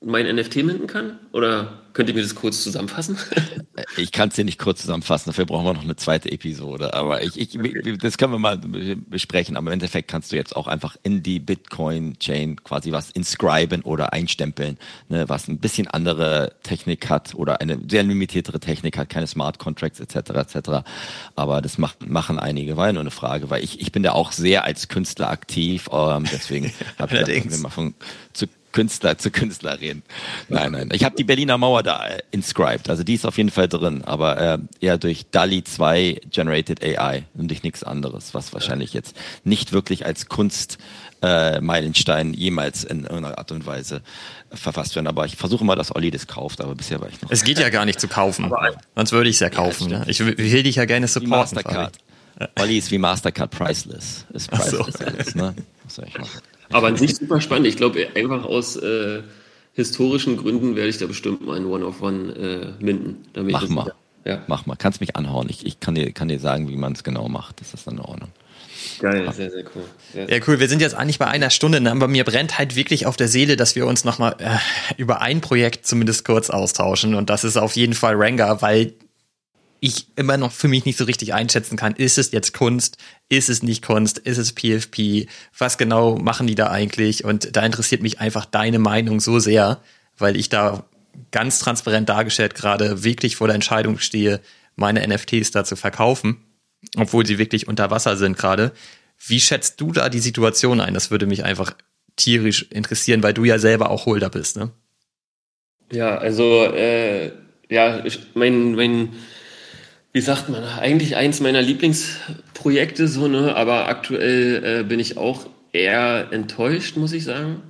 mein 0.01 0.27
NFT 0.35 0.57
minden 0.57 0.87
kann? 0.87 1.19
Oder 1.33 1.78
könnt 1.93 2.09
ihr 2.09 2.15
mir 2.15 2.23
das 2.23 2.35
kurz 2.35 2.63
zusammenfassen? 2.63 3.19
ich 3.97 4.13
kann 4.13 4.29
es 4.29 4.37
dir 4.37 4.45
nicht 4.45 4.59
kurz 4.59 4.81
zusammenfassen, 4.83 5.31
dafür 5.31 5.47
brauchen 5.47 5.67
wir 5.67 5.75
noch 5.75 5.83
eine 5.83 5.97
zweite 5.97 6.31
Episode. 6.31 6.95
Aber 6.95 7.23
ich, 7.23 7.39
ich, 7.39 7.99
das 7.99 8.19
können 8.19 8.33
wir 8.33 8.39
mal 8.39 8.59
besprechen. 8.59 9.57
Aber 9.57 9.69
im 9.69 9.73
Endeffekt 9.73 10.09
kannst 10.09 10.33
du 10.33 10.37
jetzt 10.37 10.55
auch 10.57 10.67
einfach 10.67 10.97
in 11.03 11.23
die 11.23 11.39
Bitcoin-Chain 11.39 12.63
quasi 12.65 12.93
was 12.93 13.11
inscriben 13.11 13.83
oder 13.83 14.13
einstempeln, 14.13 14.79
ne, 15.09 15.29
was 15.29 15.49
ein 15.49 15.59
bisschen 15.59 15.89
andere 15.89 16.55
Technik 16.63 17.09
hat 17.09 17.35
oder 17.35 17.61
eine 17.61 17.79
sehr 17.89 18.03
limitiertere 18.03 18.61
Technik 18.61 18.99
hat, 18.99 19.09
keine 19.09 19.27
Smart 19.27 19.59
Contracts 19.59 20.01
etc. 20.01 20.31
etc. 20.31 20.71
Aber 21.37 21.61
das 21.63 21.79
macht, 21.79 22.09
machen 22.09 22.39
einige. 22.39 22.77
War 22.77 22.87
ja 22.87 22.93
nur 22.93 23.03
eine 23.03 23.11
Frage, 23.11 23.51
weil 23.51 23.63
ich, 23.65 23.81
ich 23.81 23.93
bin 23.93 24.03
da 24.03 24.13
auch 24.13 24.33
sehr 24.33 24.65
als 24.65 24.89
Künstler 24.89 25.31
aktiv. 25.31 25.89
Ähm, 25.93 26.25
deswegen 26.33 26.73
habe 26.99 27.15
ich 27.15 27.25
gedacht, 27.25 27.51
wir 27.51 27.59
machen 27.59 27.95
zu 28.33 28.47
Künstler 28.73 29.19
zu 29.19 29.31
Künstler 29.31 29.81
reden. 29.81 30.03
Nein, 30.49 30.73
nein. 30.73 30.91
Ich 30.93 31.05
habe 31.05 31.17
die 31.17 31.25
Berliner 31.25 31.59
Mauer 31.59 31.83
da 31.83 32.07
äh, 32.07 32.23
inscribed, 32.31 32.91
also 32.91 33.03
die 33.03 33.15
ist 33.15 33.27
auf 33.27 33.37
jeden 33.37 33.51
Fall 33.51 33.69
drin, 33.69 34.03
aber 34.05 34.39
äh, 34.39 34.59
eher 34.81 34.99
durch 34.99 35.27
DALI 35.31 35.65
2 35.65 36.21
Generated 36.31 36.85
AI 36.85 37.25
und 37.35 37.49
durch 37.49 37.63
nichts 37.63 37.83
anderes, 37.83 38.35
was 38.35 38.53
wahrscheinlich 38.53 38.93
jetzt 38.93 39.17
nicht 39.45 39.73
wirklich 39.73 40.07
als 40.07 40.29
Kunst 40.29 40.79
äh, 41.23 41.61
Meilenstein 41.61 42.35
jemals 42.35 42.85
in 42.85 43.05
irgendeiner 43.05 43.39
Art 43.39 43.51
und 43.53 43.67
Weise 43.67 44.03
verfasst 44.53 44.95
werden. 44.95 45.07
Aber 45.07 45.27
ich 45.27 45.37
versuche 45.37 45.65
mal, 45.65 45.77
dass 45.77 45.95
Olli 45.95 46.11
das 46.11 46.27
kauft, 46.27 46.61
aber 46.61 46.75
bisher 46.75 47.01
war 47.01 47.09
ich 47.09 47.21
noch. 47.23 47.31
Es 47.31 47.45
geht 47.45 47.59
ja 47.59 47.71
gar 47.71 47.85
nicht 47.85 48.01
zu 48.01 48.09
kaufen. 48.09 48.53
Sonst 48.95 49.13
würde 49.13 49.31
ich 49.31 49.37
es 49.37 49.41
ja 49.41 49.51
kaufen. 49.51 49.91
Ja, 49.91 50.01
ne? 50.01 50.05
Ich 50.09 50.21
will 50.21 50.63
dich 50.63 50.77
ja 50.77 50.85
gerne 50.85 51.09
supporten. 51.09 51.31
Mastercard. 51.31 51.99
Olli 52.61 52.79
ist 52.79 52.91
wie 52.91 52.99
Mastercard 52.99 53.51
priceless. 53.51 54.25
Ist 54.33 54.51
priceless 54.51 54.95
so. 54.99 55.05
alles, 55.05 55.35
ne? 55.35 55.55
Was 55.85 55.97
soll 55.97 56.07
ich 56.07 56.19
machen? 56.19 56.41
Aber 56.71 56.89
an 56.89 56.97
sich 56.97 57.15
super 57.17 57.41
spannend. 57.41 57.67
Ich 57.67 57.77
glaube, 57.77 58.09
einfach 58.15 58.45
aus 58.45 58.77
äh, 58.77 59.23
historischen 59.75 60.37
Gründen 60.37 60.77
werde 60.77 60.91
ich 60.91 60.99
da 60.99 61.07
bestimmt 61.07 61.47
mal 61.47 61.57
ein 61.57 61.67
One-of-One 61.67 62.77
äh, 62.81 62.85
minden. 62.85 63.25
Mach 63.35 63.69
mal. 63.69 63.95
Ja. 64.25 64.43
Mach 64.47 64.67
mal. 64.67 64.77
Kannst 64.77 65.01
mich 65.01 65.17
anhauen. 65.17 65.49
Ich, 65.49 65.65
ich 65.65 65.81
kann, 65.81 65.95
dir, 65.95 66.13
kann 66.13 66.29
dir 66.29 66.39
sagen, 66.39 66.69
wie 66.69 66.77
man 66.77 66.93
es 66.93 67.05
genau 67.05 67.29
macht. 67.29 67.61
Das 67.61 67.75
ist 67.75 67.87
dann 67.87 67.95
in 67.95 68.01
Ordnung. 68.01 68.31
Geil, 69.01 69.33
sehr, 69.33 69.51
sehr 69.51 69.65
cool. 69.75 69.85
Sehr, 70.13 70.31
ja, 70.31 70.45
cool. 70.47 70.61
Wir 70.61 70.69
sind 70.69 70.83
jetzt 70.83 70.95
eigentlich 70.95 71.19
bei 71.19 71.27
einer 71.27 71.51
Stunde, 71.51 71.81
ne? 71.81 71.91
aber 71.91 72.09
mir 72.09 72.25
brennt 72.25 72.59
halt 72.59 72.77
wirklich 72.77 73.07
auf 73.07 73.17
der 73.17 73.29
Seele, 73.29 73.57
dass 73.57 73.77
wir 73.77 73.87
uns 73.87 74.05
nochmal 74.05 74.37
äh, 74.39 74.57
über 74.97 75.21
ein 75.21 75.41
Projekt 75.41 75.87
zumindest 75.87 76.25
kurz 76.25 76.51
austauschen. 76.51 77.15
Und 77.15 77.31
das 77.31 77.45
ist 77.45 77.57
auf 77.57 77.77
jeden 77.77 77.95
Fall 77.95 78.15
Ranga, 78.17 78.61
weil 78.63 78.93
ich 79.81 80.07
immer 80.17 80.37
noch 80.37 80.53
für 80.53 80.69
mich 80.69 80.85
nicht 80.85 80.99
so 80.99 81.05
richtig 81.05 81.35
einschätzen 81.35 81.77
kann, 81.77 81.95
ist 81.95 82.19
es 82.19 82.33
jetzt 82.33 82.53
Kunst, 82.55 82.99
ist 83.29 83.49
es 83.49 83.63
nicht 83.63 83.85
Kunst, 83.85 84.19
ist 84.19 84.39
es 84.39 84.53
PFP, 84.53 85.29
was 85.57 85.79
genau 85.79 86.17
machen 86.17 86.47
die 86.47 86.55
da 86.55 86.71
eigentlich? 86.71 87.25
Und 87.25 87.57
da 87.57 87.65
interessiert 87.65 88.03
mich 88.03 88.21
einfach 88.21 88.45
deine 88.45 88.79
Meinung 88.79 89.21
so 89.21 89.39
sehr, 89.39 89.81
weil 90.17 90.37
ich 90.37 90.49
da 90.49 90.85
ganz 91.31 91.59
transparent 91.59 92.09
dargestellt 92.09 92.55
gerade 92.55 93.05
wirklich 93.05 93.37
vor 93.37 93.49
der 93.49 93.55
Entscheidung 93.55 93.99
stehe, 93.99 94.41
meine 94.77 95.07
NFTs 95.07 95.51
da 95.51 95.65
zu 95.65 95.77
verkaufen 95.77 96.39
obwohl 96.97 97.27
sie 97.27 97.39
wirklich 97.39 97.69
unter 97.69 97.91
Wasser 97.91 98.17
sind 98.17 98.37
gerade. 98.37 98.73
Wie 99.27 99.41
schätzt 99.41 99.81
du 99.81 99.93
da 99.93 100.09
die 100.09 100.21
Situation 100.21 100.81
ein? 100.81 100.95
Das 100.95 101.11
würde 101.11 101.27
mich 101.27 101.45
einfach 101.45 101.75
tierisch 102.17 102.67
interessieren, 102.71 103.23
weil 103.23 103.35
du 103.35 103.45
ja 103.45 103.59
selber 103.59 103.91
auch 103.91 104.07
Holder 104.07 104.31
bist, 104.31 104.57
ne? 104.57 104.71
Ja, 105.91 106.19
also 106.19 106.65
äh, 106.65 107.33
ja, 107.71 108.05
ich, 108.05 108.21
mein, 108.35 108.75
mein, 108.75 109.15
wie 110.13 110.21
sagt 110.21 110.49
man, 110.49 110.65
eigentlich 110.65 111.17
eins 111.17 111.41
meiner 111.41 111.63
Lieblingsprojekte 111.63 113.09
so, 113.09 113.29
ne? 113.29 113.55
Aber 113.55 113.89
aktuell 113.89 114.81
äh, 114.81 114.83
bin 114.83 115.01
ich 115.01 115.17
auch 115.17 115.47
eher 115.73 116.29
enttäuscht, 116.31 116.97
muss 116.97 117.13
ich 117.13 117.25
sagen. 117.25 117.63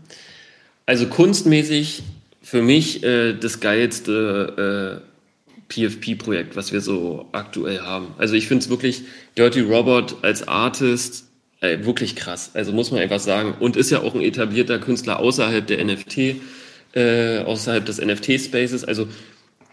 Also 0.86 1.06
kunstmäßig 1.06 2.02
für 2.42 2.62
mich 2.62 3.02
äh, 3.02 3.34
das 3.34 3.60
geilste 3.60 5.02
äh, 5.02 5.08
PFP-Projekt, 5.68 6.56
was 6.56 6.72
wir 6.72 6.80
so 6.80 7.26
aktuell 7.32 7.80
haben. 7.80 8.14
Also 8.16 8.34
ich 8.34 8.48
finde 8.48 8.64
es 8.64 8.70
wirklich 8.70 9.02
Dirty 9.36 9.60
Robot 9.60 10.16
als 10.22 10.48
Artist 10.48 11.26
äh, 11.60 11.84
wirklich 11.84 12.16
krass. 12.16 12.52
Also 12.54 12.72
muss 12.72 12.90
man 12.90 13.00
einfach 13.00 13.20
sagen. 13.20 13.54
Und 13.58 13.76
ist 13.76 13.90
ja 13.90 14.00
auch 14.00 14.14
ein 14.14 14.22
etablierter 14.22 14.78
Künstler 14.78 15.18
außerhalb 15.18 15.66
der 15.66 15.84
NFT, 15.84 16.36
äh, 16.94 17.40
außerhalb 17.40 17.84
des 17.84 18.00
NFT-Spaces. 18.00 18.84
Also 18.84 19.08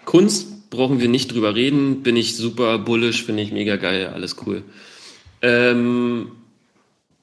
Kunst 0.04 0.48
brauchen 0.70 1.00
wir 1.00 1.08
nicht 1.08 1.34
drüber 1.34 1.56
reden. 1.56 2.04
Bin 2.04 2.16
ich 2.16 2.36
super 2.36 2.78
bullish, 2.80 3.24
finde 3.24 3.44
ich 3.44 3.52
mega 3.52 3.76
geil, 3.76 4.12
alles 4.14 4.38
cool. 4.46 4.64
Ähm, 5.42 6.32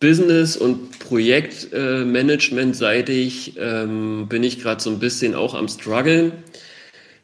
Business- 0.00 0.56
und 0.56 0.98
Projektmanagement-seitig 0.98 3.54
ähm, 3.58 4.26
bin 4.28 4.42
ich 4.42 4.60
gerade 4.60 4.82
so 4.82 4.90
ein 4.90 4.98
bisschen 4.98 5.34
auch 5.34 5.54
am 5.54 5.68
struggeln. 5.68 6.32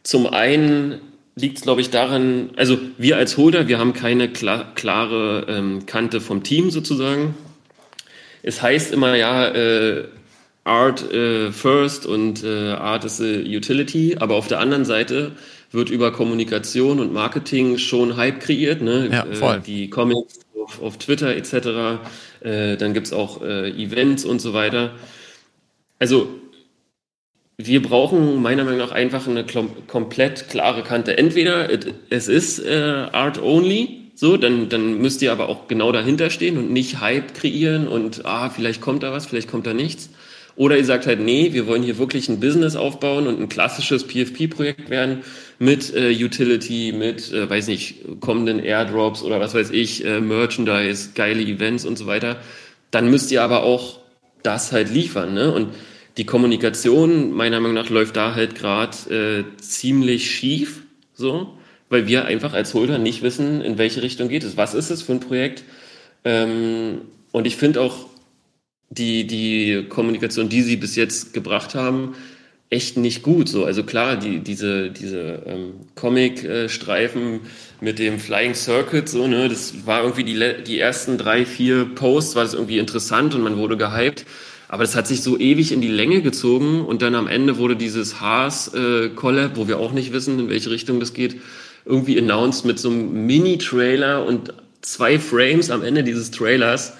Zum 0.04 0.26
einen 0.26 1.00
liegt 1.34 1.58
es, 1.58 1.64
glaube 1.64 1.80
ich, 1.80 1.90
daran, 1.90 2.50
also 2.56 2.78
wir 2.96 3.16
als 3.16 3.36
Holder, 3.36 3.68
wir 3.68 3.78
haben 3.78 3.94
keine 3.94 4.28
klar, 4.28 4.72
klare 4.74 5.46
ähm, 5.48 5.86
Kante 5.86 6.20
vom 6.20 6.42
Team 6.42 6.70
sozusagen. 6.70 7.34
Es 8.42 8.62
heißt 8.62 8.92
immer, 8.92 9.16
ja, 9.16 9.48
äh, 9.48 10.04
Art 10.64 11.12
äh, 11.12 11.50
first 11.50 12.06
und 12.06 12.44
äh, 12.44 12.72
Art 12.72 13.04
is 13.04 13.20
a 13.20 13.24
Utility, 13.24 14.16
aber 14.20 14.36
auf 14.36 14.48
der 14.48 14.60
anderen 14.60 14.84
Seite 14.84 15.32
wird 15.70 15.90
über 15.90 16.12
Kommunikation 16.12 17.00
und 17.00 17.12
Marketing 17.12 17.78
schon 17.78 18.16
Hype 18.16 18.40
kreiert. 18.40 18.82
Ne? 18.82 19.08
Ja, 19.12 19.26
voll. 19.32 19.56
Äh, 19.56 19.60
die 19.60 19.90
Comics 19.90 20.40
auf, 20.62 20.82
auf 20.82 20.98
Twitter 20.98 21.34
etc. 21.36 22.00
Äh, 22.40 22.76
dann 22.76 22.94
gibt's 22.94 23.12
auch 23.12 23.42
äh, 23.42 23.70
Events 23.70 24.24
und 24.24 24.40
so 24.40 24.54
weiter. 24.54 24.94
Also 25.98 26.28
wir 27.56 27.82
brauchen 27.82 28.40
meiner 28.40 28.64
Meinung 28.64 28.78
nach 28.78 28.92
einfach 28.92 29.26
eine 29.26 29.44
komplett 29.88 30.48
klare 30.48 30.84
Kante. 30.84 31.18
Entweder 31.18 31.68
es 32.08 32.28
ist 32.28 32.64
Art 32.64 33.42
Only, 33.42 34.12
so, 34.14 34.36
dann, 34.36 34.68
dann 34.68 34.98
müsst 34.98 35.22
ihr 35.22 35.32
aber 35.32 35.48
auch 35.48 35.66
genau 35.66 35.90
dahinter 35.90 36.30
stehen 36.30 36.56
und 36.56 36.70
nicht 36.70 37.00
Hype 37.00 37.34
kreieren 37.34 37.88
und 37.88 38.24
ah, 38.24 38.48
vielleicht 38.50 38.80
kommt 38.80 39.02
da 39.02 39.12
was, 39.12 39.26
vielleicht 39.26 39.50
kommt 39.50 39.66
da 39.66 39.74
nichts. 39.74 40.10
Oder 40.58 40.76
ihr 40.76 40.84
sagt 40.84 41.06
halt, 41.06 41.20
nee, 41.20 41.52
wir 41.52 41.68
wollen 41.68 41.84
hier 41.84 41.98
wirklich 41.98 42.28
ein 42.28 42.40
Business 42.40 42.74
aufbauen 42.74 43.28
und 43.28 43.40
ein 43.40 43.48
klassisches 43.48 44.04
PFP-Projekt 44.04 44.90
werden 44.90 45.22
mit 45.60 45.94
äh, 45.94 46.10
Utility, 46.10 46.92
mit, 46.92 47.32
äh, 47.32 47.48
weiß 47.48 47.68
nicht, 47.68 48.00
kommenden 48.18 48.58
Airdrops 48.58 49.22
oder 49.22 49.38
was 49.38 49.54
weiß 49.54 49.70
ich, 49.70 50.04
äh, 50.04 50.20
Merchandise, 50.20 51.10
geile 51.14 51.42
Events 51.42 51.84
und 51.84 51.96
so 51.96 52.06
weiter. 52.06 52.40
Dann 52.90 53.08
müsst 53.08 53.30
ihr 53.30 53.44
aber 53.44 53.62
auch 53.62 54.00
das 54.42 54.72
halt 54.72 54.90
liefern, 54.92 55.32
ne? 55.32 55.52
Und 55.52 55.68
die 56.16 56.26
Kommunikation 56.26 57.32
meiner 57.32 57.60
Meinung 57.60 57.76
nach 57.76 57.88
läuft 57.88 58.16
da 58.16 58.34
halt 58.34 58.56
gerade 58.56 58.96
äh, 59.14 59.60
ziemlich 59.60 60.28
schief, 60.28 60.82
so, 61.14 61.56
weil 61.88 62.08
wir 62.08 62.24
einfach 62.24 62.52
als 62.52 62.74
Holder 62.74 62.98
nicht 62.98 63.22
wissen, 63.22 63.60
in 63.60 63.78
welche 63.78 64.02
Richtung 64.02 64.28
geht 64.28 64.42
es. 64.42 64.56
Was 64.56 64.74
ist 64.74 64.90
es 64.90 65.02
für 65.02 65.12
ein 65.12 65.20
Projekt? 65.20 65.62
Ähm, 66.24 67.02
und 67.30 67.46
ich 67.46 67.56
finde 67.56 67.80
auch 67.80 68.08
die, 68.90 69.26
die 69.26 69.86
Kommunikation, 69.88 70.48
die 70.48 70.62
sie 70.62 70.76
bis 70.76 70.96
jetzt 70.96 71.34
gebracht 71.34 71.74
haben, 71.74 72.14
echt 72.70 72.96
nicht 72.96 73.22
gut. 73.22 73.48
So, 73.48 73.64
also 73.64 73.82
klar, 73.82 74.16
die, 74.16 74.40
diese, 74.40 74.90
diese 74.90 75.42
ähm, 75.46 75.72
Comic-Streifen 75.94 77.40
mit 77.80 77.98
dem 77.98 78.18
Flying 78.18 78.54
Circuit, 78.54 79.08
so, 79.08 79.26
ne, 79.26 79.48
das 79.48 79.86
war 79.86 80.02
irgendwie 80.02 80.24
die, 80.24 80.64
die 80.64 80.78
ersten 80.78 81.18
drei, 81.18 81.46
vier 81.46 81.86
Posts, 81.86 82.36
war 82.36 82.44
das 82.44 82.54
irgendwie 82.54 82.78
interessant 82.78 83.34
und 83.34 83.42
man 83.42 83.56
wurde 83.56 83.76
gehypt. 83.76 84.26
Aber 84.70 84.84
das 84.84 84.94
hat 84.94 85.06
sich 85.06 85.22
so 85.22 85.38
ewig 85.38 85.72
in 85.72 85.80
die 85.80 85.88
Länge 85.88 86.20
gezogen 86.20 86.84
und 86.84 87.00
dann 87.00 87.14
am 87.14 87.26
Ende 87.26 87.56
wurde 87.56 87.74
dieses 87.74 88.20
Haas-Collab, 88.20 89.52
äh, 89.52 89.56
wo 89.56 89.66
wir 89.66 89.78
auch 89.78 89.92
nicht 89.92 90.12
wissen, 90.12 90.38
in 90.38 90.50
welche 90.50 90.70
Richtung 90.70 91.00
das 91.00 91.14
geht, 91.14 91.36
irgendwie 91.86 92.18
announced 92.18 92.66
mit 92.66 92.78
so 92.78 92.90
einem 92.90 93.26
Mini-Trailer 93.26 94.26
und 94.26 94.52
zwei 94.82 95.18
Frames 95.18 95.70
am 95.70 95.82
Ende 95.82 96.04
dieses 96.04 96.30
Trailers, 96.30 96.92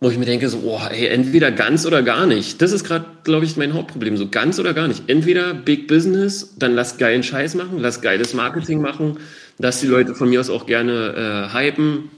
wo 0.00 0.08
ich 0.08 0.16
mir 0.16 0.24
denke, 0.24 0.48
so, 0.48 0.62
oh, 0.64 0.80
ey, 0.90 1.08
entweder 1.08 1.52
ganz 1.52 1.84
oder 1.84 2.02
gar 2.02 2.26
nicht. 2.26 2.62
Das 2.62 2.72
ist 2.72 2.84
gerade, 2.84 3.04
glaube 3.22 3.44
ich, 3.44 3.58
mein 3.58 3.74
Hauptproblem. 3.74 4.16
So 4.16 4.28
ganz 4.28 4.58
oder 4.58 4.72
gar 4.72 4.88
nicht. 4.88 5.02
Entweder 5.08 5.52
Big 5.52 5.88
Business, 5.88 6.54
dann 6.58 6.74
lass 6.74 6.96
geilen 6.96 7.22
Scheiß 7.22 7.54
machen, 7.54 7.78
lass 7.78 8.00
geiles 8.00 8.32
Marketing 8.32 8.80
machen, 8.80 9.18
lass 9.58 9.80
die 9.80 9.86
Leute 9.86 10.14
von 10.14 10.30
mir 10.30 10.40
aus 10.40 10.48
auch 10.48 10.64
gerne 10.64 11.50
äh, 11.52 11.54
hypen, 11.54 12.10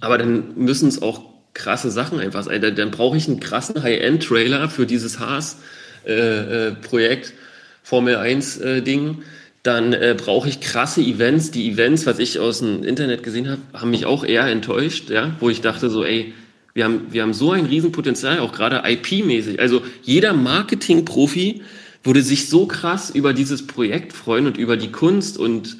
aber 0.00 0.18
dann 0.18 0.56
müssen 0.56 0.88
es 0.88 1.00
auch 1.00 1.22
krasse 1.54 1.90
Sachen 1.90 2.20
einfach 2.20 2.44
sein. 2.44 2.60
Dann, 2.60 2.76
dann 2.76 2.90
brauche 2.90 3.16
ich 3.16 3.26
einen 3.28 3.40
krassen 3.40 3.82
High-End-Trailer 3.82 4.68
für 4.68 4.84
dieses 4.84 5.18
Haas-Projekt, 5.18 6.06
äh, 6.06 7.30
äh, 7.30 7.36
Formel 7.82 8.16
1-Ding. 8.16 9.10
Äh, 9.10 9.14
dann 9.62 9.94
äh, 9.94 10.14
brauche 10.16 10.48
ich 10.48 10.60
krasse 10.60 11.00
Events. 11.00 11.50
Die 11.50 11.70
Events, 11.70 12.04
was 12.04 12.18
ich 12.18 12.38
aus 12.38 12.58
dem 12.58 12.84
Internet 12.84 13.22
gesehen 13.22 13.48
habe, 13.48 13.62
haben 13.72 13.90
mich 13.90 14.04
auch 14.04 14.22
eher 14.22 14.46
enttäuscht, 14.46 15.08
ja, 15.08 15.34
wo 15.40 15.48
ich 15.48 15.62
dachte 15.62 15.88
so, 15.88 16.04
ey, 16.04 16.34
wir 16.76 16.84
haben, 16.84 17.06
wir 17.10 17.22
haben 17.22 17.32
so 17.32 17.52
ein 17.52 17.64
Riesenpotenzial, 17.64 18.38
auch 18.40 18.52
gerade 18.52 18.82
IP-mäßig. 18.86 19.58
Also 19.58 19.80
jeder 20.02 20.34
Marketing-Profi 20.34 21.62
würde 22.04 22.20
sich 22.20 22.50
so 22.50 22.66
krass 22.66 23.08
über 23.08 23.32
dieses 23.32 23.66
Projekt 23.66 24.12
freuen 24.12 24.46
und 24.46 24.58
über 24.58 24.76
die 24.76 24.92
Kunst 24.92 25.38
und 25.38 25.78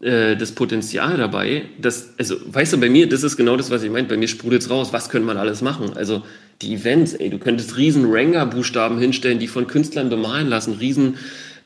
äh, 0.00 0.36
das 0.36 0.52
Potenzial 0.52 1.16
dabei, 1.16 1.64
dass, 1.80 2.14
also, 2.18 2.36
weißt 2.46 2.72
du, 2.72 2.78
bei 2.78 2.88
mir, 2.88 3.08
das 3.08 3.24
ist 3.24 3.36
genau 3.36 3.56
das, 3.56 3.72
was 3.72 3.82
ich 3.82 3.90
meine, 3.90 4.06
bei 4.06 4.16
mir 4.16 4.28
sprudelt's 4.28 4.70
raus, 4.70 4.92
was 4.92 5.08
könnte 5.08 5.26
man 5.26 5.38
alles 5.38 5.60
machen? 5.60 5.94
Also, 5.96 6.22
die 6.62 6.72
Events, 6.72 7.14
ey, 7.14 7.30
du 7.30 7.38
könntest 7.38 7.76
riesen 7.76 8.04
Ranga-Buchstaben 8.08 9.00
hinstellen, 9.00 9.40
die 9.40 9.48
von 9.48 9.66
Künstlern 9.66 10.08
bemalen 10.08 10.46
lassen, 10.46 10.74
riesen 10.74 11.16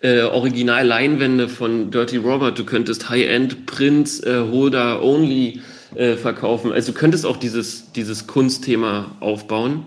äh, 0.00 0.22
Original-Leinwände 0.22 1.50
von 1.50 1.90
Dirty 1.90 2.16
Robert, 2.16 2.58
du 2.58 2.64
könntest 2.64 3.10
High-End-Prints, 3.10 4.20
äh, 4.20 4.44
Holder-Only 4.50 5.60
äh, 5.95 6.16
verkaufen, 6.16 6.72
also 6.72 6.93
du 6.93 6.99
könntest 6.99 7.26
auch 7.26 7.36
dieses, 7.36 7.93
dieses 7.93 8.26
Kunstthema 8.26 9.16
aufbauen, 9.20 9.84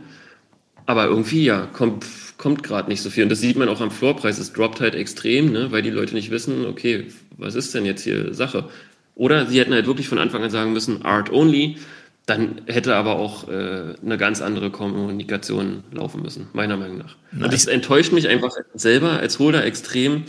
aber 0.86 1.06
irgendwie, 1.06 1.45
ja, 1.45 1.68
kommt, 1.74 2.06
kommt 2.38 2.64
gerade 2.64 2.89
nicht 2.89 3.01
so 3.01 3.10
viel. 3.10 3.24
Und 3.24 3.30
das 3.30 3.41
sieht 3.41 3.58
man 3.58 3.70
auch 3.70 3.82
am 3.82 3.91
Floorpreis. 3.91 4.38
Es 4.38 4.53
droppt 4.53 4.82
halt 4.82 4.93
extrem, 4.93 5.51
ne, 5.51 5.72
weil 5.72 5.82
die 5.82 5.89
Leute 5.89 6.14
nicht 6.14 6.30
wissen, 6.30 6.66
okay, 6.66 7.08
was 7.38 7.56
ist 7.56 7.74
denn 7.74 7.86
jetzt 7.86 8.03
hier 8.03 8.34
Sache? 8.34 8.70
Oder 9.16 9.47
sie 9.47 9.60
hätten 9.60 9.74
halt 9.74 9.88
wirklich 9.88 10.08
von 10.08 10.20
Anfang 10.20 10.43
an 10.43 10.49
sagen 10.49 10.74
müssen, 10.74 11.03
Art 11.03 11.32
only. 11.32 11.78
dann 12.26 12.62
hätte 12.66 12.95
aber 12.95 13.18
auch 13.18 13.47
äh, 13.49 13.95
eine 14.03 14.18
ganz 14.18 14.41
andere 14.41 14.72
Kommunikation 14.72 15.84
laufen 15.91 16.22
müssen, 16.22 16.47
meiner 16.53 16.76
Meinung 16.76 16.97
nach. 16.97 17.16
Nice. 17.32 17.43
Und 17.43 17.53
das 17.53 17.66
enttäuscht 17.68 18.12
mich 18.12 18.28
einfach 18.28 18.51
selber 18.74 19.12
als 19.12 19.38
Holder 19.38 19.64
extrem, 19.64 20.24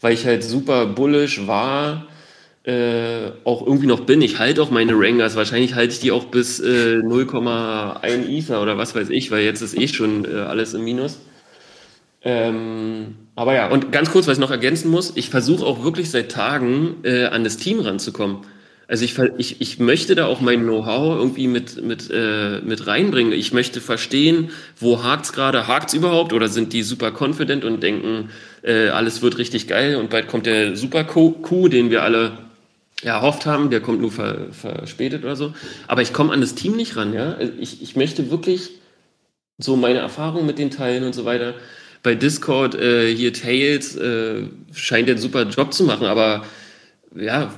weil 0.00 0.14
ich 0.14 0.24
halt 0.24 0.44
super 0.44 0.86
bullish 0.86 1.46
war, 1.46 2.06
äh, 2.64 3.30
auch 3.44 3.66
irgendwie 3.66 3.86
noch 3.86 4.00
bin. 4.00 4.22
Ich 4.22 4.38
halte 4.38 4.62
auch 4.62 4.70
meine 4.70 4.92
Rangers. 4.94 5.34
Wahrscheinlich 5.34 5.74
halte 5.74 5.94
ich 5.94 6.00
die 6.00 6.12
auch 6.12 6.26
bis 6.26 6.60
äh, 6.60 6.98
0,1 6.98 8.28
Ether 8.28 8.62
oder 8.62 8.78
was 8.78 8.94
weiß 8.94 9.10
ich, 9.10 9.30
weil 9.30 9.42
jetzt 9.42 9.62
ist 9.62 9.76
eh 9.76 9.88
schon 9.88 10.24
äh, 10.24 10.38
alles 10.40 10.74
im 10.74 10.84
Minus. 10.84 11.20
Ähm, 12.24 13.16
aber 13.34 13.54
ja, 13.54 13.68
und 13.68 13.90
ganz 13.90 14.12
kurz, 14.12 14.28
was 14.28 14.34
ich 14.34 14.40
noch 14.40 14.52
ergänzen 14.52 14.90
muss, 14.90 15.12
ich 15.16 15.28
versuche 15.28 15.66
auch 15.66 15.82
wirklich 15.82 16.10
seit 16.10 16.30
Tagen 16.30 16.98
äh, 17.02 17.24
an 17.24 17.42
das 17.42 17.56
Team 17.56 17.80
ranzukommen. 17.80 18.38
Also 18.86 19.04
ich, 19.04 19.18
ich, 19.38 19.60
ich 19.60 19.78
möchte 19.78 20.14
da 20.14 20.26
auch 20.26 20.40
mein 20.40 20.62
Know-how 20.62 21.16
irgendwie 21.16 21.48
mit, 21.48 21.82
mit, 21.82 22.10
äh, 22.12 22.60
mit 22.60 22.86
reinbringen. 22.86 23.32
Ich 23.32 23.52
möchte 23.52 23.80
verstehen, 23.80 24.50
wo 24.78 25.02
hakt's 25.02 25.32
gerade, 25.32 25.66
hakt's 25.66 25.94
überhaupt 25.94 26.32
oder 26.32 26.48
sind 26.48 26.72
die 26.74 26.82
super 26.82 27.10
confident 27.10 27.64
und 27.64 27.82
denken, 27.82 28.28
äh, 28.62 28.88
alles 28.88 29.22
wird 29.22 29.38
richtig 29.38 29.66
geil 29.66 29.96
und 29.96 30.10
bald 30.10 30.28
kommt 30.28 30.46
der 30.46 30.76
super 30.76 31.04
Coup, 31.04 31.70
den 31.70 31.90
wir 31.90 32.02
alle 32.02 32.32
erhofft 33.02 33.46
haben, 33.46 33.70
der 33.70 33.80
kommt 33.80 34.00
nur 34.00 34.12
ver, 34.12 34.52
verspätet 34.52 35.24
oder 35.24 35.36
so. 35.36 35.52
Aber 35.88 36.02
ich 36.02 36.12
komme 36.12 36.32
an 36.32 36.40
das 36.40 36.54
Team 36.54 36.76
nicht 36.76 36.96
ran, 36.96 37.12
ja. 37.12 37.32
Also 37.34 37.52
ich, 37.58 37.82
ich 37.82 37.96
möchte 37.96 38.30
wirklich 38.30 38.70
so 39.58 39.76
meine 39.76 39.98
Erfahrungen 39.98 40.46
mit 40.46 40.58
den 40.58 40.70
Teilen 40.70 41.04
und 41.04 41.14
so 41.14 41.24
weiter. 41.24 41.54
Bei 42.02 42.14
Discord 42.14 42.74
äh, 42.74 43.14
hier 43.14 43.32
Tails 43.32 43.96
äh, 43.96 44.44
scheint 44.72 45.08
den 45.08 45.18
super 45.18 45.44
Job 45.44 45.72
zu 45.72 45.84
machen, 45.84 46.06
aber 46.06 46.44
ja, 47.14 47.52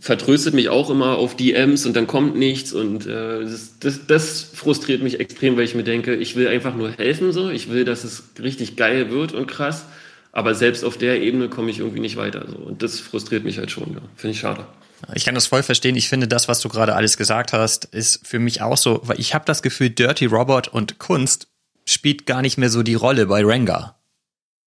vertröstet 0.00 0.54
mich 0.54 0.68
auch 0.68 0.90
immer 0.90 1.16
auf 1.16 1.36
DMs 1.36 1.86
und 1.86 1.96
dann 1.96 2.06
kommt 2.06 2.36
nichts 2.36 2.72
und 2.72 3.06
äh, 3.06 3.40
das, 3.40 3.78
das, 3.80 4.06
das 4.06 4.42
frustriert 4.54 5.02
mich 5.02 5.18
extrem, 5.18 5.56
weil 5.56 5.64
ich 5.64 5.74
mir 5.74 5.82
denke, 5.82 6.14
ich 6.14 6.36
will 6.36 6.48
einfach 6.48 6.74
nur 6.74 6.92
helfen 6.92 7.32
so, 7.32 7.50
ich 7.50 7.70
will, 7.70 7.84
dass 7.84 8.04
es 8.04 8.24
richtig 8.40 8.76
geil 8.76 9.10
wird 9.10 9.32
und 9.32 9.48
krass, 9.48 9.86
aber 10.30 10.54
selbst 10.54 10.84
auf 10.84 10.98
der 10.98 11.20
Ebene 11.20 11.48
komme 11.48 11.70
ich 11.70 11.80
irgendwie 11.80 12.00
nicht 12.00 12.16
weiter 12.16 12.46
so 12.48 12.56
und 12.56 12.82
das 12.82 13.00
frustriert 13.00 13.44
mich 13.44 13.58
halt 13.58 13.70
schon, 13.70 13.94
ja. 13.94 14.00
finde 14.16 14.32
ich 14.32 14.40
schade. 14.40 14.66
Ich 15.14 15.24
kann 15.24 15.34
das 15.34 15.46
voll 15.46 15.62
verstehen. 15.62 15.96
Ich 15.96 16.08
finde, 16.08 16.28
das, 16.28 16.48
was 16.48 16.60
du 16.60 16.68
gerade 16.68 16.94
alles 16.94 17.16
gesagt 17.16 17.52
hast, 17.52 17.84
ist 17.86 18.26
für 18.26 18.38
mich 18.38 18.62
auch 18.62 18.76
so, 18.76 19.00
weil 19.04 19.20
ich 19.20 19.34
habe 19.34 19.44
das 19.44 19.62
Gefühl, 19.62 19.90
Dirty 19.90 20.26
Robot 20.26 20.68
und 20.68 20.98
Kunst 20.98 21.48
spielt 21.84 22.26
gar 22.26 22.42
nicht 22.42 22.58
mehr 22.58 22.70
so 22.70 22.82
die 22.82 22.94
Rolle 22.94 23.26
bei 23.26 23.44
Rengar. 23.44 23.98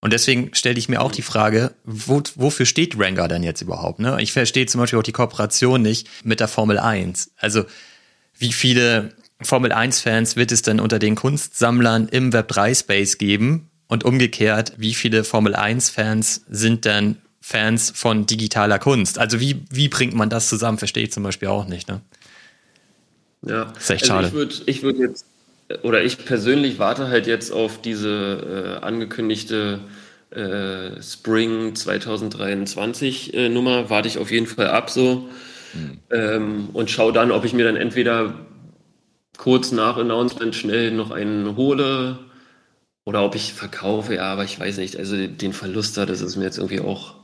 Und 0.01 0.13
deswegen 0.13 0.53
stelle 0.55 0.79
ich 0.79 0.89
mir 0.89 0.99
auch 1.01 1.11
die 1.11 1.21
Frage, 1.21 1.75
wo, 1.83 2.23
wofür 2.35 2.65
steht 2.65 2.99
Ranger 2.99 3.27
denn 3.27 3.43
jetzt 3.43 3.61
überhaupt? 3.61 3.99
Ne? 3.99 4.17
Ich 4.19 4.33
verstehe 4.33 4.65
zum 4.65 4.81
Beispiel 4.81 4.97
auch 4.97 5.03
die 5.03 5.11
Kooperation 5.11 5.81
nicht 5.81 6.07
mit 6.23 6.39
der 6.39 6.47
Formel 6.47 6.79
1. 6.79 7.31
Also 7.37 7.65
wie 8.35 8.51
viele 8.51 9.13
Formel 9.41 9.71
1-Fans 9.71 10.35
wird 10.35 10.51
es 10.51 10.63
denn 10.63 10.79
unter 10.79 10.97
den 10.97 11.15
Kunstsammlern 11.15 12.07
im 12.07 12.31
Web3-Space 12.31 13.19
geben? 13.19 13.67
Und 13.87 14.05
umgekehrt, 14.05 14.73
wie 14.77 14.93
viele 14.93 15.25
Formel 15.25 15.53
1-Fans 15.53 16.45
sind 16.49 16.85
denn 16.85 17.17
Fans 17.41 17.91
von 17.93 18.27
digitaler 18.27 18.79
Kunst? 18.79 19.17
Also 19.19 19.39
wie, 19.39 19.63
wie 19.71 19.89
bringt 19.89 20.13
man 20.13 20.29
das 20.29 20.47
zusammen? 20.47 20.77
Verstehe 20.77 21.03
ich 21.03 21.11
zum 21.11 21.23
Beispiel 21.23 21.47
auch 21.47 21.67
nicht. 21.67 21.87
Ne? 21.89 22.01
Ja, 23.45 23.65
das 23.65 23.83
ist 23.83 23.89
echt 23.89 24.03
also 24.03 24.13
schade. 24.13 24.27
Ich 24.27 24.33
würde 24.33 24.55
ich 24.65 24.83
würd 24.83 24.99
jetzt 24.99 25.25
oder 25.83 26.03
ich 26.03 26.25
persönlich 26.25 26.79
warte 26.79 27.07
halt 27.07 27.27
jetzt 27.27 27.51
auf 27.51 27.81
diese 27.81 28.79
äh, 28.81 28.85
angekündigte 28.85 29.79
äh, 30.31 31.01
Spring 31.01 31.75
2023 31.75 33.33
äh, 33.33 33.49
Nummer, 33.49 33.89
warte 33.89 34.07
ich 34.07 34.17
auf 34.17 34.31
jeden 34.31 34.47
Fall 34.47 34.67
ab 34.67 34.89
so 34.89 35.29
mhm. 35.73 35.99
ähm, 36.11 36.69
und 36.73 36.91
schaue 36.91 37.13
dann, 37.13 37.31
ob 37.31 37.45
ich 37.45 37.53
mir 37.53 37.65
dann 37.65 37.75
entweder 37.75 38.33
kurz 39.37 39.71
nach 39.71 39.97
Announcement 39.97 40.55
schnell 40.55 40.91
noch 40.91 41.11
einen 41.11 41.55
hole 41.55 42.19
oder 43.05 43.23
ob 43.23 43.35
ich 43.35 43.53
verkaufe, 43.53 44.15
ja, 44.15 44.23
aber 44.23 44.43
ich 44.43 44.59
weiß 44.59 44.77
nicht, 44.77 44.97
also 44.97 45.27
den 45.27 45.53
Verlust 45.53 45.97
da, 45.97 46.05
das 46.05 46.21
ist 46.21 46.35
mir 46.35 46.43
jetzt 46.43 46.57
irgendwie 46.57 46.81
auch 46.81 47.15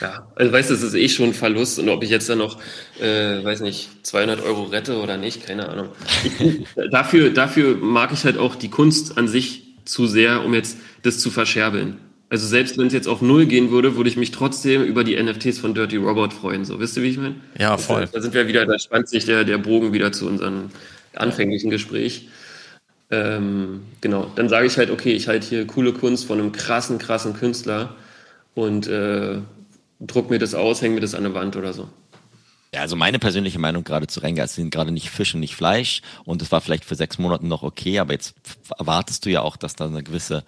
ja, 0.00 0.30
also 0.36 0.52
weißt 0.52 0.68
du, 0.68 0.74
es 0.74 0.82
ist 0.82 0.94
eh 0.94 1.08
schon 1.08 1.30
ein 1.30 1.34
Verlust 1.34 1.78
und 1.78 1.88
ob 1.88 2.02
ich 2.02 2.10
jetzt 2.10 2.28
dann 2.28 2.36
noch, 2.36 2.60
äh, 3.00 3.42
weiß 3.42 3.60
nicht, 3.60 3.88
200 4.02 4.42
Euro 4.42 4.64
rette 4.64 5.00
oder 5.00 5.16
nicht, 5.16 5.46
keine 5.46 5.70
Ahnung. 5.70 5.88
Dafür, 6.90 7.30
dafür 7.30 7.76
mag 7.76 8.12
ich 8.12 8.24
halt 8.24 8.36
auch 8.36 8.56
die 8.56 8.68
Kunst 8.68 9.16
an 9.16 9.26
sich 9.26 9.62
zu 9.86 10.06
sehr, 10.06 10.44
um 10.44 10.52
jetzt 10.52 10.76
das 11.02 11.18
zu 11.18 11.30
verscherbeln. 11.30 11.96
Also 12.28 12.46
selbst 12.46 12.76
wenn 12.76 12.88
es 12.88 12.92
jetzt 12.92 13.08
auf 13.08 13.22
Null 13.22 13.46
gehen 13.46 13.70
würde, 13.70 13.96
würde 13.96 14.10
ich 14.10 14.16
mich 14.16 14.32
trotzdem 14.32 14.82
über 14.82 15.02
die 15.02 15.16
NFTs 15.16 15.58
von 15.58 15.72
Dirty 15.74 15.96
Robot 15.96 16.34
freuen. 16.34 16.64
So, 16.66 16.78
wisst 16.78 16.96
ihr, 16.98 17.02
wie 17.02 17.10
ich 17.10 17.16
meine? 17.16 17.36
Ja, 17.58 17.78
voll. 17.78 18.02
Da, 18.02 18.10
da 18.12 18.20
sind 18.20 18.34
wir 18.34 18.48
wieder, 18.48 18.66
da 18.66 18.78
spannt 18.78 19.08
sich 19.08 19.24
der, 19.24 19.44
der 19.44 19.58
Bogen 19.58 19.92
wieder 19.94 20.12
zu 20.12 20.26
unserem 20.26 20.70
anfänglichen 21.14 21.70
Gespräch. 21.70 22.28
Ähm, 23.10 23.82
genau, 24.00 24.30
dann 24.34 24.48
sage 24.48 24.66
ich 24.66 24.76
halt, 24.76 24.90
okay, 24.90 25.12
ich 25.12 25.28
halte 25.28 25.46
hier 25.46 25.66
coole 25.66 25.92
Kunst 25.92 26.26
von 26.26 26.40
einem 26.40 26.52
krassen, 26.52 26.98
krassen 26.98 27.34
Künstler 27.34 27.94
und 28.54 28.88
äh, 28.88 29.38
druck 30.00 30.30
mir 30.30 30.38
das 30.38 30.54
aus, 30.54 30.82
häng 30.82 30.94
mir 30.94 31.00
das 31.00 31.14
an 31.14 31.22
der 31.22 31.34
Wand 31.34 31.56
oder 31.56 31.72
so. 31.72 31.88
Ja, 32.74 32.80
also 32.80 32.96
meine 32.96 33.18
persönliche 33.18 33.58
Meinung 33.58 33.84
gerade 33.84 34.06
zu 34.08 34.20
Renga, 34.20 34.44
es 34.44 34.56
sind 34.56 34.70
gerade 34.70 34.90
nicht 34.90 35.10
Fisch 35.10 35.34
und 35.34 35.40
nicht 35.40 35.54
Fleisch 35.54 36.02
und 36.24 36.42
es 36.42 36.50
war 36.50 36.60
vielleicht 36.60 36.84
für 36.84 36.96
sechs 36.96 37.18
Monate 37.18 37.46
noch 37.46 37.62
okay, 37.62 38.00
aber 38.00 38.12
jetzt 38.12 38.34
erwartest 38.76 39.24
du 39.24 39.30
ja 39.30 39.42
auch, 39.42 39.56
dass 39.56 39.76
da 39.76 39.86
eine 39.86 40.02
gewisse 40.02 40.44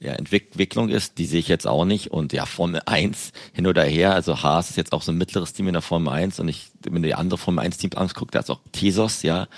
ja, 0.00 0.12
Entwicklung 0.12 0.88
ist, 0.88 1.18
die 1.18 1.26
sehe 1.26 1.40
ich 1.40 1.48
jetzt 1.48 1.66
auch 1.66 1.84
nicht. 1.84 2.10
Und 2.10 2.32
ja, 2.32 2.46
Formel 2.46 2.80
1 2.86 3.32
hin 3.52 3.66
oder 3.66 3.84
her, 3.84 4.14
also 4.14 4.42
Haas 4.42 4.70
ist 4.70 4.76
jetzt 4.76 4.92
auch 4.92 5.02
so 5.02 5.12
ein 5.12 5.18
mittleres 5.18 5.52
Team 5.52 5.66
in 5.66 5.72
der 5.72 5.82
Formel 5.82 6.12
1 6.12 6.40
und 6.40 6.48
ich, 6.48 6.68
wenn 6.88 7.02
du 7.02 7.08
die 7.08 7.14
andere 7.14 7.38
Formel 7.38 7.64
1 7.64 7.78
Teams 7.78 7.96
anguckst, 7.96 8.34
da 8.34 8.40
ist 8.40 8.50
auch 8.50 8.60
Tesos, 8.72 9.22
ja, 9.22 9.48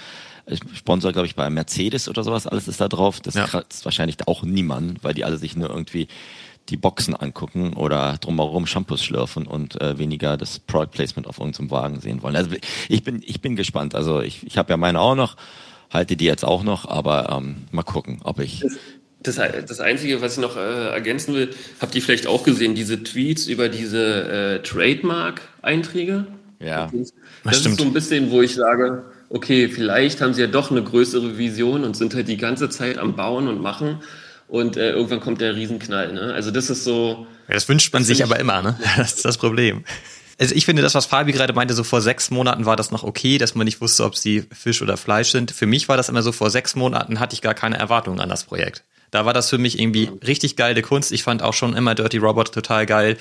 Sponsor, 0.74 1.12
glaube 1.12 1.26
ich, 1.26 1.34
bei 1.34 1.48
Mercedes 1.50 2.08
oder 2.08 2.24
sowas, 2.24 2.46
alles 2.46 2.68
ist 2.68 2.80
da 2.80 2.88
drauf. 2.88 3.20
Das 3.20 3.34
ja. 3.34 3.44
ist 3.44 3.84
wahrscheinlich 3.84 4.16
auch 4.26 4.42
niemand, 4.42 5.02
weil 5.04 5.14
die 5.14 5.24
alle 5.24 5.38
sich 5.38 5.56
nur 5.56 5.70
irgendwie 5.70 6.08
die 6.68 6.76
Boxen 6.76 7.14
angucken 7.14 7.74
oder 7.74 8.18
drumherum 8.20 8.66
Shampoos 8.66 9.02
schlürfen 9.02 9.46
und 9.46 9.80
äh, 9.80 9.98
weniger 9.98 10.36
das 10.36 10.58
Product 10.58 10.90
Placement 10.92 11.26
auf 11.26 11.38
irgendeinem 11.38 11.70
Wagen 11.70 12.00
sehen 12.00 12.22
wollen. 12.22 12.36
Also 12.36 12.50
ich 12.88 13.02
bin, 13.02 13.22
ich 13.24 13.40
bin 13.40 13.56
gespannt. 13.56 13.94
Also 13.94 14.20
ich, 14.20 14.46
ich 14.46 14.56
habe 14.56 14.70
ja 14.70 14.76
meine 14.76 15.00
auch 15.00 15.14
noch, 15.14 15.36
halte 15.90 16.16
die 16.16 16.24
jetzt 16.24 16.44
auch 16.44 16.62
noch, 16.62 16.88
aber 16.88 17.30
ähm, 17.36 17.64
mal 17.72 17.82
gucken, 17.82 18.20
ob 18.22 18.38
ich. 18.38 18.60
Das, 19.22 19.36
das, 19.36 19.66
das 19.66 19.80
Einzige, 19.80 20.22
was 20.22 20.34
ich 20.34 20.40
noch 20.40 20.56
äh, 20.56 20.90
ergänzen 20.90 21.34
will, 21.34 21.50
habt 21.80 21.94
ihr 21.94 22.02
vielleicht 22.02 22.26
auch 22.26 22.44
gesehen, 22.44 22.74
diese 22.74 23.02
Tweets 23.02 23.46
über 23.46 23.68
diese 23.68 24.58
äh, 24.58 24.62
Trademark-Einträge? 24.62 26.26
Ja. 26.60 26.90
Das, 26.92 27.12
das 27.42 27.58
stimmt. 27.58 27.74
ist 27.74 27.80
so 27.80 27.86
ein 27.86 27.92
bisschen, 27.92 28.30
wo 28.30 28.42
ich 28.42 28.54
sage, 28.54 29.04
okay, 29.30 29.68
vielleicht 29.68 30.20
haben 30.20 30.34
sie 30.34 30.42
ja 30.42 30.46
doch 30.48 30.70
eine 30.70 30.82
größere 30.82 31.38
Vision 31.38 31.84
und 31.84 31.96
sind 31.96 32.14
halt 32.14 32.28
die 32.28 32.36
ganze 32.36 32.68
Zeit 32.68 32.98
am 32.98 33.16
Bauen 33.16 33.48
und 33.48 33.62
machen 33.62 34.00
und 34.48 34.76
äh, 34.76 34.90
irgendwann 34.90 35.20
kommt 35.20 35.40
der 35.40 35.54
Riesenknall. 35.54 36.12
Ne? 36.12 36.34
Also 36.34 36.50
das 36.50 36.68
ist 36.68 36.84
so. 36.84 37.26
Ja, 37.48 37.54
das 37.54 37.68
wünscht 37.68 37.92
man 37.92 38.04
sich 38.04 38.22
aber 38.22 38.38
immer, 38.38 38.60
ne? 38.60 38.78
Das 38.96 39.14
ist 39.14 39.24
das 39.24 39.38
Problem. 39.38 39.84
Also 40.38 40.54
ich 40.54 40.64
finde 40.64 40.82
das, 40.82 40.94
was 40.94 41.06
Fabi 41.06 41.32
gerade 41.32 41.52
meinte, 41.52 41.74
so 41.74 41.84
vor 41.84 42.00
sechs 42.00 42.30
Monaten 42.30 42.64
war 42.64 42.74
das 42.74 42.90
noch 42.90 43.04
okay, 43.04 43.36
dass 43.38 43.54
man 43.54 43.66
nicht 43.66 43.80
wusste, 43.80 44.04
ob 44.04 44.16
sie 44.16 44.44
Fisch 44.52 44.80
oder 44.80 44.96
Fleisch 44.96 45.30
sind. 45.30 45.50
Für 45.50 45.66
mich 45.66 45.88
war 45.88 45.98
das 45.98 46.08
immer 46.08 46.22
so, 46.22 46.32
vor 46.32 46.50
sechs 46.50 46.74
Monaten 46.74 47.20
hatte 47.20 47.34
ich 47.34 47.42
gar 47.42 47.54
keine 47.54 47.78
Erwartungen 47.78 48.20
an 48.20 48.30
das 48.30 48.44
Projekt. 48.44 48.82
Da 49.10 49.26
war 49.26 49.34
das 49.34 49.50
für 49.50 49.58
mich 49.58 49.78
irgendwie 49.78 50.10
richtig 50.26 50.56
geile 50.56 50.80
Kunst. 50.82 51.12
Ich 51.12 51.24
fand 51.24 51.42
auch 51.42 51.52
schon 51.52 51.76
immer 51.76 51.94
Dirty 51.94 52.16
Robot 52.18 52.52
total 52.52 52.86
geil. 52.86 53.18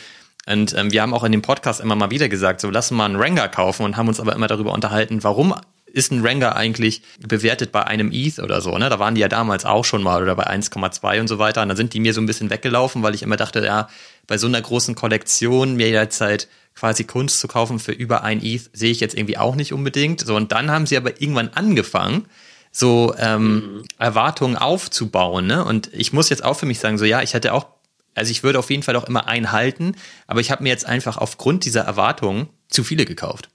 Und 0.48 0.74
ähm, 0.78 0.92
wir 0.92 1.02
haben 1.02 1.14
auch 1.14 1.26
in 1.26 1.34
dem 1.34 1.42
Podcast 1.42 1.82
immer 1.82 1.96
mal 1.96 2.10
wieder 2.10 2.30
gesagt, 2.30 2.62
so 2.62 2.70
lass 2.70 2.90
mal 2.90 3.06
einen 3.06 3.18
Ranger 3.18 3.50
kaufen 3.50 3.84
und 3.84 3.98
haben 3.98 4.08
uns 4.08 4.20
aber 4.20 4.34
immer 4.34 4.48
darüber 4.48 4.72
unterhalten, 4.72 5.22
warum 5.24 5.54
ist 5.94 6.12
ein 6.12 6.26
Ranger 6.26 6.56
eigentlich 6.56 7.02
bewertet 7.26 7.72
bei 7.72 7.86
einem 7.86 8.12
ETH 8.12 8.40
oder 8.40 8.62
so, 8.62 8.78
ne? 8.78 8.90
Da 8.90 9.00
waren 9.00 9.16
die 9.16 9.22
ja 9.22 9.28
damals 9.28 9.66
auch 9.66 9.86
schon 9.86 10.04
mal 10.04 10.22
oder 10.22 10.36
bei 10.36 10.48
1,2 10.48 11.20
und 11.20 11.28
so 11.28 11.40
weiter. 11.40 11.62
Und 11.62 11.70
dann 11.70 11.78
sind 11.78 11.94
die 11.94 12.00
mir 12.00 12.14
so 12.14 12.22
ein 12.22 12.26
bisschen 12.26 12.50
weggelaufen, 12.50 13.04
weil 13.04 13.16
ich 13.16 13.24
immer 13.24 13.38
dachte, 13.38 13.64
ja, 13.64 13.90
bei 14.28 14.38
so 14.38 14.48
einer 14.48 14.62
großen 14.62 14.96
Kollektion 14.96 15.76
mir 15.76 16.08
halt 16.20 16.48
quasi 16.76 17.04
Kunst 17.04 17.40
zu 17.40 17.48
kaufen 17.48 17.80
für 17.80 17.92
über 17.92 18.24
ein 18.24 18.44
ETH 18.44 18.70
sehe 18.74 18.92
ich 18.92 19.00
jetzt 19.00 19.16
irgendwie 19.16 19.38
auch 19.38 19.56
nicht 19.56 19.74
unbedingt. 19.74 20.22
So, 20.22 20.36
und 20.36 20.52
dann 20.52 20.72
haben 20.72 20.86
sie 20.86 20.98
aber 20.98 21.22
irgendwann 21.22 21.50
angefangen, 21.50 22.26
so 22.72 23.14
ähm, 23.18 23.54
mhm. 23.54 23.84
Erwartungen 23.98 24.56
aufzubauen, 24.56 25.48
ne? 25.48 25.66
Und 25.66 25.90
ich 25.94 26.14
muss 26.14 26.30
jetzt 26.30 26.44
auch 26.44 26.54
für 26.54 26.66
mich 26.66 26.80
sagen, 26.80 26.98
so 26.98 27.06
ja, 27.06 27.22
ich 27.22 27.34
hätte 27.34 27.54
auch, 27.54 27.68
also 28.16 28.32
ich 28.32 28.44
würde 28.44 28.60
auf 28.60 28.70
jeden 28.70 28.84
Fall 28.84 28.96
auch 28.96 29.06
immer 29.06 29.28
einhalten, 29.28 29.96
aber 30.28 30.40
ich 30.40 30.52
habe 30.52 30.64
mir 30.64 30.70
jetzt 30.70 30.86
einfach 30.86 31.18
aufgrund 31.18 31.66
dieser 31.66 31.82
Erwartungen 31.82 32.48
zu 32.70 32.84
viele 32.84 33.06
gekauft. 33.06 33.50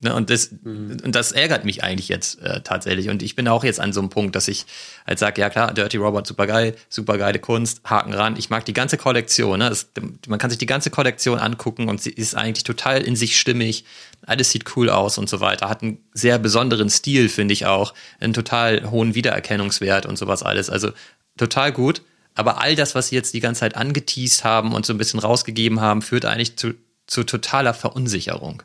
Ne, 0.00 0.14
und, 0.14 0.30
das, 0.30 0.52
mhm. 0.52 0.98
und 1.02 1.14
das 1.16 1.32
ärgert 1.32 1.64
mich 1.64 1.82
eigentlich 1.82 2.08
jetzt 2.08 2.40
äh, 2.40 2.60
tatsächlich. 2.60 3.08
Und 3.08 3.20
ich 3.20 3.34
bin 3.34 3.48
auch 3.48 3.64
jetzt 3.64 3.80
an 3.80 3.92
so 3.92 3.98
einem 3.98 4.10
Punkt, 4.10 4.36
dass 4.36 4.46
ich 4.46 4.64
halt 5.04 5.18
sage, 5.18 5.40
ja 5.40 5.50
klar, 5.50 5.74
Dirty 5.74 5.96
Robot, 5.96 6.24
super 6.24 6.46
geil, 6.46 6.76
super 6.88 7.18
geile 7.18 7.40
Kunst, 7.40 7.80
Haken 7.82 8.14
ran. 8.14 8.36
Ich 8.36 8.48
mag 8.48 8.64
die 8.64 8.72
ganze 8.72 8.96
Kollektion. 8.96 9.58
Ne? 9.58 9.68
Das, 9.68 9.90
man 10.28 10.38
kann 10.38 10.50
sich 10.50 10.58
die 10.58 10.66
ganze 10.66 10.90
Kollektion 10.90 11.40
angucken 11.40 11.88
und 11.88 12.00
sie 12.00 12.10
ist 12.10 12.36
eigentlich 12.36 12.62
total 12.62 13.02
in 13.02 13.16
sich 13.16 13.40
stimmig. 13.40 13.84
Alles 14.24 14.52
sieht 14.52 14.76
cool 14.76 14.88
aus 14.88 15.18
und 15.18 15.28
so 15.28 15.40
weiter. 15.40 15.68
Hat 15.68 15.82
einen 15.82 15.98
sehr 16.12 16.38
besonderen 16.38 16.90
Stil, 16.90 17.28
finde 17.28 17.54
ich 17.54 17.66
auch. 17.66 17.92
Einen 18.20 18.34
total 18.34 18.88
hohen 18.92 19.16
Wiedererkennungswert 19.16 20.06
und 20.06 20.16
sowas 20.16 20.44
alles. 20.44 20.70
Also 20.70 20.92
total 21.36 21.72
gut. 21.72 22.02
Aber 22.36 22.60
all 22.60 22.76
das, 22.76 22.94
was 22.94 23.08
sie 23.08 23.16
jetzt 23.16 23.34
die 23.34 23.40
ganze 23.40 23.60
Zeit 23.60 23.74
angeteased 23.74 24.44
haben 24.44 24.74
und 24.74 24.86
so 24.86 24.94
ein 24.94 24.98
bisschen 24.98 25.18
rausgegeben 25.18 25.80
haben, 25.80 26.02
führt 26.02 26.24
eigentlich 26.24 26.56
zu, 26.56 26.74
zu 27.08 27.24
totaler 27.24 27.74
Verunsicherung. 27.74 28.62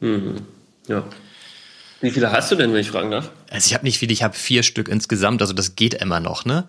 Mhm. 0.00 0.36
Ja. 0.86 1.04
Wie 2.00 2.10
viele 2.10 2.30
hast 2.30 2.50
du 2.50 2.56
denn, 2.56 2.72
wenn 2.72 2.80
ich 2.80 2.90
fragen 2.90 3.10
darf? 3.10 3.30
Also 3.50 3.66
ich 3.66 3.74
habe 3.74 3.84
nicht 3.84 3.98
viele, 3.98 4.12
ich 4.12 4.22
habe 4.22 4.34
vier 4.34 4.62
Stück 4.62 4.88
insgesamt, 4.88 5.42
also 5.42 5.52
das 5.52 5.74
geht 5.74 5.94
immer 5.94 6.20
noch, 6.20 6.44
ne? 6.44 6.68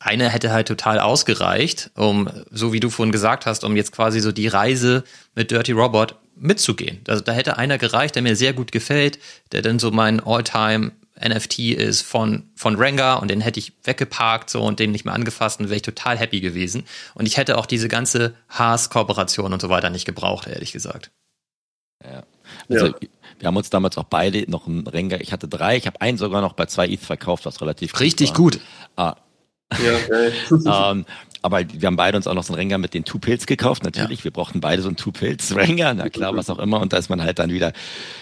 Eine 0.00 0.28
hätte 0.28 0.52
halt 0.52 0.68
total 0.68 0.98
ausgereicht, 0.98 1.90
um, 1.94 2.28
so 2.50 2.72
wie 2.72 2.80
du 2.80 2.90
vorhin 2.90 3.12
gesagt 3.12 3.46
hast, 3.46 3.64
um 3.64 3.76
jetzt 3.76 3.92
quasi 3.92 4.20
so 4.20 4.32
die 4.32 4.48
Reise 4.48 5.04
mit 5.34 5.50
Dirty 5.50 5.72
Robot 5.72 6.16
mitzugehen. 6.36 7.00
Also 7.08 7.22
da 7.22 7.32
hätte 7.32 7.56
einer 7.56 7.78
gereicht, 7.78 8.16
der 8.16 8.22
mir 8.22 8.36
sehr 8.36 8.52
gut 8.52 8.72
gefällt, 8.72 9.18
der 9.52 9.62
dann 9.62 9.78
so 9.78 9.92
mein 9.92 10.20
Alltime 10.20 10.92
NFT 11.18 11.60
ist 11.60 12.02
von, 12.02 12.50
von 12.56 12.74
Rengar 12.74 13.22
und 13.22 13.30
den 13.30 13.40
hätte 13.40 13.60
ich 13.60 13.72
weggeparkt 13.84 14.50
so 14.50 14.62
und 14.62 14.80
den 14.80 14.90
nicht 14.90 15.04
mehr 15.04 15.14
angefasst 15.14 15.60
und 15.60 15.66
wäre 15.66 15.76
ich 15.76 15.82
total 15.82 16.18
happy 16.18 16.40
gewesen. 16.40 16.84
Und 17.14 17.26
ich 17.26 17.36
hätte 17.36 17.56
auch 17.56 17.66
diese 17.66 17.88
ganze 17.88 18.34
Haas-Kooperation 18.50 19.52
und 19.52 19.62
so 19.62 19.68
weiter 19.68 19.90
nicht 19.90 20.06
gebraucht, 20.06 20.48
ehrlich 20.48 20.72
gesagt. 20.72 21.12
Ja. 22.02 22.24
Also, 22.68 22.86
ja. 22.86 22.94
wir 23.38 23.46
haben 23.46 23.56
uns 23.56 23.70
damals 23.70 23.98
auch 23.98 24.04
beide 24.04 24.50
noch 24.50 24.66
einen 24.66 24.86
Rengar, 24.86 25.20
ich 25.20 25.32
hatte 25.32 25.48
drei, 25.48 25.76
ich 25.76 25.86
habe 25.86 26.00
einen 26.00 26.18
sogar 26.18 26.40
noch 26.40 26.54
bei 26.54 26.66
zwei 26.66 26.88
ETH 26.88 27.00
verkauft, 27.00 27.46
was 27.46 27.60
relativ 27.60 27.98
Richtig 28.00 28.34
gut. 28.34 28.60
War. 28.96 29.16
Ah. 29.16 29.20
Ja, 29.82 30.90
ähm, 30.90 31.04
aber 31.44 31.60
wir 31.70 31.86
haben 31.86 31.96
beide 31.96 32.16
uns 32.16 32.26
auch 32.26 32.32
noch 32.32 32.42
so 32.42 32.54
einen 32.54 32.60
Rengar 32.60 32.78
mit 32.78 32.94
den 32.94 33.04
Two-Pills 33.04 33.46
gekauft, 33.46 33.84
natürlich. 33.84 34.20
Ja. 34.20 34.24
Wir 34.24 34.30
brauchten 34.30 34.60
beide 34.60 34.80
so 34.80 34.88
einen 34.88 34.96
Two-Pills-Rengar, 34.96 35.92
na 35.92 36.08
klar, 36.08 36.34
was 36.34 36.48
auch 36.48 36.58
immer. 36.58 36.80
Und 36.80 36.94
da 36.94 36.96
ist 36.96 37.10
man 37.10 37.22
halt 37.22 37.38
dann 37.38 37.50
wieder 37.50 37.74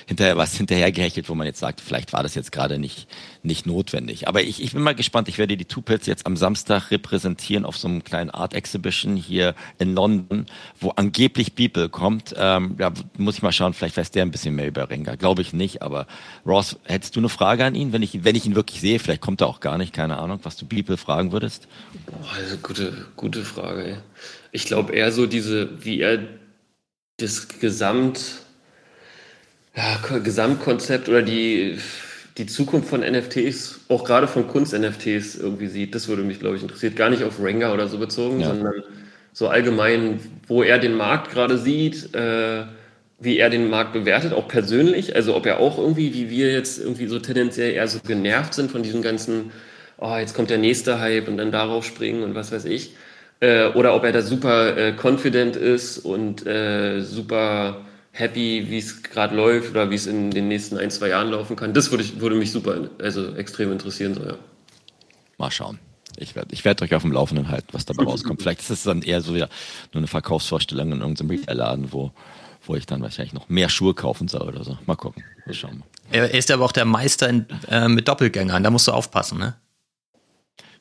hinterher 0.07 0.37
was 0.37 0.57
hinterhergehechelt, 0.57 1.29
wo 1.29 1.37
man 1.37 1.47
jetzt 1.47 1.61
sagt, 1.61 1.81
vielleicht 1.81 2.13
war 2.13 2.25
das 2.25 2.35
jetzt 2.35 2.51
gerade 2.51 2.81
nicht, 2.81 3.07
nicht 3.45 3.67
notwendig. 3.67 4.29
Aber 4.29 4.43
ich, 4.43 4.63
ich 4.63 4.73
bin 4.73 4.83
mal 4.83 4.95
gespannt. 4.95 5.29
Ich 5.29 5.39
werde 5.39 5.57
die 5.57 5.65
Two-Pills 5.65 6.07
jetzt 6.07 6.27
am 6.27 6.37
Samstag 6.37 6.91
repräsentieren 6.91 7.65
auf 7.65 7.77
so 7.77 7.89
einem 7.89 8.05
kleinen 8.05 8.31
Art 8.31 8.55
Exhibition 8.55 9.17
hier 9.17 9.55
in 9.79 9.95
London, 9.95 10.47
wo 10.81 10.91
angeblich 10.91 11.55
Beeple 11.55 11.89
kommt. 11.89 12.35
Ähm, 12.37 12.77
ja, 12.79 12.93
muss 13.19 13.37
ich 13.37 13.43
mal 13.43 13.53
schauen, 13.53 13.75
vielleicht 13.75 13.97
weiß 13.97 14.11
der 14.11 14.23
ein 14.23 14.31
bisschen 14.31 14.55
mehr 14.55 14.69
über 14.69 14.89
Rengar. 14.89 15.17
Glaube 15.17 15.43
ich 15.43 15.53
nicht, 15.53 15.83
aber 15.83 16.07
Ross, 16.47 16.79
hättest 16.85 17.17
du 17.17 17.21
eine 17.21 17.29
Frage 17.29 17.65
an 17.65 17.75
ihn, 17.75 17.93
wenn 17.93 18.03
ich, 18.03 18.25
wenn 18.25 18.37
ich 18.37 18.47
ihn 18.47 18.55
wirklich 18.55 18.81
sehe? 18.81 18.99
Vielleicht 18.99 19.23
kommt 19.23 19.41
er 19.41 19.49
auch 19.49 19.61
gar 19.61 19.79
nicht, 19.79 19.93
keine 19.93 20.19
Ahnung, 20.19 20.41
was 20.43 20.57
du 20.57 20.67
Beeple 20.67 20.97
fragen 20.97 21.33
würdest. 21.33 21.67
Also 22.35 22.57
gute, 22.59 23.07
gute 23.17 23.45
Frage. 23.45 24.03
Ich 24.53 24.67
glaube 24.67 24.93
eher 24.93 25.13
so 25.13 25.27
diese, 25.27 25.85
wie 25.85 26.01
er 26.01 26.21
das 27.17 27.49
Gesamt, 27.49 28.21
ja, 29.75 30.19
Gesamtkonzept 30.19 31.09
oder 31.09 31.23
die, 31.23 31.79
die 32.39 32.47
Zukunft 32.47 32.89
von 32.89 33.01
NFTs, 33.01 33.81
auch 33.89 34.05
gerade 34.05 34.27
von 34.27 34.49
Kunst-NFTs 34.49 35.37
irgendwie 35.37 35.67
sieht. 35.67 35.95
Das 35.95 36.09
würde 36.09 36.23
mich, 36.23 36.41
glaube 36.41 36.57
ich, 36.57 36.63
interessiert. 36.63 36.97
Gar 36.97 37.11
nicht 37.11 37.25
auf 37.25 37.43
Renga 37.43 37.73
oder 37.73 37.89
so 37.89 37.99
bezogen, 37.99 38.41
ja. 38.41 38.49
sondern 38.49 38.83
so 39.33 39.49
allgemein, 39.49 40.21
wo 40.47 40.63
er 40.63 40.79
den 40.79 40.97
Markt 40.97 41.31
gerade 41.31 41.59
sieht, 41.59 42.15
äh, 42.15 42.65
wie 43.21 43.39
er 43.39 43.51
den 43.51 43.69
Markt 43.71 43.93
bewertet, 43.93 44.33
auch 44.33 44.49
persönlich. 44.49 45.15
Also 45.15 45.37
ob 45.37 45.47
er 45.47 45.61
auch 45.61 45.79
irgendwie, 45.79 46.15
wie 46.15 46.31
wir 46.31 46.53
jetzt 46.53 46.79
irgendwie 46.79 47.07
so 47.07 47.19
tendenziell 47.19 47.73
eher 47.73 47.87
so 47.87 48.01
genervt 48.07 48.55
sind 48.55 48.71
von 48.71 48.83
diesen 48.83 49.03
ganzen 49.03 49.53
oh, 50.03 50.17
jetzt 50.17 50.35
kommt 50.35 50.51
der 50.51 50.59
nächste 50.59 51.01
Hype 51.01 51.29
und 51.29 51.37
dann 51.37 51.53
darauf 51.53 51.85
springen 51.85 52.23
und 52.25 52.35
was 52.35 52.53
weiß 52.53 52.65
ich. 52.65 52.95
Äh, 53.41 53.69
oder 53.69 53.95
ob 53.95 54.05
er 54.05 54.13
da 54.13 54.23
super 54.23 54.77
äh, 54.77 54.95
confident 55.01 55.57
ist 55.57 55.99
und 55.99 56.47
äh, 56.47 57.01
super 57.01 57.85
happy, 58.13 58.67
wie 58.69 58.79
es 58.79 59.03
gerade 59.03 59.35
läuft 59.35 59.71
oder 59.71 59.91
wie 59.91 59.95
es 59.95 60.07
in 60.07 60.31
den 60.31 60.49
nächsten 60.49 60.77
ein, 60.77 60.91
zwei 60.91 61.09
Jahren 61.09 61.31
laufen 61.31 61.57
kann. 61.57 61.75
Das 61.75 61.91
würde, 61.91 62.05
ich, 62.05 62.21
würde 62.21 62.37
mich 62.37 62.53
super, 62.53 62.89
also 63.01 63.35
extrem 63.35 63.73
interessieren. 63.73 64.15
So, 64.15 64.23
ja. 64.23 64.37
Mal 65.39 65.51
schauen. 65.51 65.79
Ich 66.19 66.37
werde 66.37 66.53
ich 66.53 66.65
werd 66.65 66.83
euch 66.83 66.95
auf 66.95 67.03
dem 67.03 67.13
Laufenden 67.13 67.49
halten, 67.49 67.69
was 67.73 67.87
dabei 67.87 68.05
rauskommt. 68.05 68.43
Vielleicht 68.43 68.61
ist 68.61 68.71
es 68.71 68.83
dann 68.83 69.01
eher 69.01 69.23
so 69.23 69.35
wieder 69.35 69.49
nur 69.93 70.01
eine 70.01 70.07
Verkaufsvorstellung 70.07 70.93
in 70.93 71.01
irgendeinem 71.01 71.31
Retail-Laden, 71.31 71.93
wo, 71.93 72.13
wo 72.67 72.77
ich 72.77 72.85
dann 72.85 73.01
wahrscheinlich 73.01 73.33
noch 73.33 73.49
mehr 73.49 73.71
Schuhe 73.71 73.95
kaufen 73.95 74.29
soll 74.29 74.43
oder 74.43 74.63
so. 74.63 74.77
Mal 74.85 74.97
gucken. 74.97 75.25
Mal 75.47 75.55
schauen. 75.55 75.83
Er 76.11 76.35
ist 76.35 76.51
aber 76.51 76.67
auch 76.67 76.73
der 76.73 76.85
Meister 76.85 77.31
in, 77.31 77.47
äh, 77.69 77.89
mit 77.89 78.09
Doppelgängern. 78.09 78.63
Da 78.63 78.71
musst 78.71 78.89
du 78.89 78.93
aufpassen, 78.93 79.39
ne? 79.39 79.55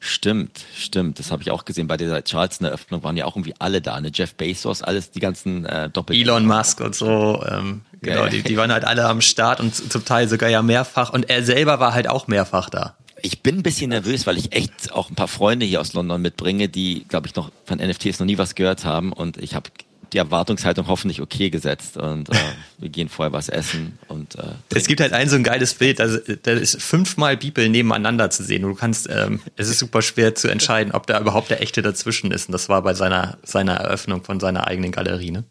Stimmt, 0.04 0.66
stimmt. 0.76 1.20
Das 1.20 1.32
habe 1.32 1.44
ich 1.44 1.52
auch 1.52 1.64
gesehen. 1.64 1.86
Bei 1.86 1.96
dieser 1.96 2.24
Charleston-Eröffnung 2.24 3.04
waren 3.04 3.16
ja 3.18 3.26
auch 3.26 3.36
irgendwie 3.36 3.54
alle 3.60 3.82
da. 3.82 4.02
Ne? 4.02 4.10
Jeff 4.12 4.34
Bezos, 4.34 4.82
alles, 4.82 5.12
die 5.12 5.20
ganzen 5.20 5.64
äh, 5.66 5.92
Doppel. 5.92 6.16
Elon 6.16 6.48
Musk 6.48 6.82
und 6.82 6.96
so. 6.96 7.44
Ähm, 7.48 7.82
genau, 8.02 8.26
die, 8.26 8.42
die 8.42 8.58
waren 8.58 8.72
halt 8.72 8.84
alle 8.84 9.06
am 9.06 9.22
Start 9.22 9.60
und 9.60 9.76
zum 9.76 10.04
Teil 10.04 10.28
sogar 10.28 10.50
ja 10.50 10.64
mehrfach. 10.64 11.14
Und 11.14 11.30
er 11.30 11.44
selber 11.44 11.80
war 11.80 11.94
halt 11.94 12.10
auch 12.10 12.26
mehrfach 12.26 12.72
da. 12.72 12.96
Ich 13.22 13.44
bin 13.44 13.58
ein 13.58 13.64
bisschen 13.64 13.90
nervös, 13.92 14.26
weil 14.26 14.40
ich 14.40 14.54
echt 14.54 14.92
auch 14.92 15.12
ein 15.12 15.16
paar 15.16 15.28
Freunde 15.28 15.68
hier 15.68 15.80
aus 15.80 15.94
London 15.94 16.20
mitbringe, 16.20 16.68
die, 16.68 17.06
glaube 17.08 17.28
ich, 17.28 17.36
noch 17.36 17.52
von 17.66 17.78
NFTs 17.78 18.20
noch 18.20 18.26
nie 18.26 18.40
was 18.40 18.56
gehört 18.56 18.84
haben. 18.84 19.14
Und 19.14 19.38
ich 19.38 19.54
habe 19.54 19.70
die 20.14 20.18
Erwartungshaltung 20.18 20.88
hoffentlich 20.88 21.22
okay 21.22 21.50
gesetzt 21.50 21.98
und 21.98 22.30
äh, 22.30 22.34
wir 22.80 22.90
gehen 22.90 23.10
vorher 23.10 23.32
was 23.32 23.50
essen 23.50 23.98
und 24.08 24.36
äh, 24.36 24.54
es 24.74 24.88
gibt 24.88 25.02
halt 25.02 25.14
ein 25.14 25.30
so 25.30 25.36
ein 25.36 25.44
geiles 25.44 25.74
Bild, 25.76 26.02
also 26.02 26.18
da 26.44 26.52
ist 26.52 26.82
fünfmal 26.82 27.38
Bibel 27.38 27.70
nebeneinander 27.70 28.30
zu 28.30 28.44
sehen. 28.44 28.64
Du 28.64 28.74
kannst, 28.76 29.10
ähm, 29.10 29.42
es 29.56 29.70
ist 29.70 29.80
super 29.80 30.02
schwer 30.02 30.36
zu 30.36 30.48
entscheiden, 30.48 30.94
ob 30.94 31.08
da 31.08 31.20
überhaupt 31.20 31.50
der 31.50 31.62
echte 31.62 31.82
dazwischen 31.82 32.32
ist. 32.32 32.48
Und 32.48 32.54
das 32.54 32.70
war 32.70 32.82
bei 32.82 32.94
seiner 32.94 33.38
seiner 33.44 33.74
Eröffnung 33.74 34.24
von 34.24 34.40
seiner 34.40 34.68
eigenen 34.68 34.92
Galerie, 34.92 35.32
ne? 35.32 35.44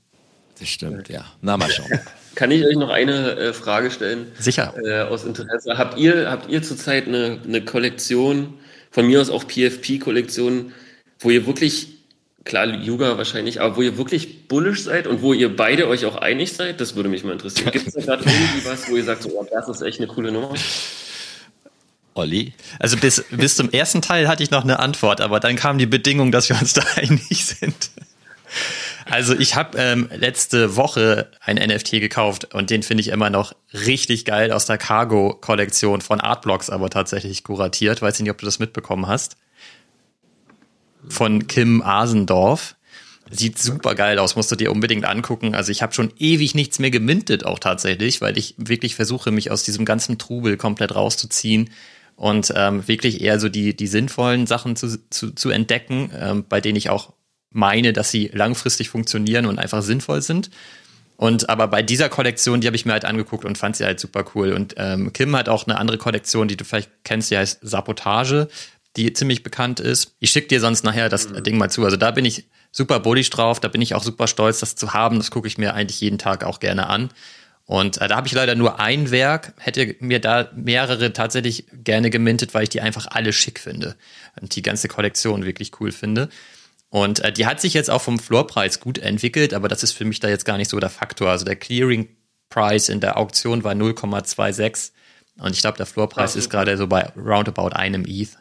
Das 0.58 0.68
stimmt, 0.68 1.08
ja. 1.08 1.24
Na 1.40 1.56
mal 1.56 1.70
schauen. 1.70 1.88
Kann 2.34 2.50
ich 2.50 2.64
euch 2.64 2.76
noch 2.76 2.90
eine 2.90 3.36
äh, 3.36 3.52
Frage 3.52 3.90
stellen? 3.90 4.26
Sicher. 4.38 4.74
Äh, 4.84 5.00
aus 5.02 5.24
Interesse. 5.24 5.76
Habt 5.78 5.98
ihr 5.98 6.30
habt 6.30 6.50
ihr 6.50 6.62
zurzeit 6.62 7.08
eine 7.08 7.40
eine 7.44 7.64
Kollektion, 7.64 8.54
von 8.90 9.06
mir 9.06 9.20
aus 9.20 9.30
auch 9.30 9.44
PFP-Kollektion, 9.44 10.72
wo 11.18 11.30
ihr 11.30 11.46
wirklich 11.46 11.99
klar, 12.44 12.66
Yuga 12.66 13.18
wahrscheinlich, 13.18 13.60
aber 13.60 13.76
wo 13.76 13.82
ihr 13.82 13.96
wirklich 13.98 14.48
bullish 14.48 14.84
seid 14.84 15.06
und 15.06 15.22
wo 15.22 15.32
ihr 15.32 15.54
beide 15.54 15.88
euch 15.88 16.04
auch 16.06 16.16
einig 16.16 16.52
seid, 16.52 16.80
das 16.80 16.96
würde 16.96 17.08
mich 17.08 17.24
mal 17.24 17.32
interessieren. 17.32 17.70
Gibt 17.70 17.88
es 17.88 17.94
da 17.94 18.00
gerade 18.00 18.24
irgendwie 18.24 18.64
was, 18.64 18.90
wo 18.90 18.96
ihr 18.96 19.04
sagt, 19.04 19.22
so, 19.22 19.30
oh, 19.30 19.46
das 19.50 19.68
ist 19.68 19.82
echt 19.82 19.98
eine 19.98 20.08
coole 20.08 20.32
Nummer? 20.32 20.54
Olli? 22.14 22.52
Also 22.78 22.96
bis, 22.96 23.24
bis 23.30 23.56
zum 23.56 23.70
ersten 23.70 24.02
Teil 24.02 24.28
hatte 24.28 24.42
ich 24.42 24.50
noch 24.50 24.64
eine 24.64 24.78
Antwort, 24.78 25.20
aber 25.20 25.40
dann 25.40 25.56
kam 25.56 25.78
die 25.78 25.86
Bedingung, 25.86 26.32
dass 26.32 26.48
wir 26.48 26.60
uns 26.60 26.72
da 26.74 26.82
einig 26.96 27.44
sind. 27.44 27.90
Also 29.06 29.34
ich 29.34 29.54
habe 29.54 29.78
ähm, 29.78 30.08
letzte 30.14 30.76
Woche 30.76 31.30
ein 31.40 31.56
NFT 31.56 31.92
gekauft 31.92 32.54
und 32.54 32.70
den 32.70 32.82
finde 32.82 33.00
ich 33.00 33.08
immer 33.08 33.30
noch 33.30 33.54
richtig 33.72 34.24
geil 34.24 34.52
aus 34.52 34.66
der 34.66 34.78
Cargo-Kollektion 34.78 36.00
von 36.00 36.20
Artblocks, 36.20 36.70
aber 36.70 36.90
tatsächlich 36.90 37.44
kuratiert. 37.44 38.02
Weiß 38.02 38.14
ich 38.14 38.22
nicht, 38.22 38.30
ob 38.30 38.38
du 38.38 38.44
das 38.44 38.58
mitbekommen 38.58 39.06
hast 39.06 39.36
von 41.08 41.46
Kim 41.46 41.82
Asendorf. 41.82 42.76
Sieht 43.32 43.58
super 43.58 43.94
geil 43.94 44.18
aus, 44.18 44.34
musst 44.34 44.50
du 44.50 44.56
dir 44.56 44.72
unbedingt 44.72 45.04
angucken. 45.04 45.54
Also 45.54 45.70
ich 45.70 45.82
habe 45.82 45.94
schon 45.94 46.12
ewig 46.18 46.56
nichts 46.56 46.80
mehr 46.80 46.90
gemintet, 46.90 47.46
auch 47.46 47.60
tatsächlich, 47.60 48.20
weil 48.20 48.36
ich 48.36 48.54
wirklich 48.56 48.96
versuche, 48.96 49.30
mich 49.30 49.52
aus 49.52 49.62
diesem 49.62 49.84
ganzen 49.84 50.18
Trubel 50.18 50.56
komplett 50.56 50.94
rauszuziehen 50.94 51.70
und 52.16 52.52
ähm, 52.56 52.86
wirklich 52.88 53.20
eher 53.20 53.38
so 53.38 53.48
die, 53.48 53.76
die 53.76 53.86
sinnvollen 53.86 54.48
Sachen 54.48 54.74
zu, 54.74 54.98
zu, 55.10 55.30
zu 55.30 55.50
entdecken, 55.50 56.10
ähm, 56.18 56.44
bei 56.48 56.60
denen 56.60 56.76
ich 56.76 56.90
auch 56.90 57.12
meine, 57.50 57.92
dass 57.92 58.10
sie 58.10 58.30
langfristig 58.32 58.90
funktionieren 58.90 59.46
und 59.46 59.58
einfach 59.58 59.82
sinnvoll 59.82 60.22
sind. 60.22 60.50
Und 61.16 61.50
aber 61.50 61.68
bei 61.68 61.82
dieser 61.82 62.08
Kollektion, 62.08 62.60
die 62.60 62.66
habe 62.66 62.76
ich 62.76 62.86
mir 62.86 62.92
halt 62.92 63.04
angeguckt 63.04 63.44
und 63.44 63.58
fand 63.58 63.76
sie 63.76 63.84
halt 63.84 64.00
super 64.00 64.24
cool. 64.34 64.52
Und 64.52 64.74
ähm, 64.78 65.12
Kim 65.12 65.36
hat 65.36 65.48
auch 65.48 65.66
eine 65.66 65.78
andere 65.78 65.98
Kollektion, 65.98 66.48
die 66.48 66.56
du 66.56 66.64
vielleicht 66.64 66.90
kennst, 67.04 67.30
die 67.30 67.36
heißt 67.36 67.60
Sabotage 67.62 68.48
die 68.96 69.12
ziemlich 69.12 69.42
bekannt 69.42 69.80
ist. 69.80 70.14
Ich 70.18 70.30
schicke 70.30 70.48
dir 70.48 70.60
sonst 70.60 70.84
nachher 70.84 71.08
das 71.08 71.28
mhm. 71.28 71.42
Ding 71.42 71.58
mal 71.58 71.70
zu. 71.70 71.84
Also 71.84 71.96
da 71.96 72.10
bin 72.10 72.24
ich 72.24 72.48
super 72.72 73.00
bullish 73.00 73.30
drauf, 73.30 73.60
da 73.60 73.68
bin 73.68 73.82
ich 73.82 73.94
auch 73.94 74.02
super 74.02 74.26
stolz, 74.26 74.60
das 74.60 74.76
zu 74.76 74.92
haben. 74.92 75.18
Das 75.18 75.30
gucke 75.30 75.48
ich 75.48 75.58
mir 75.58 75.74
eigentlich 75.74 76.00
jeden 76.00 76.18
Tag 76.18 76.44
auch 76.44 76.60
gerne 76.60 76.88
an. 76.88 77.10
Und 77.66 78.00
äh, 78.00 78.08
da 78.08 78.16
habe 78.16 78.26
ich 78.26 78.32
leider 78.32 78.56
nur 78.56 78.80
ein 78.80 79.12
Werk, 79.12 79.54
hätte 79.58 79.94
mir 80.00 80.20
da 80.20 80.50
mehrere 80.56 81.12
tatsächlich 81.12 81.66
gerne 81.72 82.10
gemintet, 82.10 82.52
weil 82.52 82.64
ich 82.64 82.68
die 82.68 82.80
einfach 82.80 83.06
alle 83.10 83.32
schick 83.32 83.60
finde 83.60 83.94
und 84.40 84.56
die 84.56 84.62
ganze 84.62 84.88
Kollektion 84.88 85.44
wirklich 85.44 85.70
cool 85.80 85.92
finde. 85.92 86.28
Und 86.88 87.20
äh, 87.20 87.32
die 87.32 87.46
hat 87.46 87.60
sich 87.60 87.74
jetzt 87.74 87.88
auch 87.88 88.02
vom 88.02 88.18
Floorpreis 88.18 88.80
gut 88.80 88.98
entwickelt, 88.98 89.54
aber 89.54 89.68
das 89.68 89.84
ist 89.84 89.92
für 89.92 90.04
mich 90.04 90.18
da 90.18 90.28
jetzt 90.28 90.44
gar 90.44 90.56
nicht 90.56 90.68
so 90.68 90.80
der 90.80 90.90
Faktor. 90.90 91.30
Also 91.30 91.44
der 91.44 91.54
Clearing 91.54 92.08
Price 92.48 92.88
in 92.88 92.98
der 92.98 93.16
Auktion 93.16 93.62
war 93.62 93.74
0,26 93.74 94.90
und 95.38 95.54
ich 95.54 95.60
glaube, 95.60 95.76
der 95.76 95.86
Floorpreis 95.86 96.36
ist 96.36 96.50
gerade 96.50 96.76
so 96.76 96.86
bei 96.86 97.12
roundabout 97.16 97.68
einem 97.68 98.04
ETH. 98.04 98.36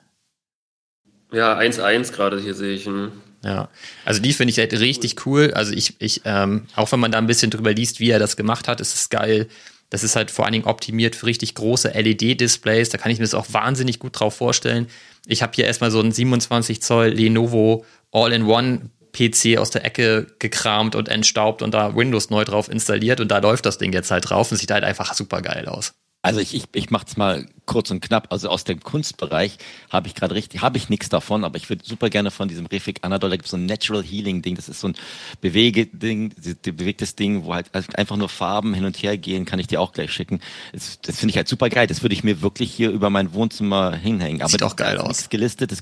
Ja, 1.31 1.57
1-1 1.57 2.11
gerade 2.11 2.39
hier 2.39 2.53
sehe 2.53 2.73
ich. 2.73 2.85
Hm. 2.85 3.11
Ja, 3.43 3.69
also 4.03 4.21
die 4.21 4.33
finde 4.33 4.51
ich 4.51 4.57
halt 4.57 4.73
richtig 4.73 5.25
cool. 5.25 5.51
Also 5.53 5.71
ich, 5.73 5.95
ich, 5.99 6.21
ähm, 6.25 6.65
auch 6.75 6.91
wenn 6.91 6.99
man 6.99 7.11
da 7.11 7.17
ein 7.17 7.27
bisschen 7.27 7.51
drüber 7.51 7.73
liest, 7.73 7.99
wie 7.99 8.09
er 8.09 8.19
das 8.19 8.35
gemacht 8.35 8.67
hat, 8.67 8.81
ist 8.81 8.95
es 8.95 9.09
geil. 9.09 9.47
Das 9.89 10.03
ist 10.03 10.15
halt 10.15 10.29
vor 10.29 10.45
allen 10.45 10.53
Dingen 10.53 10.65
optimiert 10.65 11.15
für 11.15 11.25
richtig 11.25 11.55
große 11.55 11.89
LED-Displays. 11.89 12.89
Da 12.89 12.97
kann 12.97 13.11
ich 13.11 13.17
mir 13.17 13.23
das 13.23 13.33
auch 13.33 13.47
wahnsinnig 13.51 13.99
gut 13.99 14.19
drauf 14.19 14.35
vorstellen. 14.35 14.87
Ich 15.25 15.41
habe 15.41 15.53
hier 15.55 15.65
erstmal 15.65 15.91
so 15.91 15.99
einen 15.99 16.11
27 16.11 16.81
Zoll 16.81 17.07
Lenovo 17.09 17.85
All-in-One 18.11 18.89
PC 19.11 19.57
aus 19.57 19.71
der 19.71 19.85
Ecke 19.85 20.27
gekramt 20.39 20.95
und 20.95 21.09
entstaubt 21.09 21.61
und 21.61 21.73
da 21.73 21.95
Windows 21.95 22.29
neu 22.29 22.43
drauf 22.43 22.69
installiert 22.69 23.19
und 23.19 23.29
da 23.29 23.39
läuft 23.39 23.65
das 23.65 23.77
Ding 23.77 23.93
jetzt 23.93 24.11
halt 24.11 24.29
drauf 24.29 24.51
und 24.51 24.57
sieht 24.57 24.71
halt 24.71 24.83
einfach 24.83 25.13
super 25.13 25.41
geil 25.41 25.67
aus. 25.67 25.93
Also 26.21 26.41
ich, 26.41 26.53
ich, 26.53 26.63
ich 26.73 26.89
mache 26.89 27.05
es 27.07 27.15
mal 27.15 27.45
kurz 27.65 27.91
und 27.91 28.01
knapp. 28.01 28.27
Also 28.29 28.49
aus 28.49 28.65
dem 28.65 28.81
Kunstbereich 28.81 29.57
habe 29.89 30.07
ich 30.07 30.15
gerade 30.15 30.35
richtig, 30.35 30.61
habe 30.61 30.77
ich 30.77 30.89
nichts 30.89 31.07
davon, 31.07 31.45
aber 31.45 31.55
ich 31.55 31.69
würde 31.69 31.85
super 31.85 32.09
gerne 32.09 32.29
von 32.29 32.49
diesem 32.49 32.65
Refik 32.65 32.99
Anadol, 33.03 33.29
da 33.29 33.35
gibt 33.37 33.45
es 33.45 33.51
so 33.51 33.57
ein 33.57 33.65
Natural 33.65 34.03
Healing 34.03 34.41
Ding, 34.41 34.55
das 34.55 34.67
ist 34.67 34.81
so 34.81 34.89
ein 34.89 34.95
bewege 35.39 35.85
Ding, 35.85 36.33
bewegtes 36.63 37.15
Ding, 37.15 37.45
wo 37.45 37.53
halt 37.53 37.69
einfach 37.73 38.17
nur 38.17 38.27
Farben 38.27 38.73
hin 38.73 38.83
und 38.83 38.97
her 39.01 39.17
gehen, 39.17 39.45
kann 39.45 39.59
ich 39.59 39.67
dir 39.67 39.79
auch 39.79 39.93
gleich 39.93 40.11
schicken. 40.11 40.41
Das, 40.73 40.99
das 41.01 41.19
finde 41.19 41.31
ich 41.31 41.37
halt 41.37 41.47
super 41.47 41.69
geil. 41.69 41.87
Das 41.87 42.01
würde 42.01 42.13
ich 42.13 42.23
mir 42.25 42.41
wirklich 42.41 42.73
hier 42.73 42.89
über 42.91 43.09
mein 43.09 43.33
Wohnzimmer 43.33 43.95
hinhängen. 43.95 44.41
Aber 44.41 44.49
Sieht 44.49 44.63
auch 44.63 44.75
geil 44.75 44.97
aus. 44.97 45.29
Gelistet, 45.29 45.71
das, 45.71 45.81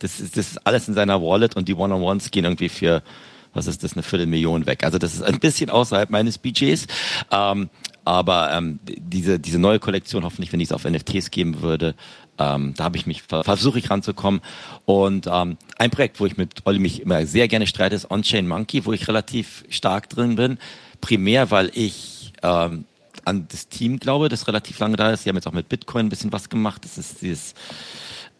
das, 0.00 0.20
ist, 0.20 0.36
das 0.36 0.48
ist 0.48 0.66
alles 0.66 0.86
in 0.88 0.94
seiner 0.94 1.22
Wallet 1.22 1.56
und 1.56 1.66
die 1.66 1.74
One-on-Ones 1.74 2.30
gehen 2.30 2.44
irgendwie 2.44 2.68
für 2.68 3.02
was 3.54 3.66
ist 3.66 3.82
das, 3.82 3.94
eine 3.94 4.02
Viertelmillion 4.02 4.66
weg. 4.66 4.84
Also 4.84 4.98
das 4.98 5.14
ist 5.14 5.22
ein 5.22 5.40
bisschen 5.40 5.70
außerhalb 5.70 6.10
meines 6.10 6.38
Budgets. 6.38 6.86
Ähm, 7.30 7.70
aber 8.08 8.54
ähm, 8.54 8.78
diese, 8.86 9.38
diese 9.38 9.58
neue 9.58 9.78
Kollektion, 9.78 10.24
hoffentlich, 10.24 10.50
wenn 10.50 10.60
ich 10.60 10.68
es 10.68 10.72
auf 10.72 10.84
NFTs 10.84 11.30
geben 11.30 11.60
würde, 11.60 11.94
ähm, 12.38 12.72
da 12.74 12.84
habe 12.84 12.96
ich 12.96 13.04
mich, 13.04 13.22
versuche 13.22 13.78
ich 13.78 13.90
ranzukommen. 13.90 14.40
Und 14.86 15.28
ähm, 15.30 15.58
ein 15.76 15.90
Projekt, 15.90 16.18
wo 16.18 16.24
ich 16.24 16.38
mit 16.38 16.62
Olli 16.64 16.78
mich 16.78 17.02
immer 17.02 17.26
sehr 17.26 17.48
gerne 17.48 17.66
streite, 17.66 17.94
ist 17.94 18.10
On-Chain 18.10 18.48
Monkey, 18.48 18.86
wo 18.86 18.94
ich 18.94 19.08
relativ 19.08 19.62
stark 19.68 20.08
drin 20.08 20.36
bin. 20.36 20.56
Primär, 21.02 21.50
weil 21.50 21.70
ich 21.74 22.32
ähm, 22.42 22.86
an 23.26 23.46
das 23.50 23.68
Team 23.68 23.98
glaube, 23.98 24.30
das 24.30 24.48
relativ 24.48 24.78
lange 24.78 24.96
da 24.96 25.10
ist. 25.10 25.24
Sie 25.24 25.28
haben 25.28 25.36
jetzt 25.36 25.46
auch 25.46 25.52
mit 25.52 25.68
Bitcoin 25.68 26.06
ein 26.06 26.08
bisschen 26.08 26.32
was 26.32 26.48
gemacht. 26.48 26.86
Das 26.86 26.96
ist 26.96 27.20
dieses 27.20 27.52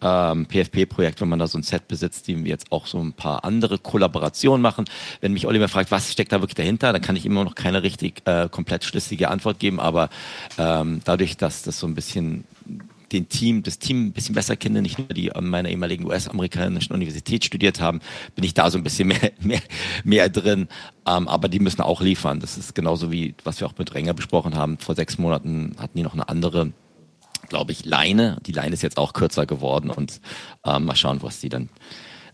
ähm, 0.01 0.47
PFP-Projekt, 0.47 1.21
wenn 1.21 1.29
man 1.29 1.39
da 1.39 1.47
so 1.47 1.59
ein 1.59 1.63
Set 1.63 1.89
besitzt, 1.89 2.29
die 2.29 2.35
jetzt 2.35 2.71
auch 2.71 2.87
so 2.87 2.99
ein 2.99 3.13
paar 3.13 3.45
andere 3.45 3.79
Kollaborationen 3.79 4.63
machen. 4.63 4.85
Wenn 5.21 5.33
mich 5.33 5.47
Oliver 5.47 5.69
fragt, 5.69 5.91
was 5.91 6.13
steckt 6.13 6.33
da 6.33 6.41
wirklich 6.41 6.55
dahinter, 6.55 6.93
dann 6.93 7.03
kann 7.03 7.17
ich 7.17 7.27
immer 7.27 7.45
noch 7.45 7.55
keine 7.55 7.83
richtig 7.83 8.23
äh, 8.27 8.49
komplett 8.49 8.85
schlüssige 8.85 9.29
Antwort 9.29 9.59
geben, 9.59 9.81
aber 9.81 10.09
ähm, 10.57 11.01
dadurch, 11.05 11.37
dass 11.37 11.63
das 11.63 11.79
so 11.79 11.87
ein 11.87 11.95
bisschen 11.95 12.45
den 13.13 13.29
Team, 13.29 13.63
das 13.63 13.79
Team 13.79 14.07
ein 14.07 14.13
bisschen 14.13 14.35
besser 14.35 14.57
kenne, 14.57 14.83
nicht 14.83 14.99
nur 14.99 15.09
die 15.09 15.33
an 15.33 15.49
meiner 15.49 15.69
ehemaligen 15.69 16.05
US-amerikanischen 16.05 16.93
Universität 16.93 17.45
studiert 17.45 17.81
haben, 17.81 18.01
bin 18.35 18.45
ich 18.45 18.55
da 18.55 18.71
so 18.71 18.79
ein 18.79 18.85
bisschen 18.85 19.09
mehr, 19.09 19.33
mehr, 19.41 19.63
mehr 20.05 20.29
drin. 20.29 20.69
Ähm, 21.07 21.29
aber 21.29 21.49
die 21.49 21.59
müssen 21.59 21.81
auch 21.81 22.01
liefern. 22.01 22.41
Das 22.41 22.59
ist 22.59 22.75
genauso 22.75 23.11
wie, 23.11 23.35
was 23.45 23.61
wir 23.61 23.67
auch 23.67 23.79
mit 23.79 23.95
Renger 23.95 24.15
besprochen 24.15 24.57
haben. 24.57 24.79
Vor 24.79 24.95
sechs 24.95 25.19
Monaten 25.19 25.75
hatten 25.79 25.97
die 25.97 26.05
noch 26.05 26.15
eine 26.15 26.29
andere 26.29 26.73
glaube 27.49 27.73
ich, 27.73 27.85
Leine. 27.85 28.39
Die 28.47 28.53
Leine 28.53 28.75
ist 28.75 28.83
jetzt 28.83 28.99
auch 28.99 29.13
kürzer 29.13 29.47
geworden 29.47 29.91
und 29.91 30.21
äh, 30.65 30.79
mal 30.79 30.97
schauen, 30.97 31.23
was 31.23 31.41
die 31.41 31.49
dann 31.49 31.69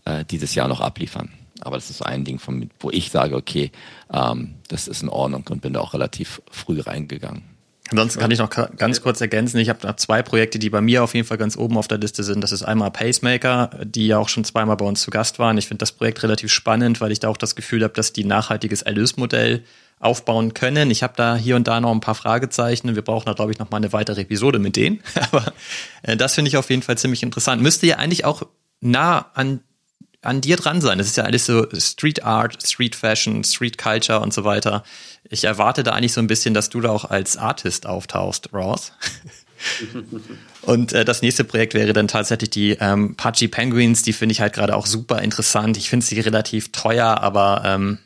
äh, 0.05 0.25
dieses 0.25 0.55
Jahr 0.55 0.67
noch 0.67 0.81
abliefern. 0.81 1.31
Aber 1.61 1.77
das 1.77 1.89
ist 1.89 2.01
ein 2.01 2.25
Ding, 2.25 2.39
von, 2.39 2.69
wo 2.79 2.91
ich 2.91 3.11
sage, 3.11 3.35
okay, 3.35 3.71
ähm, 4.11 4.55
das 4.67 4.87
ist 4.87 5.03
in 5.03 5.09
Ordnung 5.09 5.45
und 5.49 5.61
bin 5.61 5.73
da 5.73 5.79
auch 5.79 5.93
relativ 5.93 6.41
früh 6.51 6.81
reingegangen. 6.81 7.43
Ansonsten 7.91 8.19
kann 8.19 8.31
ich 8.31 8.39
noch 8.39 8.49
ganz 8.49 9.01
kurz 9.01 9.21
ergänzen. 9.21 9.59
Ich 9.59 9.69
habe 9.69 9.95
zwei 9.97 10.23
Projekte, 10.23 10.57
die 10.57 10.71
bei 10.71 10.81
mir 10.81 11.03
auf 11.03 11.13
jeden 11.13 11.27
Fall 11.27 11.37
ganz 11.37 11.55
oben 11.55 11.77
auf 11.77 11.87
der 11.87 11.99
Liste 11.99 12.23
sind. 12.23 12.41
Das 12.41 12.51
ist 12.51 12.63
einmal 12.63 12.89
Pacemaker, 12.89 13.69
die 13.83 14.07
ja 14.07 14.17
auch 14.17 14.27
schon 14.27 14.43
zweimal 14.43 14.75
bei 14.75 14.85
uns 14.85 15.01
zu 15.01 15.11
Gast 15.11 15.37
waren. 15.37 15.57
Ich 15.59 15.67
finde 15.67 15.79
das 15.79 15.91
Projekt 15.91 16.23
relativ 16.23 16.51
spannend, 16.51 16.99
weil 16.99 17.11
ich 17.11 17.19
da 17.19 17.29
auch 17.29 17.37
das 17.37 17.55
Gefühl 17.55 17.83
habe, 17.83 17.93
dass 17.93 18.11
die 18.11 18.23
nachhaltiges 18.23 18.81
Erlösmodell 18.81 19.63
aufbauen 20.05 20.53
können. 20.53 20.91
Ich 20.91 21.03
habe 21.03 21.13
da 21.17 21.35
hier 21.35 21.55
und 21.55 21.67
da 21.67 21.81
noch 21.81 21.91
ein 21.91 21.99
paar 21.99 22.15
Fragezeichen. 22.15 22.95
Wir 22.95 23.01
brauchen 23.01 23.25
da, 23.25 23.33
glaube 23.33 23.51
ich, 23.51 23.59
noch 23.59 23.71
mal 23.71 23.77
eine 23.77 23.91
weitere 23.91 24.21
Episode 24.21 24.59
mit 24.59 24.75
denen. 24.75 25.01
Aber 25.31 25.53
äh, 26.03 26.15
das 26.15 26.35
finde 26.35 26.49
ich 26.49 26.57
auf 26.57 26.69
jeden 26.69 26.83
Fall 26.83 26.97
ziemlich 26.97 27.23
interessant. 27.23 27.61
Müsste 27.61 27.87
ja 27.87 27.97
eigentlich 27.97 28.23
auch 28.23 28.43
nah 28.81 29.31
an, 29.33 29.61
an 30.21 30.41
dir 30.41 30.57
dran 30.57 30.79
sein. 30.79 30.97
Das 30.97 31.07
ist 31.07 31.17
ja 31.17 31.23
alles 31.23 31.45
so 31.45 31.67
Street 31.77 32.23
Art, 32.23 32.65
Street 32.65 32.95
Fashion, 32.95 33.43
Street 33.43 33.77
Culture 33.77 34.19
und 34.19 34.33
so 34.33 34.43
weiter. 34.43 34.83
Ich 35.29 35.43
erwarte 35.43 35.83
da 35.83 35.91
eigentlich 35.91 36.13
so 36.13 36.21
ein 36.21 36.27
bisschen, 36.27 36.53
dass 36.53 36.69
du 36.69 36.81
da 36.81 36.89
auch 36.89 37.05
als 37.05 37.35
Artist 37.35 37.87
auftauchst, 37.87 38.53
Ross. 38.53 38.93
Und 40.61 40.93
äh, 40.93 41.05
das 41.05 41.21
nächste 41.21 41.43
Projekt 41.43 41.73
wäre 41.73 41.93
dann 41.93 42.07
tatsächlich 42.07 42.49
die 42.49 42.71
ähm, 42.79 43.15
Pudgy 43.15 43.47
Penguins. 43.47 44.03
Die 44.03 44.13
finde 44.13 44.33
ich 44.33 44.41
halt 44.41 44.53
gerade 44.53 44.75
auch 44.75 44.85
super 44.85 45.21
interessant. 45.21 45.77
Ich 45.77 45.89
finde 45.89 46.05
sie 46.05 46.19
relativ 46.19 46.71
teuer, 46.71 47.21
aber 47.21 47.63
ähm, 47.65 47.99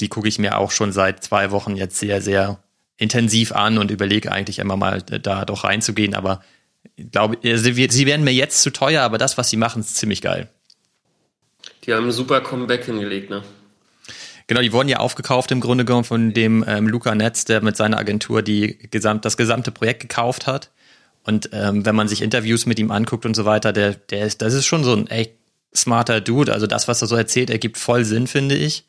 die 0.00 0.08
gucke 0.08 0.28
ich 0.28 0.38
mir 0.38 0.58
auch 0.58 0.70
schon 0.70 0.92
seit 0.92 1.22
zwei 1.24 1.50
Wochen 1.50 1.76
jetzt 1.76 1.98
sehr, 1.98 2.20
sehr 2.20 2.62
intensiv 2.96 3.52
an 3.52 3.78
und 3.78 3.90
überlege 3.90 4.32
eigentlich 4.32 4.58
immer 4.58 4.76
mal 4.76 5.02
äh, 5.10 5.20
da 5.20 5.44
doch 5.44 5.64
reinzugehen. 5.64 6.14
Aber 6.14 6.42
ich 6.96 7.10
glaube, 7.10 7.36
äh, 7.42 7.56
sie, 7.56 7.88
sie 7.90 8.06
werden 8.06 8.24
mir 8.24 8.32
jetzt 8.32 8.62
zu 8.62 8.70
teuer, 8.70 9.02
aber 9.02 9.18
das, 9.18 9.38
was 9.38 9.50
sie 9.50 9.56
machen, 9.56 9.80
ist 9.80 9.96
ziemlich 9.96 10.20
geil. 10.20 10.48
Die 11.84 11.94
haben 11.94 12.06
ein 12.06 12.12
super 12.12 12.40
Comeback 12.40 12.84
hingelegt, 12.84 13.30
ne? 13.30 13.42
Genau, 14.46 14.62
die 14.62 14.72
wurden 14.72 14.88
ja 14.88 14.98
aufgekauft 14.98 15.52
im 15.52 15.60
Grunde 15.60 15.84
genommen 15.84 16.04
von 16.04 16.32
dem 16.32 16.64
ähm, 16.66 16.88
Luca 16.88 17.14
Netz, 17.14 17.44
der 17.44 17.62
mit 17.62 17.76
seiner 17.76 17.98
Agentur 17.98 18.40
die 18.40 18.78
gesamt, 18.90 19.26
das 19.26 19.36
gesamte 19.36 19.70
Projekt 19.70 20.00
gekauft 20.00 20.46
hat. 20.46 20.70
Und 21.22 21.50
ähm, 21.52 21.84
wenn 21.84 21.94
man 21.94 22.08
sich 22.08 22.22
Interviews 22.22 22.64
mit 22.64 22.78
ihm 22.78 22.90
anguckt 22.90 23.26
und 23.26 23.34
so 23.34 23.44
weiter, 23.44 23.74
der, 23.74 23.92
der 23.92 24.24
ist, 24.24 24.40
das 24.40 24.54
ist 24.54 24.64
schon 24.64 24.84
so 24.84 24.94
ein 24.94 25.06
echt 25.08 25.32
smarter 25.76 26.22
Dude. 26.22 26.54
Also 26.54 26.66
das, 26.66 26.88
was 26.88 27.02
er 27.02 27.08
so 27.08 27.16
erzählt, 27.16 27.50
ergibt 27.50 27.76
voll 27.76 28.06
Sinn, 28.06 28.26
finde 28.26 28.54
ich. 28.54 28.84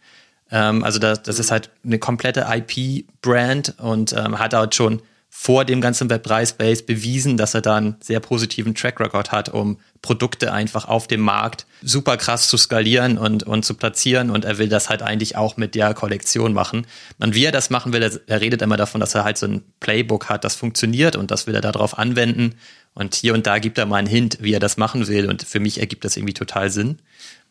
Ähm, 0.51 0.84
also 0.84 0.99
das, 0.99 1.23
das 1.23 1.39
ist 1.39 1.51
halt 1.51 1.69
eine 1.84 1.99
komplette 1.99 2.47
IP-Brand 2.49 3.76
und 3.80 4.13
ähm, 4.13 4.39
hat 4.39 4.53
halt 4.53 4.76
schon 4.76 5.01
vor 5.31 5.63
dem 5.63 5.80
ganzen 5.80 6.09
Web3-Space 6.09 6.81
bewiesen, 6.81 7.38
dass 7.38 7.53
er 7.53 7.61
da 7.61 7.77
einen 7.77 7.95
sehr 8.01 8.19
positiven 8.19 8.73
Track 8.73 8.99
Record 8.99 9.31
hat, 9.31 9.49
um 9.49 9.80
Produkte 10.01 10.51
einfach 10.51 10.85
auf 10.85 11.07
dem 11.07 11.21
Markt 11.21 11.65
super 11.84 12.17
krass 12.17 12.49
zu 12.49 12.57
skalieren 12.57 13.17
und, 13.17 13.43
und 13.43 13.63
zu 13.63 13.76
platzieren. 13.76 14.31
Und 14.31 14.43
er 14.43 14.57
will 14.57 14.69
das 14.69 14.89
halt 14.89 15.01
eigentlich 15.03 15.38
auch 15.38 15.55
mit 15.55 15.76
der 15.76 15.93
Kollektion 15.93 16.51
machen. 16.51 16.88
Und 17.19 17.35
wie 17.35 17.45
er 17.45 17.51
das 17.51 17.69
machen 17.69 17.93
will, 17.93 18.01
er, 18.01 18.11
er 18.26 18.41
redet 18.41 18.61
immer 18.61 18.76
davon, 18.76 18.99
dass 18.99 19.15
er 19.15 19.23
halt 19.23 19.38
so 19.38 19.45
ein 19.45 19.63
Playbook 19.80 20.30
hat, 20.30 20.43
das 20.43 20.55
funktioniert 20.55 21.15
und 21.15 21.31
das 21.31 21.45
will 21.45 21.55
er 21.55 21.61
darauf 21.61 21.97
anwenden. 21.97 22.55
Und 22.95 23.15
hier 23.15 23.34
und 23.34 23.45
da 23.45 23.59
gibt 23.59 23.77
er 23.77 23.85
mal 23.85 23.97
einen 23.97 24.07
Hint, 24.07 24.39
wie 24.41 24.53
er 24.53 24.59
das 24.59 24.77
machen 24.77 25.07
will. 25.07 25.30
Und 25.30 25.43
für 25.43 25.59
mich 25.59 25.80
ergibt 25.80 26.03
das 26.03 26.17
irgendwie 26.17 26.34
total 26.34 26.71
Sinn. 26.71 26.99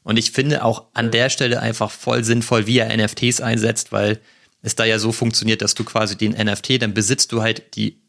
Und 0.03 0.19
ich 0.19 0.31
finde 0.31 0.65
auch 0.65 0.87
an 0.95 1.11
der 1.11 1.29
Stelle 1.31 1.61
einfach 1.61 1.91
voll 1.91 2.25
sinnvoll, 2.25 2.67
wie 2.67 2.79
er 2.79 2.97
NFTs 2.97 3.41
einsetzt, 3.41 3.93
weil 3.93 4.21
es 4.63 4.75
da 4.75 4.85
ja 4.85 4.99
so 4.99 5.13
funktioniert, 5.13 5.63
dass 5.63 5.75
du 5.75 5.85
quasi 5.85 6.17
den 6.17 6.33
NFT, 6.33 6.83
dann 6.83 6.95
besitzt 6.95 7.33
du 7.33 7.43
halt 7.43 7.77
die, 7.77 8.01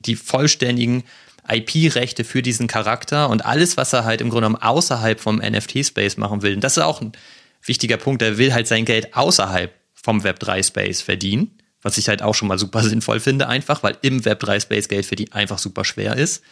die 0.00 0.16
vollständigen 0.16 1.04
IP-Rechte 1.48 2.24
für 2.24 2.42
diesen 2.42 2.66
Charakter 2.66 3.30
und 3.30 3.44
alles, 3.44 3.76
was 3.76 3.92
er 3.92 4.04
halt 4.04 4.20
im 4.20 4.28
Grunde 4.28 4.48
genommen 4.48 4.62
außerhalb 4.62 5.18
vom 5.18 5.36
NFT-Space 5.38 6.16
machen 6.18 6.42
will. 6.42 6.54
Und 6.54 6.62
das 6.62 6.76
ist 6.76 6.82
auch 6.82 7.00
ein 7.00 7.12
wichtiger 7.64 7.96
Punkt. 7.96 8.22
Er 8.22 8.38
will 8.38 8.52
halt 8.52 8.66
sein 8.66 8.84
Geld 8.84 9.14
außerhalb 9.14 9.72
vom 9.94 10.22
Web3-Space 10.22 11.00
verdienen, 11.00 11.58
was 11.82 11.98
ich 11.98 12.08
halt 12.08 12.22
auch 12.22 12.34
schon 12.34 12.48
mal 12.48 12.58
super 12.58 12.82
sinnvoll 12.84 13.20
finde, 13.20 13.48
einfach, 13.48 13.82
weil 13.82 13.96
im 14.02 14.20
Web3-Space 14.20 14.88
Geld 14.88 15.06
verdienen 15.06 15.32
einfach 15.32 15.58
super 15.58 15.84
schwer 15.84 16.16
ist, 16.16 16.42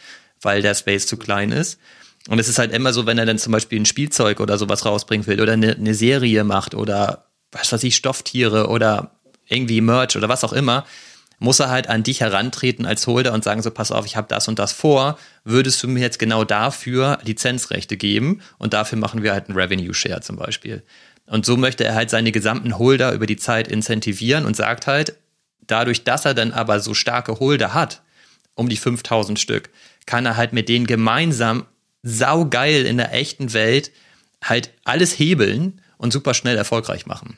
weil 0.41 0.61
der 0.61 0.75
Space 0.75 1.07
zu 1.07 1.17
klein 1.17 1.51
ist. 1.51 1.79
Und 2.27 2.39
es 2.39 2.49
ist 2.49 2.59
halt 2.59 2.73
immer 2.73 2.93
so, 2.93 3.05
wenn 3.05 3.17
er 3.17 3.25
dann 3.25 3.37
zum 3.37 3.53
Beispiel 3.53 3.79
ein 3.79 3.85
Spielzeug 3.85 4.39
oder 4.39 4.57
sowas 4.57 4.85
rausbringen 4.85 5.25
will 5.27 5.41
oder 5.41 5.53
eine, 5.53 5.75
eine 5.75 5.93
Serie 5.93 6.43
macht 6.43 6.75
oder 6.75 7.25
was 7.51 7.71
weiß 7.71 7.83
ich, 7.83 7.95
Stofftiere 7.95 8.67
oder 8.67 9.11
irgendwie 9.47 9.81
Merch 9.81 10.17
oder 10.17 10.27
was 10.27 10.43
auch 10.43 10.53
immer, 10.53 10.85
muss 11.39 11.59
er 11.59 11.69
halt 11.69 11.87
an 11.87 12.03
dich 12.03 12.21
herantreten 12.21 12.85
als 12.85 13.05
Holder 13.07 13.33
und 13.33 13.43
sagen 13.43 13.61
so, 13.61 13.71
pass 13.71 13.91
auf, 13.91 14.05
ich 14.05 14.15
habe 14.15 14.27
das 14.27 14.47
und 14.47 14.59
das 14.59 14.71
vor, 14.71 15.17
würdest 15.43 15.81
du 15.83 15.87
mir 15.87 16.01
jetzt 16.01 16.19
genau 16.19 16.43
dafür 16.43 17.19
Lizenzrechte 17.23 17.95
geben 17.95 18.41
und 18.57 18.73
dafür 18.73 18.97
machen 18.97 19.21
wir 19.23 19.33
halt 19.33 19.47
einen 19.47 19.57
Revenue 19.57 19.93
Share 19.93 20.21
zum 20.21 20.35
Beispiel. 20.35 20.83
Und 21.27 21.45
so 21.45 21.57
möchte 21.57 21.83
er 21.83 21.93
halt 21.93 22.09
seine 22.09 22.31
gesamten 22.31 22.79
Holder 22.79 23.11
über 23.11 23.27
die 23.27 23.37
Zeit 23.37 23.67
incentivieren 23.67 24.45
und 24.45 24.55
sagt 24.55 24.87
halt, 24.87 25.15
dadurch, 25.67 26.03
dass 26.03 26.25
er 26.25 26.33
dann 26.33 26.53
aber 26.53 26.79
so 26.79 26.93
starke 26.93 27.39
Holder 27.39 27.73
hat, 27.73 28.01
um 28.55 28.69
die 28.69 28.77
5000 28.77 29.39
Stück, 29.39 29.69
kann 30.05 30.25
er 30.25 30.37
halt 30.37 30.53
mit 30.53 30.69
denen 30.69 30.87
gemeinsam 30.87 31.65
saugeil 32.03 32.85
in 32.85 32.97
der 32.97 33.13
echten 33.13 33.53
Welt 33.53 33.91
halt 34.43 34.71
alles 34.83 35.17
hebeln 35.17 35.81
und 35.97 36.13
super 36.13 36.33
schnell 36.33 36.57
erfolgreich 36.57 37.05
machen. 37.05 37.37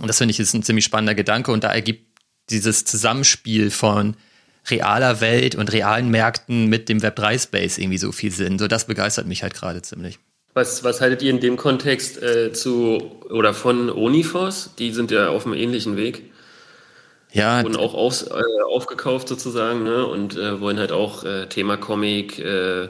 Und 0.00 0.08
das 0.08 0.18
finde 0.18 0.32
ich 0.32 0.40
ist 0.40 0.54
ein 0.54 0.62
ziemlich 0.62 0.84
spannender 0.84 1.14
Gedanke 1.14 1.52
und 1.52 1.64
da 1.64 1.72
ergibt 1.72 2.06
dieses 2.50 2.84
Zusammenspiel 2.84 3.70
von 3.70 4.16
realer 4.70 5.20
Welt 5.20 5.54
und 5.54 5.72
realen 5.72 6.08
Märkten 6.10 6.66
mit 6.66 6.88
dem 6.88 7.00
Web3-Space 7.00 7.78
irgendwie 7.78 7.98
so 7.98 8.12
viel 8.12 8.30
Sinn. 8.30 8.58
So, 8.58 8.68
das 8.68 8.86
begeistert 8.86 9.26
mich 9.26 9.42
halt 9.42 9.54
gerade 9.54 9.82
ziemlich. 9.82 10.18
Was, 10.54 10.84
was 10.84 11.00
haltet 11.00 11.22
ihr 11.22 11.30
in 11.30 11.40
dem 11.40 11.56
Kontext 11.56 12.22
äh, 12.22 12.52
zu 12.52 13.20
oder 13.30 13.54
von 13.54 13.90
Onifos? 13.90 14.70
Die 14.78 14.92
sind 14.92 15.10
ja 15.10 15.30
auf 15.30 15.46
einem 15.46 15.54
ähnlichen 15.54 15.96
Weg. 15.96 16.30
Ja. 17.32 17.62
Wurden 17.62 17.76
auch 17.76 17.94
aus, 17.94 18.24
äh, 18.24 18.42
aufgekauft 18.70 19.28
sozusagen, 19.28 19.82
ne? 19.82 20.06
Und 20.06 20.36
äh, 20.36 20.60
wollen 20.60 20.78
halt 20.78 20.92
auch 20.92 21.24
äh, 21.24 21.46
Thema 21.46 21.78
Comic, 21.78 22.38
äh, 22.38 22.88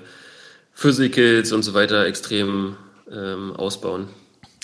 Physicals 0.72 1.52
und 1.52 1.62
so 1.62 1.74
weiter 1.74 2.06
extrem 2.06 2.76
ähm, 3.10 3.54
ausbauen. 3.56 4.08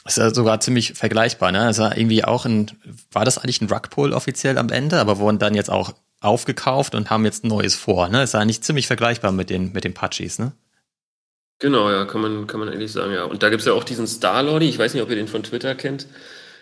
Das 0.05 0.17
ist 0.17 0.23
ja 0.23 0.35
sogar 0.35 0.61
ziemlich 0.61 0.95
vergleichbar, 0.95 1.53
ne? 1.53 1.61
Also 1.61 1.85
irgendwie 1.85 2.25
auch 2.25 2.47
ein, 2.47 2.71
war 3.13 3.25
das 3.25 3.39
eigentlich 3.39 3.61
ein 3.61 3.71
Rugpull 3.71 4.13
offiziell 4.13 4.57
am 4.57 4.71
Ende, 4.71 4.99
aber 5.01 5.19
wurden 5.19 5.39
dann 5.39 5.55
jetzt 5.55 5.71
auch 5.71 5.93
aufgekauft 6.21 6.95
und 6.95 7.11
haben 7.11 7.25
jetzt 7.25 7.45
ein 7.45 7.49
neues 7.49 7.75
vor, 7.75 8.09
ne? 8.09 8.23
Ist 8.23 8.35
eigentlich 8.35 8.63
ziemlich 8.63 8.87
vergleichbar 8.87 9.33
mit 9.33 9.51
den, 9.51 9.73
mit 9.73 9.85
den 9.85 9.95
Pachis, 9.95 10.39
ne? 10.39 10.53
Genau, 11.61 11.91
ja, 11.91 12.05
kann 12.05 12.21
man, 12.21 12.47
kann 12.47 12.61
man 12.61 12.69
eigentlich 12.69 12.93
sagen, 12.93 13.13
ja. 13.13 13.25
Und 13.25 13.43
da 13.43 13.51
gibt 13.51 13.61
es 13.61 13.67
ja 13.67 13.73
auch 13.73 13.85
diesen 13.85 14.07
Star-Lordy, 14.07 14.69
ich 14.69 14.79
weiß 14.79 14.95
nicht, 14.95 15.03
ob 15.03 15.11
ihr 15.11 15.17
den 15.17 15.29
von 15.29 15.43
Twitter 15.43 15.75
kennt, 15.75 16.07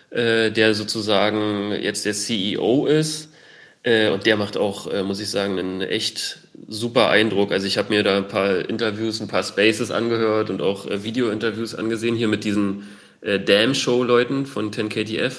äh, 0.09 0.51
der 0.51 0.73
sozusagen 0.73 1.71
jetzt 1.71 2.05
der 2.05 2.13
CEO 2.13 2.87
ist. 2.87 3.29
Äh, 3.83 4.09
und 4.09 4.25
der 4.25 4.35
macht 4.35 4.57
auch, 4.57 4.91
äh, 4.91 5.03
muss 5.03 5.19
ich 5.19 5.29
sagen, 5.29 5.57
einen 5.57 5.81
echt 5.81 6.39
super 6.67 7.09
Eindruck. 7.09 7.51
Also 7.51 7.67
ich 7.67 7.77
habe 7.77 7.89
mir 7.89 8.03
da 8.03 8.17
ein 8.17 8.27
paar 8.27 8.69
Interviews, 8.69 9.21
ein 9.21 9.27
paar 9.27 9.43
Spaces 9.43 9.91
angehört 9.91 10.49
und 10.49 10.61
auch 10.61 10.87
äh, 10.87 11.03
Video-Interviews 11.03 11.75
angesehen 11.75 12.15
hier 12.15 12.27
mit 12.27 12.43
diesen 12.43 12.87
äh, 13.21 13.39
Damn-Show-Leuten 13.39 14.45
von 14.45 14.71
10KTF. 14.71 15.33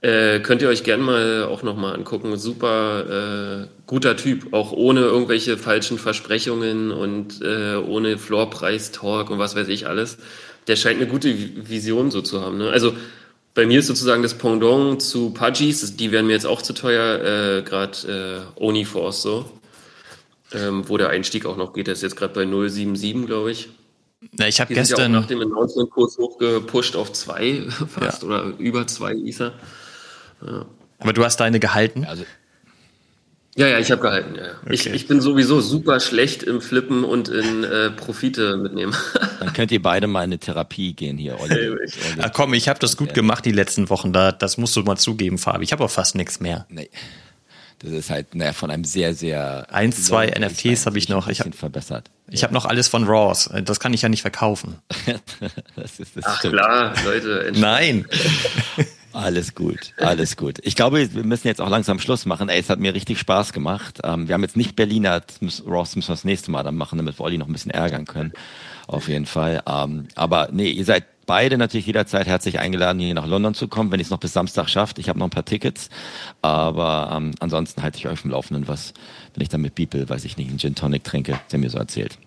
Äh, 0.00 0.40
könnt 0.40 0.62
ihr 0.62 0.68
euch 0.68 0.82
gerne 0.82 1.02
mal 1.02 1.44
auch 1.44 1.62
nochmal 1.62 1.94
angucken. 1.94 2.36
Super 2.36 3.62
äh, 3.62 3.68
guter 3.86 4.16
Typ, 4.16 4.52
auch 4.52 4.72
ohne 4.72 5.02
irgendwelche 5.02 5.56
falschen 5.56 5.96
Versprechungen 5.96 6.90
und 6.90 7.40
äh, 7.40 7.76
ohne 7.76 8.18
Floorpreis-Talk 8.18 9.30
und 9.30 9.38
was 9.38 9.54
weiß 9.54 9.68
ich 9.68 9.86
alles. 9.86 10.18
Der 10.66 10.74
scheint 10.74 11.00
eine 11.00 11.08
gute 11.08 11.32
Vision 11.68 12.10
so 12.10 12.20
zu 12.20 12.40
haben. 12.40 12.58
Ne? 12.58 12.70
Also 12.70 12.94
bei 13.54 13.64
mir 13.66 13.78
ist 13.78 13.86
sozusagen 13.86 14.22
das 14.22 14.34
Pendant 14.34 15.02
zu 15.02 15.30
Pudgies, 15.30 15.96
die 15.96 16.10
wären 16.10 16.26
mir 16.26 16.32
jetzt 16.32 16.46
auch 16.46 16.62
zu 16.62 16.72
teuer, 16.72 17.58
äh, 17.58 17.62
gerade 17.62 18.42
äh, 18.58 18.60
Oniforce 18.60 19.22
so. 19.22 19.61
Ähm, 20.54 20.88
wo 20.88 20.96
der 20.96 21.10
Einstieg 21.10 21.46
auch 21.46 21.56
noch 21.56 21.72
geht, 21.72 21.86
der 21.86 21.94
ist 21.94 22.02
jetzt 22.02 22.16
gerade 22.16 22.34
bei 22.34 22.44
077, 22.44 23.26
glaube 23.26 23.50
ich. 23.50 23.68
Na, 24.38 24.46
ich 24.46 24.60
habe 24.60 24.72
gestern. 24.72 25.12
Ja 25.12 25.18
auch 25.18 25.22
nach 25.22 25.28
dem 25.28 25.40
Announcement-Kurs 25.40 26.18
hochgepusht 26.18 26.96
auf 26.96 27.12
zwei 27.12 27.62
fast 27.88 28.22
ja. 28.22 28.28
oder 28.28 28.44
über 28.58 28.86
zwei 28.86 29.14
Ether. 29.14 29.52
Ja. 30.46 30.66
Aber 30.98 31.12
du 31.12 31.24
hast 31.24 31.38
deine 31.40 31.58
gehalten? 31.58 32.04
Also, 32.04 32.24
ja, 33.54 33.66
ja, 33.66 33.78
ich 33.78 33.90
habe 33.90 34.00
gehalten. 34.00 34.34
Ja. 34.34 34.52
Okay. 34.62 34.72
Ich, 34.72 34.86
ich 34.86 35.06
bin 35.08 35.20
sowieso 35.20 35.60
super 35.60 36.00
schlecht 36.00 36.42
im 36.42 36.62
Flippen 36.62 37.04
und 37.04 37.28
in 37.28 37.64
äh, 37.64 37.90
Profite 37.90 38.56
mitnehmen. 38.56 38.94
Dann 39.40 39.52
könnt 39.52 39.70
ihr 39.72 39.82
beide 39.82 40.06
mal 40.06 40.20
in 40.20 40.30
eine 40.30 40.38
Therapie 40.38 40.94
gehen 40.94 41.18
hier, 41.18 41.38
Olli. 41.38 41.76
Ach 42.18 42.32
komm, 42.32 42.54
ich 42.54 42.68
habe 42.68 42.78
das 42.78 42.96
gut 42.96 43.12
gemacht 43.12 43.44
die 43.44 43.52
letzten 43.52 43.90
Wochen. 43.90 44.12
Da, 44.12 44.32
das 44.32 44.56
musst 44.56 44.74
du 44.76 44.82
mal 44.82 44.96
zugeben, 44.96 45.36
Fabi. 45.36 45.64
Ich 45.64 45.72
habe 45.72 45.84
auch 45.84 45.90
fast 45.90 46.14
nichts 46.14 46.40
mehr. 46.40 46.66
Nee. 46.70 46.88
Das 47.82 47.92
ist 47.92 48.10
halt 48.10 48.34
naja, 48.34 48.52
von 48.52 48.70
einem 48.70 48.84
sehr, 48.84 49.14
sehr. 49.14 49.66
Eins, 49.70 50.04
zwei 50.04 50.26
NFTs 50.26 50.86
habe 50.86 50.98
ich 50.98 51.08
noch. 51.08 51.28
Ich 51.28 51.40
habe 51.40 51.52
verbessert. 51.52 52.10
Ich 52.30 52.44
habe 52.44 52.54
noch 52.54 52.64
alles 52.64 52.88
von 52.88 53.04
Raws. 53.04 53.50
Das 53.64 53.80
kann 53.80 53.92
ich 53.92 54.02
ja 54.02 54.08
nicht 54.08 54.22
verkaufen. 54.22 54.76
das 55.76 55.98
ist, 55.98 56.16
das 56.16 56.24
Ach 56.24 56.38
stimmt. 56.38 56.54
klar, 56.54 56.94
Leute. 57.04 57.52
Nein. 57.54 58.06
Alles 59.14 59.54
gut, 59.54 59.92
alles 59.98 60.38
gut. 60.38 60.58
Ich 60.62 60.74
glaube, 60.74 61.12
wir 61.12 61.24
müssen 61.24 61.46
jetzt 61.46 61.60
auch 61.60 61.68
langsam 61.68 61.98
Schluss 61.98 62.24
machen. 62.24 62.48
Ey, 62.48 62.58
es 62.58 62.70
hat 62.70 62.78
mir 62.78 62.94
richtig 62.94 63.18
Spaß 63.18 63.52
gemacht. 63.52 64.00
Ähm, 64.04 64.26
wir 64.26 64.34
haben 64.34 64.42
jetzt 64.42 64.56
nicht 64.56 64.74
Berliner, 64.74 65.20
Ross 65.66 65.94
müssen 65.96 66.08
wir 66.08 66.14
das 66.14 66.24
nächste 66.24 66.50
Mal 66.50 66.62
dann 66.62 66.76
machen, 66.76 66.96
damit 66.96 67.18
wir 67.18 67.24
Olli 67.24 67.36
noch 67.36 67.46
ein 67.46 67.52
bisschen 67.52 67.72
ärgern 67.72 68.06
können. 68.06 68.32
Auf 68.86 69.08
jeden 69.08 69.26
Fall. 69.26 69.62
Ähm, 69.66 70.08
aber 70.14 70.48
nee, 70.50 70.70
ihr 70.70 70.86
seid 70.86 71.04
beide 71.26 71.58
natürlich 71.58 71.86
jederzeit 71.86 72.26
herzlich 72.26 72.58
eingeladen, 72.58 72.98
hier 73.00 73.14
nach 73.14 73.26
London 73.26 73.54
zu 73.54 73.68
kommen, 73.68 73.90
wenn 73.90 74.00
ihr 74.00 74.04
es 74.04 74.10
noch 74.10 74.20
bis 74.20 74.32
Samstag 74.32 74.68
schafft. 74.68 74.98
Ich 74.98 75.08
habe 75.08 75.18
noch 75.18 75.26
ein 75.26 75.30
paar 75.30 75.44
Tickets, 75.44 75.88
aber 76.40 77.12
ähm, 77.14 77.32
ansonsten 77.40 77.82
halte 77.82 77.98
ich 77.98 78.08
euch 78.08 78.20
vom 78.20 78.30
Laufenden, 78.30 78.68
was, 78.68 78.92
wenn 79.34 79.42
ich 79.42 79.48
dann 79.48 79.60
mit 79.60 79.74
Beeple, 79.74 80.08
weiß 80.08 80.24
ich 80.24 80.36
nicht, 80.36 80.48
einen 80.48 80.58
Gin 80.58 80.74
Tonic 80.74 81.04
trinke, 81.04 81.38
der 81.50 81.58
mir 81.58 81.70
so 81.70 81.78
erzählt. 81.78 82.18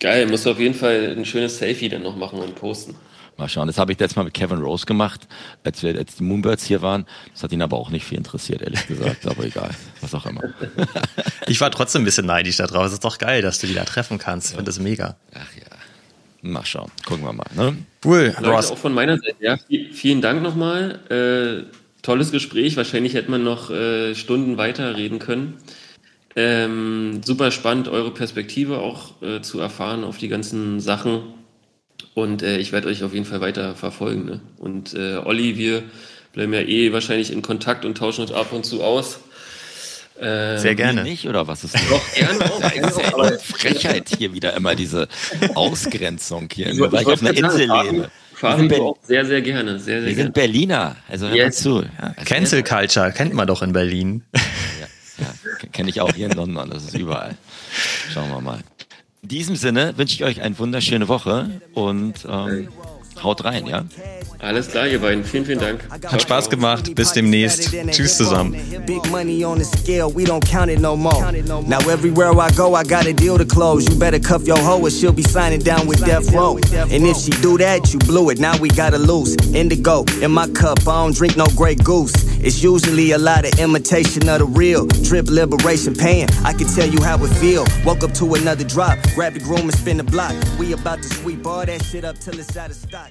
Geil, 0.00 0.26
musst 0.26 0.46
du 0.46 0.50
auf 0.50 0.58
jeden 0.58 0.74
Fall 0.74 1.14
ein 1.16 1.24
schönes 1.24 1.58
Selfie 1.58 1.88
dann 1.88 2.02
noch 2.02 2.16
machen 2.16 2.38
und 2.38 2.54
posten. 2.54 2.94
Mal 3.36 3.48
schauen. 3.48 3.66
Das 3.66 3.78
habe 3.78 3.90
ich 3.90 3.98
letztes 3.98 4.14
Mal 4.16 4.22
mit 4.22 4.34
Kevin 4.34 4.58
Rose 4.58 4.86
gemacht, 4.86 5.26
als 5.64 5.82
wir 5.82 5.96
als 5.96 6.16
die 6.16 6.22
Moonbirds 6.22 6.64
hier 6.64 6.82
waren. 6.82 7.04
Das 7.32 7.42
hat 7.42 7.50
ihn 7.50 7.62
aber 7.62 7.76
auch 7.76 7.90
nicht 7.90 8.04
viel 8.04 8.16
interessiert, 8.16 8.62
ehrlich 8.62 8.86
gesagt. 8.86 9.26
Aber 9.26 9.44
egal, 9.44 9.70
was 10.00 10.14
auch 10.14 10.26
immer. 10.26 10.42
Ich 11.48 11.60
war 11.60 11.70
trotzdem 11.72 12.02
ein 12.02 12.04
bisschen 12.04 12.26
neidisch 12.26 12.58
da 12.58 12.66
drauf. 12.66 12.86
Es 12.86 12.92
ist 12.92 13.04
doch 13.04 13.18
geil, 13.18 13.42
dass 13.42 13.58
du 13.58 13.66
die 13.66 13.74
da 13.74 13.84
treffen 13.84 14.18
kannst. 14.18 14.50
Ich 14.50 14.54
finde 14.54 14.68
das 14.68 14.78
mega. 14.78 15.16
Ach 15.34 15.56
ja. 15.56 15.64
Mal 16.46 16.64
schauen. 16.66 16.90
Gucken 17.06 17.24
wir 17.24 17.32
mal. 17.32 17.46
Ne? 17.56 17.78
Cool. 18.04 18.34
Leute, 18.36 18.50
Ross. 18.50 18.70
auch 18.70 18.76
von 18.76 18.92
meiner 18.92 19.16
Seite. 19.16 19.36
Ja, 19.40 19.56
vielen 19.92 20.20
Dank 20.20 20.42
nochmal. 20.42 21.00
Äh, 21.08 21.74
tolles 22.02 22.32
Gespräch. 22.32 22.76
Wahrscheinlich 22.76 23.14
hätte 23.14 23.30
man 23.30 23.42
noch 23.42 23.70
äh, 23.70 24.14
Stunden 24.14 24.58
weiter 24.58 24.94
reden 24.94 25.18
können. 25.18 25.54
Ähm, 26.36 27.22
super 27.24 27.50
spannend, 27.50 27.88
eure 27.88 28.12
Perspektive 28.12 28.78
auch 28.78 29.22
äh, 29.22 29.40
zu 29.40 29.58
erfahren 29.58 30.04
auf 30.04 30.18
die 30.18 30.28
ganzen 30.28 30.80
Sachen. 30.80 31.22
Und 32.12 32.42
äh, 32.42 32.58
ich 32.58 32.72
werde 32.72 32.88
euch 32.88 33.02
auf 33.04 33.14
jeden 33.14 33.24
Fall 33.24 33.40
weiter 33.40 33.74
verfolgen. 33.74 34.26
Ne? 34.26 34.40
Und 34.58 34.92
äh, 34.92 35.16
Olli, 35.16 35.56
wir 35.56 35.82
bleiben 36.34 36.52
ja 36.52 36.60
eh 36.60 36.92
wahrscheinlich 36.92 37.32
in 37.32 37.40
Kontakt 37.40 37.86
und 37.86 37.96
tauschen 37.96 38.20
uns 38.20 38.32
ab 38.32 38.52
und 38.52 38.66
zu 38.66 38.82
aus. 38.82 39.20
Ähm, 40.20 40.58
Sehr 40.58 40.74
gerne. 40.74 41.02
Nicht, 41.02 41.28
oder 41.28 41.46
was 41.48 41.64
ist 41.64 41.74
das? 41.74 41.88
Doch, 41.88 42.14
gerne 42.14 42.44
auch. 42.44 42.72
Gerne 42.72 42.94
auch 42.94 43.12
aber 43.14 43.38
Frechheit 43.38 44.10
hier 44.16 44.32
wieder 44.32 44.54
immer, 44.54 44.74
diese 44.74 45.08
Ausgrenzung 45.54 46.48
hier, 46.52 46.68
ich, 46.68 46.78
weil 46.78 47.02
ich, 47.02 47.06
auf 47.06 47.20
einer 47.20 47.36
Insel 47.36 47.68
lebe. 47.68 48.10
Fahren 48.34 48.70
wir 48.70 48.82
auch 48.82 48.98
sehr, 49.02 49.24
sehr 49.24 49.42
gerne. 49.42 49.78
Sehr, 49.78 50.00
sehr 50.00 50.08
wir 50.08 50.14
sind 50.14 50.34
Berliner, 50.34 50.96
also 51.08 51.28
hör 51.28 51.34
yes. 51.34 51.64
mal 51.64 51.82
zu. 51.82 51.82
Ja, 52.00 52.24
Cancel 52.24 52.62
Culture 52.62 53.12
kennt 53.12 53.34
man 53.34 53.46
doch 53.46 53.62
in 53.62 53.72
Berlin. 53.72 54.22
Ja, 54.34 55.26
ja 55.26 55.68
kenne 55.72 55.88
ich 55.88 56.00
auch 56.00 56.14
hier 56.14 56.26
in 56.26 56.32
London, 56.32 56.70
das 56.70 56.84
ist 56.84 56.96
überall. 56.96 57.36
Schauen 58.12 58.30
wir 58.30 58.40
mal. 58.40 58.60
In 59.22 59.28
diesem 59.28 59.56
Sinne 59.56 59.96
wünsche 59.96 60.14
ich 60.14 60.24
euch 60.24 60.42
eine 60.42 60.58
wunderschöne 60.58 61.08
Woche 61.08 61.60
und 61.72 62.26
ähm, 62.28 62.68
haut 63.24 63.44
rein, 63.44 63.66
ja? 63.66 63.84
Alles 64.40 64.68
klar, 64.68 64.86
ihr 64.86 64.98
beiden. 64.98 65.24
Vielen, 65.24 65.46
vielen 65.46 65.58
Dank. 65.58 65.80
Hat 65.90 66.20
Spaß 66.20 66.50
gemacht. 66.50 66.94
Bis 66.94 67.12
demnächst. 67.12 67.70
Tschüss 67.90 68.18
zusammen. 68.18 68.54
Big 68.84 69.10
money 69.10 69.42
on 69.42 69.58
the 69.58 69.64
scale, 69.64 70.12
we 70.14 70.24
don't 70.24 70.44
count 70.44 70.70
it 70.70 70.80
no 70.80 70.94
more. 70.94 71.32
Now 71.66 71.78
everywhere 71.88 72.32
I 72.32 72.50
go, 72.54 72.74
I 72.74 72.84
got 72.84 73.06
a 73.06 73.14
deal 73.14 73.38
to 73.38 73.46
close. 73.46 73.88
You 73.88 73.98
better 73.98 74.20
cuff 74.20 74.46
your 74.46 74.58
hoe 74.58 74.82
or 74.82 74.90
she'll 74.90 75.12
be 75.12 75.22
signing 75.22 75.60
down 75.60 75.86
with 75.86 76.04
death 76.04 76.30
row. 76.34 76.58
And 76.90 77.06
if 77.06 77.16
she 77.16 77.30
do 77.40 77.56
that, 77.58 77.92
you 77.94 77.98
blew 78.00 78.28
it. 78.30 78.38
Now 78.38 78.58
we 78.58 78.68
gotta 78.68 78.98
lose. 78.98 79.34
Indigo 79.54 80.04
in 80.20 80.30
my 80.30 80.46
cup, 80.48 80.80
I 80.80 81.04
don't 81.04 81.16
drink 81.16 81.36
no 81.36 81.46
Grey 81.56 81.76
Goose. 81.76 82.12
It's 82.44 82.62
usually 82.62 83.12
a 83.12 83.18
lot 83.18 83.46
of 83.46 83.58
imitation 83.58 84.28
of 84.28 84.40
the 84.40 84.44
real. 84.44 84.86
Drip 85.08 85.30
liberation 85.30 85.94
pain. 85.94 86.28
I 86.44 86.52
can 86.52 86.66
tell 86.66 86.86
you 86.86 87.00
how 87.02 87.16
it 87.24 87.32
feel. 87.40 87.64
Woke 87.86 88.04
up 88.04 88.12
to 88.14 88.34
another 88.34 88.64
drop. 88.64 88.98
Grab 89.14 89.32
the 89.32 89.40
groom 89.40 89.62
and 89.62 89.74
spin 89.74 89.96
the 89.96 90.04
block. 90.04 90.34
We 90.58 90.74
about 90.74 91.00
to 91.00 91.08
sweep 91.08 91.46
all 91.46 91.64
that 91.64 91.82
shit 91.82 92.04
up 92.04 92.18
till 92.18 92.38
it's 92.38 92.54
out 92.58 92.68
of 92.68 92.76
stock. 92.76 93.10